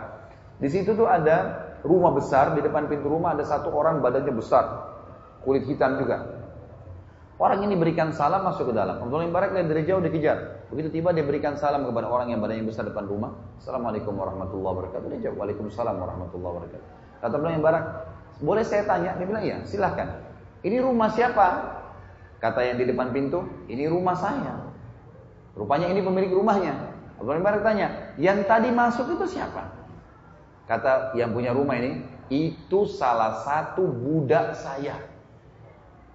Di 0.60 0.68
situ 0.68 1.00
tuh 1.00 1.08
ada 1.08 1.64
rumah 1.88 2.12
besar, 2.12 2.52
di 2.56 2.62
depan 2.62 2.92
pintu 2.92 3.08
rumah 3.08 3.32
ada 3.32 3.48
satu 3.48 3.72
orang 3.72 4.04
badannya 4.04 4.36
besar, 4.36 4.66
kulit 5.48 5.64
hitam 5.64 5.96
juga. 6.04 6.44
Orang 7.40 7.66
ini 7.66 7.80
berikan 7.80 8.14
salam 8.14 8.46
masuk 8.46 8.72
ke 8.72 8.74
dalam. 8.78 9.00
Bin 9.00 9.34
Barak 9.34 9.56
dari 9.58 9.84
jauh 9.88 10.00
dikejar. 10.04 10.70
Begitu 10.70 11.02
tiba 11.02 11.12
dia 11.12 11.26
berikan 11.26 11.58
salam 11.58 11.84
kepada 11.88 12.08
orang 12.08 12.30
yang 12.30 12.40
badannya 12.40 12.68
besar 12.68 12.86
depan 12.86 13.10
rumah. 13.10 13.34
Assalamualaikum 13.58 14.14
warahmatullahi 14.14 14.74
wabarakatuh. 14.76 15.08
Dia 15.18 15.20
jawab 15.28 15.44
Waalaikumsalam 15.44 15.96
warahmatullahi 15.98 16.52
wabarakatuh. 16.62 16.88
Kata 17.24 17.36
bin 17.40 17.64
Barak, 17.64 17.84
boleh 18.42 18.66
saya 18.66 18.88
tanya? 18.88 19.14
Dia 19.20 19.26
bilang 19.28 19.44
iya, 19.44 19.58
silahkan. 19.68 20.24
Ini 20.64 20.80
rumah 20.80 21.12
siapa? 21.12 21.76
Kata 22.40 22.60
yang 22.64 22.80
di 22.80 22.88
depan 22.88 23.12
pintu, 23.12 23.44
ini 23.68 23.88
rumah 23.88 24.16
saya. 24.16 24.72
Rupanya 25.54 25.92
ini 25.92 26.02
pemilik 26.02 26.34
rumahnya. 26.34 26.94
Bin 27.24 27.40
Barak 27.40 27.64
tanya, 27.64 28.12
yang 28.20 28.44
tadi 28.44 28.68
masuk 28.68 29.16
itu 29.16 29.40
siapa? 29.40 29.64
Kata 30.68 31.16
yang 31.16 31.32
punya 31.32 31.56
rumah 31.56 31.80
ini, 31.80 32.04
itu 32.28 32.84
salah 32.90 33.44
satu 33.48 33.88
budak 33.88 34.58
saya. 34.60 35.00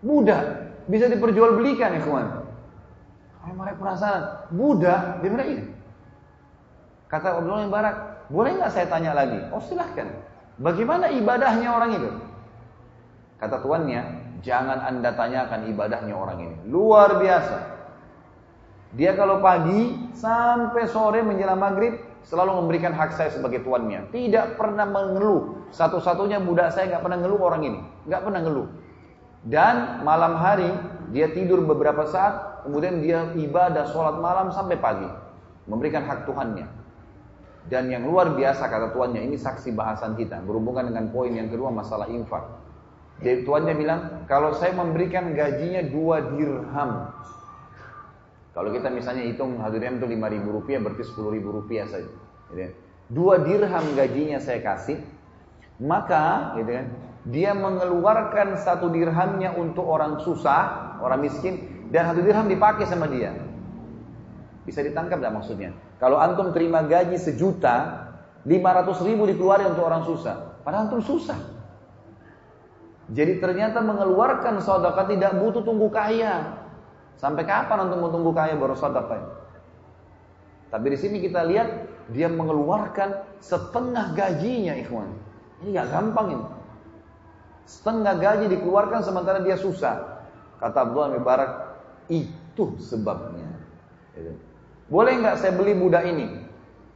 Budak 0.04 0.68
bisa 0.84 1.08
diperjualbelikan 1.08 1.96
ya 1.96 2.00
kawan. 2.04 2.26
Kalau 3.40 3.54
mereka 3.56 3.78
perasaan 3.80 4.22
budak, 4.52 5.24
dia 5.24 5.30
bilang 5.32 5.48
ini. 5.48 5.64
Kata 7.08 7.40
Abdullah 7.40 7.64
bin 7.64 7.72
Barak, 7.72 7.96
boleh 8.28 8.50
nggak 8.60 8.72
saya 8.72 8.86
tanya 8.92 9.16
lagi? 9.16 9.40
Oh 9.48 9.64
silahkan. 9.64 10.12
Bagaimana 10.58 11.14
ibadahnya 11.14 11.68
orang 11.70 11.90
itu? 11.94 12.10
Kata 13.38 13.62
tuannya, 13.62 14.02
jangan 14.42 14.82
anda 14.82 15.14
tanyakan 15.14 15.70
ibadahnya 15.70 16.14
orang 16.18 16.38
ini. 16.42 16.56
Luar 16.66 17.22
biasa. 17.22 17.78
Dia 18.98 19.14
kalau 19.14 19.38
pagi 19.38 20.10
sampai 20.16 20.88
sore 20.90 21.20
menjelang 21.22 21.60
maghrib 21.60 22.00
selalu 22.26 22.58
memberikan 22.64 22.90
hak 22.90 23.14
saya 23.14 23.30
sebagai 23.30 23.62
tuannya. 23.62 24.10
Tidak 24.10 24.58
pernah 24.58 24.88
mengeluh. 24.88 25.70
Satu-satunya 25.70 26.42
budak 26.42 26.74
saya 26.74 26.90
nggak 26.90 27.04
pernah 27.06 27.18
ngeluh 27.20 27.40
orang 27.40 27.62
ini. 27.62 27.80
Nggak 28.10 28.22
pernah 28.26 28.40
ngeluh. 28.42 28.68
Dan 29.46 30.02
malam 30.02 30.34
hari 30.34 30.68
dia 31.14 31.30
tidur 31.30 31.62
beberapa 31.62 32.04
saat, 32.10 32.66
kemudian 32.66 32.98
dia 32.98 33.30
ibadah 33.38 33.86
sholat 33.94 34.18
malam 34.18 34.50
sampai 34.50 34.74
pagi. 34.80 35.08
Memberikan 35.68 36.02
hak 36.02 36.26
Tuhannya. 36.26 36.77
Dan 37.68 37.92
yang 37.92 38.08
luar 38.08 38.32
biasa 38.32 38.64
kata 38.64 38.96
tuannya, 38.96 39.28
ini 39.28 39.36
saksi 39.36 39.76
bahasan 39.76 40.16
kita. 40.16 40.40
Berhubungan 40.40 40.88
dengan 40.88 41.12
poin 41.12 41.28
yang 41.28 41.52
kedua 41.52 41.68
masalah 41.68 42.08
infak. 42.08 42.48
Jadi 43.20 43.44
tuannya 43.44 43.74
bilang, 43.76 44.00
kalau 44.24 44.56
saya 44.56 44.72
memberikan 44.72 45.36
gajinya 45.36 45.84
dua 45.84 46.32
dirham. 46.32 47.12
Kalau 48.56 48.72
kita 48.72 48.88
misalnya 48.88 49.28
hitung 49.28 49.60
dirham 49.60 50.00
itu 50.00 50.06
lima 50.08 50.26
ribu 50.32 50.48
rupiah, 50.50 50.80
berarti 50.80 51.04
sepuluh 51.04 51.36
ribu 51.36 51.52
rupiah 51.52 51.84
saja. 51.84 52.08
Gitu. 52.50 52.72
Dua 53.12 53.40
dirham 53.44 53.84
gajinya 53.96 54.40
saya 54.40 54.64
kasih, 54.64 55.00
maka 55.80 56.56
gitu 56.60 56.72
kan, 56.72 56.86
dia 57.28 57.52
mengeluarkan 57.52 58.56
satu 58.60 58.88
dirhamnya 58.88 59.52
untuk 59.56 59.84
orang 59.84 60.20
susah, 60.24 60.96
orang 61.04 61.20
miskin, 61.24 61.86
dan 61.92 62.12
satu 62.12 62.20
dirham 62.24 62.48
dipakai 62.48 62.88
sama 62.88 63.08
dia. 63.08 63.47
Bisa 64.68 64.84
ditangkap 64.84 65.16
tidak 65.16 65.40
maksudnya? 65.40 65.72
Kalau 65.96 66.20
antum 66.20 66.52
terima 66.52 66.84
gaji 66.84 67.16
sejuta, 67.16 68.04
500 68.44 69.08
ribu 69.08 69.24
dikeluarkan 69.24 69.72
untuk 69.72 69.88
orang 69.88 70.04
susah. 70.04 70.60
Padahal 70.60 70.92
antum 70.92 71.00
susah. 71.00 71.40
Jadi 73.08 73.40
ternyata 73.40 73.80
mengeluarkan 73.80 74.60
sedekah 74.60 75.08
tidak 75.08 75.32
butuh 75.40 75.64
tunggu 75.64 75.88
kaya. 75.88 76.60
Sampai 77.16 77.48
kapan 77.48 77.88
antum 77.88 78.04
mau 78.04 78.12
tunggu 78.12 78.36
kaya 78.36 78.60
baru 78.60 78.76
sedekah? 78.76 79.40
Tapi 80.68 80.86
di 80.92 80.98
sini 81.00 81.16
kita 81.24 81.48
lihat 81.48 81.68
dia 82.12 82.28
mengeluarkan 82.28 83.40
setengah 83.40 84.12
gajinya, 84.12 84.76
ikhwan. 84.76 85.08
Ini 85.64 85.80
gak 85.80 85.88
gampang 85.88 86.26
ini. 86.36 86.46
Setengah 87.64 88.20
gaji 88.20 88.52
dikeluarkan 88.52 89.00
sementara 89.00 89.40
dia 89.40 89.56
susah. 89.56 90.20
Kata 90.60 90.84
Abdullah 90.84 91.16
bin 91.16 91.24
Barak, 91.24 91.52
itu 92.12 92.76
sebabnya. 92.76 93.48
Boleh 94.88 95.20
nggak 95.20 95.36
saya 95.36 95.52
beli 95.52 95.76
budak 95.76 96.04
ini? 96.08 96.48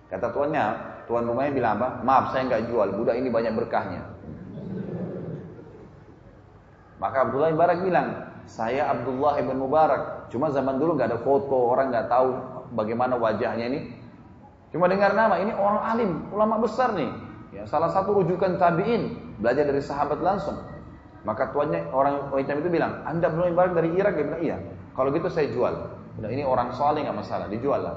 Kata 0.09 0.33
tuannya, 0.33 0.65
tuan 1.09 1.29
rumahnya 1.29 1.53
bilang 1.53 1.73
apa? 1.81 2.01
Maaf 2.01 2.33
saya 2.33 2.49
nggak 2.49 2.73
jual, 2.73 2.89
budak 2.97 3.17
ini 3.21 3.29
banyak 3.29 3.53
berkahnya. 3.53 4.03
Maka 6.97 7.17
Abdullah 7.29 7.51
bin 7.53 7.59
Barak 7.59 7.79
bilang, 7.85 8.09
saya 8.49 8.89
Abdullah 8.89 9.37
ibn 9.43 9.59
Mubarak. 9.59 10.33
Cuma 10.33 10.49
zaman 10.49 10.81
dulu 10.81 10.97
nggak 10.97 11.11
ada 11.13 11.21
foto, 11.21 11.75
orang 11.75 11.93
nggak 11.93 12.09
tahu 12.09 12.31
bagaimana 12.73 13.19
wajahnya 13.21 13.69
ini. 13.69 13.81
Cuma 14.73 14.89
dengar 14.89 15.13
nama, 15.13 15.37
ini 15.37 15.53
orang 15.53 15.83
alim, 15.85 16.11
ulama 16.33 16.57
besar 16.63 16.97
nih. 16.97 17.11
Ya, 17.53 17.69
salah 17.69 17.93
satu 17.93 18.17
rujukan 18.25 18.57
tabiin, 18.57 19.37
belajar 19.37 19.69
dari 19.69 19.85
sahabat 19.85 20.25
langsung. 20.25 20.57
Maka 21.29 21.53
tuannya 21.53 21.93
orang 21.93 22.33
hitam 22.41 22.65
itu 22.65 22.73
bilang, 22.73 23.05
Anda 23.05 23.29
belum 23.29 23.53
ibarat 23.53 23.77
dari 23.77 23.93
Irak? 23.93 24.17
Dia 24.17 24.25
bilang, 24.25 24.43
iya. 24.43 24.57
Kalau 24.97 25.13
gitu 25.13 25.29
saya 25.29 25.53
jual. 25.53 26.02
Bilang, 26.19 26.33
ini 26.33 26.43
orang 26.45 26.69
soleh 26.77 27.05
nggak 27.05 27.19
masalah, 27.19 27.47
dijual 27.49 27.81
lah. 27.81 27.97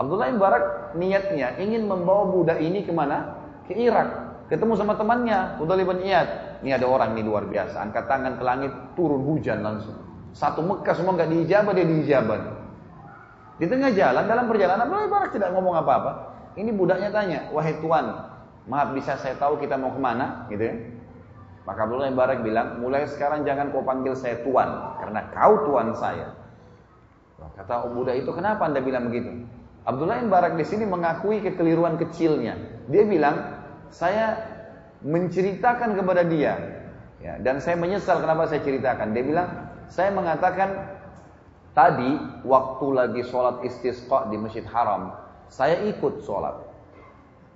Abdullah 0.00 0.32
bin 0.32 0.40
Barak 0.40 0.64
niatnya 0.96 1.60
ingin 1.60 1.84
membawa 1.84 2.28
budak 2.32 2.56
ini 2.60 2.84
ke 2.84 2.92
mana? 2.92 3.36
Ke 3.68 3.76
Irak. 3.76 4.32
Ketemu 4.48 4.74
sama 4.74 4.96
temannya, 4.98 5.60
Udah 5.62 5.76
bin 5.78 6.00
Iyad. 6.02 6.58
Ini 6.60 6.76
ada 6.76 6.86
orang 6.88 7.16
ini 7.16 7.24
luar 7.24 7.46
biasa, 7.48 7.80
angkat 7.80 8.04
tangan 8.10 8.36
ke 8.36 8.44
langit, 8.44 8.72
turun 8.98 9.24
hujan 9.24 9.64
langsung. 9.64 9.96
Satu 10.32 10.60
Mekah 10.60 10.94
semua 10.96 11.16
nggak 11.16 11.30
diijabah, 11.32 11.72
dia 11.72 11.86
diijabah. 11.86 12.38
Di 13.60 13.68
tengah 13.68 13.92
jalan, 13.92 14.24
dalam 14.24 14.44
perjalanan, 14.48 14.88
Abdullah 14.88 15.04
bin 15.04 15.12
Barak 15.12 15.30
tidak 15.36 15.48
ngomong 15.52 15.74
apa-apa. 15.80 16.12
Ini 16.56 16.70
budaknya 16.74 17.08
tanya, 17.12 17.48
wahai 17.54 17.78
tuan, 17.78 18.30
Maaf 18.68 18.92
bisa 18.92 19.16
saya 19.16 19.34
tahu 19.40 19.56
kita 19.56 19.80
mau 19.80 19.90
ke 19.90 20.00
mana 20.00 20.46
gitu 20.52 20.62
ya. 20.62 20.74
Maka 21.64 21.86
Abdullah 21.86 22.08
bin 22.12 22.18
Barak 22.18 22.38
bilang, 22.44 22.80
mulai 22.80 23.04
sekarang 23.08 23.44
jangan 23.46 23.72
kau 23.72 23.84
panggil 23.84 24.12
saya 24.16 24.40
tuan, 24.44 24.98
karena 25.00 25.20
kau 25.32 25.54
tuan 25.68 25.92
saya. 25.96 26.39
Kata 27.56 27.88
Buddha 27.88 28.12
itu, 28.12 28.28
kenapa 28.32 28.68
anda 28.68 28.84
bilang 28.84 29.08
begitu? 29.08 29.48
Abdullah 29.88 30.20
bin 30.20 30.28
Barak 30.28 30.60
di 30.60 30.64
sini 30.68 30.84
mengakui 30.84 31.40
kekeliruan 31.40 31.96
kecilnya. 31.96 32.56
Dia 32.92 33.02
bilang, 33.08 33.36
saya 33.88 34.36
menceritakan 35.00 35.96
kepada 35.96 36.22
dia, 36.28 36.56
ya, 37.24 37.40
dan 37.40 37.64
saya 37.64 37.80
menyesal 37.80 38.20
kenapa 38.20 38.44
saya 38.48 38.60
ceritakan. 38.60 39.16
Dia 39.16 39.24
bilang, 39.24 39.48
saya 39.88 40.12
mengatakan 40.12 41.00
tadi 41.72 42.20
waktu 42.44 42.86
lagi 42.92 43.22
sholat 43.24 43.64
istisqa 43.64 44.28
di 44.28 44.36
Masjid 44.36 44.64
Haram, 44.68 45.16
saya 45.48 45.80
ikut 45.88 46.22
sholat. 46.28 46.68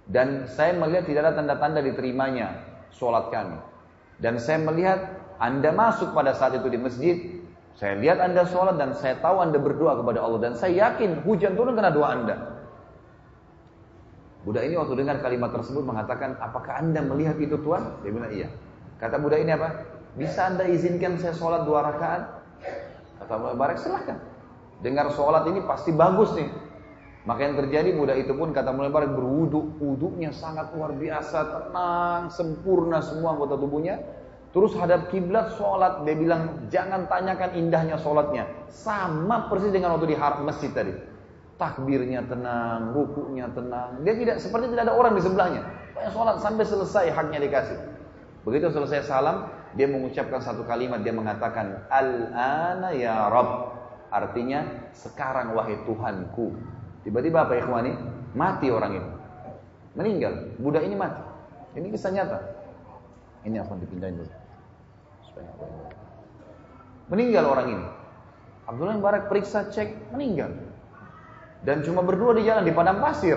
Dan 0.05 0.45
saya 0.49 0.77
melihat 0.77 1.09
tidak 1.09 1.29
ada 1.29 1.33
tanda-tanda 1.41 1.81
diterimanya 1.81 2.61
sholat 2.93 3.33
kami. 3.33 3.57
Dan 4.21 4.37
saya 4.37 4.61
melihat 4.61 5.01
Anda 5.41 5.73
masuk 5.73 6.13
pada 6.13 6.37
saat 6.37 6.55
itu 6.61 6.69
di 6.69 6.79
masjid. 6.79 7.17
Saya 7.75 7.99
lihat 7.99 8.23
Anda 8.23 8.47
sholat 8.47 8.79
dan 8.79 8.95
saya 8.95 9.19
tahu 9.19 9.43
Anda 9.43 9.59
berdoa 9.59 9.99
kepada 9.99 10.23
Allah. 10.23 10.41
Dan 10.51 10.53
saya 10.55 10.91
yakin 10.91 11.27
hujan 11.27 11.59
turun 11.59 11.75
karena 11.75 11.91
doa 11.91 12.09
Anda. 12.15 12.37
Budak 14.47 14.63
ini 14.69 14.77
waktu 14.77 14.95
dengar 14.95 15.19
kalimat 15.25 15.51
tersebut 15.51 15.83
mengatakan, 15.83 16.37
apakah 16.39 16.79
Anda 16.79 17.01
melihat 17.03 17.41
itu 17.41 17.57
Tuhan? 17.59 18.05
Dia 18.05 18.11
bilang 18.13 18.31
iya. 18.31 18.49
Kata 19.03 19.19
budak 19.19 19.43
ini 19.43 19.51
apa? 19.57 19.69
Bisa 20.15 20.47
Anda 20.53 20.71
izinkan 20.71 21.19
saya 21.19 21.35
sholat 21.35 21.67
dua 21.67 21.83
rakaat? 21.83 22.23
Kata 23.19 23.33
Abu 23.35 23.57
Barak 23.59 23.83
silahkan. 23.83 24.23
Dengar 24.85 25.11
sholat 25.17 25.49
ini 25.51 25.65
pasti 25.65 25.91
bagus 25.91 26.31
nih. 26.37 26.47
Maka 27.25 27.41
yang 27.41 27.57
terjadi 27.57 27.97
budak 27.97 28.21
itu 28.21 28.37
pun 28.37 28.53
kata 28.53 28.69
mulai 28.77 28.93
barat 28.93 29.17
berwudhu, 29.17 29.81
wudhunya 29.81 30.29
sangat 30.29 30.77
luar 30.77 30.93
biasa, 30.93 31.39
tenang, 31.57 32.29
sempurna 32.29 33.01
semua 33.01 33.33
anggota 33.33 33.57
tubuhnya. 33.57 33.97
Terus 34.55 34.71
hadap 34.79 35.11
kiblat 35.11 35.59
sholat, 35.59 36.07
dia 36.07 36.15
bilang 36.15 36.71
jangan 36.71 37.11
tanyakan 37.11 37.59
indahnya 37.59 37.99
sholatnya, 37.99 38.47
sama 38.71 39.51
persis 39.51 39.75
dengan 39.75 39.99
waktu 39.99 40.15
di 40.15 40.17
masjid 40.47 40.71
tadi. 40.71 40.95
Takbirnya 41.59 42.23
tenang, 42.31 42.95
rukunya 42.95 43.51
tenang. 43.51 43.99
Dia 44.07 44.15
tidak 44.15 44.39
seperti 44.39 44.71
tidak 44.71 44.87
ada 44.87 44.95
orang 44.95 45.19
di 45.19 45.23
sebelahnya. 45.27 45.63
Pokoknya 45.91 46.11
sholat 46.15 46.37
sampai 46.39 46.65
selesai 46.71 47.07
haknya 47.11 47.43
dikasih. 47.43 47.79
Begitu 48.47 48.71
selesai 48.71 49.11
salam, 49.11 49.51
dia 49.75 49.91
mengucapkan 49.91 50.39
satu 50.39 50.63
kalimat, 50.63 51.03
dia 51.03 51.11
mengatakan, 51.11 51.91
Al-ana 51.91 52.95
ya 52.95 53.27
Rabb. 53.27 53.75
Artinya, 54.15 54.87
sekarang 54.95 55.51
wahai 55.59 55.83
Tuhanku. 55.83 56.55
Tiba-tiba 57.03 57.43
apa 57.43 57.59
ikhwani? 57.59 57.91
Mati 58.39 58.71
orang 58.71 59.03
ini. 59.03 59.11
Meninggal. 59.99 60.55
Budak 60.63 60.87
ini 60.87 60.95
mati. 60.95 61.23
Ini 61.75 61.91
kisah 61.91 62.15
nyata. 62.15 62.39
Ini 63.43 63.59
akan 63.67 63.83
dipindahin 63.83 64.23
dulu. 64.23 64.44
Meninggal 67.13 67.45
orang 67.45 67.67
ini. 67.69 67.87
Abdullah 68.65 68.97
bin 68.97 69.05
Barak 69.05 69.29
periksa 69.29 69.69
cek 69.69 70.15
meninggal. 70.15 70.57
Dan 71.65 71.85
cuma 71.85 72.01
berdua 72.01 72.37
di 72.37 72.49
jalan 72.49 72.65
di 72.65 72.73
padang 72.73 73.01
pasir. 73.01 73.37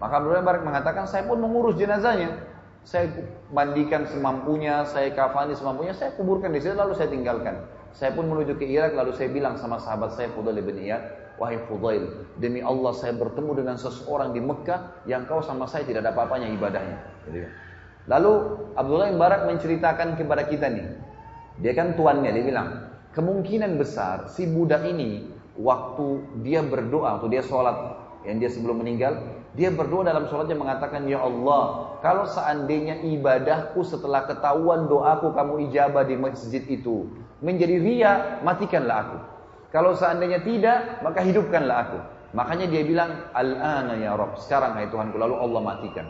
Maka 0.00 0.20
Abdullah 0.20 0.44
bin 0.44 0.48
Barak 0.48 0.62
mengatakan 0.64 1.04
saya 1.08 1.24
pun 1.24 1.40
mengurus 1.40 1.80
jenazahnya. 1.80 2.52
Saya 2.84 3.08
mandikan 3.48 4.04
semampunya, 4.04 4.84
saya 4.84 5.08
kafani 5.16 5.56
semampunya, 5.56 5.96
saya 5.96 6.12
kuburkan 6.20 6.52
di 6.52 6.60
sini 6.60 6.76
lalu 6.76 6.92
saya 6.92 7.08
tinggalkan. 7.08 7.64
Saya 7.96 8.12
pun 8.12 8.28
menuju 8.28 8.60
ke 8.60 8.66
Irak 8.68 8.92
lalu 8.92 9.16
saya 9.16 9.32
bilang 9.32 9.56
sama 9.56 9.80
sahabat 9.80 10.12
saya 10.18 10.28
Fudail 10.34 10.60
bin 10.60 10.82
Iyad, 10.82 11.00
wahai 11.40 11.62
Fudail, 11.64 12.26
demi 12.42 12.58
Allah 12.58 12.92
saya 12.92 13.14
bertemu 13.16 13.64
dengan 13.64 13.78
seseorang 13.78 14.34
di 14.34 14.42
Mekah 14.42 15.06
yang 15.08 15.24
kau 15.30 15.40
sama 15.40 15.64
saya 15.64 15.86
tidak 15.86 16.04
ada 16.04 16.12
apa-apanya 16.12 16.50
ibadahnya. 16.52 16.98
Lalu 18.10 18.32
Abdullah 18.76 19.08
bin 19.14 19.16
Barak 19.16 19.46
menceritakan 19.48 20.20
kepada 20.20 20.42
kita 20.44 20.68
nih, 20.68 20.84
dia 21.58 21.72
kan 21.74 21.94
tuannya, 21.94 22.30
dia 22.34 22.44
bilang, 22.44 22.68
kemungkinan 23.14 23.78
besar 23.78 24.26
si 24.30 24.46
budak 24.50 24.82
ini 24.82 25.30
waktu 25.54 26.22
dia 26.42 26.66
berdoa 26.66 27.22
atau 27.22 27.30
dia 27.30 27.42
sholat 27.46 28.02
yang 28.26 28.42
dia 28.42 28.50
sebelum 28.50 28.82
meninggal, 28.82 29.20
dia 29.54 29.70
berdoa 29.70 30.02
dalam 30.02 30.26
sholatnya 30.26 30.58
mengatakan, 30.58 31.06
Ya 31.06 31.22
Allah, 31.22 31.94
kalau 32.02 32.26
seandainya 32.26 33.06
ibadahku 33.06 33.86
setelah 33.86 34.26
ketahuan 34.26 34.90
doaku 34.90 35.30
kamu 35.30 35.70
ijabah 35.70 36.02
di 36.02 36.18
masjid 36.18 36.64
itu, 36.66 37.06
menjadi 37.38 37.76
ria, 37.78 38.12
matikanlah 38.42 38.96
aku. 39.06 39.18
Kalau 39.70 39.94
seandainya 39.94 40.42
tidak, 40.42 41.02
maka 41.06 41.22
hidupkanlah 41.22 41.76
aku. 41.86 41.98
Makanya 42.34 42.66
dia 42.66 42.82
bilang, 42.82 43.30
Al-ana 43.30 43.94
ya 43.94 44.18
Rob, 44.18 44.34
sekarang 44.42 44.74
hai 44.74 44.90
Tuhanku, 44.90 45.14
lalu 45.14 45.38
Allah 45.38 45.60
matikan. 45.62 46.06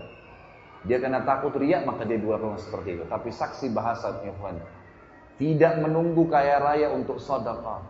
Dia 0.84 1.00
kena 1.00 1.24
takut 1.24 1.52
ria, 1.56 1.84
maka 1.84 2.04
dia 2.08 2.16
dua 2.16 2.40
seperti 2.56 3.00
itu. 3.00 3.04
Tapi 3.08 3.28
saksi 3.28 3.72
bahasa 3.72 4.20
Tuhan, 4.20 4.56
tidak 5.40 5.82
menunggu 5.82 6.30
kaya 6.30 6.62
raya 6.62 6.88
untuk 6.94 7.18
sedekah. 7.18 7.82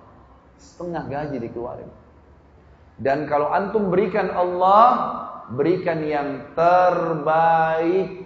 Setengah 0.57 1.05
gaji 1.11 1.37
dikeluarin. 1.43 1.91
Dan 2.97 3.27
kalau 3.27 3.51
antum 3.51 3.91
berikan 3.91 4.31
Allah, 4.31 4.87
berikan 5.53 6.01
yang 6.07 6.55
terbaik. 6.55 8.25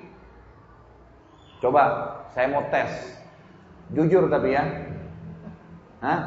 Coba, 1.59 1.83
saya 2.37 2.47
mau 2.53 2.63
tes. 2.71 3.19
Jujur 3.91 4.29
tapi 4.29 4.55
ya. 4.55 4.65
Hah? 6.05 6.21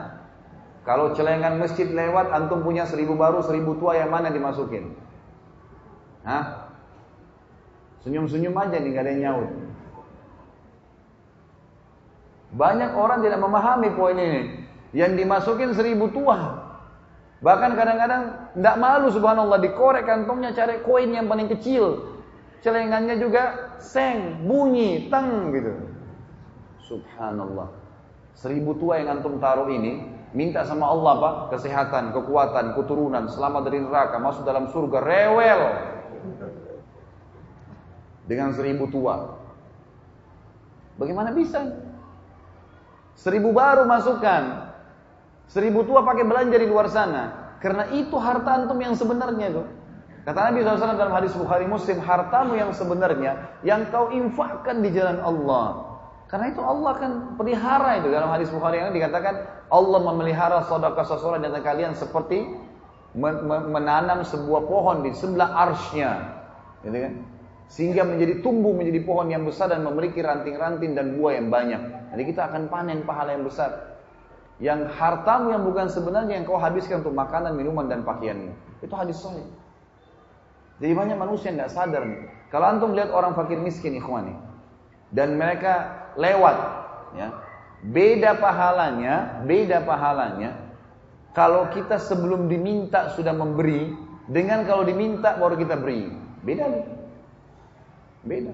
Kalau 0.81 1.13
celengan 1.13 1.61
masjid 1.61 1.85
lewat, 1.85 2.34
antum 2.34 2.65
punya 2.65 2.89
seribu 2.89 3.13
baru, 3.13 3.45
seribu 3.45 3.77
tua, 3.77 4.01
yang 4.01 4.09
mana 4.09 4.34
dimasukin? 4.34 4.97
Hah? 6.26 6.73
Senyum-senyum 8.01 8.57
aja 8.57 8.81
nih, 8.81 8.89
gak 8.97 9.05
ada 9.05 9.11
yang 9.13 9.22
nyaut. 9.22 9.49
Banyak 12.51 12.91
orang 12.99 13.23
tidak 13.23 13.39
memahami 13.39 13.89
poin 13.95 14.17
ini. 14.19 14.41
Yang 14.91 15.23
dimasukin 15.23 15.71
seribu 15.71 16.11
tua. 16.11 16.67
Bahkan 17.41 17.71
kadang-kadang 17.73 18.53
tidak 18.53 18.75
malu 18.77 19.07
subhanallah 19.09 19.57
dikorek 19.63 20.05
kantongnya 20.05 20.53
cari 20.53 20.83
koin 20.85 21.09
yang 21.15 21.25
paling 21.25 21.49
kecil. 21.49 22.11
Celengannya 22.61 23.17
juga 23.17 23.73
seng, 23.81 24.45
bunyi, 24.45 25.09
teng 25.09 25.49
gitu. 25.49 25.73
Subhanallah. 26.85 27.73
Seribu 28.37 28.77
tua 28.77 29.01
yang 29.01 29.17
antum 29.17 29.41
taruh 29.41 29.65
ini, 29.73 30.05
minta 30.37 30.61
sama 30.61 30.85
Allah 30.93 31.13
pak, 31.17 31.33
kesehatan, 31.57 32.13
kekuatan, 32.13 32.77
keturunan, 32.77 33.25
selamat 33.25 33.61
dari 33.65 33.79
neraka, 33.81 34.21
masuk 34.21 34.45
dalam 34.45 34.69
surga, 34.69 35.01
rewel. 35.01 35.61
Dengan 38.29 38.53
seribu 38.53 38.85
tua. 38.93 39.41
Bagaimana 41.01 41.33
bisa? 41.33 41.90
Seribu 43.15 43.53
baru 43.53 43.85
masukkan. 43.85 44.73
Seribu 45.51 45.83
tua 45.83 46.01
pakai 46.01 46.23
belanja 46.23 46.55
di 46.55 46.67
luar 46.67 46.88
sana. 46.88 47.55
Karena 47.61 47.91
itu 47.93 48.15
harta 48.17 48.57
antum 48.57 48.79
yang 48.81 48.97
sebenarnya 48.97 49.53
itu. 49.53 49.63
Kata 50.21 50.53
Nabi 50.53 50.61
SAW 50.61 51.01
dalam 51.01 51.13
hadis 51.17 51.33
Bukhari 51.33 51.65
Muslim, 51.65 51.97
hartamu 51.97 52.53
yang 52.53 52.69
sebenarnya 52.77 53.57
yang 53.65 53.89
kau 53.89 54.13
infakkan 54.13 54.85
di 54.85 54.93
jalan 54.93 55.17
Allah. 55.17 55.91
Karena 56.29 56.53
itu 56.53 56.61
Allah 56.63 56.93
kan 56.95 57.11
pelihara 57.35 57.99
itu 57.99 58.07
dalam 58.07 58.29
hadis 58.29 58.47
Bukhari 58.53 58.79
yang 58.79 58.93
dikatakan 58.93 59.65
Allah 59.67 59.99
memelihara 59.99 60.63
sedekah 60.63 61.03
seseorang 61.03 61.43
dan 61.43 61.57
kalian 61.59 61.91
seperti 61.97 62.47
menanam 63.67 64.23
sebuah 64.23 64.61
pohon 64.69 65.03
di 65.03 65.11
sebelah 65.11 65.51
arsnya, 65.67 66.39
gitu 66.88 66.95
kan? 66.95 67.13
Sehingga 67.72 68.03
menjadi 68.03 68.43
tumbuh 68.43 68.76
menjadi 68.76 68.99
pohon 69.07 69.31
yang 69.31 69.48
besar 69.48 69.72
dan 69.72 69.88
memiliki 69.88 70.19
ranting-ranting 70.19 70.91
dan 70.91 71.15
buah 71.15 71.39
yang 71.39 71.48
banyak. 71.48 71.81
Jadi 72.11 72.23
kita 72.27 72.52
akan 72.52 72.68
panen 72.68 73.07
pahala 73.07 73.31
yang 73.31 73.48
besar. 73.48 73.95
Yang 74.60 74.91
hartamu 74.99 75.56
yang 75.56 75.64
bukan 75.64 75.88
sebenarnya 75.88 76.35
yang 76.35 76.43
kau 76.43 76.60
habiskan 76.60 76.99
untuk 76.99 77.15
makanan, 77.15 77.56
minuman 77.56 77.88
dan 77.88 78.03
pakaianmu. 78.03 78.52
Itu 78.84 78.91
hadis 78.93 79.23
sahih. 79.23 79.48
Jadi 80.84 80.91
banyak 80.91 81.15
manusia 81.15 81.53
yang 81.53 81.64
tidak 81.64 81.72
sadar 81.72 82.03
nih. 82.03 82.27
Kalau 82.52 82.65
antum 82.68 82.91
lihat 82.91 83.14
orang 83.15 83.31
fakir 83.38 83.56
miskin 83.56 83.95
ikhwani 83.95 84.35
dan 85.15 85.39
mereka 85.39 86.07
lewat 86.19 86.57
ya. 87.15 87.31
Beda 87.81 88.38
pahalanya, 88.38 89.41
beda 89.48 89.81
pahalanya 89.81 90.53
kalau 91.34 91.72
kita 91.73 91.98
sebelum 91.98 92.45
diminta 92.45 93.10
sudah 93.18 93.34
memberi 93.34 93.89
dengan 94.30 94.68
kalau 94.68 94.85
diminta 94.85 95.39
baru 95.39 95.57
kita 95.57 95.80
beri. 95.80 96.11
Beda 96.43 96.68
nih. 96.68 97.00
Beda. 98.22 98.53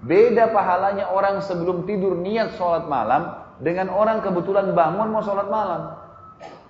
Beda 0.00 0.48
pahalanya 0.48 1.12
orang 1.12 1.44
sebelum 1.44 1.84
tidur 1.84 2.16
niat 2.16 2.56
sholat 2.56 2.88
malam 2.88 3.36
dengan 3.60 3.92
orang 3.92 4.24
kebetulan 4.24 4.72
bangun 4.72 5.12
mau 5.12 5.20
sholat 5.20 5.52
malam. 5.52 5.92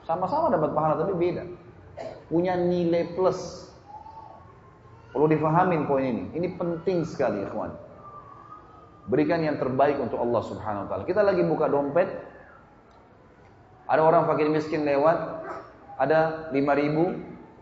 Sama-sama 0.03 0.51
dapat 0.51 0.75
pahala 0.75 0.99
tapi 0.99 1.15
beda. 1.15 1.47
Punya 2.27 2.59
nilai 2.59 3.15
plus. 3.15 3.71
Perlu 5.15 5.31
difahamin 5.31 5.87
poin 5.87 6.03
ini. 6.03 6.25
Ini 6.35 6.59
penting 6.59 7.07
sekali 7.07 7.47
ikhwan. 7.47 7.71
Berikan 9.07 9.43
yang 9.43 9.59
terbaik 9.59 9.99
untuk 9.99 10.23
Allah 10.23 10.43
subhanahu 10.43 10.87
wa 10.87 10.89
ta'ala. 10.91 11.03
Kita 11.07 11.23
lagi 11.23 11.43
buka 11.43 11.67
dompet. 11.67 12.07
Ada 13.91 14.03
orang 14.03 14.27
fakir 14.27 14.47
miskin 14.51 14.87
lewat. 14.87 15.19
Ada 15.99 16.51
5 16.55 16.81
ribu. 16.83 17.15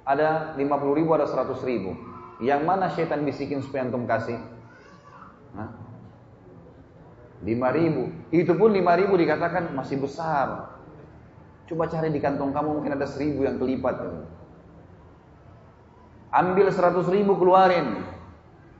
Ada 0.08 0.56
50 0.56 0.96
ribu, 0.96 1.10
ada 1.12 1.28
100 1.28 1.56
ribu. 1.68 1.92
Yang 2.40 2.60
mana 2.64 2.88
syaitan 2.92 3.20
bisikin 3.24 3.60
supaya 3.60 3.84
antum 3.88 4.08
kasih? 4.08 4.40
Lima 7.42 7.70
ribu. 7.70 8.10
Itu 8.34 8.58
pun 8.58 8.74
lima 8.74 8.98
ribu 8.98 9.14
dikatakan 9.14 9.70
masih 9.74 10.02
besar. 10.02 10.74
Coba 11.70 11.86
cari 11.86 12.10
di 12.10 12.18
kantong 12.18 12.50
kamu 12.50 12.80
mungkin 12.80 12.96
ada 12.98 13.06
seribu 13.06 13.44
yang 13.46 13.60
kelipat. 13.60 14.00
Ambil 16.34 16.66
seratus 16.72 17.06
ribu 17.12 17.38
keluarin. 17.38 18.02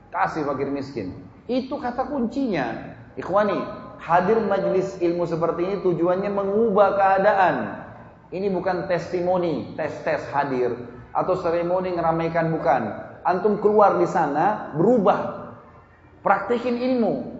Kasih 0.09 0.43
fakir 0.43 0.67
miskin. 0.73 1.13
Itu 1.45 1.77
kata 1.77 2.09
kuncinya. 2.09 2.97
Ikhwani, 3.13 3.57
hadir 4.01 4.41
majlis 4.41 4.97
ilmu 4.99 5.23
seperti 5.29 5.61
ini 5.65 5.75
tujuannya 5.85 6.31
mengubah 6.33 6.97
keadaan. 6.97 7.55
Ini 8.29 8.53
bukan 8.53 8.85
testimoni, 8.85 9.73
tes-tes 9.77 10.25
hadir. 10.33 10.73
Atau 11.13 11.37
seremoni 11.41 11.93
ngeramaikan 11.93 12.53
bukan. 12.53 12.81
Antum 13.25 13.57
keluar 13.61 13.97
di 13.97 14.05
sana, 14.05 14.73
berubah 14.77 15.38
Praktekin 16.19 16.75
ilmu. 16.75 17.39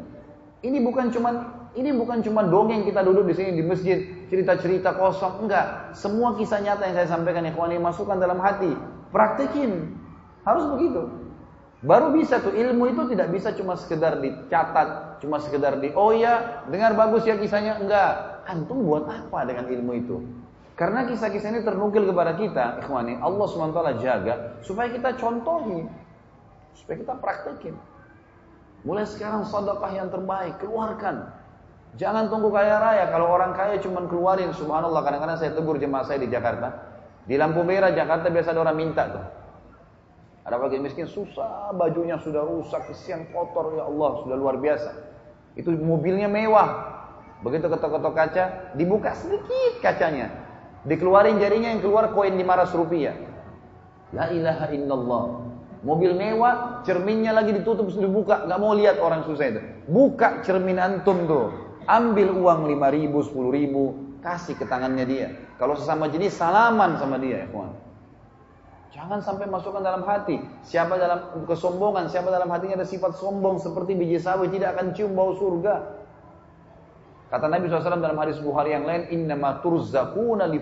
Ini 0.63 0.77
bukan 0.83 1.11
cuman 1.11 1.35
ini 1.77 1.93
bukan 1.93 2.25
cuma 2.25 2.41
dongeng 2.43 2.83
kita 2.83 3.05
duduk 3.05 3.29
di 3.29 3.35
sini 3.37 3.51
di 3.55 3.63
masjid 3.63 4.03
cerita-cerita 4.27 4.97
kosong 4.97 5.45
enggak. 5.45 5.93
Semua 5.95 6.33
kisah 6.35 6.59
nyata 6.63 6.89
yang 6.89 6.95
saya 6.97 7.09
sampaikan 7.11 7.45
ikhwan 7.47 7.71
ini 7.71 7.81
masukkan 7.81 8.17
dalam 8.17 8.41
hati. 8.41 8.71
Praktekin. 9.13 9.95
Harus 10.43 10.65
begitu. 10.75 11.07
Baru 11.79 12.11
bisa 12.11 12.43
tuh 12.43 12.51
ilmu 12.51 12.91
itu 12.91 13.07
tidak 13.15 13.31
bisa 13.31 13.55
cuma 13.55 13.79
sekedar 13.79 14.19
dicatat, 14.19 15.21
cuma 15.23 15.39
sekedar 15.39 15.79
di 15.79 15.95
oh 15.95 16.11
ya, 16.11 16.67
dengar 16.67 16.91
bagus 16.91 17.23
ya 17.23 17.39
kisahnya 17.39 17.79
enggak. 17.79 18.43
Antum 18.43 18.83
buat 18.83 19.07
apa 19.07 19.47
dengan 19.47 19.63
ilmu 19.71 19.91
itu? 19.95 20.17
Karena 20.75 21.07
kisah-kisah 21.07 21.55
ini 21.55 21.61
ternukil 21.63 22.07
kepada 22.07 22.39
kita, 22.39 22.83
ikhwani, 22.83 23.19
Allah 23.19 23.45
SWT 23.47 23.79
jaga 23.99 24.35
supaya 24.63 24.87
kita 24.91 25.15
contohi, 25.19 25.87
supaya 26.75 26.95
kita 27.03 27.13
praktekin. 27.19 27.75
Mulai 28.87 29.05
sekarang 29.07 29.43
sedekah 29.43 29.91
yang 29.91 30.07
terbaik, 30.07 30.59
keluarkan. 30.63 31.35
Jangan 31.99 32.31
tunggu 32.31 32.53
kaya 32.53 32.79
raya. 32.79 33.05
Kalau 33.11 33.27
orang 33.27 33.51
kaya 33.51 33.81
cuma 33.83 34.05
keluarin, 34.07 34.55
subhanallah. 34.55 35.03
Kadang-kadang 35.03 35.37
saya 35.41 35.51
tegur 35.51 35.75
jemaah 35.81 36.05
saya 36.07 36.21
di 36.21 36.29
Jakarta. 36.31 36.87
Di 37.27 37.35
lampu 37.35 37.65
merah 37.65 37.91
Jakarta 37.91 38.31
biasa 38.31 38.55
ada 38.55 38.61
orang 38.63 38.77
minta 38.77 39.03
tuh. 39.09 39.25
Ada 40.47 40.55
bagi 40.57 40.81
miskin 40.81 41.05
susah, 41.05 41.75
bajunya 41.77 42.17
sudah 42.17 42.41
rusak, 42.41 42.89
kesian 42.89 43.29
kotor 43.29 43.77
ya 43.77 43.85
Allah, 43.85 44.11
sudah 44.25 44.33
luar 44.39 44.57
biasa. 44.57 44.95
Itu 45.53 45.69
mobilnya 45.75 46.25
mewah. 46.25 46.97
Begitu 47.45 47.69
ketok-ketok 47.69 48.13
kaca, 48.15 48.45
dibuka 48.73 49.13
sedikit 49.13 49.83
kacanya. 49.83 50.31
Dikeluarin 50.87 51.37
jarinya 51.37 51.75
yang 51.75 51.83
keluar 51.83 52.15
koin 52.15 52.33
500 52.33 52.79
rupiah. 52.79 53.15
La 54.15 54.31
ilaha 54.31 54.71
illallah. 54.73 55.23
Mobil 55.79 56.11
mewah, 56.11 56.83
cerminnya 56.83 57.31
lagi 57.31 57.55
ditutup, 57.55 57.87
sudah 57.87 58.11
dibuka, 58.11 58.35
nggak 58.43 58.59
mau 58.59 58.75
lihat 58.75 58.99
orang 58.99 59.23
susah 59.23 59.47
itu. 59.47 59.61
Buka 59.87 60.43
cermin 60.43 60.75
antum 60.75 61.23
tuh, 61.23 61.55
ambil 61.87 62.35
uang 62.35 62.67
5 62.67 62.95
ribu, 62.99 63.23
10 63.23 63.47
ribu, 63.47 63.83
kasih 64.19 64.59
ke 64.59 64.67
tangannya 64.67 65.07
dia. 65.07 65.27
Kalau 65.55 65.79
sesama 65.79 66.11
jenis 66.11 66.35
salaman 66.35 66.99
sama 66.99 67.15
dia, 67.15 67.43
ya 67.43 67.47
kawan. 67.47 67.71
Jangan 68.89 69.23
sampai 69.23 69.47
masukkan 69.47 69.79
dalam 69.79 70.03
hati. 70.03 70.41
Siapa 70.67 70.99
dalam 70.99 71.47
kesombongan, 71.47 72.11
siapa 72.11 72.27
dalam 72.27 72.51
hatinya 72.51 72.83
ada 72.83 72.87
sifat 72.89 73.15
sombong 73.15 73.61
seperti 73.61 73.95
biji 73.95 74.19
sawi 74.19 74.51
tidak 74.51 74.75
akan 74.75 74.91
cium 74.91 75.15
bau 75.15 75.37
surga. 75.37 75.95
Kata 77.29 77.45
Nabi 77.45 77.69
SAW 77.69 78.01
dalam 78.01 78.17
hadis 78.17 78.41
Bukhari 78.41 78.73
yang 78.73 78.89
lain, 78.89 79.07
Innama 79.13 79.61
turzakuna 79.61 80.49
li. 80.49 80.59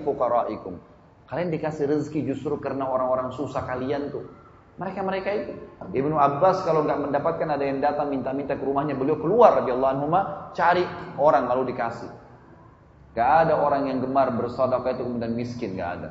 Kalian 1.28 1.50
dikasih 1.50 1.88
rezeki 1.88 2.28
justru 2.28 2.60
karena 2.60 2.86
orang-orang 2.92 3.32
susah 3.32 3.64
kalian 3.64 4.12
tuh. 4.12 4.28
Mereka-mereka 4.78 5.30
itu. 5.34 5.54
Ibnu 5.90 6.16
Abbas 6.18 6.62
kalau 6.62 6.86
nggak 6.86 7.10
mendapatkan 7.10 7.50
ada 7.50 7.66
yang 7.66 7.82
datang 7.82 8.14
minta-minta 8.14 8.54
ke 8.54 8.62
rumahnya, 8.62 8.94
beliau 8.94 9.18
keluar 9.18 9.62
radhiyallahu 9.66 9.92
anhu 9.98 10.08
cari 10.54 10.86
orang 11.18 11.50
lalu 11.50 11.74
dikasih. 11.74 12.10
Gak 13.18 13.50
ada 13.50 13.58
orang 13.58 13.90
yang 13.90 13.98
gemar 13.98 14.30
bersedekah 14.38 14.94
itu 14.94 15.02
kemudian 15.02 15.34
miskin, 15.34 15.74
gak 15.74 15.92
ada. 15.98 16.10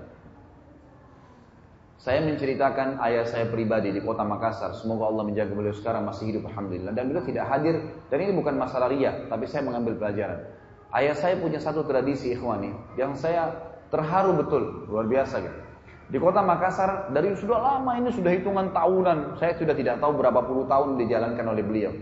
Saya 2.02 2.22
menceritakan 2.22 2.98
ayah 3.02 3.26
saya 3.26 3.46
pribadi 3.46 3.94
di 3.94 4.02
kota 4.02 4.26
Makassar. 4.26 4.74
Semoga 4.74 5.10
Allah 5.10 5.22
menjaga 5.26 5.54
beliau 5.54 5.74
sekarang 5.74 6.06
masih 6.06 6.34
hidup 6.34 6.46
Alhamdulillah. 6.50 6.94
Dan 6.94 7.10
beliau 7.10 7.26
tidak 7.26 7.50
hadir. 7.50 7.82
Dan 8.10 8.18
ini 8.22 8.30
bukan 8.34 8.54
masalah 8.54 8.90
ria. 8.90 9.26
Tapi 9.26 9.42
saya 9.50 9.66
mengambil 9.66 9.98
pelajaran. 9.98 10.50
Ayah 10.94 11.14
saya 11.18 11.34
punya 11.38 11.58
satu 11.58 11.82
tradisi 11.82 12.30
ikhwani. 12.30 12.70
Yang 12.94 13.26
saya 13.26 13.54
terharu 13.90 14.38
betul. 14.38 14.86
Luar 14.86 15.10
biasa 15.10 15.42
gitu. 15.42 15.58
Di 16.06 16.22
kota 16.22 16.38
Makassar 16.38 17.10
dari 17.10 17.34
sudah 17.34 17.58
lama 17.58 17.98
ini 17.98 18.14
sudah 18.14 18.30
hitungan 18.30 18.70
tahunan. 18.70 19.42
Saya 19.42 19.58
sudah 19.58 19.74
tidak 19.74 19.98
tahu 19.98 20.14
berapa 20.14 20.38
puluh 20.46 20.64
tahun 20.70 21.02
dijalankan 21.02 21.46
oleh 21.50 21.64
beliau. 21.66 21.92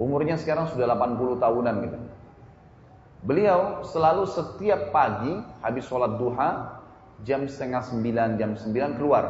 Umurnya 0.00 0.40
sekarang 0.40 0.66
sudah 0.72 0.88
80 0.88 1.36
tahunan 1.38 1.74
gitu. 1.84 1.98
Beliau 3.22 3.86
selalu 3.86 4.26
setiap 4.26 4.90
pagi 4.90 5.30
habis 5.62 5.86
sholat 5.86 6.18
duha 6.18 6.80
jam 7.22 7.46
setengah 7.46 7.86
sembilan, 7.86 8.34
jam 8.34 8.58
sembilan 8.58 8.98
keluar. 8.98 9.24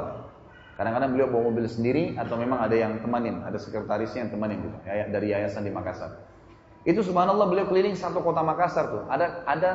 Kadang-kadang 0.80 1.12
beliau 1.12 1.28
bawa 1.28 1.52
mobil 1.52 1.68
sendiri 1.68 2.16
atau 2.16 2.40
memang 2.40 2.64
ada 2.64 2.72
yang 2.72 3.04
temanin, 3.04 3.44
ada 3.44 3.60
sekretarisnya 3.60 4.24
yang 4.24 4.32
temanin 4.32 4.64
gitu, 4.64 4.78
dari 4.88 5.36
yayasan 5.36 5.68
di 5.68 5.72
Makassar. 5.74 6.24
Itu 6.88 7.04
subhanallah 7.04 7.46
beliau 7.52 7.68
keliling 7.68 7.92
satu 7.92 8.24
kota 8.24 8.40
Makassar 8.40 8.88
tuh. 8.88 9.02
Ada 9.12 9.44
ada 9.44 9.70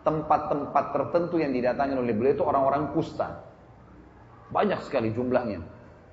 tempat-tempat 0.00 0.84
tertentu 0.96 1.36
yang 1.36 1.52
didatangi 1.52 1.94
oleh 1.96 2.14
beliau 2.16 2.34
itu 2.36 2.44
orang-orang 2.44 2.92
kusta. 2.96 3.44
Banyak 4.50 4.82
sekali 4.82 5.12
jumlahnya. 5.12 5.60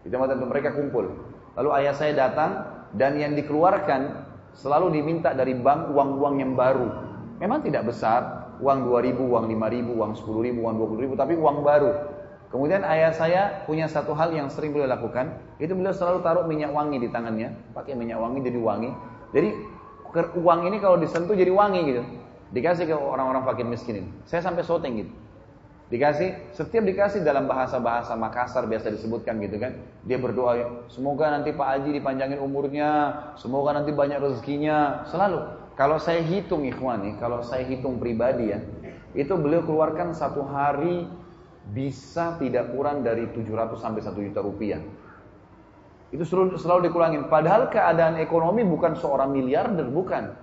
Di 0.04 0.10
tempat 0.14 0.36
itu 0.36 0.46
mereka 0.46 0.70
kumpul. 0.76 1.10
Lalu 1.58 1.70
ayah 1.82 1.94
saya 1.96 2.14
datang 2.14 2.64
dan 2.94 3.18
yang 3.18 3.34
dikeluarkan 3.34 4.28
selalu 4.54 4.94
diminta 5.02 5.34
dari 5.34 5.58
bank 5.58 5.90
uang-uang 5.92 6.36
yang 6.38 6.54
baru. 6.54 6.88
Memang 7.38 7.62
tidak 7.66 7.90
besar, 7.90 8.54
uang 8.62 8.90
2000, 8.90 9.22
uang 9.22 9.46
5000, 9.46 9.94
uang 9.94 10.12
10000, 10.18 10.58
uang 10.58 10.76
20000, 10.82 11.18
tapi 11.18 11.34
uang 11.38 11.62
baru. 11.62 11.92
Kemudian 12.48 12.82
ayah 12.88 13.12
saya 13.12 13.42
punya 13.68 13.92
satu 13.92 14.16
hal 14.16 14.32
yang 14.32 14.48
sering 14.48 14.72
beliau 14.72 14.88
lakukan, 14.88 15.36
itu 15.60 15.76
beliau 15.76 15.92
selalu 15.92 16.24
taruh 16.24 16.46
minyak 16.48 16.72
wangi 16.72 16.98
di 16.98 17.12
tangannya, 17.12 17.52
pakai 17.76 17.94
minyak 17.94 18.18
wangi 18.18 18.40
jadi 18.40 18.58
wangi. 18.58 18.90
Jadi 19.36 19.50
uang 20.16 20.60
ini 20.72 20.78
kalau 20.80 20.98
disentuh 20.98 21.36
jadi 21.36 21.52
wangi 21.52 21.82
gitu. 21.92 22.04
Dikasih 22.52 22.88
ke 22.88 22.96
orang-orang 22.96 23.44
fakir 23.44 23.68
miskin 23.68 23.96
ini. 24.06 24.10
Saya 24.24 24.40
sampai 24.40 24.64
syuting 24.64 24.94
gitu. 25.04 25.14
Dikasih, 25.88 26.52
setiap 26.52 26.84
dikasih 26.84 27.24
dalam 27.24 27.48
bahasa-bahasa 27.48 28.12
Makassar 28.20 28.68
biasa 28.68 28.92
disebutkan 28.92 29.40
gitu 29.40 29.56
kan. 29.56 29.80
Dia 30.04 30.20
berdoa, 30.20 30.84
semoga 30.92 31.32
nanti 31.32 31.56
Pak 31.56 31.64
Haji 31.64 31.96
dipanjangin 31.96 32.44
umurnya, 32.44 33.16
semoga 33.40 33.72
nanti 33.72 33.96
banyak 33.96 34.20
rezekinya, 34.20 35.08
selalu. 35.08 35.48
Kalau 35.80 35.96
saya 35.96 36.20
hitung 36.20 36.68
ikhwan 36.68 37.08
nih, 37.08 37.14
kalau 37.24 37.40
saya 37.40 37.64
hitung 37.64 38.04
pribadi 38.04 38.52
ya, 38.52 38.60
itu 39.16 39.32
beliau 39.40 39.64
keluarkan 39.64 40.12
satu 40.12 40.44
hari 40.44 41.08
bisa 41.72 42.36
tidak 42.36 42.76
kurang 42.76 43.08
dari 43.08 43.32
700 43.32 43.80
sampai 43.80 44.02
1 44.04 44.28
juta 44.28 44.44
rupiah. 44.44 44.84
Itu 46.12 46.24
selalu, 46.28 46.60
selalu 46.60 46.92
dikurangin. 46.92 47.32
Padahal 47.32 47.72
keadaan 47.72 48.20
ekonomi 48.20 48.64
bukan 48.68 48.96
seorang 48.96 49.32
miliarder, 49.32 49.88
bukan. 49.88 50.36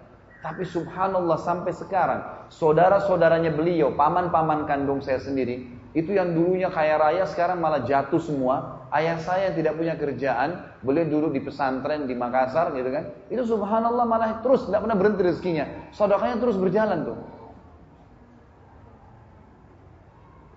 Tapi 0.44 0.60
subhanallah 0.60 1.40
sampai 1.40 1.72
sekarang, 1.72 2.20
saudara-saudaranya 2.52 3.48
beliau, 3.56 3.96
paman-paman 3.96 4.68
kandung 4.68 5.00
saya 5.00 5.16
sendiri, 5.16 5.64
itu 5.96 6.12
yang 6.12 6.36
dulunya 6.36 6.68
kaya 6.68 7.00
raya 7.00 7.24
sekarang 7.24 7.64
malah 7.64 7.80
jatuh 7.88 8.20
semua. 8.20 8.84
Ayah 8.92 9.16
saya 9.24 9.48
yang 9.48 9.56
tidak 9.56 9.80
punya 9.80 9.96
kerjaan, 9.96 10.68
beliau 10.84 11.08
dulu 11.08 11.32
di 11.32 11.40
pesantren 11.40 12.04
di 12.04 12.12
Makassar 12.12 12.76
gitu 12.76 12.92
kan. 12.92 13.08
Itu 13.32 13.48
subhanallah 13.48 14.04
malah 14.04 14.44
terus 14.44 14.68
tidak 14.68 14.84
pernah 14.84 14.98
berhenti 15.00 15.22
rezekinya. 15.24 15.64
Saudaranya 15.96 16.36
terus 16.36 16.60
berjalan 16.60 17.08
tuh. 17.08 17.18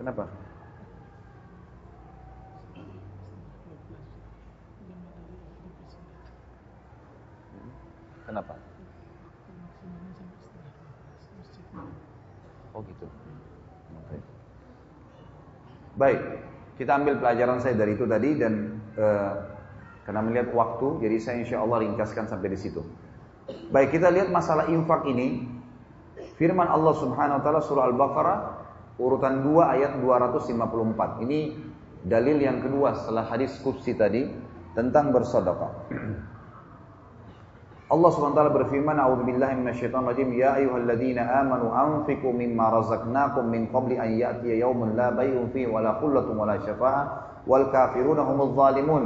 Kenapa? 0.04 0.28
Kenapa? 8.28 8.67
Oh 12.78 12.86
gitu. 12.86 13.10
Okay. 14.06 14.20
Baik, 15.98 16.20
kita 16.78 16.94
ambil 16.94 17.18
pelajaran 17.18 17.58
saya 17.58 17.74
dari 17.74 17.98
itu 17.98 18.06
tadi 18.06 18.38
dan 18.38 18.78
uh, 18.94 19.34
karena 20.06 20.22
melihat 20.22 20.54
waktu, 20.54 21.02
jadi 21.02 21.18
saya 21.18 21.38
insya 21.42 21.66
Allah 21.66 21.82
ringkaskan 21.82 22.30
sampai 22.30 22.54
di 22.54 22.60
situ. 22.62 22.86
Baik, 23.74 23.98
kita 23.98 24.14
lihat 24.14 24.30
masalah 24.30 24.70
infak 24.70 25.10
ini. 25.10 25.50
Firman 26.38 26.70
Allah 26.70 26.94
Subhanahu 26.94 27.42
wa 27.42 27.44
taala 27.44 27.62
surah 27.66 27.90
Al-Baqarah 27.90 28.38
urutan 29.02 29.42
2 29.42 29.74
ayat 29.74 29.92
254. 29.98 31.26
Ini 31.26 31.40
dalil 32.06 32.38
yang 32.38 32.62
kedua 32.62 32.94
setelah 32.94 33.26
hadis 33.26 33.58
qudsi 33.66 33.98
tadi 33.98 34.30
tentang 34.78 35.10
bersedekah. 35.10 35.90
Allah 37.88 38.12
SWT 38.12 38.36
berfirman, 38.52 39.00
"A'udzu 39.00 39.24
billahi 39.24 39.64
minasyaitonir 39.64 40.12
rajim. 40.12 40.30
Ya 40.36 40.60
ayyuhalladzina 40.60 41.24
amanu 41.40 41.72
anfiqu 41.72 42.36
mimma 42.36 42.68
razaqnakum 42.76 43.48
min 43.48 43.72
qabli 43.72 43.96
an 43.96 44.12
ya'tiya 44.12 44.60
yawmun 44.60 45.00
la 45.00 45.16
bay'un 45.16 45.48
fihi 45.56 45.72
wa 45.72 45.80
la 45.80 45.96
qullatun 45.96 46.36
wa 46.36 46.52
la 46.52 46.60
syafa'ah 46.60 47.04
wal 47.48 47.72
kafiruna 47.72 48.28
humudz 48.28 48.60
zalimun." 48.60 49.04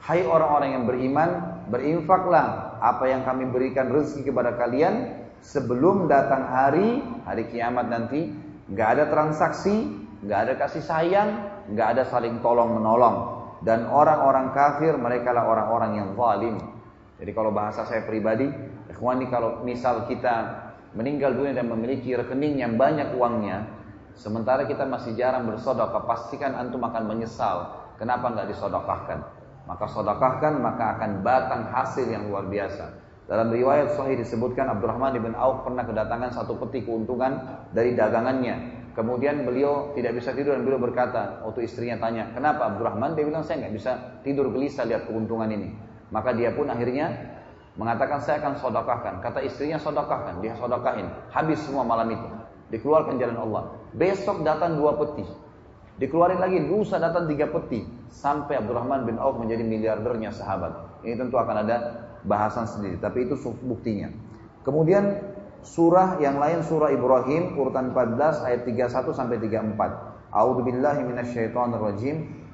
Hai 0.00 0.24
orang-orang 0.24 0.70
yang 0.80 0.84
beriman, 0.88 1.30
berinfaklah 1.68 2.80
apa 2.80 3.04
yang 3.04 3.20
kami 3.28 3.52
berikan 3.52 3.92
rezeki 3.92 4.32
kepada 4.32 4.56
kalian 4.56 5.12
sebelum 5.44 6.08
datang 6.08 6.48
hari 6.48 7.04
hari 7.28 7.52
kiamat 7.52 7.92
nanti, 7.92 8.32
nggak 8.72 8.88
ada 8.96 9.04
transaksi, 9.12 9.92
nggak 10.24 10.38
ada 10.40 10.52
kasih 10.56 10.80
sayang, 10.80 11.28
nggak 11.68 11.96
ada 11.96 12.02
saling 12.08 12.40
tolong 12.40 12.80
menolong 12.80 13.36
dan 13.64 13.88
orang-orang 13.88 14.52
kafir 14.52 14.94
mereka 14.96 15.32
lah 15.32 15.48
orang-orang 15.48 16.00
yang 16.00 16.08
zalim. 16.16 16.75
Jadi 17.16 17.30
kalau 17.32 17.48
bahasa 17.52 17.88
saya 17.88 18.04
pribadi, 18.04 18.44
ikhwani 18.92 19.32
kalau 19.32 19.64
misal 19.64 20.04
kita 20.04 20.66
meninggal 20.92 21.32
dunia 21.32 21.56
dan 21.56 21.68
memiliki 21.68 22.12
rekening 22.12 22.60
yang 22.60 22.76
banyak 22.76 23.16
uangnya, 23.16 23.64
sementara 24.12 24.68
kita 24.68 24.84
masih 24.84 25.16
jarang 25.16 25.48
bersodokah, 25.48 26.04
pastikan 26.04 26.52
antum 26.56 26.84
akan 26.84 27.08
menyesal. 27.08 27.88
Kenapa 27.96 28.28
nggak 28.32 28.52
disodokahkan? 28.52 29.18
Maka 29.64 29.84
sodokahkan, 29.88 30.60
maka 30.60 31.00
akan 31.00 31.24
batang 31.24 31.72
hasil 31.72 32.06
yang 32.06 32.28
luar 32.28 32.46
biasa. 32.46 32.92
Dalam 33.26 33.50
riwayat 33.50 33.98
Sahih 33.98 34.14
disebutkan 34.14 34.70
Abdurrahman 34.70 35.18
bin 35.18 35.34
Auf 35.34 35.66
pernah 35.66 35.82
kedatangan 35.82 36.30
satu 36.30 36.54
peti 36.62 36.86
keuntungan 36.86 37.64
dari 37.74 37.98
dagangannya. 37.98 38.86
Kemudian 38.94 39.42
beliau 39.42 39.92
tidak 39.92 40.16
bisa 40.22 40.32
tidur 40.32 40.56
dan 40.56 40.62
beliau 40.62 40.80
berkata, 40.80 41.42
waktu 41.42 41.66
istrinya 41.66 42.00
tanya, 42.00 42.30
kenapa 42.32 42.70
Abdurrahman? 42.72 43.18
Dia 43.18 43.26
bilang, 43.26 43.42
saya 43.44 43.66
nggak 43.66 43.74
bisa 43.74 43.92
tidur 44.22 44.48
gelisah 44.54 44.86
lihat 44.86 45.10
keuntungan 45.10 45.50
ini. 45.50 45.74
Maka 46.14 46.34
dia 46.34 46.54
pun 46.54 46.70
akhirnya 46.70 47.12
mengatakan 47.76 48.22
saya 48.22 48.40
akan 48.42 48.56
sodokahkan. 48.58 49.14
Kata 49.20 49.44
istrinya 49.44 49.76
sodokahkan, 49.76 50.40
dia 50.40 50.56
sodokahin. 50.56 51.06
Habis 51.30 51.60
semua 51.66 51.84
malam 51.84 52.08
itu. 52.12 52.28
Dikeluarkan 52.72 53.20
jalan 53.20 53.38
Allah. 53.38 53.62
Besok 53.94 54.42
datang 54.42 54.74
dua 54.74 54.98
peti. 54.98 55.22
Dikeluarin 55.96 56.40
lagi, 56.42 56.60
lusa 56.60 57.00
datang 57.00 57.24
tiga 57.30 57.48
peti. 57.48 57.84
Sampai 58.12 58.58
Abdurrahman 58.60 59.08
bin 59.08 59.16
Auf 59.16 59.38
menjadi 59.38 59.64
miliardernya 59.64 60.34
sahabat. 60.34 61.00
Ini 61.06 61.14
tentu 61.16 61.38
akan 61.38 61.56
ada 61.62 61.76
bahasan 62.26 62.66
sendiri. 62.66 62.98
Tapi 62.98 63.28
itu 63.28 63.38
buktinya. 63.64 64.10
Kemudian 64.66 65.22
surah 65.62 66.18
yang 66.18 66.42
lain 66.42 66.66
surah 66.66 66.90
Ibrahim 66.90 67.54
urutan 67.54 67.94
14 67.94 68.44
ayat 68.44 68.60
31 68.66 69.14
sampai 69.14 69.36
34. 69.38 70.32
A'udzu 70.34 70.62
billahi 70.66 71.00
minasyaitonir 71.06 71.80
rajim. 71.80 72.45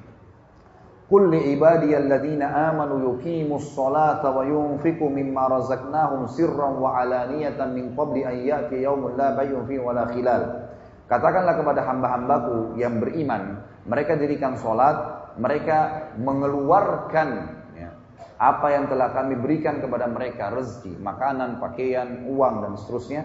Qul 1.13 1.29
li 1.29 1.53
ibadiyalladzina 1.53 2.73
amanu 2.73 2.97
yuqimus 3.13 3.77
salata 3.77 4.33
wa 4.33 4.41
yunfiqu 4.49 5.05
mimma 5.13 5.45
razaqnahum 5.45 6.25
sirran 6.25 6.81
wa 6.81 6.97
alaniyatan 6.97 7.69
min 7.69 7.93
qabli 7.93 8.25
an 8.25 8.33
ya'ti 8.33 8.81
yaumun 8.81 9.13
la 9.13 9.37
bay'un. 9.37 9.61
Katakanlah 11.05 11.53
kepada 11.61 11.85
hamba-hambaku 11.85 12.81
yang 12.81 12.97
beriman, 12.97 13.61
mereka 13.85 14.17
dirikan 14.17 14.57
solat, 14.57 15.29
mereka 15.37 16.09
mengeluarkan 16.17 17.29
ya, 17.77 17.93
apa 18.41 18.73
yang 18.73 18.89
telah 18.89 19.13
kami 19.13 19.37
berikan 19.37 19.85
kepada 19.85 20.09
mereka, 20.09 20.49
rezeki, 20.49 20.97
makanan, 20.97 21.61
pakaian, 21.61 22.25
uang, 22.25 22.65
dan 22.65 22.73
seterusnya. 22.73 23.21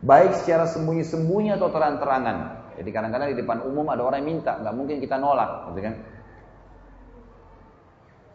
Baik 0.00 0.32
secara 0.32 0.64
sembunyi-sembunyi 0.64 1.60
atau 1.60 1.68
terang-terangan. 1.68 2.36
Jadi 2.80 2.88
kadang-kadang 2.88 3.36
di 3.36 3.38
depan 3.44 3.68
umum 3.68 3.84
ada 3.92 4.00
orang 4.00 4.24
yang 4.24 4.40
minta, 4.40 4.56
nggak 4.56 4.72
mungkin 4.72 4.96
kita 4.96 5.20
nolak, 5.20 5.68
gitu 5.76 5.84
kan? 5.84 5.96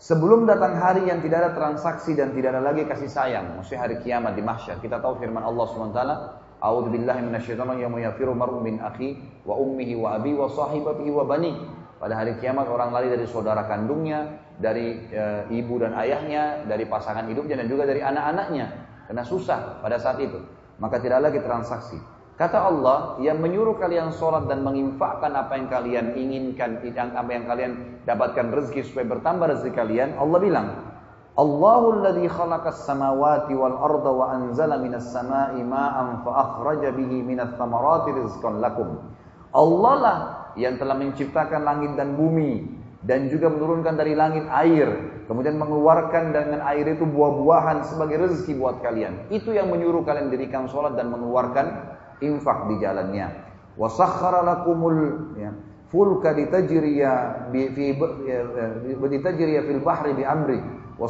Sebelum 0.05 0.45
datang 0.45 0.77
hari 0.77 1.09
yang 1.09 1.17
tidak 1.25 1.41
ada 1.41 1.51
transaksi 1.57 2.13
dan 2.13 2.29
tidak 2.29 2.53
ada 2.53 2.61
lagi 2.61 2.85
kasih 2.85 3.09
sayang, 3.09 3.57
maksudnya 3.57 3.89
hari 3.89 3.97
kiamat 4.05 4.37
di 4.37 4.45
mahsyar. 4.45 4.77
Kita 4.77 5.01
tahu 5.01 5.17
firman 5.17 5.41
Allah 5.41 5.65
SWT, 5.65 6.01
A'udzu 6.61 6.93
billahi 6.93 7.25
minasyaitonir 7.25 7.89
rajim 7.89 7.97
yafiru 7.97 8.37
mar'u 8.37 8.61
min 8.61 8.77
akhi 8.85 9.17
wa 9.49 9.57
ummihi 9.57 9.97
wa 9.97 10.13
abi 10.13 10.37
wa 10.37 10.45
sahibatihi 10.45 11.09
wa 11.09 11.25
bani. 11.25 11.57
Pada 11.97 12.21
hari 12.21 12.37
kiamat 12.37 12.69
orang 12.69 12.93
lari 12.93 13.17
dari 13.17 13.25
saudara 13.25 13.65
kandungnya, 13.65 14.29
dari 14.61 15.09
e, 15.09 15.49
ibu 15.49 15.81
dan 15.81 15.97
ayahnya, 15.97 16.69
dari 16.69 16.85
pasangan 16.85 17.25
hidupnya 17.25 17.65
dan 17.65 17.65
juga 17.65 17.89
dari 17.89 18.05
anak-anaknya. 18.05 18.65
Karena 19.09 19.25
susah 19.25 19.81
pada 19.81 19.97
saat 19.97 20.21
itu. 20.21 20.37
Maka 20.77 21.01
tidak 21.01 21.33
lagi 21.33 21.41
transaksi. 21.41 21.97
Kata 22.35 22.67
Allah, 22.67 23.15
yang 23.23 23.39
menyuruh 23.39 23.79
kalian 23.79 24.11
sholat 24.11 24.51
dan 24.51 24.59
menginfakkan 24.59 25.31
apa 25.39 25.55
yang 25.55 25.71
kalian 25.71 26.05
inginkan, 26.19 26.83
apa 27.15 27.31
yang 27.31 27.47
kalian 27.47 27.71
dapatkan 28.03 28.51
rezeki 28.51 28.91
supaya 28.91 29.07
bertambah 29.15 29.55
rezeki 29.55 29.71
kalian, 29.71 30.19
Allah 30.19 30.39
bilang, 30.43 30.67
Allahul 31.39 32.03
ladzi 32.03 32.27
khalaqas 32.27 32.83
samawati 32.83 33.55
wal 33.55 33.79
arda 33.79 34.11
wa 34.11 34.25
anzala 34.35 34.75
minas 34.83 35.15
sama'i 35.15 35.63
ma'an 35.63 36.27
fa 36.27 36.31
akhraja 36.43 36.91
bihi 36.91 37.23
minas 37.23 37.55
thamarati 37.55 38.11
rizqan 38.11 38.59
lakum. 38.59 38.99
Allah 39.55 39.93
lah 39.95 40.17
yang 40.59 40.75
telah 40.75 40.99
menciptakan 40.99 41.63
langit 41.63 41.95
dan 41.95 42.19
bumi 42.19 42.67
dan 42.99 43.31
juga 43.31 43.47
menurunkan 43.47 43.95
dari 43.95 44.11
langit 44.11 44.43
air, 44.51 45.23
kemudian 45.31 45.55
mengeluarkan 45.55 46.35
dengan 46.35 46.59
air 46.67 46.83
itu 46.83 47.07
buah-buahan 47.07 47.87
sebagai 47.87 48.27
rezeki 48.27 48.59
buat 48.59 48.83
kalian. 48.83 49.31
Itu 49.31 49.55
yang 49.55 49.71
menyuruh 49.71 50.03
kalian 50.03 50.27
dirikan 50.27 50.67
sholat 50.67 50.99
dan 50.99 51.15
mengeluarkan 51.15 51.94
infak 52.23 52.71
di 52.71 52.75
jalannya. 52.79 53.27
Wa 53.75 53.91
ya, 55.35 55.51
fulka 55.91 56.31
ditajriya 56.31 57.11
bi 57.51 57.71
fi 57.75 57.95
ditajriya 59.11 59.61
fil 59.67 59.81
bahri 59.83 60.15
bi 60.15 60.23
amri 60.23 60.59
wa 60.95 61.07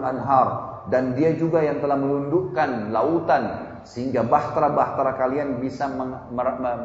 anhar 0.00 0.48
dan 0.88 1.12
dia 1.16 1.36
juga 1.36 1.60
yang 1.60 1.80
telah 1.80 1.96
menundukkan 1.96 2.92
lautan 2.92 3.74
sehingga 3.84 4.24
bahtera-bahtera 4.24 5.12
kalian 5.20 5.60
bisa 5.60 5.88
meng, 5.92 6.16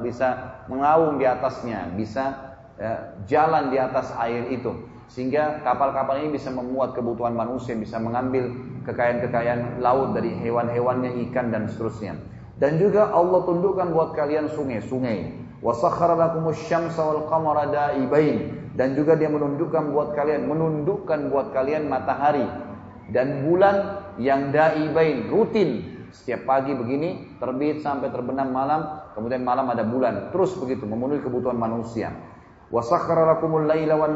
bisa 0.03 0.59
mengaum 0.67 1.15
di 1.15 1.23
atasnya, 1.23 1.95
bisa 1.95 2.55
ya, 2.75 3.15
jalan 3.23 3.71
di 3.71 3.79
atas 3.79 4.11
air 4.19 4.51
itu. 4.51 4.75
Sehingga 5.09 5.63
kapal-kapal 5.65 6.21
ini 6.21 6.37
bisa 6.37 6.53
memuat 6.53 6.93
kebutuhan 6.93 7.33
manusia, 7.33 7.73
bisa 7.73 7.97
mengambil 7.97 8.51
kekayaan-kekayaan 8.85 9.81
laut 9.81 10.13
dari 10.13 10.37
hewan-hewannya, 10.37 11.23
ikan 11.31 11.49
dan 11.49 11.65
seterusnya. 11.65 12.19
Dan 12.59 12.75
juga 12.75 13.07
Allah 13.15 13.47
tundukkan 13.47 13.87
buat 13.95 14.11
kalian 14.19 14.51
sungai-sungai. 14.51 15.47
Dan 18.75 18.89
juga 18.95 19.15
dia 19.15 19.27
menundukkan 19.31 19.83
buat 19.91 20.15
kalian, 20.15 20.47
menundukkan 20.47 21.19
buat 21.31 21.51
kalian 21.55 21.87
matahari 21.91 22.47
dan 23.09 23.47
bulan 23.47 23.75
yang 24.21 24.51
da'ibain, 24.51 25.31
rutin. 25.31 25.97
Setiap 26.09 26.49
pagi 26.49 26.73
begini, 26.73 27.37
terbit 27.37 27.85
sampai 27.85 28.09
terbenam 28.09 28.49
malam, 28.49 28.81
kemudian 29.13 29.45
malam 29.45 29.69
ada 29.69 29.85
bulan. 29.85 30.33
Terus 30.33 30.57
begitu, 30.57 30.83
memenuhi 30.89 31.21
kebutuhan 31.21 31.55
manusia. 31.55 32.11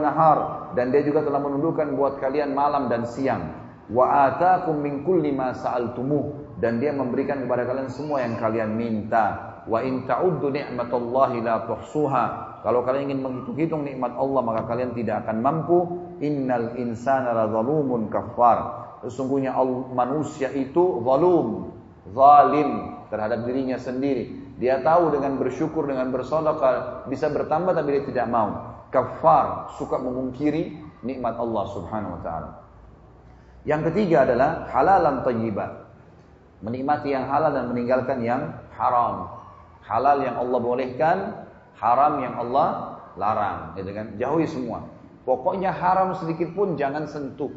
Nahar. 0.02 0.40
Dan 0.74 0.90
dia 0.90 1.02
juga 1.06 1.22
telah 1.22 1.42
menundukkan 1.42 1.94
buat 1.94 2.18
kalian 2.18 2.58
malam 2.58 2.90
dan 2.90 3.06
siang. 3.06 3.62
Wa 3.94 4.32
atakum 4.32 4.82
min 4.82 5.06
kulli 5.06 5.30
ma 5.34 5.54
sa'altumuh 5.54 6.43
dan 6.64 6.80
dia 6.80 6.96
memberikan 6.96 7.44
kepada 7.44 7.68
kalian 7.68 7.92
semua 7.92 8.24
yang 8.24 8.40
kalian 8.40 8.72
minta. 8.72 9.60
Wa 9.68 9.84
in 9.84 10.08
ta'uddu 10.08 10.48
ni'matallahi 10.48 11.44
la 11.44 11.68
tuhsuha. 11.68 12.26
Kalau 12.64 12.88
kalian 12.88 13.12
ingin 13.12 13.20
menghitung-hitung 13.20 13.84
nikmat 13.84 14.16
Allah 14.16 14.40
maka 14.40 14.64
kalian 14.72 14.96
tidak 14.96 15.28
akan 15.28 15.44
mampu. 15.44 15.80
Innal 16.24 16.80
insana 16.80 17.36
la 17.36 17.52
zalumun 17.52 18.08
kafar. 18.08 18.80
Sesungguhnya 19.04 19.52
manusia 19.92 20.48
itu 20.56 21.04
zalum, 21.04 21.76
zalim 22.16 22.96
terhadap 23.12 23.44
dirinya 23.44 23.76
sendiri. 23.76 24.56
Dia 24.56 24.80
tahu 24.80 25.12
dengan 25.12 25.36
bersyukur, 25.36 25.84
dengan 25.84 26.16
bersedekah 26.16 27.04
bisa 27.12 27.28
bertambah 27.28 27.76
tapi 27.76 28.00
dia 28.00 28.04
tidak 28.08 28.28
mau. 28.32 28.80
Kafar, 28.88 29.76
suka 29.76 30.00
memungkiri 30.00 30.80
nikmat 31.04 31.36
Allah 31.36 31.64
Subhanahu 31.76 32.16
wa 32.16 32.22
taala. 32.24 32.50
Yang 33.68 33.92
ketiga 33.92 34.24
adalah 34.24 34.72
halalan 34.72 35.28
thayyibat 35.28 35.83
menikmati 36.64 37.12
yang 37.12 37.28
halal 37.28 37.52
dan 37.52 37.68
meninggalkan 37.68 38.24
yang 38.24 38.56
haram. 38.80 39.28
Halal 39.84 40.24
yang 40.24 40.40
Allah 40.40 40.60
bolehkan, 40.64 41.18
haram 41.76 42.24
yang 42.24 42.40
Allah 42.40 42.98
larang, 43.20 43.76
gitu 43.76 43.92
kan? 43.92 44.16
Jauhi 44.16 44.48
semua. 44.48 44.88
Pokoknya 45.28 45.76
haram 45.76 46.16
sedikit 46.16 46.56
pun 46.56 46.80
jangan 46.80 47.04
sentuh. 47.04 47.52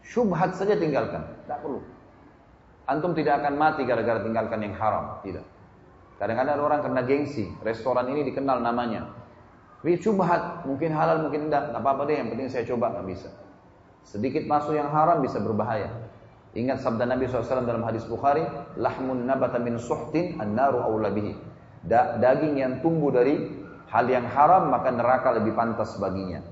Syubhat 0.00 0.56
saja 0.56 0.72
tinggalkan, 0.72 1.20
tidak 1.44 1.60
perlu. 1.60 1.84
Antum 2.88 3.12
tidak 3.12 3.44
akan 3.44 3.60
mati 3.60 3.84
gara-gara 3.84 4.24
tinggalkan 4.24 4.64
yang 4.64 4.72
haram, 4.80 5.20
tidak. 5.20 5.44
Kadang-kadang 6.16 6.56
ada 6.56 6.64
orang 6.64 6.80
kena 6.80 7.02
gengsi, 7.04 7.44
restoran 7.60 8.08
ini 8.08 8.24
dikenal 8.24 8.64
namanya. 8.64 9.12
Tapi 9.78 9.94
syubhat, 10.00 10.64
mungkin 10.64 10.90
halal, 10.90 11.28
mungkin 11.28 11.52
tidak, 11.52 11.70
tidak 11.70 11.80
apa-apa 11.84 12.02
deh, 12.08 12.16
yang 12.18 12.28
penting 12.32 12.48
saya 12.50 12.64
coba, 12.66 12.90
nggak 12.98 13.06
bisa. 13.06 13.30
Sedikit 14.02 14.48
masuk 14.48 14.74
yang 14.74 14.88
haram 14.90 15.20
bisa 15.20 15.38
berbahaya. 15.38 16.07
Ingat 16.58 16.82
sabda 16.82 17.06
Nabi 17.06 17.30
SAW 17.30 17.62
dalam 17.62 17.86
hadis 17.86 18.02
Bukhari, 18.10 18.42
lahmun 18.74 19.22
nabata 19.30 19.62
min 19.62 19.78
suhtin 19.78 20.42
an-naru 20.42 20.82
awla 20.82 21.14
bihi. 21.14 21.38
Da 21.86 22.18
daging 22.18 22.58
yang 22.58 22.82
tumbuh 22.82 23.14
dari 23.14 23.38
hal 23.86 24.10
yang 24.10 24.26
haram 24.26 24.66
maka 24.66 24.90
neraka 24.90 25.38
lebih 25.38 25.54
pantas 25.54 25.94
baginya. 26.02 26.42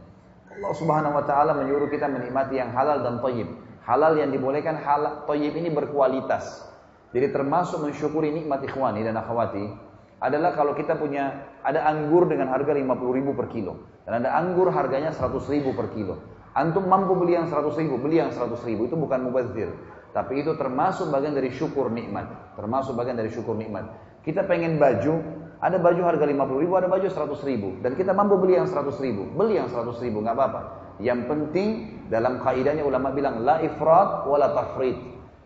Allah 0.46 0.72
Subhanahu 0.78 1.18
wa 1.18 1.24
taala 1.26 1.58
menyuruh 1.58 1.90
kita 1.90 2.06
menikmati 2.06 2.62
yang 2.62 2.70
halal 2.70 3.02
dan 3.02 3.18
thayyib. 3.18 3.50
Halal 3.82 4.14
yang 4.14 4.30
dibolehkan 4.30 4.78
halal 4.78 5.26
thayyib 5.26 5.58
ini 5.58 5.74
berkualitas. 5.74 6.64
Jadi 7.10 7.34
termasuk 7.34 7.82
mensyukuri 7.82 8.30
nikmat 8.30 8.62
ikhwani 8.62 9.02
dan 9.02 9.18
akhwati 9.18 9.74
adalah 10.22 10.54
kalau 10.54 10.72
kita 10.72 10.96
punya 10.96 11.50
ada 11.60 11.82
anggur 11.82 12.30
dengan 12.30 12.48
harga 12.54 12.72
50 12.72 13.18
ribu 13.18 13.36
per 13.36 13.50
kilo 13.52 13.84
dan 14.06 14.22
ada 14.24 14.38
anggur 14.38 14.70
harganya 14.70 15.10
100 15.10 15.34
ribu 15.50 15.74
per 15.74 15.90
kilo. 15.92 16.22
Antum 16.56 16.88
mampu 16.88 17.12
beli 17.12 17.36
yang 17.36 17.52
100 17.52 17.68
ribu, 17.84 18.00
beli 18.00 18.16
yang 18.16 18.32
100 18.32 18.56
ribu. 18.64 18.88
Itu 18.88 18.96
bukan 18.96 19.28
mubazir. 19.28 19.68
Tapi 20.16 20.40
itu 20.40 20.56
termasuk 20.56 21.12
bagian 21.12 21.36
dari 21.36 21.52
syukur 21.52 21.92
nikmat. 21.92 22.56
Termasuk 22.56 22.96
bagian 22.96 23.20
dari 23.20 23.28
syukur 23.28 23.52
nikmat. 23.52 23.84
Kita 24.24 24.48
pengen 24.48 24.80
baju, 24.80 25.20
ada 25.60 25.76
baju 25.76 26.02
harga 26.08 26.24
50 26.24 26.62
ribu, 26.64 26.72
ada 26.72 26.88
baju 26.88 27.04
100 27.04 27.36
ribu. 27.44 27.76
Dan 27.84 28.00
kita 28.00 28.16
mampu 28.16 28.40
beli 28.40 28.56
yang 28.56 28.64
100 28.64 28.96
ribu. 29.04 29.28
Beli 29.36 29.60
yang 29.60 29.68
100 29.68 29.92
ribu, 30.00 30.24
nggak 30.24 30.32
apa-apa. 30.32 30.60
Yang 31.04 31.20
penting 31.28 31.68
dalam 32.08 32.40
kaidahnya 32.40 32.80
ulama 32.88 33.12
bilang, 33.12 33.44
La 33.44 33.60
ifrat 33.60 34.24
wala 34.24 34.56
tafrid. 34.56 34.96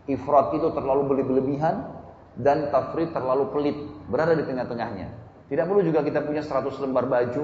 Ifrat 0.07 0.55
itu 0.55 0.71
terlalu 0.71 1.03
beli-belebihan, 1.03 1.91
dan 2.39 2.71
tafrid 2.71 3.11
terlalu 3.11 3.51
pelit. 3.51 3.77
Berada 4.07 4.31
di 4.39 4.47
tengah-tengahnya. 4.47 5.07
Tidak 5.51 5.67
perlu 5.67 5.83
juga 5.83 5.99
kita 5.99 6.23
punya 6.23 6.39
100 6.39 6.79
lembar 6.79 7.11
baju, 7.11 7.43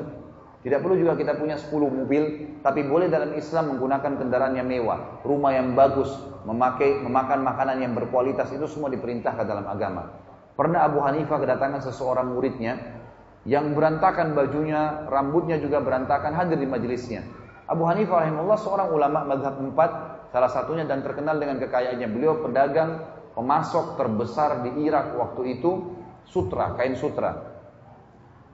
tidak 0.67 0.83
perlu 0.83 0.99
juga 0.99 1.15
kita 1.15 1.39
punya 1.39 1.55
10 1.55 1.71
mobil, 1.87 2.23
tapi 2.59 2.83
boleh 2.83 3.07
dalam 3.07 3.31
Islam 3.39 3.71
menggunakan 3.71 4.19
kendaraan 4.19 4.59
yang 4.59 4.67
mewah, 4.67 5.23
rumah 5.23 5.55
yang 5.55 5.79
bagus, 5.79 6.11
memakai 6.43 6.99
memakan 7.07 7.39
makanan 7.39 7.87
yang 7.87 7.95
berkualitas 7.95 8.51
itu 8.51 8.67
semua 8.67 8.91
diperintahkan 8.91 9.47
dalam 9.47 9.63
agama. 9.63 10.11
Pernah 10.59 10.83
Abu 10.83 10.99
Hanifah 10.99 11.39
kedatangan 11.39 11.87
seseorang 11.87 12.35
muridnya 12.35 12.99
yang 13.47 13.71
berantakan 13.79 14.35
bajunya, 14.35 15.07
rambutnya 15.07 15.55
juga 15.55 15.79
berantakan 15.79 16.35
hadir 16.35 16.59
di 16.59 16.67
majelisnya. 16.67 17.23
Abu 17.63 17.87
Hanifah 17.87 18.27
rahimahullah 18.27 18.59
seorang 18.59 18.91
ulama 18.91 19.23
madhab 19.23 19.55
4, 19.63 20.35
salah 20.35 20.51
satunya 20.51 20.83
dan 20.83 20.99
terkenal 20.99 21.39
dengan 21.39 21.63
kekayaannya. 21.63 22.11
Beliau 22.11 22.43
pedagang, 22.43 23.07
pemasok 23.39 23.95
terbesar 23.95 24.67
di 24.67 24.83
Irak 24.83 25.15
waktu 25.15 25.63
itu, 25.63 25.95
sutra, 26.27 26.75
kain 26.75 26.99
sutra. 26.99 27.46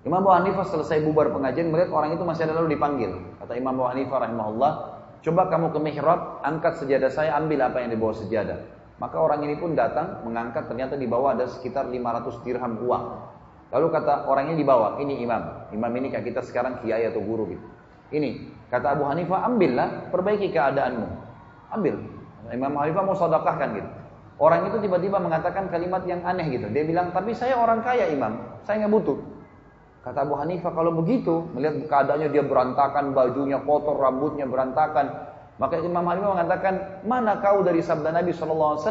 Imam 0.04 0.20
Abu 0.20 0.36
Hanifah 0.36 0.68
selesai 0.68 1.00
bubar 1.00 1.32
pengajian 1.32 1.72
melihat 1.72 1.96
orang 1.96 2.12
itu 2.12 2.28
masih 2.28 2.44
ada 2.44 2.60
lalu 2.60 2.76
dipanggil. 2.76 3.24
Kata 3.40 3.56
Imam 3.56 3.72
Abu 3.80 3.88
Hanifah 3.88 4.28
rahimahullah, 4.28 4.72
coba 5.24 5.48
kamu 5.48 5.72
ke 5.72 5.80
mihrab, 5.80 6.44
angkat 6.44 6.84
sejadah 6.84 7.08
saya, 7.08 7.40
ambil 7.40 7.64
apa 7.64 7.80
yang 7.80 7.96
dibawa 7.96 8.12
sejadah. 8.12 8.68
Maka 9.00 9.16
orang 9.16 9.48
ini 9.48 9.56
pun 9.56 9.80
datang, 9.80 10.20
mengangkat, 10.28 10.68
ternyata 10.68 11.00
di 11.00 11.08
bawah 11.08 11.32
ada 11.32 11.48
sekitar 11.48 11.88
500 11.88 12.44
dirham 12.44 12.84
uang. 12.84 13.04
Lalu 13.72 13.88
kata 13.96 14.28
orangnya 14.28 14.60
bawah, 14.68 15.00
ini 15.00 15.24
imam. 15.24 15.72
Imam 15.72 15.92
ini 15.96 16.12
kayak 16.12 16.36
kita 16.36 16.44
sekarang 16.44 16.84
kiai 16.84 17.08
atau 17.08 17.24
guru 17.24 17.56
gitu. 17.56 17.64
Ini 18.12 18.52
kata 18.68 19.00
Abu 19.00 19.08
Hanifah, 19.08 19.48
ambillah, 19.48 20.12
perbaiki 20.12 20.52
keadaanmu. 20.52 21.08
Ambil. 21.80 21.96
Imam 22.52 22.76
Hanifah 22.76 23.04
mau 23.08 23.16
sedekahkan 23.16 23.70
gitu. 23.72 23.90
Orang 24.36 24.68
itu 24.68 24.84
tiba-tiba 24.84 25.16
mengatakan 25.24 25.72
kalimat 25.72 26.04
yang 26.04 26.20
aneh 26.28 26.52
gitu. 26.52 26.68
Dia 26.76 26.84
bilang, 26.84 27.16
tapi 27.16 27.32
saya 27.32 27.56
orang 27.56 27.80
kaya 27.80 28.12
imam, 28.12 28.60
saya 28.68 28.84
nggak 28.84 28.92
butuh. 28.92 29.33
Kata 30.04 30.28
Abu 30.28 30.36
Hanifah, 30.36 30.76
kalau 30.76 30.92
begitu, 31.00 31.48
melihat 31.56 31.80
keadaannya 31.88 32.28
dia 32.36 32.44
berantakan, 32.44 33.16
bajunya 33.16 33.64
kotor, 33.64 33.96
rambutnya 33.96 34.44
berantakan. 34.44 35.32
Maka 35.56 35.80
Imam 35.80 36.04
Hanifah 36.04 36.36
mengatakan, 36.36 36.74
mana 37.08 37.40
kau 37.40 37.64
dari 37.64 37.80
sabda 37.80 38.12
Nabi 38.12 38.36
SAW? 38.36 38.84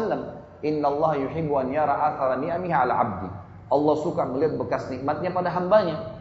Inna 0.65 0.87
Allah 0.89 1.11
yuhibbu 1.21 1.53
an 1.59 1.69
yara 1.69 1.93
athara 2.01 2.39
ni'amihi 2.41 2.73
ala 2.73 2.93
abdi. 2.97 3.29
Allah 3.69 3.95
suka 4.01 4.25
melihat 4.25 4.57
bekas 4.57 4.89
nikmatnya 4.89 5.29
pada 5.29 5.53
hambanya. 5.53 6.17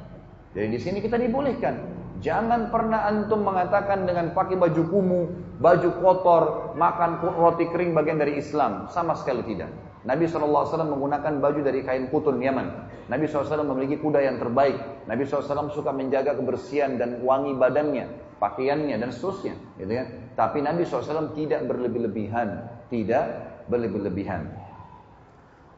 Jadi 0.52 0.69
di 0.69 0.78
sini 0.82 0.98
kita 1.01 1.16
dibolehkan. 1.16 1.89
Jangan 2.20 2.69
pernah 2.69 3.09
antum 3.09 3.43
mengatakan 3.43 4.05
dengan 4.05 4.36
pakai 4.36 4.60
baju 4.60 4.82
kumuh, 4.93 5.24
baju 5.59 5.89
kotor, 6.05 6.43
makan 6.77 7.19
roti 7.19 7.66
kering 7.73 7.97
bagian 7.97 8.20
dari 8.20 8.36
Islam. 8.39 8.93
Sama 8.93 9.16
sekali 9.16 9.43
tidak. 9.48 9.73
Nabi 10.02 10.26
SAW 10.26 10.66
menggunakan 10.82 11.38
baju 11.38 11.60
dari 11.62 11.86
kain 11.86 12.10
kutun 12.10 12.42
Yaman. 12.42 12.90
Nabi 13.06 13.30
SAW 13.30 13.62
memiliki 13.62 14.02
kuda 14.02 14.18
yang 14.18 14.42
terbaik. 14.42 15.06
Nabi 15.06 15.22
SAW 15.22 15.70
suka 15.70 15.94
menjaga 15.94 16.34
kebersihan 16.34 16.98
dan 16.98 17.22
wangi 17.22 17.54
badannya, 17.54 18.10
pakaiannya 18.42 18.98
dan 18.98 19.14
seterusnya. 19.14 19.54
Gitu 19.78 19.92
kan? 19.94 20.06
Tapi 20.34 20.58
Nabi 20.58 20.82
SAW 20.82 21.34
tidak 21.38 21.70
berlebih-lebihan. 21.70 22.48
Tidak 22.90 23.24
berlebih-lebihan. 23.70 24.62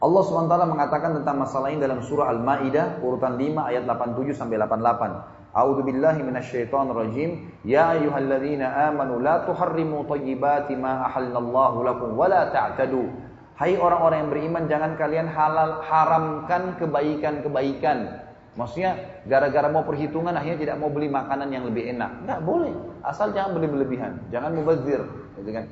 Allah 0.05 0.20
SWT 0.20 0.52
mengatakan 0.68 1.16
tentang 1.16 1.40
masalah 1.40 1.72
ini 1.72 1.80
dalam 1.80 2.05
surah 2.05 2.28
Al-Ma'idah 2.28 3.01
urutan 3.01 3.40
5 3.40 3.56
ayat 3.72 3.88
87 3.88 4.36
sampai 4.36 4.60
88. 4.60 5.55
A'udzu 5.55 5.80
billahi 5.80 6.20
minasyaitonir 6.20 6.92
rajim. 6.92 7.30
Ya 7.64 7.96
ayyuhalladzina 7.96 8.90
amanu 8.92 9.22
la 9.22 9.48
tuharrimu 9.48 10.05
thayyibati 10.05 10.76
ma 10.76 11.09
ahallallahu 11.09 11.86
lakum 11.86 12.12
wa 12.12 12.28
la 12.28 12.52
ta'tadu. 12.52 13.23
Hai 13.55 13.78
orang-orang 13.78 14.26
yang 14.26 14.31
beriman 14.35 14.64
jangan 14.66 14.98
kalian 14.98 15.31
halal 15.31 15.78
haramkan 15.86 16.74
kebaikan-kebaikan. 16.74 18.26
Maksudnya 18.59 19.22
gara-gara 19.31 19.70
mau 19.70 19.86
perhitungan 19.86 20.35
akhirnya 20.35 20.59
tidak 20.59 20.76
mau 20.82 20.90
beli 20.90 21.06
makanan 21.06 21.51
yang 21.55 21.66
lebih 21.66 21.90
enak. 21.94 22.10
Enggak 22.26 22.40
boleh. 22.43 22.74
Asal 23.06 23.31
jangan 23.31 23.55
beli 23.55 23.70
berlebihan, 23.70 24.18
jangan 24.35 24.59
mubazir, 24.59 25.06
gitu 25.39 25.51
kan. 25.55 25.70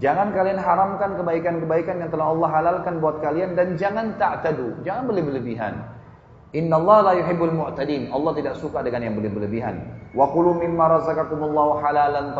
Jangan 0.00 0.32
kalian 0.32 0.56
haramkan 0.56 1.18
kebaikan-kebaikan 1.20 1.96
yang 2.00 2.10
telah 2.14 2.32
Allah 2.32 2.48
halalkan 2.48 3.02
buat 3.02 3.20
kalian 3.20 3.58
dan 3.58 3.74
jangan 3.76 4.16
ta'tadu, 4.16 4.80
jangan 4.80 5.04
beli 5.08 5.20
berlebihan. 5.20 5.84
Inna 6.50 6.82
Allah 6.82 7.12
la 7.12 7.12
yuhibbul 7.14 7.54
mu'tadin. 7.54 8.10
Allah 8.10 8.32
tidak 8.34 8.54
suka 8.58 8.82
dengan 8.82 9.06
yang 9.06 9.14
berlebihan. 9.20 9.84
Wa 10.16 10.32
kulu 10.34 10.58
mimma 10.58 10.98
razaqakumullahu 10.98 11.78
halalan. 11.78 12.34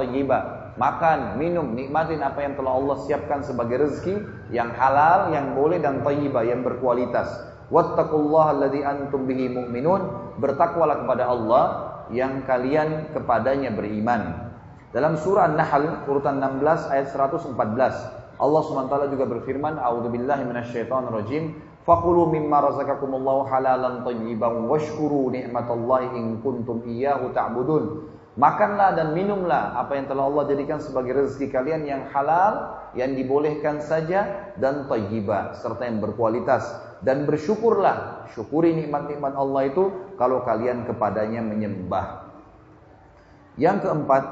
Makan, 0.78 1.40
minum, 1.40 1.74
nikmatin 1.74 2.22
apa 2.22 2.44
yang 2.44 2.55
telah 2.55 2.78
Allah 2.78 2.97
siapkan 3.06 3.42
sebagai 3.42 3.82
rezeki 3.82 4.22
yang 4.55 4.70
halal, 4.74 5.34
yang 5.34 5.55
boleh 5.59 5.82
dan 5.82 6.05
thayyiba, 6.06 6.47
yang 6.47 6.62
berkualitas. 6.62 7.26
Wattaqullaha 7.70 8.59
alladzi 8.59 8.82
antum 8.82 9.26
bihi 9.26 9.51
mu'minun. 9.51 10.34
Bertakwalah 10.38 11.06
kepada 11.06 11.24
Allah 11.30 11.64
yang 12.10 12.42
kalian 12.47 13.10
kepadanya 13.14 13.70
beriman. 13.74 14.51
Dalam 14.90 15.14
surah 15.14 15.47
An-Nahl 15.47 16.06
urutan 16.10 16.42
16 16.42 16.90
ayat 16.90 17.14
114 17.14 17.55
Allah 18.40 18.62
SWT 18.66 18.94
juga 19.14 19.24
berfirman 19.30 19.78
A'udzubillahi 19.78 20.42
minasyaitonirrajim 20.51 21.70
Fakulu 21.80 22.28
mimma 22.28 22.60
razaqakumullahu 22.60 23.48
halalan 23.48 24.05
thayyiban 24.05 24.68
washkuru 24.68 25.32
ni'matallahi 25.32 26.12
in 26.12 26.44
kuntum 26.44 26.84
iyyahu 26.84 27.32
ta'budun. 27.32 28.05
Makanlah 28.40 28.96
dan 28.96 29.12
minumlah 29.12 29.76
apa 29.76 30.00
yang 30.00 30.08
telah 30.08 30.24
Allah 30.24 30.48
jadikan 30.48 30.80
sebagai 30.80 31.12
rezeki 31.12 31.52
kalian 31.52 31.84
yang 31.84 32.08
halal, 32.08 32.80
yang 32.96 33.12
dibolehkan 33.12 33.84
saja 33.84 34.48
dan 34.56 34.88
thayyibah 34.88 35.60
serta 35.60 35.84
yang 35.84 36.00
berkualitas 36.00 36.64
dan 37.04 37.28
bersyukurlah, 37.28 38.24
syukuri 38.32 38.72
nikmat-nikmat 38.72 39.36
Allah 39.36 39.68
itu 39.68 39.92
kalau 40.16 40.40
kalian 40.40 40.88
kepadanya 40.88 41.44
menyembah. 41.44 42.32
Yang 43.60 43.84
keempat 43.84 44.24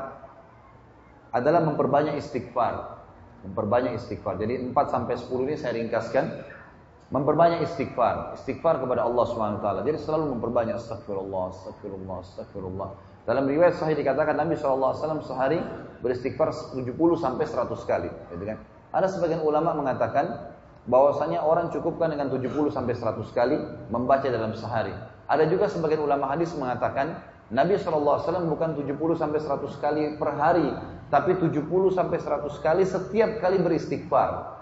adalah 1.36 1.60
memperbanyak 1.68 2.16
istighfar. 2.16 3.04
Memperbanyak 3.44 4.00
istighfar. 4.00 4.40
Jadi 4.40 4.72
4 4.72 4.88
sampai 4.88 5.20
10 5.20 5.52
ini 5.52 5.54
saya 5.60 5.76
ringkaskan 5.76 6.24
Memperbanyak 7.08 7.64
istighfar, 7.64 8.36
istighfar 8.36 8.84
kepada 8.84 9.00
Allah 9.00 9.24
SWT. 9.24 9.64
Jadi 9.80 9.96
selalu 9.96 10.36
memperbanyak 10.36 10.76
astagfirullah, 10.76 11.56
astagfirullah, 11.56 12.16
astagfirullah. 12.20 12.90
Dalam 13.28 13.44
riwayat 13.44 13.76
sahih 13.76 13.92
dikatakan 13.92 14.40
Nabi 14.40 14.56
SAW 14.56 14.96
sehari 15.20 15.60
beristighfar 16.00 16.48
70 16.48 16.96
sampai 17.20 17.44
100 17.44 17.76
kali. 17.84 18.08
Kan? 18.08 18.56
Ada 18.88 19.12
sebagian 19.12 19.44
ulama 19.44 19.76
mengatakan 19.76 20.48
bahwasanya 20.88 21.44
orang 21.44 21.68
cukupkan 21.68 22.08
dengan 22.08 22.32
70 22.32 22.72
sampai 22.72 22.96
100 22.96 23.20
kali 23.36 23.60
membaca 23.92 24.24
dalam 24.24 24.56
sehari. 24.56 24.96
Ada 25.28 25.44
juga 25.44 25.68
sebagian 25.68 26.00
ulama 26.00 26.32
hadis 26.32 26.56
mengatakan 26.56 27.20
Nabi 27.52 27.76
SAW 27.76 28.48
bukan 28.48 28.80
70 28.80 28.96
sampai 29.20 29.40
100 29.44 29.76
kali 29.76 30.02
per 30.16 30.32
hari, 30.32 30.72
tapi 31.12 31.36
70 31.36 31.68
sampai 31.92 32.16
100 32.16 32.48
kali 32.64 32.82
setiap 32.88 33.44
kali 33.44 33.60
beristighfar. 33.60 34.56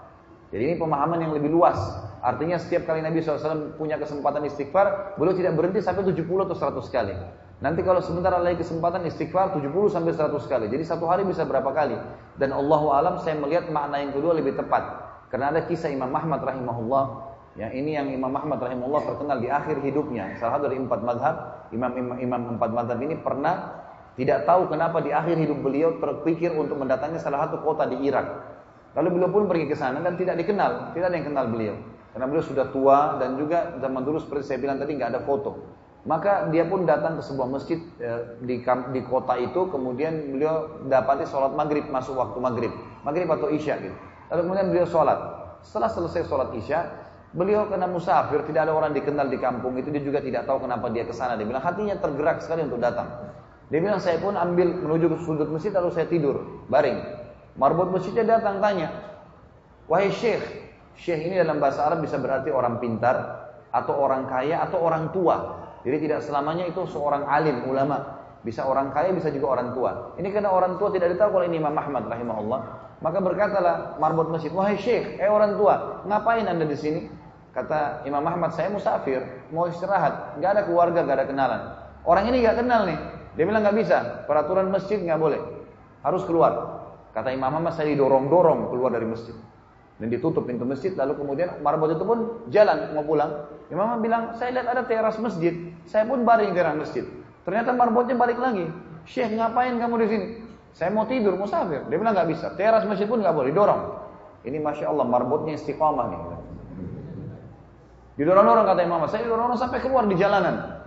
Jadi 0.51 0.63
ini 0.63 0.75
pemahaman 0.75 1.23
yang 1.23 1.31
lebih 1.31 1.55
luas. 1.55 1.79
Artinya 2.19 2.59
setiap 2.59 2.83
kali 2.83 2.99
Nabi 2.99 3.23
SAW 3.23 3.79
punya 3.79 3.95
kesempatan 3.95 4.43
istighfar, 4.43 5.15
beliau 5.15 5.35
tidak 5.39 5.55
berhenti 5.55 5.79
sampai 5.79 6.03
70 6.03 6.47
atau 6.51 6.55
100 6.55 6.83
kali. 6.91 7.15
Nanti 7.57 7.81
kalau 7.81 7.97
sebentar 8.05 8.29
lagi 8.37 8.61
kesempatan 8.61 9.01
istighfar 9.09 9.57
70 9.57 9.73
sampai 9.89 10.13
100 10.13 10.45
kali. 10.45 10.65
Jadi 10.69 10.83
satu 10.85 11.09
hari 11.09 11.25
bisa 11.25 11.41
berapa 11.41 11.73
kali? 11.73 11.97
Dan 12.37 12.53
Allah 12.53 12.81
alam 12.93 13.15
saya 13.17 13.33
melihat 13.33 13.65
makna 13.73 13.97
yang 13.97 14.13
kedua 14.13 14.37
lebih 14.37 14.53
tepat. 14.53 15.09
Karena 15.33 15.49
ada 15.49 15.65
kisah 15.65 15.89
Imam 15.89 16.13
Ahmad 16.13 16.45
rahimahullah. 16.45 17.05
Ya, 17.57 17.73
ini 17.73 17.97
yang 17.97 18.13
Imam 18.13 18.29
Ahmad 18.37 18.61
rahimahullah 18.61 19.09
terkenal 19.09 19.41
di 19.41 19.49
akhir 19.49 19.81
hidupnya. 19.81 20.37
Salah 20.37 20.61
satu 20.61 20.69
dari 20.69 20.77
empat 20.77 21.01
madhab, 21.01 21.35
imam, 21.73 21.91
imam, 21.97 22.15
imam 22.21 22.41
empat 22.61 22.69
madhab 22.69 23.01
ini 23.01 23.17
pernah 23.17 23.73
tidak 24.13 24.45
tahu 24.45 24.69
kenapa 24.69 25.01
di 25.01 25.09
akhir 25.09 25.41
hidup 25.41 25.57
beliau 25.65 25.97
terpikir 25.97 26.53
untuk 26.53 26.77
mendatangi 26.77 27.17
salah 27.17 27.49
satu 27.49 27.65
kota 27.65 27.89
di 27.89 28.05
Irak. 28.05 28.25
Lalu 28.93 29.17
beliau 29.17 29.29
pun 29.33 29.49
pergi 29.49 29.65
ke 29.65 29.73
sana 29.73 29.97
dan 30.01 30.13
tidak 30.13 30.37
dikenal, 30.37 30.93
tidak 30.93 31.09
ada 31.09 31.15
yang 31.17 31.27
kenal 31.33 31.45
beliau. 31.49 31.75
Karena 32.13 32.25
beliau 32.29 32.45
sudah 32.45 32.69
tua 32.69 33.17
dan 33.17 33.37
juga 33.37 33.77
zaman 33.81 34.01
dulu 34.05 34.17
seperti 34.21 34.53
saya 34.53 34.57
bilang 34.61 34.77
tadi 34.77 34.93
nggak 34.93 35.09
ada 35.17 35.21
foto. 35.25 35.85
Maka 36.07 36.47
dia 36.55 36.63
pun 36.63 36.87
datang 36.87 37.19
ke 37.19 37.23
sebuah 37.27 37.51
masjid 37.51 37.83
eh, 37.99 38.39
di, 38.39 38.63
di 38.63 39.01
kota 39.03 39.35
itu, 39.35 39.67
kemudian 39.67 40.31
beliau 40.31 40.87
dapati 40.87 41.27
sholat 41.27 41.51
maghrib 41.51 41.83
masuk 41.91 42.15
waktu 42.15 42.39
maghrib, 42.39 42.71
maghrib 43.03 43.27
atau 43.27 43.51
isya 43.51 43.75
gitu. 43.83 43.91
Lalu 44.31 44.41
kemudian 44.47 44.67
beliau 44.71 44.87
sholat. 44.87 45.19
Setelah 45.67 45.91
selesai 45.91 46.23
sholat 46.31 46.55
isya, 46.55 46.87
beliau 47.35 47.67
kena 47.67 47.91
musafir, 47.91 48.39
tidak 48.47 48.71
ada 48.71 48.73
orang 48.73 48.95
dikenal 48.95 49.27
di 49.27 49.35
kampung 49.35 49.75
itu, 49.75 49.91
dia 49.91 49.99
juga 49.99 50.23
tidak 50.23 50.47
tahu 50.47 50.63
kenapa 50.63 50.87
dia 50.95 51.03
ke 51.03 51.11
sana. 51.11 51.35
Dia 51.35 51.43
bilang 51.43 51.59
hatinya 51.59 51.99
tergerak 51.99 52.39
sekali 52.39 52.63
untuk 52.63 52.79
datang. 52.79 53.11
Dia 53.67 53.83
bilang 53.83 53.99
saya 53.99 54.15
pun 54.23 54.39
ambil 54.39 54.79
menuju 54.79 55.11
ke 55.11 55.17
sudut 55.27 55.51
masjid 55.51 55.75
lalu 55.75 55.91
saya 55.91 56.07
tidur, 56.07 56.63
baring. 56.71 57.03
Marbot 57.59 57.91
masjidnya 57.91 58.39
datang 58.39 58.63
tanya, 58.63 58.95
wahai 59.91 60.07
syekh, 60.07 60.39
syekh 60.95 61.19
ini 61.19 61.35
dalam 61.35 61.59
bahasa 61.59 61.83
Arab 61.83 61.99
bisa 61.99 62.15
berarti 62.15 62.47
orang 62.47 62.79
pintar, 62.79 63.43
atau 63.75 63.97
orang 63.99 64.23
kaya, 64.31 64.63
atau 64.63 64.79
orang 64.79 65.11
tua. 65.11 65.66
Jadi 65.85 65.97
tidak 66.09 66.25
selamanya 66.25 66.65
itu 66.65 66.85
seorang 66.89 67.27
alim, 67.27 67.65
ulama. 67.67 68.17
Bisa 68.45 68.63
orang 68.63 68.95
kaya, 68.95 69.11
bisa 69.11 69.27
juga 69.33 69.59
orang 69.59 69.75
tua. 69.75 70.15
Ini 70.15 70.29
karena 70.31 70.53
orang 70.53 70.79
tua 70.79 70.93
tidak 70.93 71.13
ditahu 71.13 71.35
kalau 71.35 71.45
ini 71.45 71.59
Imam 71.59 71.75
Ahmad 71.75 72.07
rahimahullah. 72.07 72.61
Maka 72.97 73.19
berkatalah 73.21 74.01
marbot 74.01 74.33
masjid, 74.33 74.49
wahai 74.49 74.73
syekh, 74.79 75.21
eh 75.21 75.29
orang 75.29 75.53
tua, 75.53 76.01
ngapain 76.09 76.49
anda 76.49 76.65
di 76.65 76.73
sini? 76.73 77.05
Kata 77.53 78.05
Imam 78.09 78.25
Ahmad, 78.25 78.53
saya 78.57 78.73
musafir, 78.73 79.21
mau 79.53 79.69
istirahat, 79.69 80.37
nggak 80.41 80.51
ada 80.53 80.61
keluarga, 80.65 81.05
nggak 81.05 81.17
ada 81.21 81.27
kenalan. 81.29 81.61
Orang 82.05 82.25
ini 82.29 82.41
nggak 82.41 82.57
kenal 82.61 82.89
nih, 82.89 82.97
dia 83.37 83.45
bilang 83.45 83.61
nggak 83.61 83.77
bisa, 83.77 83.97
peraturan 84.25 84.73
masjid 84.73 84.97
nggak 84.97 85.17
boleh, 85.17 85.41
harus 86.01 86.25
keluar. 86.25 86.53
Kata 87.13 87.29
Imam 87.33 87.53
Ahmad 87.53 87.73
saya 87.77 87.93
didorong-dorong 87.93 88.73
keluar 88.73 88.93
dari 88.93 89.05
masjid. 89.05 89.33
Dan 89.97 90.13
ditutup 90.13 90.45
pintu 90.45 90.61
masjid, 90.61 90.93
lalu 90.93 91.17
kemudian 91.17 91.57
marbot 91.65 91.89
itu 91.89 92.05
pun 92.05 92.45
jalan 92.53 92.93
mau 92.93 93.01
pulang. 93.01 93.49
Imam 93.73 93.97
bilang, 93.97 94.37
saya 94.37 94.53
lihat 94.53 94.69
ada 94.69 94.85
teras 94.85 95.17
masjid. 95.17 95.73
Saya 95.89 96.05
pun 96.05 96.21
baring 96.21 96.53
di 96.53 96.57
teras 96.57 96.77
masjid. 96.77 97.01
Ternyata 97.41 97.73
marbotnya 97.73 98.13
balik 98.13 98.37
lagi. 98.37 98.69
Syekh 99.09 99.33
ngapain 99.33 99.73
kamu 99.73 99.95
di 100.05 100.07
sini? 100.07 100.27
Saya 100.77 100.93
mau 100.93 101.09
tidur, 101.09 101.33
mau 101.33 101.49
safir. 101.49 101.81
Dia 101.89 101.97
bilang 101.97 102.13
nggak 102.13 102.29
bisa. 102.29 102.53
Teras 102.53 102.85
masjid 102.85 103.09
pun 103.09 103.25
nggak 103.25 103.33
boleh, 103.33 103.49
dorong. 103.49 104.05
Ini 104.45 104.61
masya 104.61 104.85
Allah 104.93 105.05
marbotnya 105.09 105.57
istiqomah 105.57 106.05
nih. 106.13 106.19
Didorong-dorong 108.21 108.65
kata 108.69 108.81
Imam. 108.85 109.01
Saya 109.09 109.25
didorong 109.25 109.57
sampai 109.57 109.81
keluar 109.81 110.05
di 110.05 110.13
jalanan. 110.13 110.77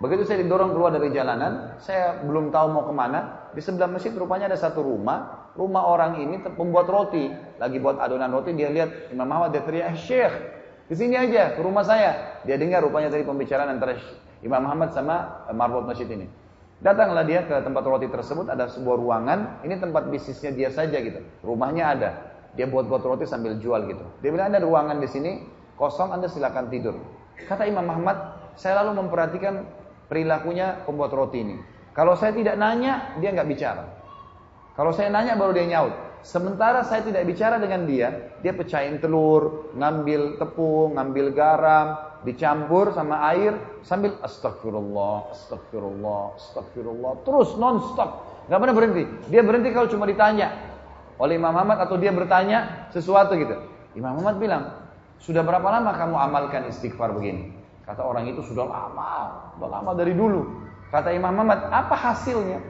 Begitu 0.00 0.24
saya 0.24 0.40
didorong 0.40 0.72
keluar 0.72 0.96
dari 0.96 1.12
jalanan, 1.12 1.76
saya 1.76 2.24
belum 2.24 2.48
tahu 2.48 2.66
mau 2.72 2.88
ke 2.88 2.92
mana. 2.96 3.52
Di 3.52 3.60
sebelah 3.60 3.84
masjid 3.84 4.16
rupanya 4.16 4.48
ada 4.48 4.56
satu 4.56 4.80
rumah 4.80 5.39
rumah 5.54 5.86
orang 5.86 6.22
ini 6.22 6.38
pembuat 6.42 6.86
roti, 6.86 7.30
lagi 7.58 7.78
buat 7.82 7.98
adonan 7.98 8.30
roti, 8.30 8.54
dia 8.54 8.70
lihat 8.70 9.10
Imam 9.10 9.26
Muhammad 9.26 9.54
dia 9.54 9.62
teriak, 9.66 9.86
eh, 9.92 9.96
Syekh, 9.98 10.34
di 10.90 10.94
sini 10.98 11.14
aja 11.14 11.54
ke 11.54 11.60
rumah 11.62 11.86
saya. 11.86 12.42
Dia 12.42 12.58
dengar 12.58 12.82
rupanya 12.82 13.10
dari 13.10 13.22
pembicaraan 13.22 13.70
antara 13.70 13.94
Imam 14.42 14.62
Muhammad 14.62 14.90
sama 14.90 15.46
eh, 15.46 15.54
marbot 15.54 15.86
masjid 15.86 16.06
ini. 16.10 16.26
Datanglah 16.80 17.28
dia 17.28 17.44
ke 17.44 17.52
tempat 17.60 17.84
roti 17.84 18.08
tersebut, 18.08 18.48
ada 18.48 18.64
sebuah 18.64 18.96
ruangan, 18.96 19.60
ini 19.68 19.76
tempat 19.76 20.08
bisnisnya 20.08 20.50
dia 20.56 20.72
saja 20.72 20.96
gitu. 20.96 21.20
Rumahnya 21.44 21.84
ada. 21.84 22.10
Dia 22.56 22.66
buat-buat 22.66 23.04
roti 23.04 23.28
sambil 23.28 23.60
jual 23.60 23.84
gitu. 23.86 24.02
Dia 24.24 24.32
bilang 24.32 24.48
ada 24.48 24.64
ruangan 24.64 24.96
di 24.96 25.06
sini, 25.06 25.44
kosong 25.76 26.10
Anda 26.10 26.26
silakan 26.26 26.72
tidur. 26.72 26.96
Kata 27.46 27.68
Imam 27.68 27.84
Ahmad, 27.84 28.16
saya 28.56 28.80
lalu 28.80 29.06
memperhatikan 29.06 29.68
perilakunya 30.08 30.82
pembuat 30.88 31.12
roti 31.12 31.44
ini. 31.44 31.56
Kalau 31.92 32.16
saya 32.16 32.32
tidak 32.32 32.56
nanya, 32.56 33.14
dia 33.20 33.28
nggak 33.30 33.48
bicara. 33.50 33.99
Kalau 34.80 34.96
saya 34.96 35.12
nanya 35.12 35.36
baru 35.36 35.52
dia 35.52 35.68
nyaut. 35.68 35.92
Sementara 36.24 36.80
saya 36.88 37.04
tidak 37.04 37.28
bicara 37.28 37.60
dengan 37.60 37.84
dia, 37.84 38.32
dia 38.40 38.56
pecahin 38.56 38.96
telur, 38.96 39.68
ngambil 39.76 40.40
tepung, 40.40 40.96
ngambil 40.96 41.36
garam, 41.36 42.00
dicampur 42.24 42.88
sama 42.96 43.28
air 43.28 43.60
sambil 43.84 44.16
astagfirullah, 44.24 45.36
astagfirullah, 45.36 46.32
astagfirullah. 46.32 47.12
Terus 47.28 47.60
non-stop. 47.60 48.24
Gak 48.48 48.56
pernah 48.56 48.72
berhenti. 48.72 49.04
Dia 49.28 49.44
berhenti 49.44 49.68
kalau 49.76 49.84
cuma 49.92 50.08
ditanya 50.08 50.48
oleh 51.20 51.36
Imam 51.36 51.52
Muhammad 51.52 51.84
atau 51.84 52.00
dia 52.00 52.08
bertanya 52.16 52.88
sesuatu 52.88 53.36
gitu. 53.36 53.60
Imam 54.00 54.16
Muhammad 54.16 54.40
bilang, 54.40 54.64
sudah 55.20 55.44
berapa 55.44 55.68
lama 55.76 55.92
kamu 55.92 56.16
amalkan 56.16 56.72
istighfar 56.72 57.12
begini? 57.12 57.52
Kata 57.84 58.00
orang 58.00 58.32
itu 58.32 58.40
sudah 58.48 58.64
lama, 58.64 59.44
sudah 59.60 59.68
lama 59.76 59.92
dari 59.92 60.16
dulu. 60.16 60.48
Kata 60.88 61.12
Imam 61.12 61.36
Muhammad, 61.36 61.68
apa 61.68 61.92
hasilnya? 61.92 62.64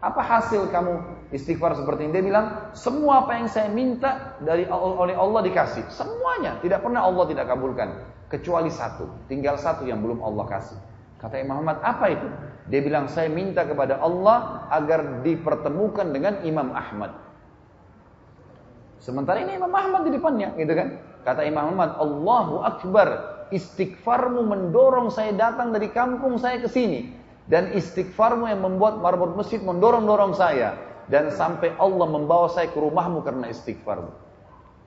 Apa 0.00 0.18
hasil 0.18 0.72
kamu 0.72 1.21
istighfar 1.32 1.74
seperti 1.74 2.06
ini? 2.06 2.12
Dia 2.14 2.24
bilang, 2.24 2.46
semua 2.76 3.26
apa 3.26 3.40
yang 3.40 3.48
saya 3.48 3.72
minta 3.72 4.36
dari 4.38 4.68
oleh 4.70 5.16
Allah 5.16 5.40
dikasih. 5.42 5.88
Semuanya. 5.90 6.60
Tidak 6.60 6.78
pernah 6.78 7.02
Allah 7.08 7.24
tidak 7.26 7.48
kabulkan. 7.48 7.88
Kecuali 8.28 8.70
satu. 8.70 9.08
Tinggal 9.26 9.58
satu 9.58 9.88
yang 9.88 10.04
belum 10.04 10.20
Allah 10.22 10.44
kasih. 10.46 10.78
Kata 11.18 11.40
Imam 11.40 11.60
Muhammad, 11.60 11.80
apa 11.82 12.06
itu? 12.12 12.28
Dia 12.70 12.80
bilang, 12.84 13.10
saya 13.10 13.26
minta 13.32 13.66
kepada 13.66 13.98
Allah 13.98 14.68
agar 14.70 15.24
dipertemukan 15.26 16.12
dengan 16.12 16.44
Imam 16.46 16.70
Ahmad. 16.70 17.14
Sementara 19.02 19.42
ini 19.42 19.58
Imam 19.58 19.70
Ahmad 19.74 20.06
di 20.06 20.14
depannya, 20.14 20.54
gitu 20.54 20.74
kan? 20.78 20.98
Kata 21.26 21.42
Imam 21.42 21.74
Muhammad, 21.74 21.98
Allahu 21.98 22.54
Akbar, 22.62 23.08
istighfarmu 23.52 24.42
mendorong 24.46 25.12
saya 25.12 25.30
datang 25.36 25.70
dari 25.70 25.92
kampung 25.92 26.40
saya 26.40 26.58
ke 26.58 26.66
sini 26.66 27.12
dan 27.46 27.70
istighfarmu 27.76 28.48
yang 28.48 28.64
membuat 28.64 28.98
marbot 28.98 29.36
masjid 29.36 29.60
mendorong-dorong 29.60 30.32
saya 30.32 30.74
dan 31.10 31.32
sampai 31.32 31.74
Allah 31.78 32.06
membawa 32.06 32.46
saya 32.50 32.70
ke 32.70 32.78
rumahmu 32.78 33.22
karena 33.26 33.50
istighfarmu. 33.50 34.12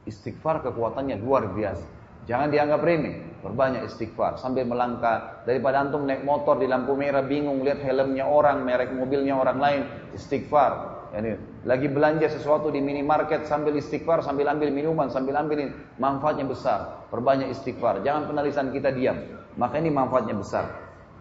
Istighfar 0.06 0.62
kekuatannya 0.62 1.18
luar 1.20 1.50
biasa. 1.52 1.86
Jangan 2.26 2.50
dianggap 2.50 2.82
remeh, 2.82 3.42
berbanyak 3.46 3.86
istighfar 3.86 4.42
sambil 4.42 4.66
melangkah 4.66 5.46
daripada 5.46 5.78
antum 5.86 6.10
naik 6.10 6.26
motor 6.26 6.58
di 6.58 6.66
lampu 6.66 6.98
merah 6.98 7.22
bingung 7.22 7.62
lihat 7.62 7.86
helmnya 7.86 8.26
orang, 8.26 8.66
merek 8.66 8.90
mobilnya 8.98 9.38
orang 9.38 9.58
lain, 9.62 9.82
istighfar. 10.18 10.98
Yani, 11.14 11.38
lagi 11.64 11.86
belanja 11.86 12.26
sesuatu 12.28 12.74
di 12.74 12.82
minimarket 12.82 13.46
sambil 13.46 13.78
istighfar, 13.78 14.26
sambil 14.26 14.50
ambil 14.50 14.74
minuman, 14.74 15.08
sambil 15.08 15.38
ambil 15.38 15.70
ini, 15.70 15.72
manfaatnya 16.02 16.50
besar. 16.50 17.08
Perbanyak 17.14 17.54
istighfar. 17.54 18.02
Jangan 18.02 18.26
pernah 18.26 18.42
lisan 18.42 18.74
kita 18.74 18.90
diam. 18.90 19.22
Maka 19.56 19.80
ini 19.80 19.94
manfaatnya 19.94 20.36
besar. 20.36 20.66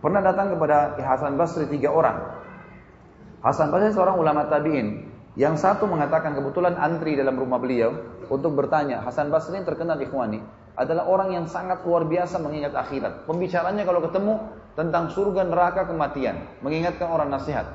Pernah 0.01 0.21
datang 0.25 0.57
kepada 0.57 0.99
Hasan 0.99 1.37
Basri 1.37 1.69
tiga 1.69 1.93
orang. 1.93 2.44
Hasan 3.45 3.69
Basri 3.69 3.93
seorang 3.93 4.16
ulama 4.16 4.49
tabi'in. 4.49 5.12
Yang 5.37 5.61
satu 5.61 5.85
mengatakan 5.85 6.33
kebetulan 6.33 6.81
antri 6.81 7.12
dalam 7.12 7.37
rumah 7.37 7.61
beliau 7.61 7.93
untuk 8.33 8.57
bertanya. 8.57 9.05
Hasan 9.05 9.29
Basri 9.29 9.61
ini 9.61 9.69
terkenal 9.69 10.01
ikhwani. 10.01 10.41
Adalah 10.81 11.05
orang 11.07 11.37
yang 11.37 11.45
sangat 11.45 11.85
luar 11.85 12.09
biasa 12.09 12.41
mengingat 12.41 12.73
akhirat. 12.73 13.29
Pembicaranya 13.29 13.85
kalau 13.85 14.01
ketemu 14.01 14.35
tentang 14.73 15.12
surga, 15.12 15.45
neraka, 15.45 15.85
kematian. 15.85 16.41
Mengingatkan 16.65 17.07
orang 17.12 17.29
nasihat. 17.29 17.69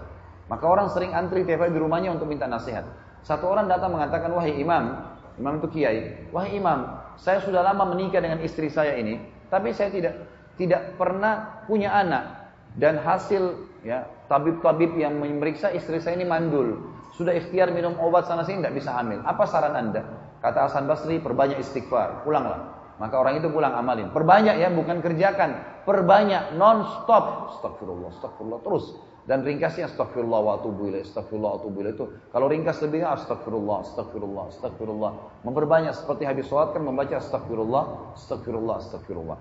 Maka 0.49 0.65
orang 0.65 0.89
sering 0.89 1.13
antri 1.13 1.45
tiap 1.45 1.61
di 1.69 1.77
rumahnya 1.77 2.17
untuk 2.17 2.25
minta 2.25 2.49
nasihat. 2.49 2.89
Satu 3.21 3.45
orang 3.45 3.69
datang 3.69 3.93
mengatakan, 3.93 4.33
wahai 4.33 4.57
imam, 4.57 5.05
imam 5.37 5.53
itu 5.61 5.67
kiai, 5.69 6.25
wahai 6.33 6.57
imam, 6.57 6.97
saya 7.19 7.43
sudah 7.45 7.61
lama 7.61 7.93
menikah 7.93 8.23
dengan 8.23 8.41
istri 8.41 8.71
saya 8.71 8.97
ini, 8.97 9.21
tapi 9.51 9.75
saya 9.75 9.93
tidak 9.93 10.25
tidak 10.55 10.97
pernah 10.97 11.63
punya 11.69 11.93
anak 11.93 12.51
dan 12.79 12.97
hasil 12.99 13.59
ya 13.83 14.07
tabib-tabib 14.29 14.95
yang 14.95 15.17
memeriksa 15.17 15.73
istri 15.73 15.97
saya 15.99 16.15
ini 16.15 16.29
mandul. 16.29 16.85
Sudah 17.17 17.35
ikhtiar 17.35 17.73
minum 17.73 17.97
obat 17.99 18.29
sana 18.29 18.45
sini 18.45 18.63
tidak 18.63 18.79
bisa 18.79 18.95
hamil. 18.95 19.19
Apa 19.25 19.43
saran 19.49 19.75
anda? 19.75 20.05
Kata 20.39 20.69
Hasan 20.69 20.87
Basri 20.87 21.19
perbanyak 21.19 21.59
istighfar. 21.59 22.23
Pulanglah. 22.23 22.79
Maka 23.01 23.15
orang 23.19 23.41
itu 23.41 23.51
pulang 23.51 23.75
amalin. 23.75 24.13
Perbanyak 24.13 24.55
ya 24.61 24.71
bukan 24.71 25.03
kerjakan. 25.03 25.83
Perbanyak 25.83 26.55
non 26.55 26.85
stop 26.85 27.57
astagfirullah 27.57 28.13
astagfirullah 28.13 28.61
terus. 28.63 28.85
Dan 29.27 29.43
ringkasnya 29.43 29.91
astagfirullah 29.91 30.39
wa 30.41 30.51
atubu 30.57 30.89
ilaih 30.89 31.03
astagfirullah 31.03 31.49
wa 31.53 31.57
atubu 31.59 31.77
ilaih. 31.83 31.95
Itu 31.95 32.05
kalau 32.31 32.47
ringkas 32.47 32.79
lebihnya 32.79 33.11
astagfirullah 33.19 33.77
astagfirullah 33.83 34.43
astagfirullah. 34.55 35.11
Memperbanyak 35.43 35.93
seperti 35.95 36.23
habis 36.23 36.47
sholat 36.47 36.71
kan 36.71 36.83
membaca 36.85 37.19
astagfirullah 37.19 38.15
astagfirullah 38.15 38.75
astagfirullah 38.79 39.37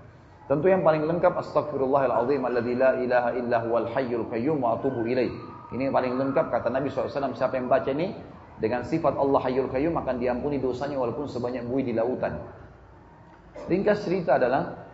Tentu 0.49 0.65
yang 0.65 0.81
paling 0.81 1.05
lengkap 1.05 1.37
astagfirullahaladzim 1.45 2.41
alladzi 2.41 2.73
la 2.73 2.97
ilaha 2.97 3.29
illa 3.37 3.57
huwal 3.61 3.85
hayyul 3.93 4.25
qayyum 4.33 4.57
wa 4.57 4.81
atubu 4.81 5.05
ilaih. 5.05 5.29
Ini 5.69 5.87
yang 5.87 5.93
paling 5.93 6.17
lengkap 6.17 6.49
kata 6.49 6.73
Nabi 6.73 6.89
SAW 6.89 7.37
siapa 7.37 7.61
yang 7.61 7.69
baca 7.69 7.93
ini 7.93 8.17
dengan 8.57 8.81
sifat 8.81 9.13
Allah 9.13 9.45
hayyul 9.45 9.69
qayyum 9.69 9.93
akan 9.93 10.17
diampuni 10.17 10.57
dosanya 10.57 10.97
walaupun 10.97 11.29
sebanyak 11.29 11.69
buih 11.69 11.85
di 11.85 11.93
lautan. 11.93 12.41
Ringkas 13.69 14.01
cerita 14.01 14.41
adalah 14.41 14.89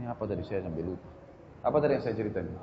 ini 0.00 0.08
apa 0.08 0.24
tadi 0.24 0.40
saya 0.40 0.64
sampai 0.64 0.80
lupa. 0.80 1.04
Apa 1.60 1.76
tadi 1.76 2.00
yang 2.00 2.04
saya 2.08 2.16
ceritakan? 2.16 2.56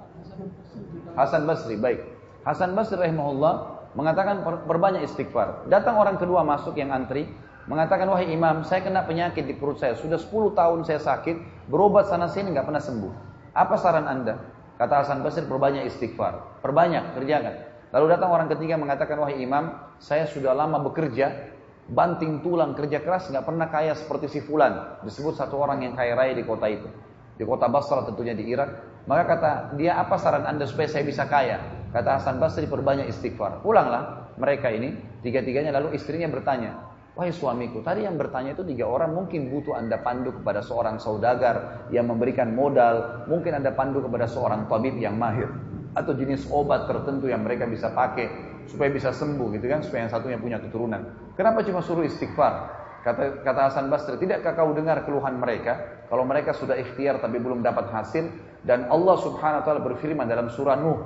Hasan 1.13 1.45
Basri, 1.45 1.77
baik. 1.77 2.01
Hasan 2.41 2.73
Basri 2.73 2.97
rahimahullah 2.97 3.53
mengatakan 3.93 4.41
perbanyak 4.65 5.05
istighfar. 5.05 5.69
Datang 5.69 6.01
orang 6.01 6.17
kedua 6.17 6.41
masuk 6.41 6.73
yang 6.81 6.89
antri, 6.89 7.29
mengatakan 7.67 8.07
wahai 8.07 8.31
imam 8.31 8.63
saya 8.63 8.81
kena 8.81 9.03
penyakit 9.03 9.43
di 9.43 9.53
perut 9.53 9.77
saya. 9.77 9.93
Sudah 9.93 10.17
10 10.17 10.55
tahun 10.55 10.79
saya 10.87 11.03
sakit 11.03 11.67
berobat 11.67 12.07
sana 12.07 12.31
sini 12.31 12.55
nggak 12.55 12.65
pernah 12.65 12.81
sembuh. 12.81 13.13
Apa 13.53 13.75
saran 13.75 14.07
anda? 14.07 14.39
Kata 14.79 15.03
Hasan 15.03 15.19
Basri 15.21 15.43
perbanyak 15.43 15.83
istighfar. 15.89 16.63
Perbanyak 16.63 17.19
kerjakan. 17.19 17.55
Lalu 17.91 18.05
datang 18.15 18.29
orang 18.31 18.47
ketiga 18.51 18.79
mengatakan 18.79 19.19
wahai 19.19 19.43
imam 19.43 19.75
saya 19.99 20.27
sudah 20.27 20.55
lama 20.55 20.79
bekerja 20.91 21.55
banting 21.87 22.43
tulang 22.43 22.75
kerja 22.75 22.99
keras 22.99 23.31
nggak 23.31 23.47
pernah 23.47 23.67
kaya 23.67 23.91
seperti 23.95 24.31
si 24.31 24.39
fulan. 24.39 25.03
Disebut 25.03 25.35
satu 25.35 25.59
orang 25.59 25.83
yang 25.83 25.93
kaya 25.95 26.15
raya 26.15 26.31
di 26.35 26.47
kota 26.47 26.71
itu. 26.71 26.87
Di 27.35 27.43
kota 27.43 27.67
Basra 27.67 28.07
tentunya 28.07 28.31
di 28.31 28.47
Irak. 28.47 29.03
Maka 29.07 29.23
kata 29.23 29.51
dia 29.79 29.95
apa 29.99 30.19
saran 30.19 30.43
anda 30.43 30.67
supaya 30.67 30.87
saya 30.87 31.03
bisa 31.03 31.27
kaya? 31.27 31.59
Kata 31.91 32.19
Hasan 32.19 32.39
Basri 32.39 32.67
perbanyak 32.67 33.11
istighfar. 33.11 33.59
Pulanglah 33.59 34.35
mereka 34.39 34.71
ini 34.71 34.95
tiga-tiganya. 35.23 35.73
Lalu 35.75 35.95
istrinya 35.95 36.27
bertanya 36.31 36.86
Wahai 37.17 37.33
suamiku, 37.33 37.81
tadi 37.81 38.05
yang 38.05 38.13
bertanya 38.13 38.53
itu 38.53 38.61
tiga 38.61 38.85
orang 38.85 39.09
mungkin 39.09 39.49
butuh 39.49 39.73
anda 39.73 39.97
pandu 40.05 40.29
kepada 40.37 40.61
seorang 40.61 41.01
saudagar 41.01 41.89
yang 41.89 42.05
memberikan 42.05 42.53
modal, 42.53 43.25
mungkin 43.25 43.57
anda 43.57 43.73
pandu 43.73 44.05
kepada 44.05 44.29
seorang 44.29 44.69
tabib 44.69 44.93
yang 45.01 45.17
mahir 45.17 45.49
atau 45.97 46.13
jenis 46.13 46.45
obat 46.53 46.85
tertentu 46.85 47.25
yang 47.25 47.41
mereka 47.41 47.65
bisa 47.65 47.89
pakai 47.89 48.29
supaya 48.69 48.93
bisa 48.93 49.09
sembuh 49.09 49.49
gitu 49.57 49.65
kan, 49.65 49.81
supaya 49.81 50.05
yang 50.05 50.13
satunya 50.13 50.37
punya 50.37 50.61
keturunan. 50.61 51.33
Kenapa 51.33 51.65
cuma 51.65 51.81
suruh 51.81 52.05
istighfar? 52.05 52.77
Kata, 53.01 53.41
kata 53.41 53.61
Hasan 53.65 53.89
Basri, 53.89 54.21
tidakkah 54.21 54.53
kau 54.53 54.69
dengar 54.77 55.01
keluhan 55.01 55.41
mereka? 55.41 56.05
Kalau 56.13 56.21
mereka 56.21 56.53
sudah 56.53 56.77
ikhtiar 56.77 57.17
tapi 57.17 57.41
belum 57.41 57.65
dapat 57.65 57.89
hasil 57.97 58.29
dan 58.61 58.93
Allah 58.93 59.17
Subhanahu 59.17 59.63
wa 59.63 59.65
taala 59.65 59.81
berfirman 59.81 60.29
dalam 60.29 60.53
surah 60.53 60.77
Nuh 60.77 61.01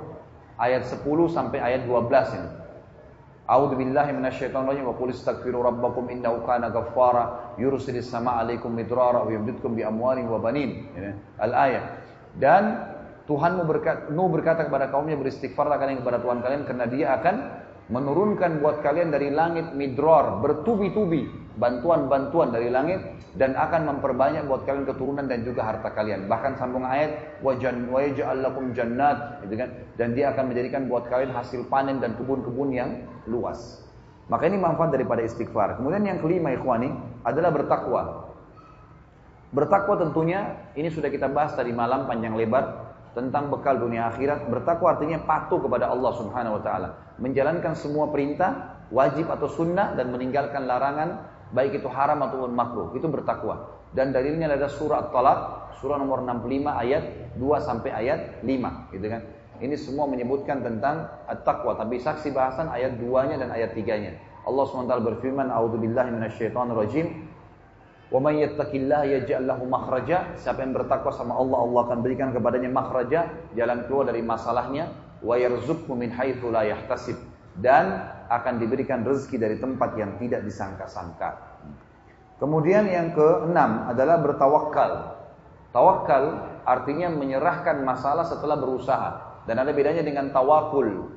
ayat 0.60 0.84
10 0.84 1.08
sampai 1.32 1.56
ayat 1.56 1.88
12 1.88 2.36
ini. 2.36 2.61
A'udzu 3.42 3.74
billahi 3.74 4.14
minasyaitonir 4.14 4.70
rajim 4.70 4.86
wa 4.86 4.94
qul 4.94 5.10
istaghfiru 5.10 5.66
rabbakum 5.66 6.06
innahu 6.08 6.46
kana 6.46 6.70
ghaffara 6.70 7.58
yursilis 7.58 8.06
sama 8.06 8.38
'alaikum 8.38 8.70
midrara 8.70 9.26
wa 9.26 9.30
yumditkum 9.30 9.74
bi 9.74 9.82
amwalin 9.82 10.30
wa 10.30 10.38
banin. 10.38 10.86
Al-ayat. 11.42 11.84
Dan 12.38 12.92
Tuhanmu 13.26 13.66
berkata, 13.66 14.10
Nuh 14.10 14.30
berkata 14.30 14.66
kepada 14.66 14.90
kaumnya 14.90 15.18
beristighfarlah 15.18 15.78
kalian 15.78 16.02
kepada 16.02 16.18
Tuhan 16.22 16.38
kalian 16.42 16.62
karena 16.66 16.86
dia 16.90 17.06
akan 17.18 17.34
menurunkan 17.90 18.62
buat 18.62 18.82
kalian 18.82 19.10
dari 19.10 19.34
langit 19.34 19.74
midror 19.74 20.38
bertubi-tubi 20.42 21.41
bantuan-bantuan 21.60 22.48
dari 22.52 22.72
langit 22.72 23.00
dan 23.36 23.56
akan 23.56 23.96
memperbanyak 23.96 24.44
buat 24.48 24.64
kalian 24.64 24.88
keturunan 24.88 25.24
dan 25.28 25.44
juga 25.44 25.64
harta 25.64 25.92
kalian. 25.92 26.28
Bahkan 26.28 26.56
sambung 26.56 26.84
ayat 26.84 27.40
wa 27.44 27.52
yaj'al 27.56 28.40
lakum 28.40 28.72
jannat 28.72 29.40
gitu 29.44 29.60
kan 29.60 29.70
dan 30.00 30.16
dia 30.16 30.32
akan 30.32 30.52
menjadikan 30.52 30.88
buat 30.88 31.08
kalian 31.08 31.32
hasil 31.32 31.68
panen 31.68 32.00
dan 32.00 32.16
kebun-kebun 32.16 32.72
yang 32.72 32.90
luas. 33.28 33.84
Maka 34.30 34.48
ini 34.48 34.56
manfaat 34.56 34.94
daripada 34.94 35.20
istighfar. 35.20 35.76
Kemudian 35.76 36.08
yang 36.08 36.18
kelima 36.22 36.54
ikhwani 36.56 36.88
adalah 37.26 37.52
bertakwa. 37.52 38.32
Bertakwa 39.52 40.00
tentunya 40.00 40.56
ini 40.72 40.88
sudah 40.88 41.12
kita 41.12 41.28
bahas 41.28 41.52
tadi 41.52 41.74
malam 41.76 42.08
panjang 42.08 42.32
lebar 42.32 42.96
tentang 43.12 43.52
bekal 43.52 43.76
dunia 43.76 44.08
akhirat. 44.08 44.48
Bertakwa 44.48 44.96
artinya 44.96 45.20
patuh 45.20 45.60
kepada 45.60 45.92
Allah 45.92 46.12
Subhanahu 46.16 46.56
wa 46.56 46.62
taala, 46.64 46.88
menjalankan 47.20 47.76
semua 47.76 48.08
perintah 48.08 48.80
wajib 48.88 49.28
atau 49.28 49.48
sunnah 49.48 49.92
dan 49.92 50.08
meninggalkan 50.08 50.64
larangan 50.64 51.28
baik 51.52 51.78
itu 51.80 51.88
haram 51.88 52.18
ataupun 52.24 52.52
makruh, 52.52 52.88
itu 52.96 53.06
bertakwa. 53.06 53.80
dan 53.92 54.08
dalilnya 54.08 54.48
ada 54.48 54.72
surah 54.72 55.12
Talak, 55.12 55.72
surah 55.76 56.00
nomor 56.00 56.24
65 56.24 56.64
ayat 56.64 57.36
2 57.36 57.60
sampai 57.60 57.92
ayat 57.92 58.40
5, 58.40 58.88
gitu 58.88 59.04
kan. 59.04 59.20
Ini 59.60 59.76
semua 59.76 60.08
menyebutkan 60.08 60.64
tentang 60.64 61.06
at-taqwa, 61.28 61.76
tapi 61.76 62.00
saksi 62.00 62.32
bahasan 62.32 62.72
ayat 62.72 62.96
2-nya 62.96 63.36
dan 63.36 63.52
ayat 63.52 63.76
3-nya. 63.76 64.16
Allah 64.42 64.64
SWT 64.66 64.90
berfirman, 65.06 65.52
"A'udzubillahi 65.52 66.08
minasyaitonirrajim." 66.08 67.06
Wa 68.10 68.18
may 68.20 68.44
yattaqillaha 68.44 69.04
yaj'al 69.08 69.46
lahu 69.48 69.64
makhraja. 69.64 70.36
Siapa 70.36 70.60
yang 70.66 70.76
bertakwa 70.76 71.14
sama 71.14 71.38
Allah, 71.38 71.62
Allah 71.62 71.80
akan 71.88 71.98
berikan 72.04 72.28
kepadanya 72.34 72.68
makhraja, 72.68 73.30
jalan 73.54 73.86
keluar 73.88 74.04
dari 74.10 74.20
masalahnya, 74.20 74.92
wa 75.22 75.38
yarzuqhu 75.38 75.94
min 75.94 76.12
la 76.52 76.62
yahtasib. 76.66 77.16
Dan 77.58 78.00
akan 78.32 78.54
diberikan 78.56 79.04
rezeki 79.04 79.36
dari 79.36 79.56
tempat 79.60 79.92
yang 80.00 80.16
tidak 80.16 80.40
disangka-sangka. 80.46 81.60
Kemudian 82.40 82.88
yang 82.88 83.12
keenam 83.12 83.86
adalah 83.86 84.18
bertawakal. 84.24 85.20
Tawakal 85.70 86.24
artinya 86.64 87.12
menyerahkan 87.12 87.84
masalah 87.84 88.24
setelah 88.24 88.56
berusaha. 88.56 89.10
Dan 89.44 89.60
ada 89.60 89.70
bedanya 89.74 90.00
dengan 90.00 90.32
tawakul. 90.32 91.12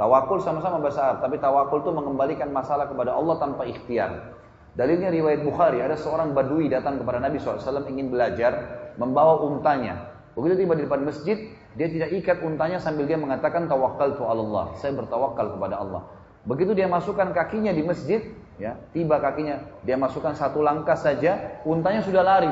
Tawakul 0.00 0.40
sama-sama 0.40 0.80
bahasa 0.80 1.12
Arab, 1.12 1.18
tapi 1.20 1.36
tawakul 1.36 1.84
itu 1.84 1.92
mengembalikan 1.92 2.48
masalah 2.48 2.88
kepada 2.88 3.12
Allah 3.12 3.36
tanpa 3.36 3.68
ikhtiar. 3.68 4.32
Dalilnya 4.72 5.12
riwayat 5.12 5.44
Bukhari, 5.44 5.84
ada 5.84 5.92
seorang 5.92 6.32
badui 6.32 6.72
datang 6.72 6.96
kepada 6.96 7.20
Nabi 7.20 7.36
SAW 7.36 7.84
ingin 7.84 8.08
belajar, 8.08 8.52
membawa 8.96 9.44
untanya. 9.44 10.08
Begitu 10.32 10.64
tiba 10.64 10.72
di 10.78 10.88
depan 10.88 11.04
masjid, 11.04 11.52
dia 11.78 11.86
tidak 11.86 12.10
ikat 12.10 12.42
untanya 12.42 12.82
sambil 12.82 13.06
dia 13.06 13.14
mengatakan 13.14 13.70
tawakal 13.70 14.18
tu 14.18 14.26
Allah. 14.26 14.74
Saya 14.78 14.90
bertawakal 14.98 15.54
kepada 15.54 15.78
Allah. 15.78 16.02
Begitu 16.42 16.74
dia 16.74 16.90
masukkan 16.90 17.30
kakinya 17.30 17.70
di 17.70 17.84
masjid, 17.84 18.20
ya, 18.58 18.74
tiba 18.90 19.20
kakinya, 19.20 19.60
dia 19.84 19.94
masukkan 19.94 20.32
satu 20.34 20.64
langkah 20.64 20.96
saja, 20.96 21.60
untanya 21.62 22.00
sudah 22.02 22.24
lari. 22.24 22.50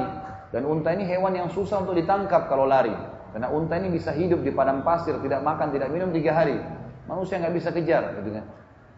Dan 0.53 0.65
unta 0.65 0.95
ini 0.95 1.05
hewan 1.05 1.35
yang 1.35 1.49
susah 1.51 1.83
untuk 1.83 1.97
ditangkap 1.97 2.49
kalau 2.49 2.65
lari. 2.69 2.93
Karena 3.33 3.53
unta 3.53 3.77
ini 3.77 3.93
bisa 3.93 4.13
hidup 4.15 4.41
di 4.41 4.53
padang 4.53 4.81
pasir, 4.81 5.17
tidak 5.21 5.45
makan, 5.45 5.73
tidak 5.73 5.89
minum 5.93 6.09
tiga 6.15 6.33
hari. 6.33 6.57
Manusia 7.05 7.41
nggak 7.41 7.55
bisa 7.57 7.69
kejar, 7.73 8.17
gitu 8.21 8.33
kan. 8.33 8.45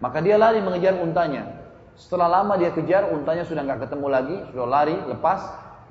Maka 0.02 0.18
dia 0.22 0.36
lari 0.38 0.62
mengejar 0.62 0.98
untanya. 0.98 1.58
Setelah 1.98 2.40
lama 2.40 2.54
dia 2.58 2.70
kejar, 2.70 3.10
untanya 3.10 3.42
sudah 3.46 3.62
nggak 3.66 3.88
ketemu 3.88 4.06
lagi, 4.06 4.36
sudah 4.54 4.66
lari, 4.66 4.96
lepas. 5.10 5.40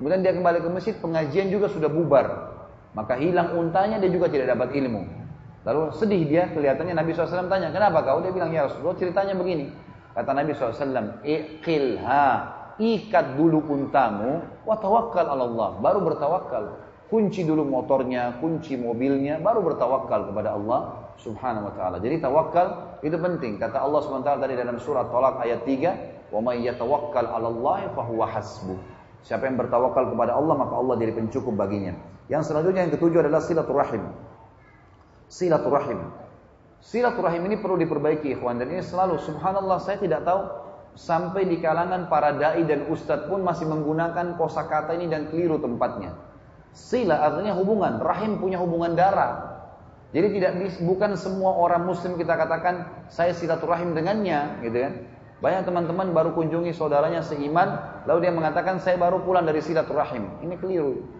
Kemudian 0.00 0.24
dia 0.24 0.32
kembali 0.32 0.58
ke 0.64 0.68
masjid, 0.72 0.94
pengajian 0.96 1.52
juga 1.52 1.68
sudah 1.68 1.88
bubar. 1.92 2.56
Maka 2.96 3.14
hilang 3.18 3.54
untanya, 3.54 4.02
dia 4.02 4.10
juga 4.10 4.26
tidak 4.26 4.54
dapat 4.56 4.74
ilmu. 4.74 5.02
Lalu 5.62 5.82
sedih 5.94 6.22
dia, 6.26 6.48
kelihatannya 6.50 6.96
Nabi 6.96 7.12
SAW 7.12 7.46
tanya, 7.46 7.70
kenapa 7.70 8.02
kau? 8.02 8.24
Dia 8.24 8.32
bilang, 8.32 8.50
ya 8.50 8.66
Rasulullah 8.66 8.96
ceritanya 8.96 9.34
begini. 9.36 9.70
Kata 10.16 10.30
Nabi 10.34 10.50
SAW, 10.56 11.22
iqilha, 11.22 12.26
ikat 12.80 13.26
dulu 13.38 13.62
untamu, 13.68 14.42
wa 14.66 14.74
tawakkal 14.80 15.26
Allah, 15.30 15.78
baru 15.78 16.02
bertawakal 16.02 16.90
kunci 17.10 17.42
dulu 17.42 17.66
motornya, 17.66 18.38
kunci 18.38 18.78
mobilnya, 18.78 19.42
baru 19.42 19.66
bertawakal 19.66 20.30
kepada 20.30 20.54
Allah 20.54 21.10
Subhanahu 21.18 21.68
wa 21.68 21.74
taala. 21.74 21.96
Jadi 21.98 22.22
tawakal 22.22 22.96
itu 23.02 23.18
penting. 23.18 23.58
Kata 23.58 23.82
Allah 23.82 24.00
taala 24.22 24.38
tadi 24.46 24.54
dalam 24.54 24.78
surat 24.78 25.10
Talak 25.10 25.42
ayat 25.42 25.66
3, 25.66 25.90
"Wa 26.30 26.38
may 26.38 26.62
yatawakkal 26.62 27.26
'ala 27.26 27.50
Allah 27.50 27.90
fa 27.92 28.06
huwa 28.06 28.24
hasbuh." 28.30 28.78
Siapa 29.26 29.44
yang 29.44 29.60
bertawakal 29.60 30.14
kepada 30.14 30.32
Allah 30.38 30.54
maka 30.56 30.74
Allah 30.78 30.94
jadi 30.96 31.12
pencukup 31.12 31.52
baginya. 31.52 31.92
Yang 32.30 32.54
selanjutnya 32.54 32.86
yang 32.86 32.94
ketujuh 32.94 33.26
adalah 33.26 33.42
silaturahim. 33.42 34.06
Silaturahim. 35.26 35.98
Silaturahim 36.78 37.42
ini 37.50 37.58
perlu 37.58 37.76
diperbaiki 37.76 38.38
ikhwan 38.38 38.62
dan 38.62 38.70
ini 38.70 38.80
selalu 38.80 39.18
subhanallah 39.20 39.82
saya 39.82 39.98
tidak 39.98 40.24
tahu 40.24 40.46
sampai 40.94 41.44
di 41.44 41.60
kalangan 41.60 42.06
para 42.06 42.32
dai 42.38 42.62
dan 42.64 42.88
ustadz 42.88 43.28
pun 43.28 43.42
masih 43.42 43.68
menggunakan 43.68 44.38
kosakata 44.38 44.94
ini 44.96 45.10
dan 45.10 45.28
keliru 45.28 45.58
tempatnya. 45.58 46.16
Sila 46.70 47.18
artinya 47.18 47.58
hubungan, 47.58 47.98
rahim 47.98 48.38
punya 48.38 48.62
hubungan 48.62 48.94
darah. 48.94 49.58
Jadi 50.14 50.38
tidak 50.38 50.52
bukan 50.82 51.18
semua 51.18 51.54
orang 51.54 51.86
muslim 51.86 52.14
kita 52.14 52.34
katakan 52.34 53.06
saya 53.10 53.34
silaturahim 53.34 53.94
dengannya, 53.94 54.62
gitu 54.62 54.78
kan. 54.86 54.94
Banyak 55.40 55.62
teman-teman 55.66 56.14
baru 56.14 56.30
kunjungi 56.36 56.70
saudaranya 56.74 57.26
seiman, 57.26 57.74
lalu 58.06 58.28
dia 58.28 58.32
mengatakan 58.34 58.78
saya 58.78 58.98
baru 58.98 59.22
pulang 59.22 59.46
dari 59.46 59.58
silaturahim. 59.62 60.42
Ini 60.46 60.54
keliru. 60.58 61.19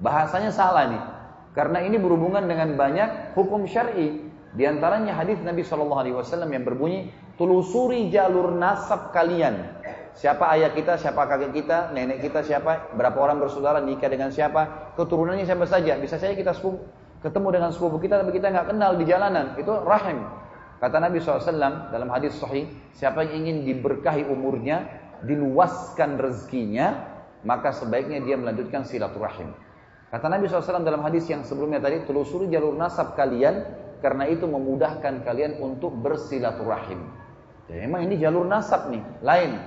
Bahasanya 0.00 0.50
salah 0.52 0.84
nih. 0.88 1.02
Karena 1.52 1.84
ini 1.84 2.00
berhubungan 2.00 2.46
dengan 2.46 2.74
banyak 2.74 3.36
hukum 3.36 3.68
syar'i. 3.68 4.30
Di 4.50 4.66
antaranya 4.66 5.14
hadis 5.14 5.38
Nabi 5.46 5.62
Shallallahu 5.62 6.00
Alaihi 6.02 6.16
Wasallam 6.16 6.50
yang 6.50 6.66
berbunyi, 6.66 7.14
telusuri 7.38 8.10
jalur 8.10 8.50
nasab 8.56 9.14
kalian. 9.14 9.78
Siapa 10.10 10.42
ayah 10.58 10.74
kita, 10.74 10.98
siapa 10.98 11.22
kakek 11.22 11.54
kita, 11.54 11.94
nenek 11.94 12.18
kita 12.18 12.42
siapa, 12.42 12.90
berapa 12.98 13.14
orang 13.14 13.38
bersaudara, 13.38 13.78
nikah 13.78 14.10
dengan 14.10 14.34
siapa, 14.34 14.92
keturunannya 14.98 15.46
siapa 15.46 15.70
saja. 15.70 15.94
Bisa 16.02 16.18
saja 16.18 16.34
kita 16.34 16.50
sepupu, 16.50 16.82
ketemu 17.22 17.48
dengan 17.54 17.70
sepupu 17.70 18.02
kita 18.02 18.18
tapi 18.18 18.34
kita 18.34 18.50
nggak 18.50 18.74
kenal 18.74 18.98
di 18.98 19.04
jalanan. 19.06 19.54
Itu 19.54 19.70
rahim. 19.86 20.26
Kata 20.80 20.96
Nabi 20.96 21.20
SAW 21.20 21.92
dalam 21.92 22.08
hadis 22.08 22.40
sahih, 22.40 22.66
siapa 22.96 23.22
yang 23.28 23.44
ingin 23.44 23.56
diberkahi 23.68 24.26
umurnya, 24.26 24.88
diluaskan 25.28 26.16
rezekinya, 26.16 27.06
maka 27.44 27.70
sebaiknya 27.70 28.24
dia 28.24 28.40
melanjutkan 28.40 28.88
silaturahim. 28.88 29.52
Kata 30.10 30.26
Nabi 30.26 30.50
SAW 30.50 30.82
dalam 30.82 31.06
hadis 31.06 31.30
yang 31.30 31.46
sebelumnya 31.46 31.78
tadi, 31.78 32.02
telusuri 32.02 32.50
jalur 32.50 32.74
nasab 32.74 33.14
kalian, 33.14 33.62
karena 34.02 34.26
itu 34.26 34.42
memudahkan 34.42 35.22
kalian 35.22 35.62
untuk 35.62 35.94
bersilaturahim. 35.94 36.98
Ya, 37.70 37.86
memang 37.86 38.10
ini 38.10 38.18
jalur 38.18 38.42
nasab 38.42 38.90
nih, 38.90 39.02
lain. 39.22 39.62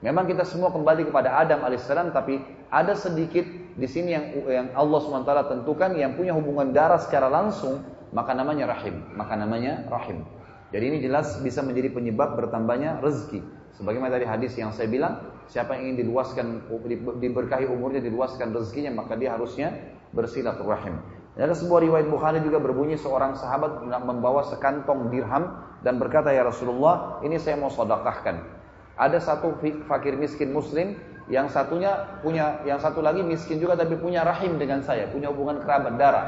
Memang 0.00 0.30
kita 0.30 0.46
semua 0.46 0.70
kembali 0.70 1.10
kepada 1.10 1.42
Adam 1.42 1.66
alaihissalam, 1.66 2.14
tapi 2.14 2.38
ada 2.70 2.94
sedikit 2.94 3.42
di 3.74 3.88
sini 3.90 4.14
yang, 4.14 4.24
yang 4.46 4.66
Allah 4.78 4.98
swt 5.02 5.30
tentukan 5.50 5.90
yang 5.98 6.14
punya 6.14 6.38
hubungan 6.38 6.70
darah 6.70 7.02
secara 7.02 7.26
langsung, 7.26 7.82
maka 8.14 8.30
namanya 8.30 8.70
rahim, 8.70 9.02
maka 9.18 9.34
namanya 9.34 9.84
rahim. 9.90 10.22
Jadi 10.70 10.84
ini 10.86 10.98
jelas 11.02 11.34
bisa 11.42 11.66
menjadi 11.66 11.90
penyebab 11.90 12.38
bertambahnya 12.38 13.02
rezeki. 13.02 13.42
Sebagaimana 13.74 14.14
tadi 14.14 14.26
hadis 14.26 14.54
yang 14.54 14.70
saya 14.70 14.86
bilang, 14.86 15.18
siapa 15.50 15.74
yang 15.74 15.92
ingin 15.92 16.06
diluaskan, 16.06 16.70
diberkahi 17.18 17.66
umurnya, 17.66 17.98
diluaskan 17.98 18.54
rezekinya, 18.54 19.02
maka 19.02 19.18
dia 19.18 19.34
harusnya 19.34 19.74
bersilaturahim. 20.14 21.02
Ada 21.34 21.58
sebuah 21.58 21.82
riwayat 21.82 22.06
Bukhari 22.06 22.38
juga 22.42 22.62
berbunyi 22.62 22.94
seorang 22.94 23.34
sahabat 23.34 23.82
membawa 23.82 24.46
sekantong 24.46 25.10
dirham 25.10 25.58
dan 25.82 25.98
berkata 25.98 26.30
ya 26.30 26.46
Rasulullah, 26.46 27.18
ini 27.26 27.38
saya 27.42 27.58
mau 27.58 27.70
sodakahkan 27.72 28.60
ada 29.00 29.16
satu 29.16 29.56
fakir 29.88 30.12
miskin 30.20 30.52
muslim 30.52 30.92
yang 31.32 31.48
satunya 31.48 32.20
punya 32.20 32.60
yang 32.68 32.76
satu 32.76 33.00
lagi 33.00 33.24
miskin 33.24 33.56
juga 33.56 33.80
tapi 33.80 33.96
punya 33.96 34.20
rahim 34.20 34.60
dengan 34.60 34.84
saya, 34.84 35.08
punya 35.08 35.32
hubungan 35.32 35.64
kerabat 35.64 35.96
darah. 35.96 36.26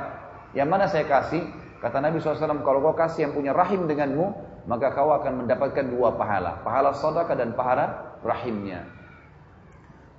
Yang 0.56 0.68
mana 0.72 0.84
saya 0.88 1.04
kasih? 1.04 1.44
Kata 1.84 1.98
Nabi 1.98 2.22
SAW, 2.22 2.62
kalau 2.62 2.78
kau 2.80 2.94
kasih 2.94 3.26
yang 3.26 3.32
punya 3.34 3.50
rahim 3.50 3.90
denganmu, 3.90 4.26
maka 4.70 4.94
kau 4.94 5.10
akan 5.10 5.44
mendapatkan 5.44 5.90
dua 5.90 6.14
pahala. 6.14 6.62
Pahala 6.62 6.94
sodaka 6.94 7.34
dan 7.34 7.52
pahala 7.58 8.16
rahimnya. 8.22 8.86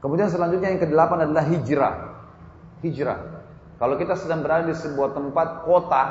Kemudian 0.04 0.28
selanjutnya 0.28 0.68
yang 0.76 0.84
kedelapan 0.84 1.32
adalah 1.32 1.48
hijrah. 1.48 1.96
Hijrah. 2.84 3.20
Kalau 3.80 3.96
kita 3.96 4.20
sedang 4.20 4.44
berada 4.44 4.68
di 4.68 4.76
sebuah 4.76 5.16
tempat, 5.16 5.64
kota, 5.64 6.04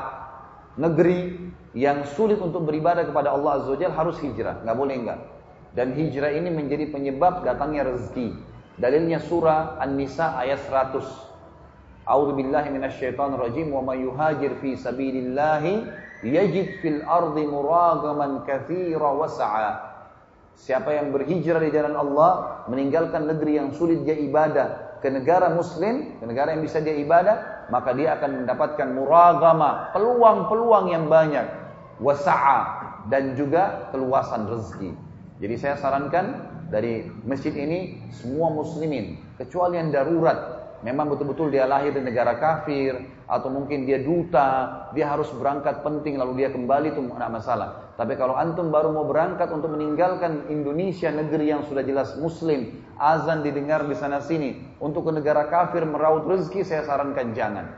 negeri 0.81 1.53
yang 1.77 2.09
sulit 2.17 2.41
untuk 2.41 2.65
beribadah 2.65 3.05
kepada 3.05 3.37
Allah 3.37 3.61
Azza 3.61 3.77
wa 3.77 3.93
harus 3.93 4.17
hijrah. 4.25 4.65
Nggak 4.65 4.77
boleh 4.81 4.95
enggak. 4.97 5.21
Dan 5.77 5.93
hijrah 5.93 6.33
ini 6.33 6.49
menjadi 6.49 6.89
penyebab 6.89 7.45
datangnya 7.45 7.93
rezeki. 7.93 8.33
Dalilnya 8.81 9.21
surah 9.21 9.77
An-Nisa 9.77 10.41
ayat 10.41 10.65
100. 10.65 12.09
A'udzu 12.09 12.33
billahi 12.33 12.69
minasyaitonir 12.73 13.41
rajim 13.45 13.69
wa 13.77 13.85
may 13.85 14.03
yuhajir 14.03 14.57
fi 14.59 14.75
sabilillah 14.75 15.63
yajid 16.25 16.81
fil 16.81 17.05
ardi 17.05 17.45
muragaman 17.45 18.43
katsira 18.49 19.11
wa 19.13 19.29
Siapa 20.57 20.95
yang 20.95 21.11
berhijrah 21.11 21.61
di 21.65 21.71
jalan 21.73 21.97
Allah, 21.97 22.65
meninggalkan 22.69 23.27
negeri 23.27 23.59
yang 23.59 23.69
sulit 23.75 24.05
dia 24.07 24.15
ibadah 24.15 25.01
ke 25.03 25.11
negara 25.11 25.51
muslim, 25.51 26.21
ke 26.23 26.25
negara 26.25 26.55
yang 26.55 26.63
bisa 26.63 26.79
dia 26.79 26.95
ibadah, 26.95 27.67
maka 27.73 27.91
dia 27.97 28.15
akan 28.15 28.45
mendapatkan 28.47 28.89
muragama, 28.95 29.91
peluang-peluang 29.91 30.87
yang 30.93 31.11
banyak, 31.11 31.47
wasa'a 31.99 32.83
dan 33.11 33.35
juga 33.35 33.91
keluasan 33.91 34.47
rezeki. 34.47 34.95
Jadi 35.43 35.55
saya 35.59 35.75
sarankan 35.75 36.53
dari 36.71 37.11
masjid 37.27 37.51
ini 37.53 37.99
semua 38.15 38.49
muslimin 38.49 39.19
kecuali 39.37 39.77
yang 39.77 39.91
darurat 39.91 40.63
memang 40.81 41.13
betul-betul 41.13 41.53
dia 41.53 41.69
lahir 41.69 41.93
di 41.93 42.01
negara 42.01 42.39
kafir 42.39 42.97
atau 43.33 43.49
mungkin 43.49 43.89
dia 43.89 43.97
duta, 44.05 44.49
dia 44.93 45.09
harus 45.09 45.33
berangkat 45.33 45.81
penting 45.81 46.21
lalu 46.21 46.45
dia 46.45 46.53
kembali 46.53 46.93
itu 46.93 47.01
tidak 47.01 47.33
masalah. 47.33 47.69
Tapi 47.97 48.13
kalau 48.21 48.37
antum 48.37 48.69
baru 48.69 48.93
mau 48.93 49.09
berangkat 49.09 49.49
untuk 49.49 49.73
meninggalkan 49.73 50.53
Indonesia 50.53 51.09
negeri 51.09 51.49
yang 51.49 51.65
sudah 51.65 51.81
jelas 51.81 52.13
muslim, 52.21 52.85
azan 53.01 53.41
didengar 53.41 53.89
di 53.89 53.97
sana 53.97 54.21
sini, 54.21 54.77
untuk 54.85 55.09
ke 55.09 55.17
negara 55.17 55.49
kafir 55.49 55.89
meraut 55.89 56.29
rezeki 56.29 56.61
saya 56.61 56.85
sarankan 56.85 57.33
jangan. 57.33 57.73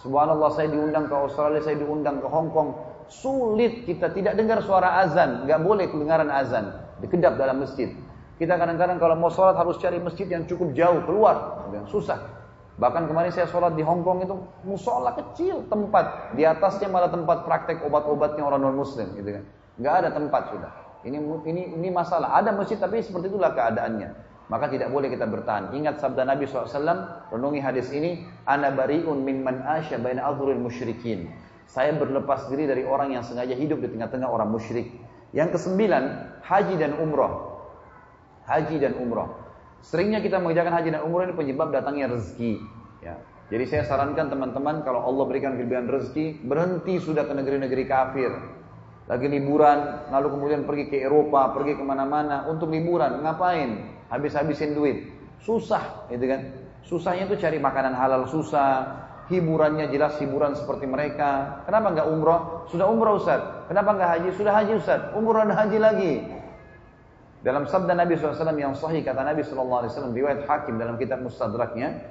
Subhanallah 0.00 0.56
saya 0.56 0.72
diundang 0.72 1.04
ke 1.04 1.14
Australia, 1.14 1.60
saya 1.60 1.76
diundang 1.76 2.24
ke 2.24 2.28
Hong 2.32 2.48
Kong, 2.48 2.80
sulit 3.12 3.84
kita 3.84 4.08
tidak 4.16 4.40
dengar 4.40 4.64
suara 4.64 5.04
azan, 5.04 5.44
nggak 5.44 5.60
boleh 5.60 5.84
kedengaran 5.92 6.32
azan 6.32 6.72
dikedap 7.04 7.36
dalam 7.36 7.60
masjid. 7.60 7.92
Kita 8.38 8.54
kadang-kadang 8.54 9.02
kalau 9.02 9.18
mau 9.18 9.34
sholat 9.34 9.58
harus 9.58 9.82
cari 9.82 9.98
masjid 9.98 10.30
yang 10.30 10.46
cukup 10.46 10.70
jauh, 10.70 11.02
keluar. 11.02 11.66
Yang 11.74 11.90
susah. 11.90 12.37
Bahkan 12.78 13.10
kemarin 13.10 13.34
saya 13.34 13.50
sholat 13.50 13.74
di 13.74 13.82
Hong 13.82 14.06
Kong 14.06 14.22
itu 14.22 14.38
musola 14.62 15.10
kecil 15.18 15.66
tempat. 15.66 16.34
Di 16.38 16.46
atasnya 16.46 16.86
malah 16.86 17.10
tempat 17.10 17.42
praktek 17.42 17.82
obat-obatnya 17.82 18.46
orang 18.46 18.62
non 18.62 18.78
muslim 18.78 19.18
gitu 19.18 19.34
kan. 19.34 19.44
Nggak 19.82 19.94
ada 19.98 20.08
tempat 20.14 20.42
sudah. 20.54 20.72
Ini 21.02 21.18
ini 21.50 21.62
ini 21.74 21.88
masalah. 21.90 22.38
Ada 22.38 22.54
masjid 22.54 22.78
tapi 22.78 23.02
seperti 23.02 23.34
itulah 23.34 23.50
keadaannya. 23.50 24.30
Maka 24.48 24.70
tidak 24.72 24.88
boleh 24.88 25.12
kita 25.12 25.28
bertahan. 25.28 25.76
Ingat 25.76 26.00
sabda 26.00 26.24
Nabi 26.24 26.48
SAW, 26.48 27.28
renungi 27.28 27.60
hadis 27.60 27.92
ini, 27.92 28.24
Ana 28.48 28.72
bari'un 28.72 29.20
min 29.20 29.44
man 29.44 29.60
asya 29.60 30.00
baina 30.00 30.24
adhuril 30.24 30.56
musyrikin. 30.56 31.28
Saya 31.68 31.92
berlepas 31.92 32.48
diri 32.48 32.64
dari 32.64 32.80
orang 32.88 33.12
yang 33.12 33.20
sengaja 33.20 33.52
hidup 33.52 33.84
di 33.84 33.92
tengah-tengah 33.92 34.24
orang 34.24 34.48
musyrik. 34.48 34.88
Yang 35.36 35.60
kesembilan, 35.60 36.04
haji 36.40 36.74
dan 36.80 36.96
umroh. 36.96 37.60
Haji 38.48 38.80
dan 38.80 38.96
umroh. 38.96 39.37
Seringnya 39.82 40.20
kita 40.20 40.42
mengerjakan 40.42 40.72
haji 40.74 40.88
dan 40.94 41.02
umroh 41.06 41.24
ini 41.24 41.34
penyebab 41.34 41.70
datangnya 41.70 42.10
rezeki. 42.12 42.60
Ya. 43.00 43.14
Jadi 43.48 43.64
saya 43.64 43.82
sarankan 43.88 44.28
teman-teman 44.28 44.84
kalau 44.84 45.00
Allah 45.08 45.24
berikan 45.24 45.56
kelebihan 45.56 45.88
rezeki, 45.88 46.44
berhenti 46.44 47.00
sudah 47.00 47.24
ke 47.24 47.32
negeri-negeri 47.32 47.84
kafir. 47.88 48.30
Lagi 49.08 49.24
liburan, 49.24 50.12
lalu 50.12 50.36
kemudian 50.36 50.68
pergi 50.68 50.92
ke 50.92 51.00
Eropa, 51.00 51.56
pergi 51.56 51.80
ke 51.80 51.84
mana-mana 51.86 52.44
untuk 52.44 52.68
liburan. 52.68 53.24
Ngapain? 53.24 53.96
Habis-habisin 54.12 54.76
duit. 54.76 55.08
Susah, 55.40 56.04
gitu 56.12 56.28
kan? 56.28 56.40
Susahnya 56.84 57.24
itu 57.24 57.40
cari 57.40 57.56
makanan 57.56 57.96
halal 57.96 58.28
susah, 58.28 59.08
hiburannya 59.32 59.88
jelas 59.92 60.16
hiburan 60.20 60.56
seperti 60.56 60.84
mereka. 60.88 61.64
Kenapa 61.64 61.96
nggak 61.96 62.08
umroh? 62.08 62.40
Sudah 62.68 62.88
umroh 62.88 63.20
Ustaz. 63.20 63.40
Kenapa 63.68 63.96
nggak 63.96 64.10
haji? 64.12 64.28
Sudah 64.36 64.52
haji 64.56 64.72
Ustaz. 64.76 65.00
Umroh 65.12 65.44
dan 65.44 65.56
haji 65.56 65.78
lagi. 65.80 66.12
Dalam 67.38 67.70
sabda 67.70 67.94
Nabi 67.94 68.18
SAW 68.18 68.50
yang 68.58 68.74
sahih, 68.74 69.06
kata 69.06 69.22
Nabi 69.22 69.46
SAW, 69.46 70.10
riwayat 70.10 70.42
hakim 70.50 70.74
dalam 70.74 70.98
kitab 70.98 71.22
mustadraknya, 71.22 72.02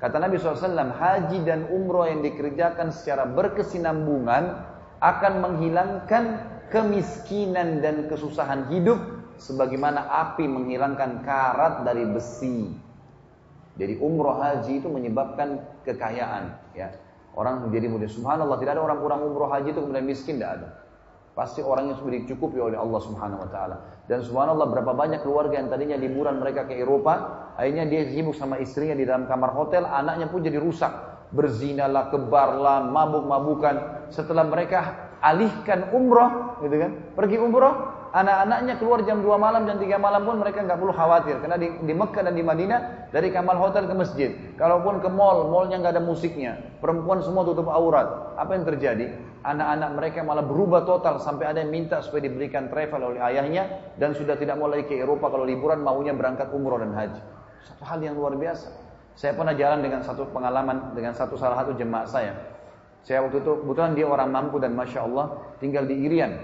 kata 0.00 0.16
Nabi 0.16 0.40
SAW, 0.40 0.96
haji 0.96 1.38
dan 1.44 1.68
umroh 1.68 2.08
yang 2.08 2.24
dikerjakan 2.24 2.88
secara 2.88 3.28
berkesinambungan 3.28 4.56
akan 5.04 5.32
menghilangkan 5.44 6.24
kemiskinan 6.72 7.84
dan 7.84 8.08
kesusahan 8.08 8.72
hidup 8.72 8.96
sebagaimana 9.36 10.04
api 10.08 10.48
menghilangkan 10.48 11.24
karat 11.28 11.84
dari 11.84 12.08
besi. 12.08 12.72
Jadi 13.76 13.96
umroh 14.00 14.36
haji 14.36 14.80
itu 14.80 14.88
menyebabkan 14.88 15.60
kekayaan. 15.88 16.56
Ya. 16.72 16.92
Orang 17.32 17.64
menjadi 17.68 17.88
mudah. 17.88 18.08
Subhanallah, 18.08 18.60
tidak 18.60 18.76
ada 18.76 18.82
orang-orang 18.84 19.20
umroh 19.24 19.48
haji 19.48 19.72
itu 19.72 19.80
kemudian 19.80 20.04
miskin, 20.04 20.36
tidak 20.36 20.60
ada. 20.60 20.68
Pasti 21.30 21.62
orang 21.62 21.94
yang 21.94 21.96
sudah 22.02 22.12
dicukupi 22.20 22.58
oleh 22.58 22.74
Allah 22.74 23.00
Subhanahu 23.00 23.46
wa 23.46 23.48
taala. 23.48 23.76
Dan 24.10 24.26
subhanallah 24.26 24.66
berapa 24.66 24.90
banyak 24.90 25.22
keluarga 25.22 25.62
yang 25.62 25.70
tadinya 25.70 25.94
liburan 25.94 26.42
mereka 26.42 26.66
ke 26.66 26.74
Eropa, 26.74 27.46
akhirnya 27.54 27.86
dia 27.86 28.10
sibuk 28.10 28.34
sama 28.34 28.58
istrinya 28.58 28.98
di 28.98 29.06
dalam 29.06 29.30
kamar 29.30 29.54
hotel, 29.54 29.86
anaknya 29.86 30.26
pun 30.26 30.42
jadi 30.42 30.58
rusak. 30.58 30.90
Berzinalah, 31.30 32.10
kebarlah, 32.10 32.90
mabuk-mabukan. 32.90 34.10
Setelah 34.10 34.42
mereka 34.50 35.14
alihkan 35.22 35.94
umroh, 35.94 36.58
gitu 36.66 36.74
kan? 36.74 36.90
Pergi 37.14 37.38
umroh, 37.38 38.00
anak-anaknya 38.10 38.74
keluar 38.82 39.06
jam 39.06 39.22
2 39.22 39.30
malam 39.38 39.62
dan 39.66 39.78
3 39.78 39.94
malam 40.02 40.26
pun 40.26 40.42
mereka 40.42 40.66
nggak 40.66 40.78
perlu 40.78 40.90
khawatir 40.90 41.38
karena 41.38 41.56
di, 41.58 41.70
di 41.86 41.94
Mekah 41.94 42.22
dan 42.26 42.34
di 42.34 42.42
Madinah 42.42 42.80
dari 43.14 43.30
kamar 43.30 43.54
hotel 43.54 43.86
ke 43.86 43.94
masjid 43.94 44.30
kalaupun 44.58 44.98
ke 44.98 45.06
mall 45.06 45.46
mallnya 45.46 45.78
nggak 45.78 45.94
ada 45.94 46.02
musiknya 46.02 46.58
perempuan 46.82 47.22
semua 47.22 47.46
tutup 47.46 47.70
aurat 47.70 48.34
apa 48.34 48.50
yang 48.58 48.66
terjadi 48.66 49.14
anak-anak 49.40 49.90
mereka 49.96 50.20
malah 50.20 50.44
berubah 50.44 50.84
total 50.84 51.16
sampai 51.16 51.48
ada 51.48 51.58
yang 51.64 51.72
minta 51.72 52.00
supaya 52.04 52.28
diberikan 52.28 52.68
travel 52.68 53.14
oleh 53.14 53.20
ayahnya 53.24 53.94
dan 53.96 54.12
sudah 54.12 54.36
tidak 54.36 54.60
mau 54.60 54.68
lagi 54.68 54.84
ke 54.84 55.00
Eropa 55.00 55.32
kalau 55.32 55.48
liburan 55.48 55.80
maunya 55.80 56.12
berangkat 56.12 56.52
umroh 56.52 56.76
dan 56.76 56.92
haji 56.92 57.20
satu 57.64 57.82
hal 57.84 57.98
yang 58.04 58.16
luar 58.16 58.36
biasa 58.36 58.68
saya 59.16 59.32
pernah 59.36 59.56
jalan 59.56 59.80
dengan 59.80 60.00
satu 60.04 60.28
pengalaman 60.28 60.92
dengan 60.92 61.16
satu 61.16 61.40
salah 61.40 61.64
satu 61.64 61.72
jemaah 61.76 62.04
saya 62.04 62.32
saya 63.00 63.24
waktu 63.24 63.40
itu 63.40 63.64
kebetulan 63.64 63.92
dia 63.96 64.04
orang 64.04 64.28
mampu 64.28 64.60
dan 64.60 64.76
masya 64.76 65.08
Allah 65.08 65.56
tinggal 65.56 65.88
di 65.88 65.96
Irian 66.04 66.36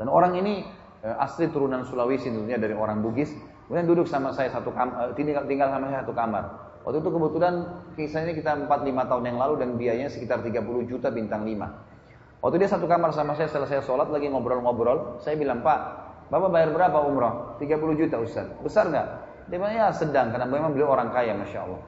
dan 0.00 0.08
orang 0.08 0.34
ini 0.34 0.64
eh, 1.02 1.16
asli 1.22 1.50
turunan 1.50 1.84
Sulawesi 1.84 2.30
tentunya 2.30 2.56
dari 2.56 2.72
orang 2.72 3.02
Bugis. 3.04 3.30
Kemudian 3.66 3.86
duduk 3.86 4.06
sama 4.10 4.34
saya 4.34 4.50
satu 4.50 4.74
kamar, 4.74 5.10
eh, 5.10 5.14
tinggal, 5.14 5.44
tinggal 5.46 5.68
sama 5.70 5.86
saya 5.90 6.02
satu 6.02 6.14
kamar. 6.14 6.44
Waktu 6.82 6.98
itu 6.98 7.10
kebetulan 7.14 7.54
kisah 7.94 8.20
ini 8.26 8.32
kita 8.34 8.66
4-5 8.66 9.10
tahun 9.10 9.24
yang 9.30 9.38
lalu 9.38 9.54
dan 9.62 9.68
biayanya 9.78 10.10
sekitar 10.10 10.42
30 10.42 10.90
juta 10.90 11.14
bintang 11.14 11.46
5. 11.46 12.42
Waktu 12.42 12.56
dia 12.58 12.66
satu 12.66 12.90
kamar 12.90 13.14
sama 13.14 13.38
saya 13.38 13.46
saya 13.46 13.82
sholat 13.86 14.10
lagi 14.10 14.26
ngobrol-ngobrol, 14.26 15.22
saya 15.22 15.38
bilang, 15.38 15.62
Pak, 15.62 15.78
Bapak 16.26 16.50
bayar 16.50 16.74
berapa 16.74 16.98
umroh? 17.06 17.54
30 17.62 18.00
juta 18.02 18.18
Ustaz. 18.18 18.50
Besar 18.66 18.90
nggak? 18.90 19.06
Dia 19.46 19.56
bilang, 19.62 19.74
ya 19.78 19.86
sedang, 19.94 20.34
karena 20.34 20.46
memang 20.50 20.74
beliau 20.74 20.90
orang 20.90 21.14
kaya, 21.14 21.38
Masya 21.38 21.60
Allah. 21.62 21.80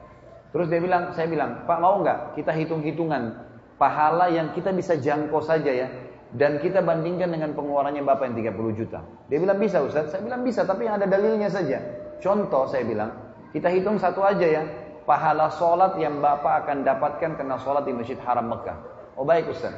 Terus 0.55 0.71
dia 0.71 0.79
bilang, 0.79 1.11
saya 1.11 1.27
bilang, 1.27 1.67
Pak 1.67 1.77
mau 1.83 1.99
nggak 1.99 2.39
kita 2.39 2.55
hitung-hitungan 2.55 3.35
pahala 3.75 4.31
yang 4.31 4.55
kita 4.55 4.71
bisa 4.71 4.95
jangkau 4.95 5.43
saja 5.43 5.67
ya 5.67 5.91
dan 6.35 6.63
kita 6.63 6.79
bandingkan 6.79 7.31
dengan 7.31 7.51
pengeluarannya 7.51 8.03
Bapak 8.03 8.31
yang 8.31 8.55
30 8.55 8.79
juta. 8.79 8.99
Dia 9.27 9.39
bilang 9.43 9.59
bisa 9.59 9.83
Ustaz, 9.83 10.15
saya 10.15 10.23
bilang 10.23 10.47
bisa 10.47 10.63
tapi 10.63 10.87
yang 10.87 10.95
ada 10.95 11.07
dalilnya 11.07 11.51
saja. 11.51 11.83
Contoh 12.23 12.63
saya 12.71 12.87
bilang, 12.87 13.11
kita 13.51 13.67
hitung 13.71 13.99
satu 13.99 14.23
aja 14.23 14.47
ya, 14.47 14.63
pahala 15.05 15.53
sholat 15.53 15.95
yang 16.01 16.19
Bapak 16.19 16.65
akan 16.65 16.83
dapatkan 16.83 17.37
karena 17.37 17.55
sholat 17.61 17.85
di 17.85 17.93
Masjid 17.93 18.17
Haram 18.25 18.49
Mekah. 18.49 18.77
Oh 19.15 19.23
baik 19.23 19.47
Ustaz, 19.47 19.73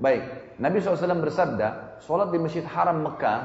baik. 0.00 0.22
Nabi 0.58 0.80
SAW 0.80 1.18
bersabda, 1.20 2.00
sholat 2.02 2.30
di 2.30 2.38
Masjid 2.40 2.64
Haram 2.64 3.04
Mekah 3.04 3.38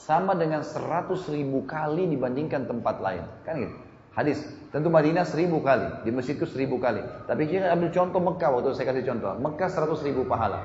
sama 0.00 0.34
dengan 0.34 0.64
100 0.64 1.10
ribu 1.30 1.64
kali 1.68 2.08
dibandingkan 2.08 2.66
tempat 2.66 2.98
lain. 2.98 3.24
Kan 3.44 3.62
gitu. 3.62 3.76
Hadis. 4.16 4.42
Tentu 4.74 4.90
Madinah 4.90 5.22
seribu 5.22 5.62
kali, 5.62 5.86
di 6.02 6.10
masjid 6.10 6.34
itu 6.34 6.44
seribu 6.44 6.76
kali. 6.76 7.00
Tapi 7.24 7.48
kita 7.48 7.70
ambil 7.70 7.88
contoh 7.88 8.20
Mekah 8.20 8.50
waktu 8.50 8.74
saya 8.74 8.90
kasih 8.90 9.06
contoh. 9.06 9.30
Mekah 9.38 9.68
100 9.70 10.08
ribu 10.10 10.26
pahala. 10.26 10.60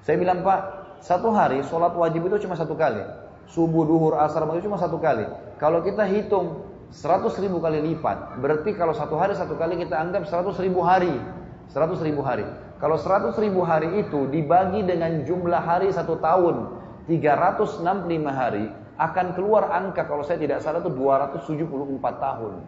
Saya 0.00 0.16
bilang 0.16 0.40
Pak, 0.40 0.60
satu 1.04 1.30
hari 1.30 1.60
sholat 1.66 1.92
wajib 1.92 2.24
itu 2.24 2.48
cuma 2.48 2.56
satu 2.56 2.72
kali. 2.72 3.04
Subuh, 3.46 3.86
duhur, 3.86 4.18
asar, 4.18 4.42
maghrib 4.42 4.66
cuma 4.66 4.80
satu 4.80 4.98
kali. 4.98 5.22
Kalau 5.62 5.84
kita 5.84 6.02
hitung 6.08 6.66
100 6.96 7.44
ribu 7.44 7.60
kali 7.60 7.84
lipat, 7.92 8.40
berarti 8.40 8.72
kalau 8.72 8.96
satu 8.96 9.20
hari 9.20 9.36
satu 9.36 9.52
kali 9.60 9.76
kita 9.84 10.00
anggap 10.00 10.24
100 10.24 10.48
ribu 10.64 10.80
hari. 10.80 11.12
100 11.68 12.00
ribu 12.00 12.24
hari. 12.24 12.48
Kalau 12.80 12.96
100 12.96 13.36
ribu 13.36 13.60
hari 13.68 14.00
itu 14.00 14.24
dibagi 14.32 14.80
dengan 14.80 15.20
jumlah 15.28 15.60
hari 15.60 15.92
satu 15.92 16.16
tahun, 16.16 16.72
365 17.04 17.84
hari, 18.32 18.72
akan 18.96 19.26
keluar 19.36 19.68
angka 19.76 20.08
kalau 20.08 20.24
saya 20.24 20.40
tidak 20.40 20.64
salah 20.64 20.80
itu 20.80 20.88
274 20.88 22.00
tahun. 22.00 22.64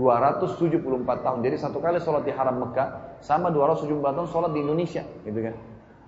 274 0.00 0.80
tahun. 1.20 1.38
Jadi 1.44 1.56
satu 1.60 1.76
kali 1.76 2.00
sholat 2.00 2.24
di 2.24 2.32
haram 2.32 2.56
Mekah 2.56 3.20
sama 3.20 3.52
274 3.52 4.16
tahun 4.16 4.28
sholat 4.32 4.50
di 4.56 4.64
Indonesia, 4.64 5.04
gitu 5.28 5.40
kan? 5.44 5.54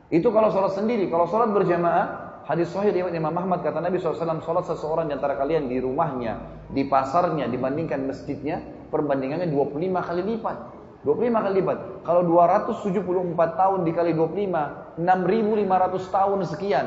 Itu 0.08 0.32
kalau 0.32 0.48
sholat 0.48 0.72
sendiri. 0.72 1.12
Kalau 1.12 1.28
sholat 1.28 1.52
berjamaah, 1.52 2.23
hadis 2.44 2.72
sahih 2.72 2.92
riwayat 2.92 3.16
Imam 3.16 3.32
Ahmad 3.32 3.64
kata 3.64 3.80
Nabi 3.80 3.96
SAW, 4.00 4.40
sholat 4.44 4.64
seseorang 4.68 5.08
di 5.08 5.16
antara 5.16 5.36
kalian 5.36 5.68
di 5.68 5.80
rumahnya, 5.80 6.64
di 6.72 6.84
pasarnya, 6.84 7.48
dibandingkan 7.48 8.04
masjidnya, 8.04 8.88
perbandingannya 8.92 9.48
25 9.48 10.00
kali 10.04 10.22
lipat. 10.22 10.56
25 11.04 11.44
kali 11.44 11.54
lipat. 11.60 11.78
Kalau 12.04 12.22
274 12.24 13.60
tahun 13.60 13.80
dikali 13.84 14.12
25, 14.16 14.96
6.500 14.96 16.16
tahun 16.16 16.38
sekian. 16.48 16.86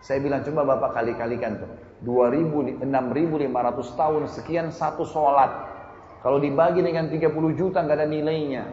Saya 0.00 0.18
bilang 0.20 0.44
coba 0.44 0.76
Bapak 0.76 1.00
kali-kalikan 1.00 1.60
tuh. 1.60 1.70
6.500 2.04 4.00
tahun 4.00 4.22
sekian 4.28 4.68
satu 4.72 5.04
sholat. 5.08 5.52
Kalau 6.24 6.40
dibagi 6.40 6.80
dengan 6.80 7.12
30 7.12 7.52
juta 7.52 7.84
nggak 7.84 7.96
ada 8.00 8.08
nilainya. 8.08 8.64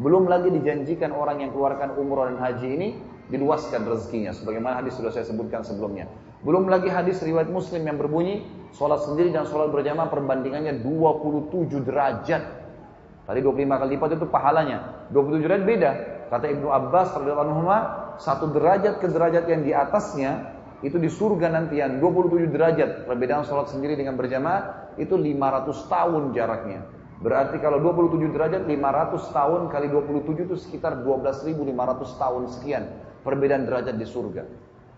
Belum 0.00 0.24
lagi 0.28 0.48
dijanjikan 0.48 1.12
orang 1.12 1.44
yang 1.44 1.52
keluarkan 1.52 1.92
umroh 1.96 2.24
dan 2.28 2.40
haji 2.40 2.68
ini 2.72 2.88
diluaskan 3.30 3.86
rezekinya. 3.86 4.34
Sebagaimana 4.34 4.82
hadis 4.82 4.98
sudah 4.98 5.14
saya 5.14 5.24
sebutkan 5.24 5.62
sebelumnya. 5.62 6.10
Belum 6.42 6.66
lagi 6.66 6.90
hadis 6.90 7.22
riwayat 7.22 7.48
muslim 7.48 7.86
yang 7.86 7.96
berbunyi, 7.96 8.44
sholat 8.74 9.04
sendiri 9.06 9.30
dan 9.30 9.46
sholat 9.46 9.70
berjamaah 9.70 10.10
perbandingannya 10.10 10.82
27 10.82 11.86
derajat. 11.86 12.42
Tadi 13.28 13.38
25 13.38 13.80
kali 13.80 13.90
lipat 13.94 14.10
itu 14.18 14.26
pahalanya. 14.26 14.78
27 15.14 15.46
derajat 15.46 15.64
beda. 15.64 15.90
Kata 16.30 16.46
Ibnu 16.50 16.68
Abbas 16.70 17.14
satu 18.20 18.44
derajat 18.52 18.98
ke 18.98 19.06
derajat 19.06 19.44
yang 19.48 19.62
di 19.62 19.72
atasnya 19.72 20.58
itu 20.80 20.96
di 20.96 21.12
surga 21.12 21.52
nantian 21.52 22.00
27 22.02 22.50
derajat. 22.50 22.90
Perbedaan 23.06 23.44
sholat 23.46 23.70
sendiri 23.70 23.94
dengan 23.94 24.16
berjamaah 24.16 24.96
itu 24.96 25.14
500 25.14 25.92
tahun 25.92 26.22
jaraknya. 26.32 26.80
Berarti 27.20 27.60
kalau 27.60 27.84
27 27.84 28.32
derajat 28.32 28.64
500 28.64 29.36
tahun 29.36 29.60
kali 29.68 29.86
27 29.92 30.48
itu 30.48 30.56
sekitar 30.56 31.04
12.500 31.04 32.16
tahun 32.16 32.42
sekian 32.48 32.84
perbedaan 33.22 33.64
derajat 33.68 33.96
di 33.96 34.06
surga. 34.06 34.42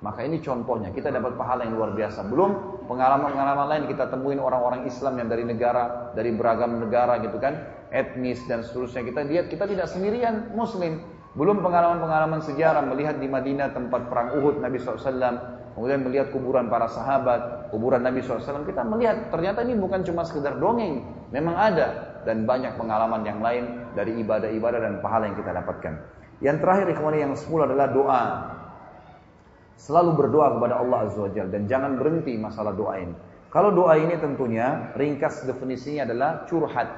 Maka 0.03 0.27
ini 0.27 0.43
contohnya, 0.43 0.91
kita 0.91 1.15
dapat 1.15 1.39
pahala 1.39 1.63
yang 1.63 1.79
luar 1.79 1.95
biasa. 1.95 2.27
Belum 2.27 2.83
pengalaman-pengalaman 2.91 3.67
lain 3.71 3.85
kita 3.87 4.11
temuin 4.11 4.43
orang-orang 4.43 4.83
Islam 4.83 5.15
yang 5.23 5.31
dari 5.31 5.47
negara, 5.47 6.11
dari 6.19 6.35
beragam 6.35 6.83
negara 6.83 7.23
gitu 7.23 7.39
kan, 7.39 7.55
etnis 7.95 8.43
dan 8.51 8.67
seterusnya. 8.67 9.07
Kita 9.07 9.23
lihat 9.23 9.47
kita 9.47 9.63
tidak 9.71 9.87
sendirian 9.87 10.51
muslim. 10.59 11.07
Belum 11.39 11.63
pengalaman-pengalaman 11.63 12.43
sejarah 12.43 12.83
melihat 12.83 13.23
di 13.23 13.31
Madinah 13.31 13.71
tempat 13.73 14.11
perang 14.11 14.37
Uhud 14.43 14.59
Nabi 14.59 14.83
SAW 14.83 15.63
kemudian 15.73 16.05
melihat 16.05 16.29
kuburan 16.33 16.69
para 16.69 16.89
sahabat, 16.89 17.73
kuburan 17.73 18.05
Nabi 18.05 18.21
SAW, 18.21 18.65
kita 18.69 18.85
melihat 18.85 19.33
ternyata 19.33 19.65
ini 19.65 19.77
bukan 19.77 20.05
cuma 20.05 20.23
sekedar 20.25 20.61
dongeng, 20.61 21.01
memang 21.33 21.57
ada 21.57 22.21
dan 22.29 22.45
banyak 22.45 22.77
pengalaman 22.77 23.25
yang 23.25 23.41
lain 23.41 23.89
dari 23.97 24.21
ibadah-ibadah 24.21 24.81
dan 24.81 24.95
pahala 25.01 25.33
yang 25.33 25.37
kita 25.37 25.53
dapatkan. 25.53 25.95
Yang 26.43 26.57
terakhir 26.59 26.87
ikhwani 26.91 27.19
yang 27.23 27.33
sepuluh 27.39 27.71
adalah 27.71 27.87
doa. 27.95 28.25
Selalu 29.79 30.11
berdoa 30.19 30.59
kepada 30.59 30.75
Allah 30.83 30.99
Azza 31.07 31.23
wa 31.23 31.31
Jalla 31.31 31.51
dan 31.55 31.71
jangan 31.71 31.95
berhenti 31.99 32.35
masalah 32.35 32.75
doa 32.75 32.99
ini. 32.99 33.15
Kalau 33.51 33.71
doa 33.71 33.95
ini 33.95 34.19
tentunya 34.19 34.91
ringkas 34.99 35.47
definisinya 35.47 36.09
adalah 36.09 36.31
curhat. 36.51 36.89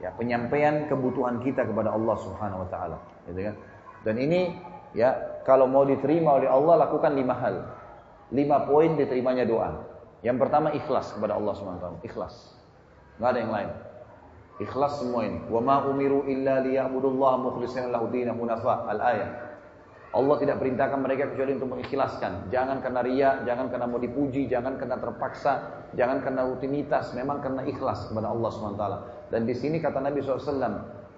Ya, 0.00 0.08
penyampaian 0.16 0.88
kebutuhan 0.88 1.44
kita 1.44 1.68
kepada 1.68 1.92
Allah 1.92 2.16
Subhanahu 2.16 2.64
wa 2.64 2.68
taala, 2.72 2.98
gitu 3.28 3.52
kan? 3.52 3.54
Dan 4.00 4.16
ini 4.16 4.56
ya, 4.96 5.12
kalau 5.44 5.68
mau 5.68 5.84
diterima 5.84 6.40
oleh 6.40 6.48
Allah 6.48 6.88
lakukan 6.88 7.12
lima 7.12 7.36
hal. 7.36 7.68
Lima 8.32 8.64
poin 8.64 8.96
diterimanya 8.96 9.44
doa. 9.44 9.84
Yang 10.24 10.36
pertama 10.40 10.72
ikhlas 10.72 11.12
kepada 11.12 11.36
Allah 11.36 11.52
Subhanahu 11.52 11.78
wa 11.78 11.84
taala, 11.84 11.98
ikhlas. 12.00 12.34
Enggak 13.20 13.30
ada 13.30 13.38
yang 13.44 13.52
lain. 13.52 13.70
Ikhlas 14.60 15.00
semua 15.00 15.24
ini. 15.24 15.40
Wa 15.48 15.60
ma 15.64 15.88
umiru 15.88 16.28
illa 16.28 16.60
liya'budullaha 16.60 17.36
mukhlishina 17.40 17.88
lahu 17.88 18.12
dinahu 18.12 18.44
hunafa. 18.44 18.84
Al-ayat. 18.92 19.50
Allah 20.10 20.36
tidak 20.42 20.58
perintahkan 20.58 20.98
mereka 21.00 21.30
kecuali 21.30 21.54
untuk 21.54 21.70
mengikhlaskan. 21.78 22.50
Jangan 22.50 22.82
karena 22.82 23.00
ria, 23.06 23.30
jangan 23.46 23.70
karena 23.70 23.86
mau 23.86 24.02
dipuji, 24.02 24.50
jangan 24.50 24.74
karena 24.74 24.98
terpaksa, 24.98 25.86
jangan 25.94 26.18
karena 26.18 26.50
rutinitas, 26.50 27.14
memang 27.14 27.38
karena 27.38 27.62
ikhlas 27.62 28.10
kepada 28.10 28.26
Allah 28.26 28.50
SWT. 28.50 28.84
Dan 29.30 29.46
di 29.46 29.54
sini 29.54 29.78
kata 29.78 30.02
Nabi 30.02 30.18
SAW, 30.18 30.50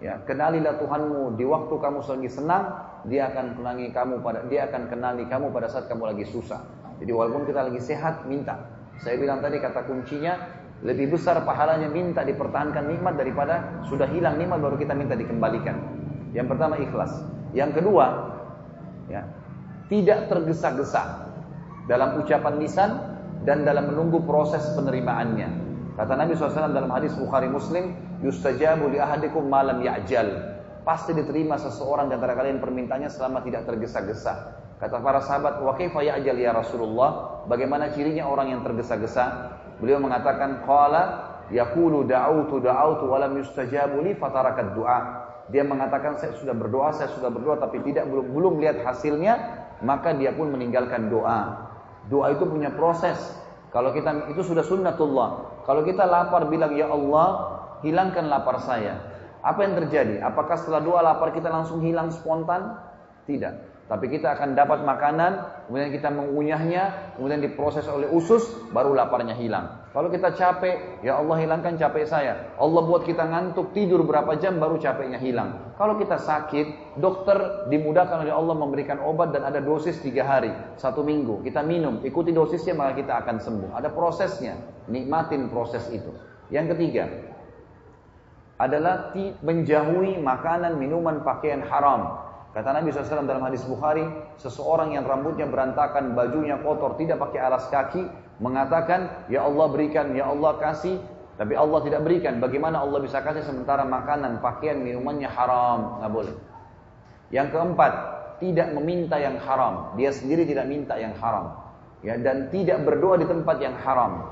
ya, 0.05 0.20
kenalilah 0.28 0.77
Tuhanmu 0.77 1.40
di 1.40 1.44
waktu 1.48 1.73
kamu 1.73 2.05
lagi 2.05 2.31
senang, 2.36 2.64
dia 3.09 3.32
akan 3.32 3.56
kenali 3.56 3.89
kamu 3.97 4.14
pada 4.20 4.44
dia 4.47 4.69
akan 4.69 4.82
kenali 4.93 5.24
kamu 5.24 5.48
pada 5.56 5.73
saat 5.73 5.89
kamu 5.89 6.12
lagi 6.12 6.28
susah. 6.28 6.60
Jadi 7.01 7.10
walaupun 7.16 7.48
kita 7.48 7.73
lagi 7.73 7.81
sehat, 7.81 8.28
minta. 8.28 8.60
Saya 9.01 9.16
bilang 9.16 9.40
tadi 9.40 9.56
kata 9.56 9.89
kuncinya 9.89 10.36
lebih 10.83 11.15
besar 11.15 11.39
pahalanya 11.47 11.87
minta 11.87 12.27
dipertahankan 12.27 12.91
nikmat 12.91 13.15
daripada 13.15 13.83
sudah 13.87 14.11
hilang 14.11 14.35
nikmat 14.35 14.59
baru 14.59 14.75
kita 14.75 14.99
minta 14.99 15.15
dikembalikan. 15.15 15.79
Yang 16.35 16.47
pertama 16.51 16.75
ikhlas. 16.83 17.23
Yang 17.55 17.79
kedua, 17.83 18.07
ya, 19.07 19.23
tidak 19.87 20.27
tergesa-gesa 20.27 21.31
dalam 21.87 22.19
ucapan 22.19 22.55
lisan 22.59 22.91
dan 23.47 23.63
dalam 23.63 23.95
menunggu 23.95 24.27
proses 24.27 24.63
penerimaannya. 24.75 25.71
Kata 25.95 26.17
Nabi 26.19 26.33
SAW 26.35 26.73
dalam 26.73 26.91
hadis 26.91 27.13
Bukhari 27.15 27.47
Muslim, 27.47 27.95
yustajabu 28.25 28.91
li 28.91 28.99
ahadikum 28.99 29.47
malam 29.47 29.85
ya'jal. 29.85 30.57
Pasti 30.83 31.15
diterima 31.15 31.61
seseorang 31.63 32.11
di 32.11 32.19
antara 32.19 32.35
kalian 32.35 32.59
permintaannya 32.59 33.13
selama 33.13 33.45
tidak 33.47 33.71
tergesa-gesa. 33.71 34.59
Kata 34.83 34.99
para 34.99 35.23
sahabat, 35.23 35.63
wa 35.63 35.79
kaifa 35.79 36.03
ya'jal 36.03 36.35
ya 36.43 36.51
Rasulullah? 36.51 37.45
Bagaimana 37.47 37.95
cirinya 37.95 38.27
orang 38.27 38.51
yang 38.51 38.67
tergesa-gesa? 38.67 39.55
Beliau 39.83 39.99
mengatakan, 39.99 40.63
qala 40.63 41.35
yaqulu 41.51 42.07
da'autu 42.07 42.63
da'autu 42.63 43.11
wa 43.11 43.19
lam 43.19 43.35
yustajabu 43.43 43.99
li 44.07 44.15
fatarakat 44.15 44.79
du'a. 44.79 45.01
Dia 45.51 45.67
mengatakan 45.67 46.17
saya 46.23 46.39
sudah 46.39 46.55
berdoa, 46.55 46.95
saya 46.95 47.11
sudah 47.11 47.29
berdoa 47.29 47.59
tapi 47.59 47.83
tidak 47.83 48.07
belum 48.07 48.31
belum 48.31 48.55
lihat 48.63 48.87
hasilnya, 48.87 49.35
maka 49.83 50.15
dia 50.15 50.31
pun 50.31 50.55
meninggalkan 50.55 51.11
doa. 51.11 51.67
Doa 52.07 52.31
itu 52.31 52.47
punya 52.47 52.71
proses. 52.71 53.19
Kalau 53.75 53.91
kita 53.91 54.31
itu 54.31 54.47
sudah 54.47 54.63
sunnatullah. 54.63 55.63
Kalau 55.67 55.83
kita 55.83 56.07
lapar 56.07 56.47
bilang 56.47 56.79
ya 56.79 56.87
Allah, 56.87 57.59
hilangkan 57.83 58.31
lapar 58.31 58.63
saya. 58.63 59.03
Apa 59.43 59.67
yang 59.67 59.75
terjadi? 59.83 60.23
Apakah 60.23 60.55
setelah 60.55 60.79
doa 60.79 61.01
lapar 61.03 61.35
kita 61.35 61.51
langsung 61.51 61.83
hilang 61.83 62.15
spontan? 62.15 62.79
Tidak. 63.27 63.72
Tapi 63.91 64.09
kita 64.09 64.39
akan 64.39 64.57
dapat 64.57 64.87
makanan, 64.87 65.67
kemudian 65.69 65.91
kita 65.93 66.09
mengunyahnya, 66.09 67.15
kemudian 67.19 67.43
diproses 67.45 67.85
oleh 67.91 68.09
usus, 68.09 68.41
baru 68.73 68.97
laparnya 68.97 69.37
hilang. 69.37 69.83
Kalau 69.93 70.09
kita 70.09 70.33
capek, 70.33 71.05
ya 71.05 71.21
Allah 71.21 71.37
hilangkan 71.37 71.77
capek 71.77 72.09
saya. 72.09 72.57
Allah 72.57 72.83
buat 72.89 73.05
kita 73.05 73.29
ngantuk, 73.29 73.77
tidur 73.77 74.09
berapa 74.09 74.41
jam 74.41 74.57
baru 74.57 74.81
capeknya 74.81 75.21
hilang. 75.21 75.77
Kalau 75.77 76.01
kita 76.01 76.17
sakit, 76.17 76.97
dokter 76.97 77.69
dimudahkan 77.69 78.25
oleh 78.25 78.33
Allah 78.33 78.57
memberikan 78.57 78.97
obat 79.05 79.37
dan 79.37 79.45
ada 79.45 79.61
dosis 79.61 80.01
tiga 80.01 80.25
hari, 80.25 80.49
satu 80.81 81.05
minggu. 81.05 81.45
Kita 81.45 81.61
minum, 81.61 82.01
ikuti 82.01 82.33
dosisnya 82.33 82.73
maka 82.73 82.97
kita 82.97 83.13
akan 83.21 83.37
sembuh. 83.45 83.77
Ada 83.77 83.93
prosesnya, 83.93 84.57
nikmatin 84.89 85.53
proses 85.53 85.85
itu. 85.93 86.09
Yang 86.49 86.73
ketiga, 86.73 87.05
adalah 88.57 89.13
menjauhi 89.45 90.17
makanan, 90.23 90.79
minuman, 90.81 91.21
pakaian 91.21 91.61
haram. 91.67 92.32
Kata 92.53 92.69
Nabi 92.69 92.93
SAW 92.93 93.24
dalam 93.24 93.49
hadis 93.49 93.65
Bukhari, 93.65 94.05
seseorang 94.37 94.93
yang 94.93 95.09
rambutnya 95.09 95.49
berantakan, 95.49 96.12
bajunya 96.12 96.61
kotor, 96.61 97.01
tidak 97.01 97.16
pakai 97.16 97.41
alas 97.41 97.65
kaki, 97.73 98.05
mengatakan, 98.45 99.24
Ya 99.33 99.49
Allah 99.49 99.73
berikan, 99.73 100.12
Ya 100.12 100.29
Allah 100.29 100.61
kasih, 100.61 101.01
tapi 101.41 101.57
Allah 101.57 101.81
tidak 101.81 102.05
berikan. 102.05 102.45
Bagaimana 102.45 102.85
Allah 102.85 103.01
bisa 103.01 103.24
kasih 103.24 103.41
sementara 103.41 103.89
makanan, 103.89 104.45
pakaian, 104.45 104.77
minumannya 104.85 105.33
haram? 105.33 106.05
Nggak 106.05 106.12
boleh. 106.12 106.35
Yang 107.33 107.49
keempat, 107.57 107.93
tidak 108.45 108.69
meminta 108.77 109.16
yang 109.16 109.41
haram. 109.41 109.97
Dia 109.97 110.12
sendiri 110.12 110.45
tidak 110.45 110.69
minta 110.69 111.01
yang 111.01 111.16
haram. 111.16 111.57
Ya, 112.05 112.20
dan 112.20 112.53
tidak 112.53 112.85
berdoa 112.85 113.16
di 113.16 113.24
tempat 113.24 113.65
yang 113.65 113.81
haram. 113.81 114.29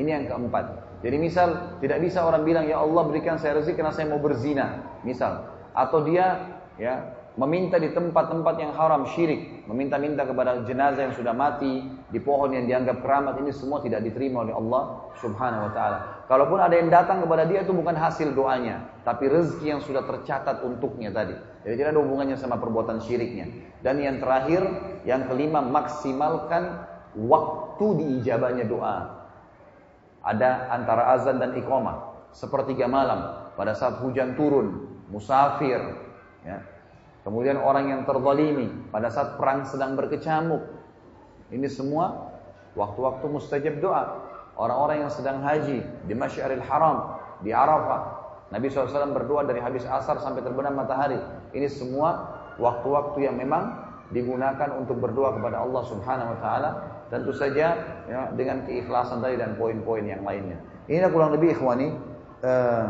Ini 0.00 0.08
yang 0.08 0.24
keempat. 0.32 0.64
Jadi 1.04 1.16
misal, 1.20 1.76
tidak 1.84 2.00
bisa 2.00 2.24
orang 2.24 2.40
bilang, 2.48 2.64
Ya 2.64 2.80
Allah 2.80 3.04
berikan 3.04 3.36
saya 3.36 3.60
rezeki 3.60 3.84
karena 3.84 3.92
saya 3.92 4.08
mau 4.08 4.16
berzina. 4.16 4.80
Misal. 5.04 5.44
Atau 5.76 6.08
dia 6.08 6.56
ya 6.80 7.19
meminta 7.40 7.80
di 7.80 7.88
tempat-tempat 7.96 8.54
yang 8.60 8.76
haram 8.76 9.08
syirik, 9.16 9.64
meminta-minta 9.64 10.28
kepada 10.28 10.60
jenazah 10.68 11.08
yang 11.08 11.16
sudah 11.16 11.32
mati, 11.32 11.88
di 12.12 12.20
pohon 12.20 12.52
yang 12.52 12.68
dianggap 12.68 13.00
keramat 13.00 13.40
ini 13.40 13.48
semua 13.48 13.80
tidak 13.80 14.04
diterima 14.04 14.44
oleh 14.44 14.52
Allah 14.52 15.08
Subhanahu 15.24 15.64
wa 15.64 15.72
taala. 15.72 15.98
Kalaupun 16.28 16.60
ada 16.60 16.76
yang 16.76 16.92
datang 16.92 17.24
kepada 17.24 17.48
dia 17.48 17.64
itu 17.64 17.72
bukan 17.72 17.96
hasil 17.96 18.36
doanya, 18.36 18.92
tapi 19.08 19.32
rezeki 19.32 19.66
yang 19.72 19.80
sudah 19.80 20.04
tercatat 20.04 20.60
untuknya 20.68 21.08
tadi. 21.08 21.32
Jadi 21.64 21.74
tidak 21.80 21.96
ada 21.96 22.00
hubungannya 22.04 22.36
sama 22.36 22.60
perbuatan 22.60 23.00
syiriknya. 23.00 23.48
Dan 23.80 24.04
yang 24.04 24.20
terakhir, 24.20 24.60
yang 25.08 25.24
kelima 25.24 25.64
maksimalkan 25.64 26.84
waktu 27.16 27.86
diijabahnya 28.04 28.68
doa. 28.68 29.16
Ada 30.20 30.76
antara 30.76 31.16
azan 31.16 31.40
dan 31.40 31.56
iqamah, 31.56 32.28
sepertiga 32.36 32.84
malam 32.84 33.48
pada 33.56 33.72
saat 33.72 34.04
hujan 34.04 34.36
turun, 34.36 35.00
musafir, 35.08 35.80
ya, 36.44 36.60
Kemudian 37.20 37.60
orang 37.60 37.92
yang 37.92 38.00
terzalimi 38.08 38.72
pada 38.88 39.12
saat 39.12 39.36
perang 39.36 39.68
sedang 39.68 39.92
berkecamuk. 39.96 40.64
Ini 41.52 41.68
semua 41.68 42.32
waktu-waktu 42.78 43.26
mustajab 43.28 43.76
doa. 43.82 44.04
Orang-orang 44.56 45.08
yang 45.08 45.12
sedang 45.12 45.40
haji 45.44 45.84
di 46.04 46.14
Masyaril 46.16 46.64
Haram, 46.64 47.20
di 47.44 47.52
Arafah. 47.52 48.20
Nabi 48.50 48.66
SAW 48.66 49.14
berdoa 49.14 49.46
dari 49.46 49.62
habis 49.62 49.86
asar 49.86 50.18
sampai 50.18 50.42
terbenam 50.42 50.74
matahari. 50.74 51.16
Ini 51.54 51.70
semua 51.70 52.40
waktu-waktu 52.58 53.30
yang 53.30 53.38
memang 53.38 53.88
digunakan 54.10 54.74
untuk 54.74 54.98
berdoa 54.98 55.38
kepada 55.38 55.62
Allah 55.62 55.82
Subhanahu 55.86 56.34
wa 56.34 56.38
taala 56.42 56.70
tentu 57.10 57.30
saja 57.30 57.78
ya, 58.06 58.20
dengan 58.34 58.66
keikhlasan 58.66 59.22
tadi 59.22 59.38
dan 59.38 59.54
poin-poin 59.54 60.02
yang 60.02 60.26
lainnya. 60.26 60.58
Ini 60.90 61.06
kurang 61.14 61.34
lebih 61.34 61.54
ikhwani 61.58 61.94
uh, 62.42 62.88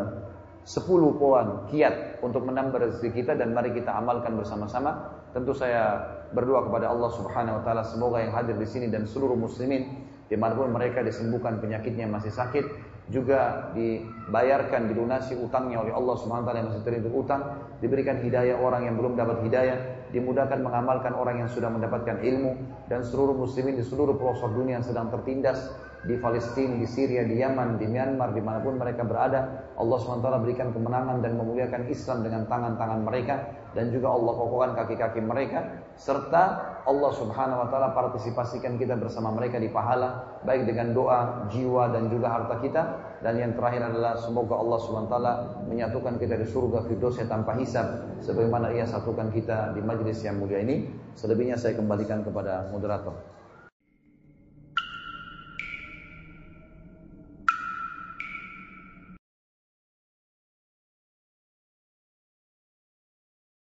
10 0.64 1.20
poin 1.20 1.68
kiat 1.68 2.09
untuk 2.20 2.44
menambah 2.44 2.78
rezeki 2.80 3.24
kita 3.24 3.32
dan 3.36 3.52
mari 3.52 3.72
kita 3.72 3.92
amalkan 3.92 4.36
bersama-sama. 4.36 5.20
Tentu 5.32 5.54
saya 5.56 6.00
berdoa 6.30 6.66
kepada 6.70 6.90
Allah 6.90 7.10
Subhanahu 7.14 7.58
wa 7.60 7.62
taala 7.62 7.82
semoga 7.82 8.22
yang 8.22 8.32
hadir 8.34 8.54
di 8.58 8.66
sini 8.66 8.86
dan 8.90 9.06
seluruh 9.06 9.34
muslimin 9.34 10.06
di 10.30 10.38
mana 10.38 10.54
pun 10.54 10.70
mereka 10.70 11.02
disembuhkan 11.02 11.58
penyakitnya 11.58 12.06
masih 12.06 12.30
sakit 12.30 12.90
juga 13.10 13.74
dibayarkan 13.74 14.86
dilunasi 14.86 15.34
utangnya 15.34 15.82
oleh 15.82 15.90
Allah 15.90 16.14
Subhanahu 16.14 16.46
wa 16.46 16.48
taala 16.50 16.58
yang 16.62 16.68
masih 16.70 16.82
terlilit 16.86 17.10
utang, 17.10 17.42
diberikan 17.82 18.22
hidayah 18.22 18.56
orang 18.62 18.86
yang 18.86 18.94
belum 18.94 19.18
dapat 19.18 19.42
hidayah, 19.42 20.06
dimudahkan 20.14 20.62
mengamalkan 20.62 21.18
orang 21.18 21.42
yang 21.42 21.50
sudah 21.50 21.66
mendapatkan 21.66 22.22
ilmu 22.22 22.54
dan 22.86 23.02
seluruh 23.02 23.34
muslimin 23.34 23.74
di 23.74 23.82
seluruh 23.82 24.14
pelosok 24.14 24.54
dunia 24.54 24.78
yang 24.78 24.86
sedang 24.86 25.10
tertindas 25.10 25.74
di 26.00 26.16
Palestina, 26.16 26.80
di 26.80 26.88
Syria, 26.88 27.28
di 27.28 27.36
Yaman, 27.36 27.76
di 27.76 27.84
Myanmar, 27.84 28.32
di 28.32 28.40
mana 28.40 28.64
pun 28.64 28.80
mereka 28.80 29.04
berada, 29.04 29.68
Allah 29.76 29.98
SWT 30.00 30.24
berikan 30.40 30.72
kemenangan 30.72 31.20
dan 31.20 31.36
memuliakan 31.36 31.92
Islam 31.92 32.24
dengan 32.24 32.48
tangan-tangan 32.48 33.00
mereka 33.04 33.36
dan 33.76 33.92
juga 33.92 34.10
Allah 34.10 34.32
kokohkan 34.34 34.72
kaki-kaki 34.74 35.20
mereka 35.22 35.84
serta 35.94 36.42
Allah 36.88 37.12
Subhanahu 37.12 37.62
wa 37.62 37.68
taala 37.68 37.92
partisipasikan 37.92 38.80
kita 38.80 38.96
bersama 38.96 39.30
mereka 39.30 39.60
di 39.60 39.68
pahala 39.68 40.40
baik 40.42 40.64
dengan 40.64 40.96
doa, 40.96 41.46
jiwa 41.52 41.92
dan 41.92 42.08
juga 42.08 42.32
harta 42.32 42.56
kita. 42.64 42.82
Dan 43.20 43.36
yang 43.36 43.52
terakhir 43.52 43.92
adalah 43.92 44.16
semoga 44.16 44.56
Allah 44.56 44.80
taala 45.04 45.32
menyatukan 45.68 46.16
kita 46.16 46.40
di 46.40 46.48
surga 46.48 46.88
firdaus 46.88 47.20
tanpa 47.28 47.52
hisab 47.60 48.16
sebagaimana 48.24 48.72
ia 48.72 48.88
satukan 48.88 49.28
kita 49.28 49.76
di 49.76 49.84
majlis 49.84 50.24
yang 50.24 50.40
mulia 50.40 50.64
ini. 50.64 50.88
Selebihnya 51.12 51.60
saya 51.60 51.76
kembalikan 51.76 52.24
kepada 52.24 52.72
moderator 52.72 53.39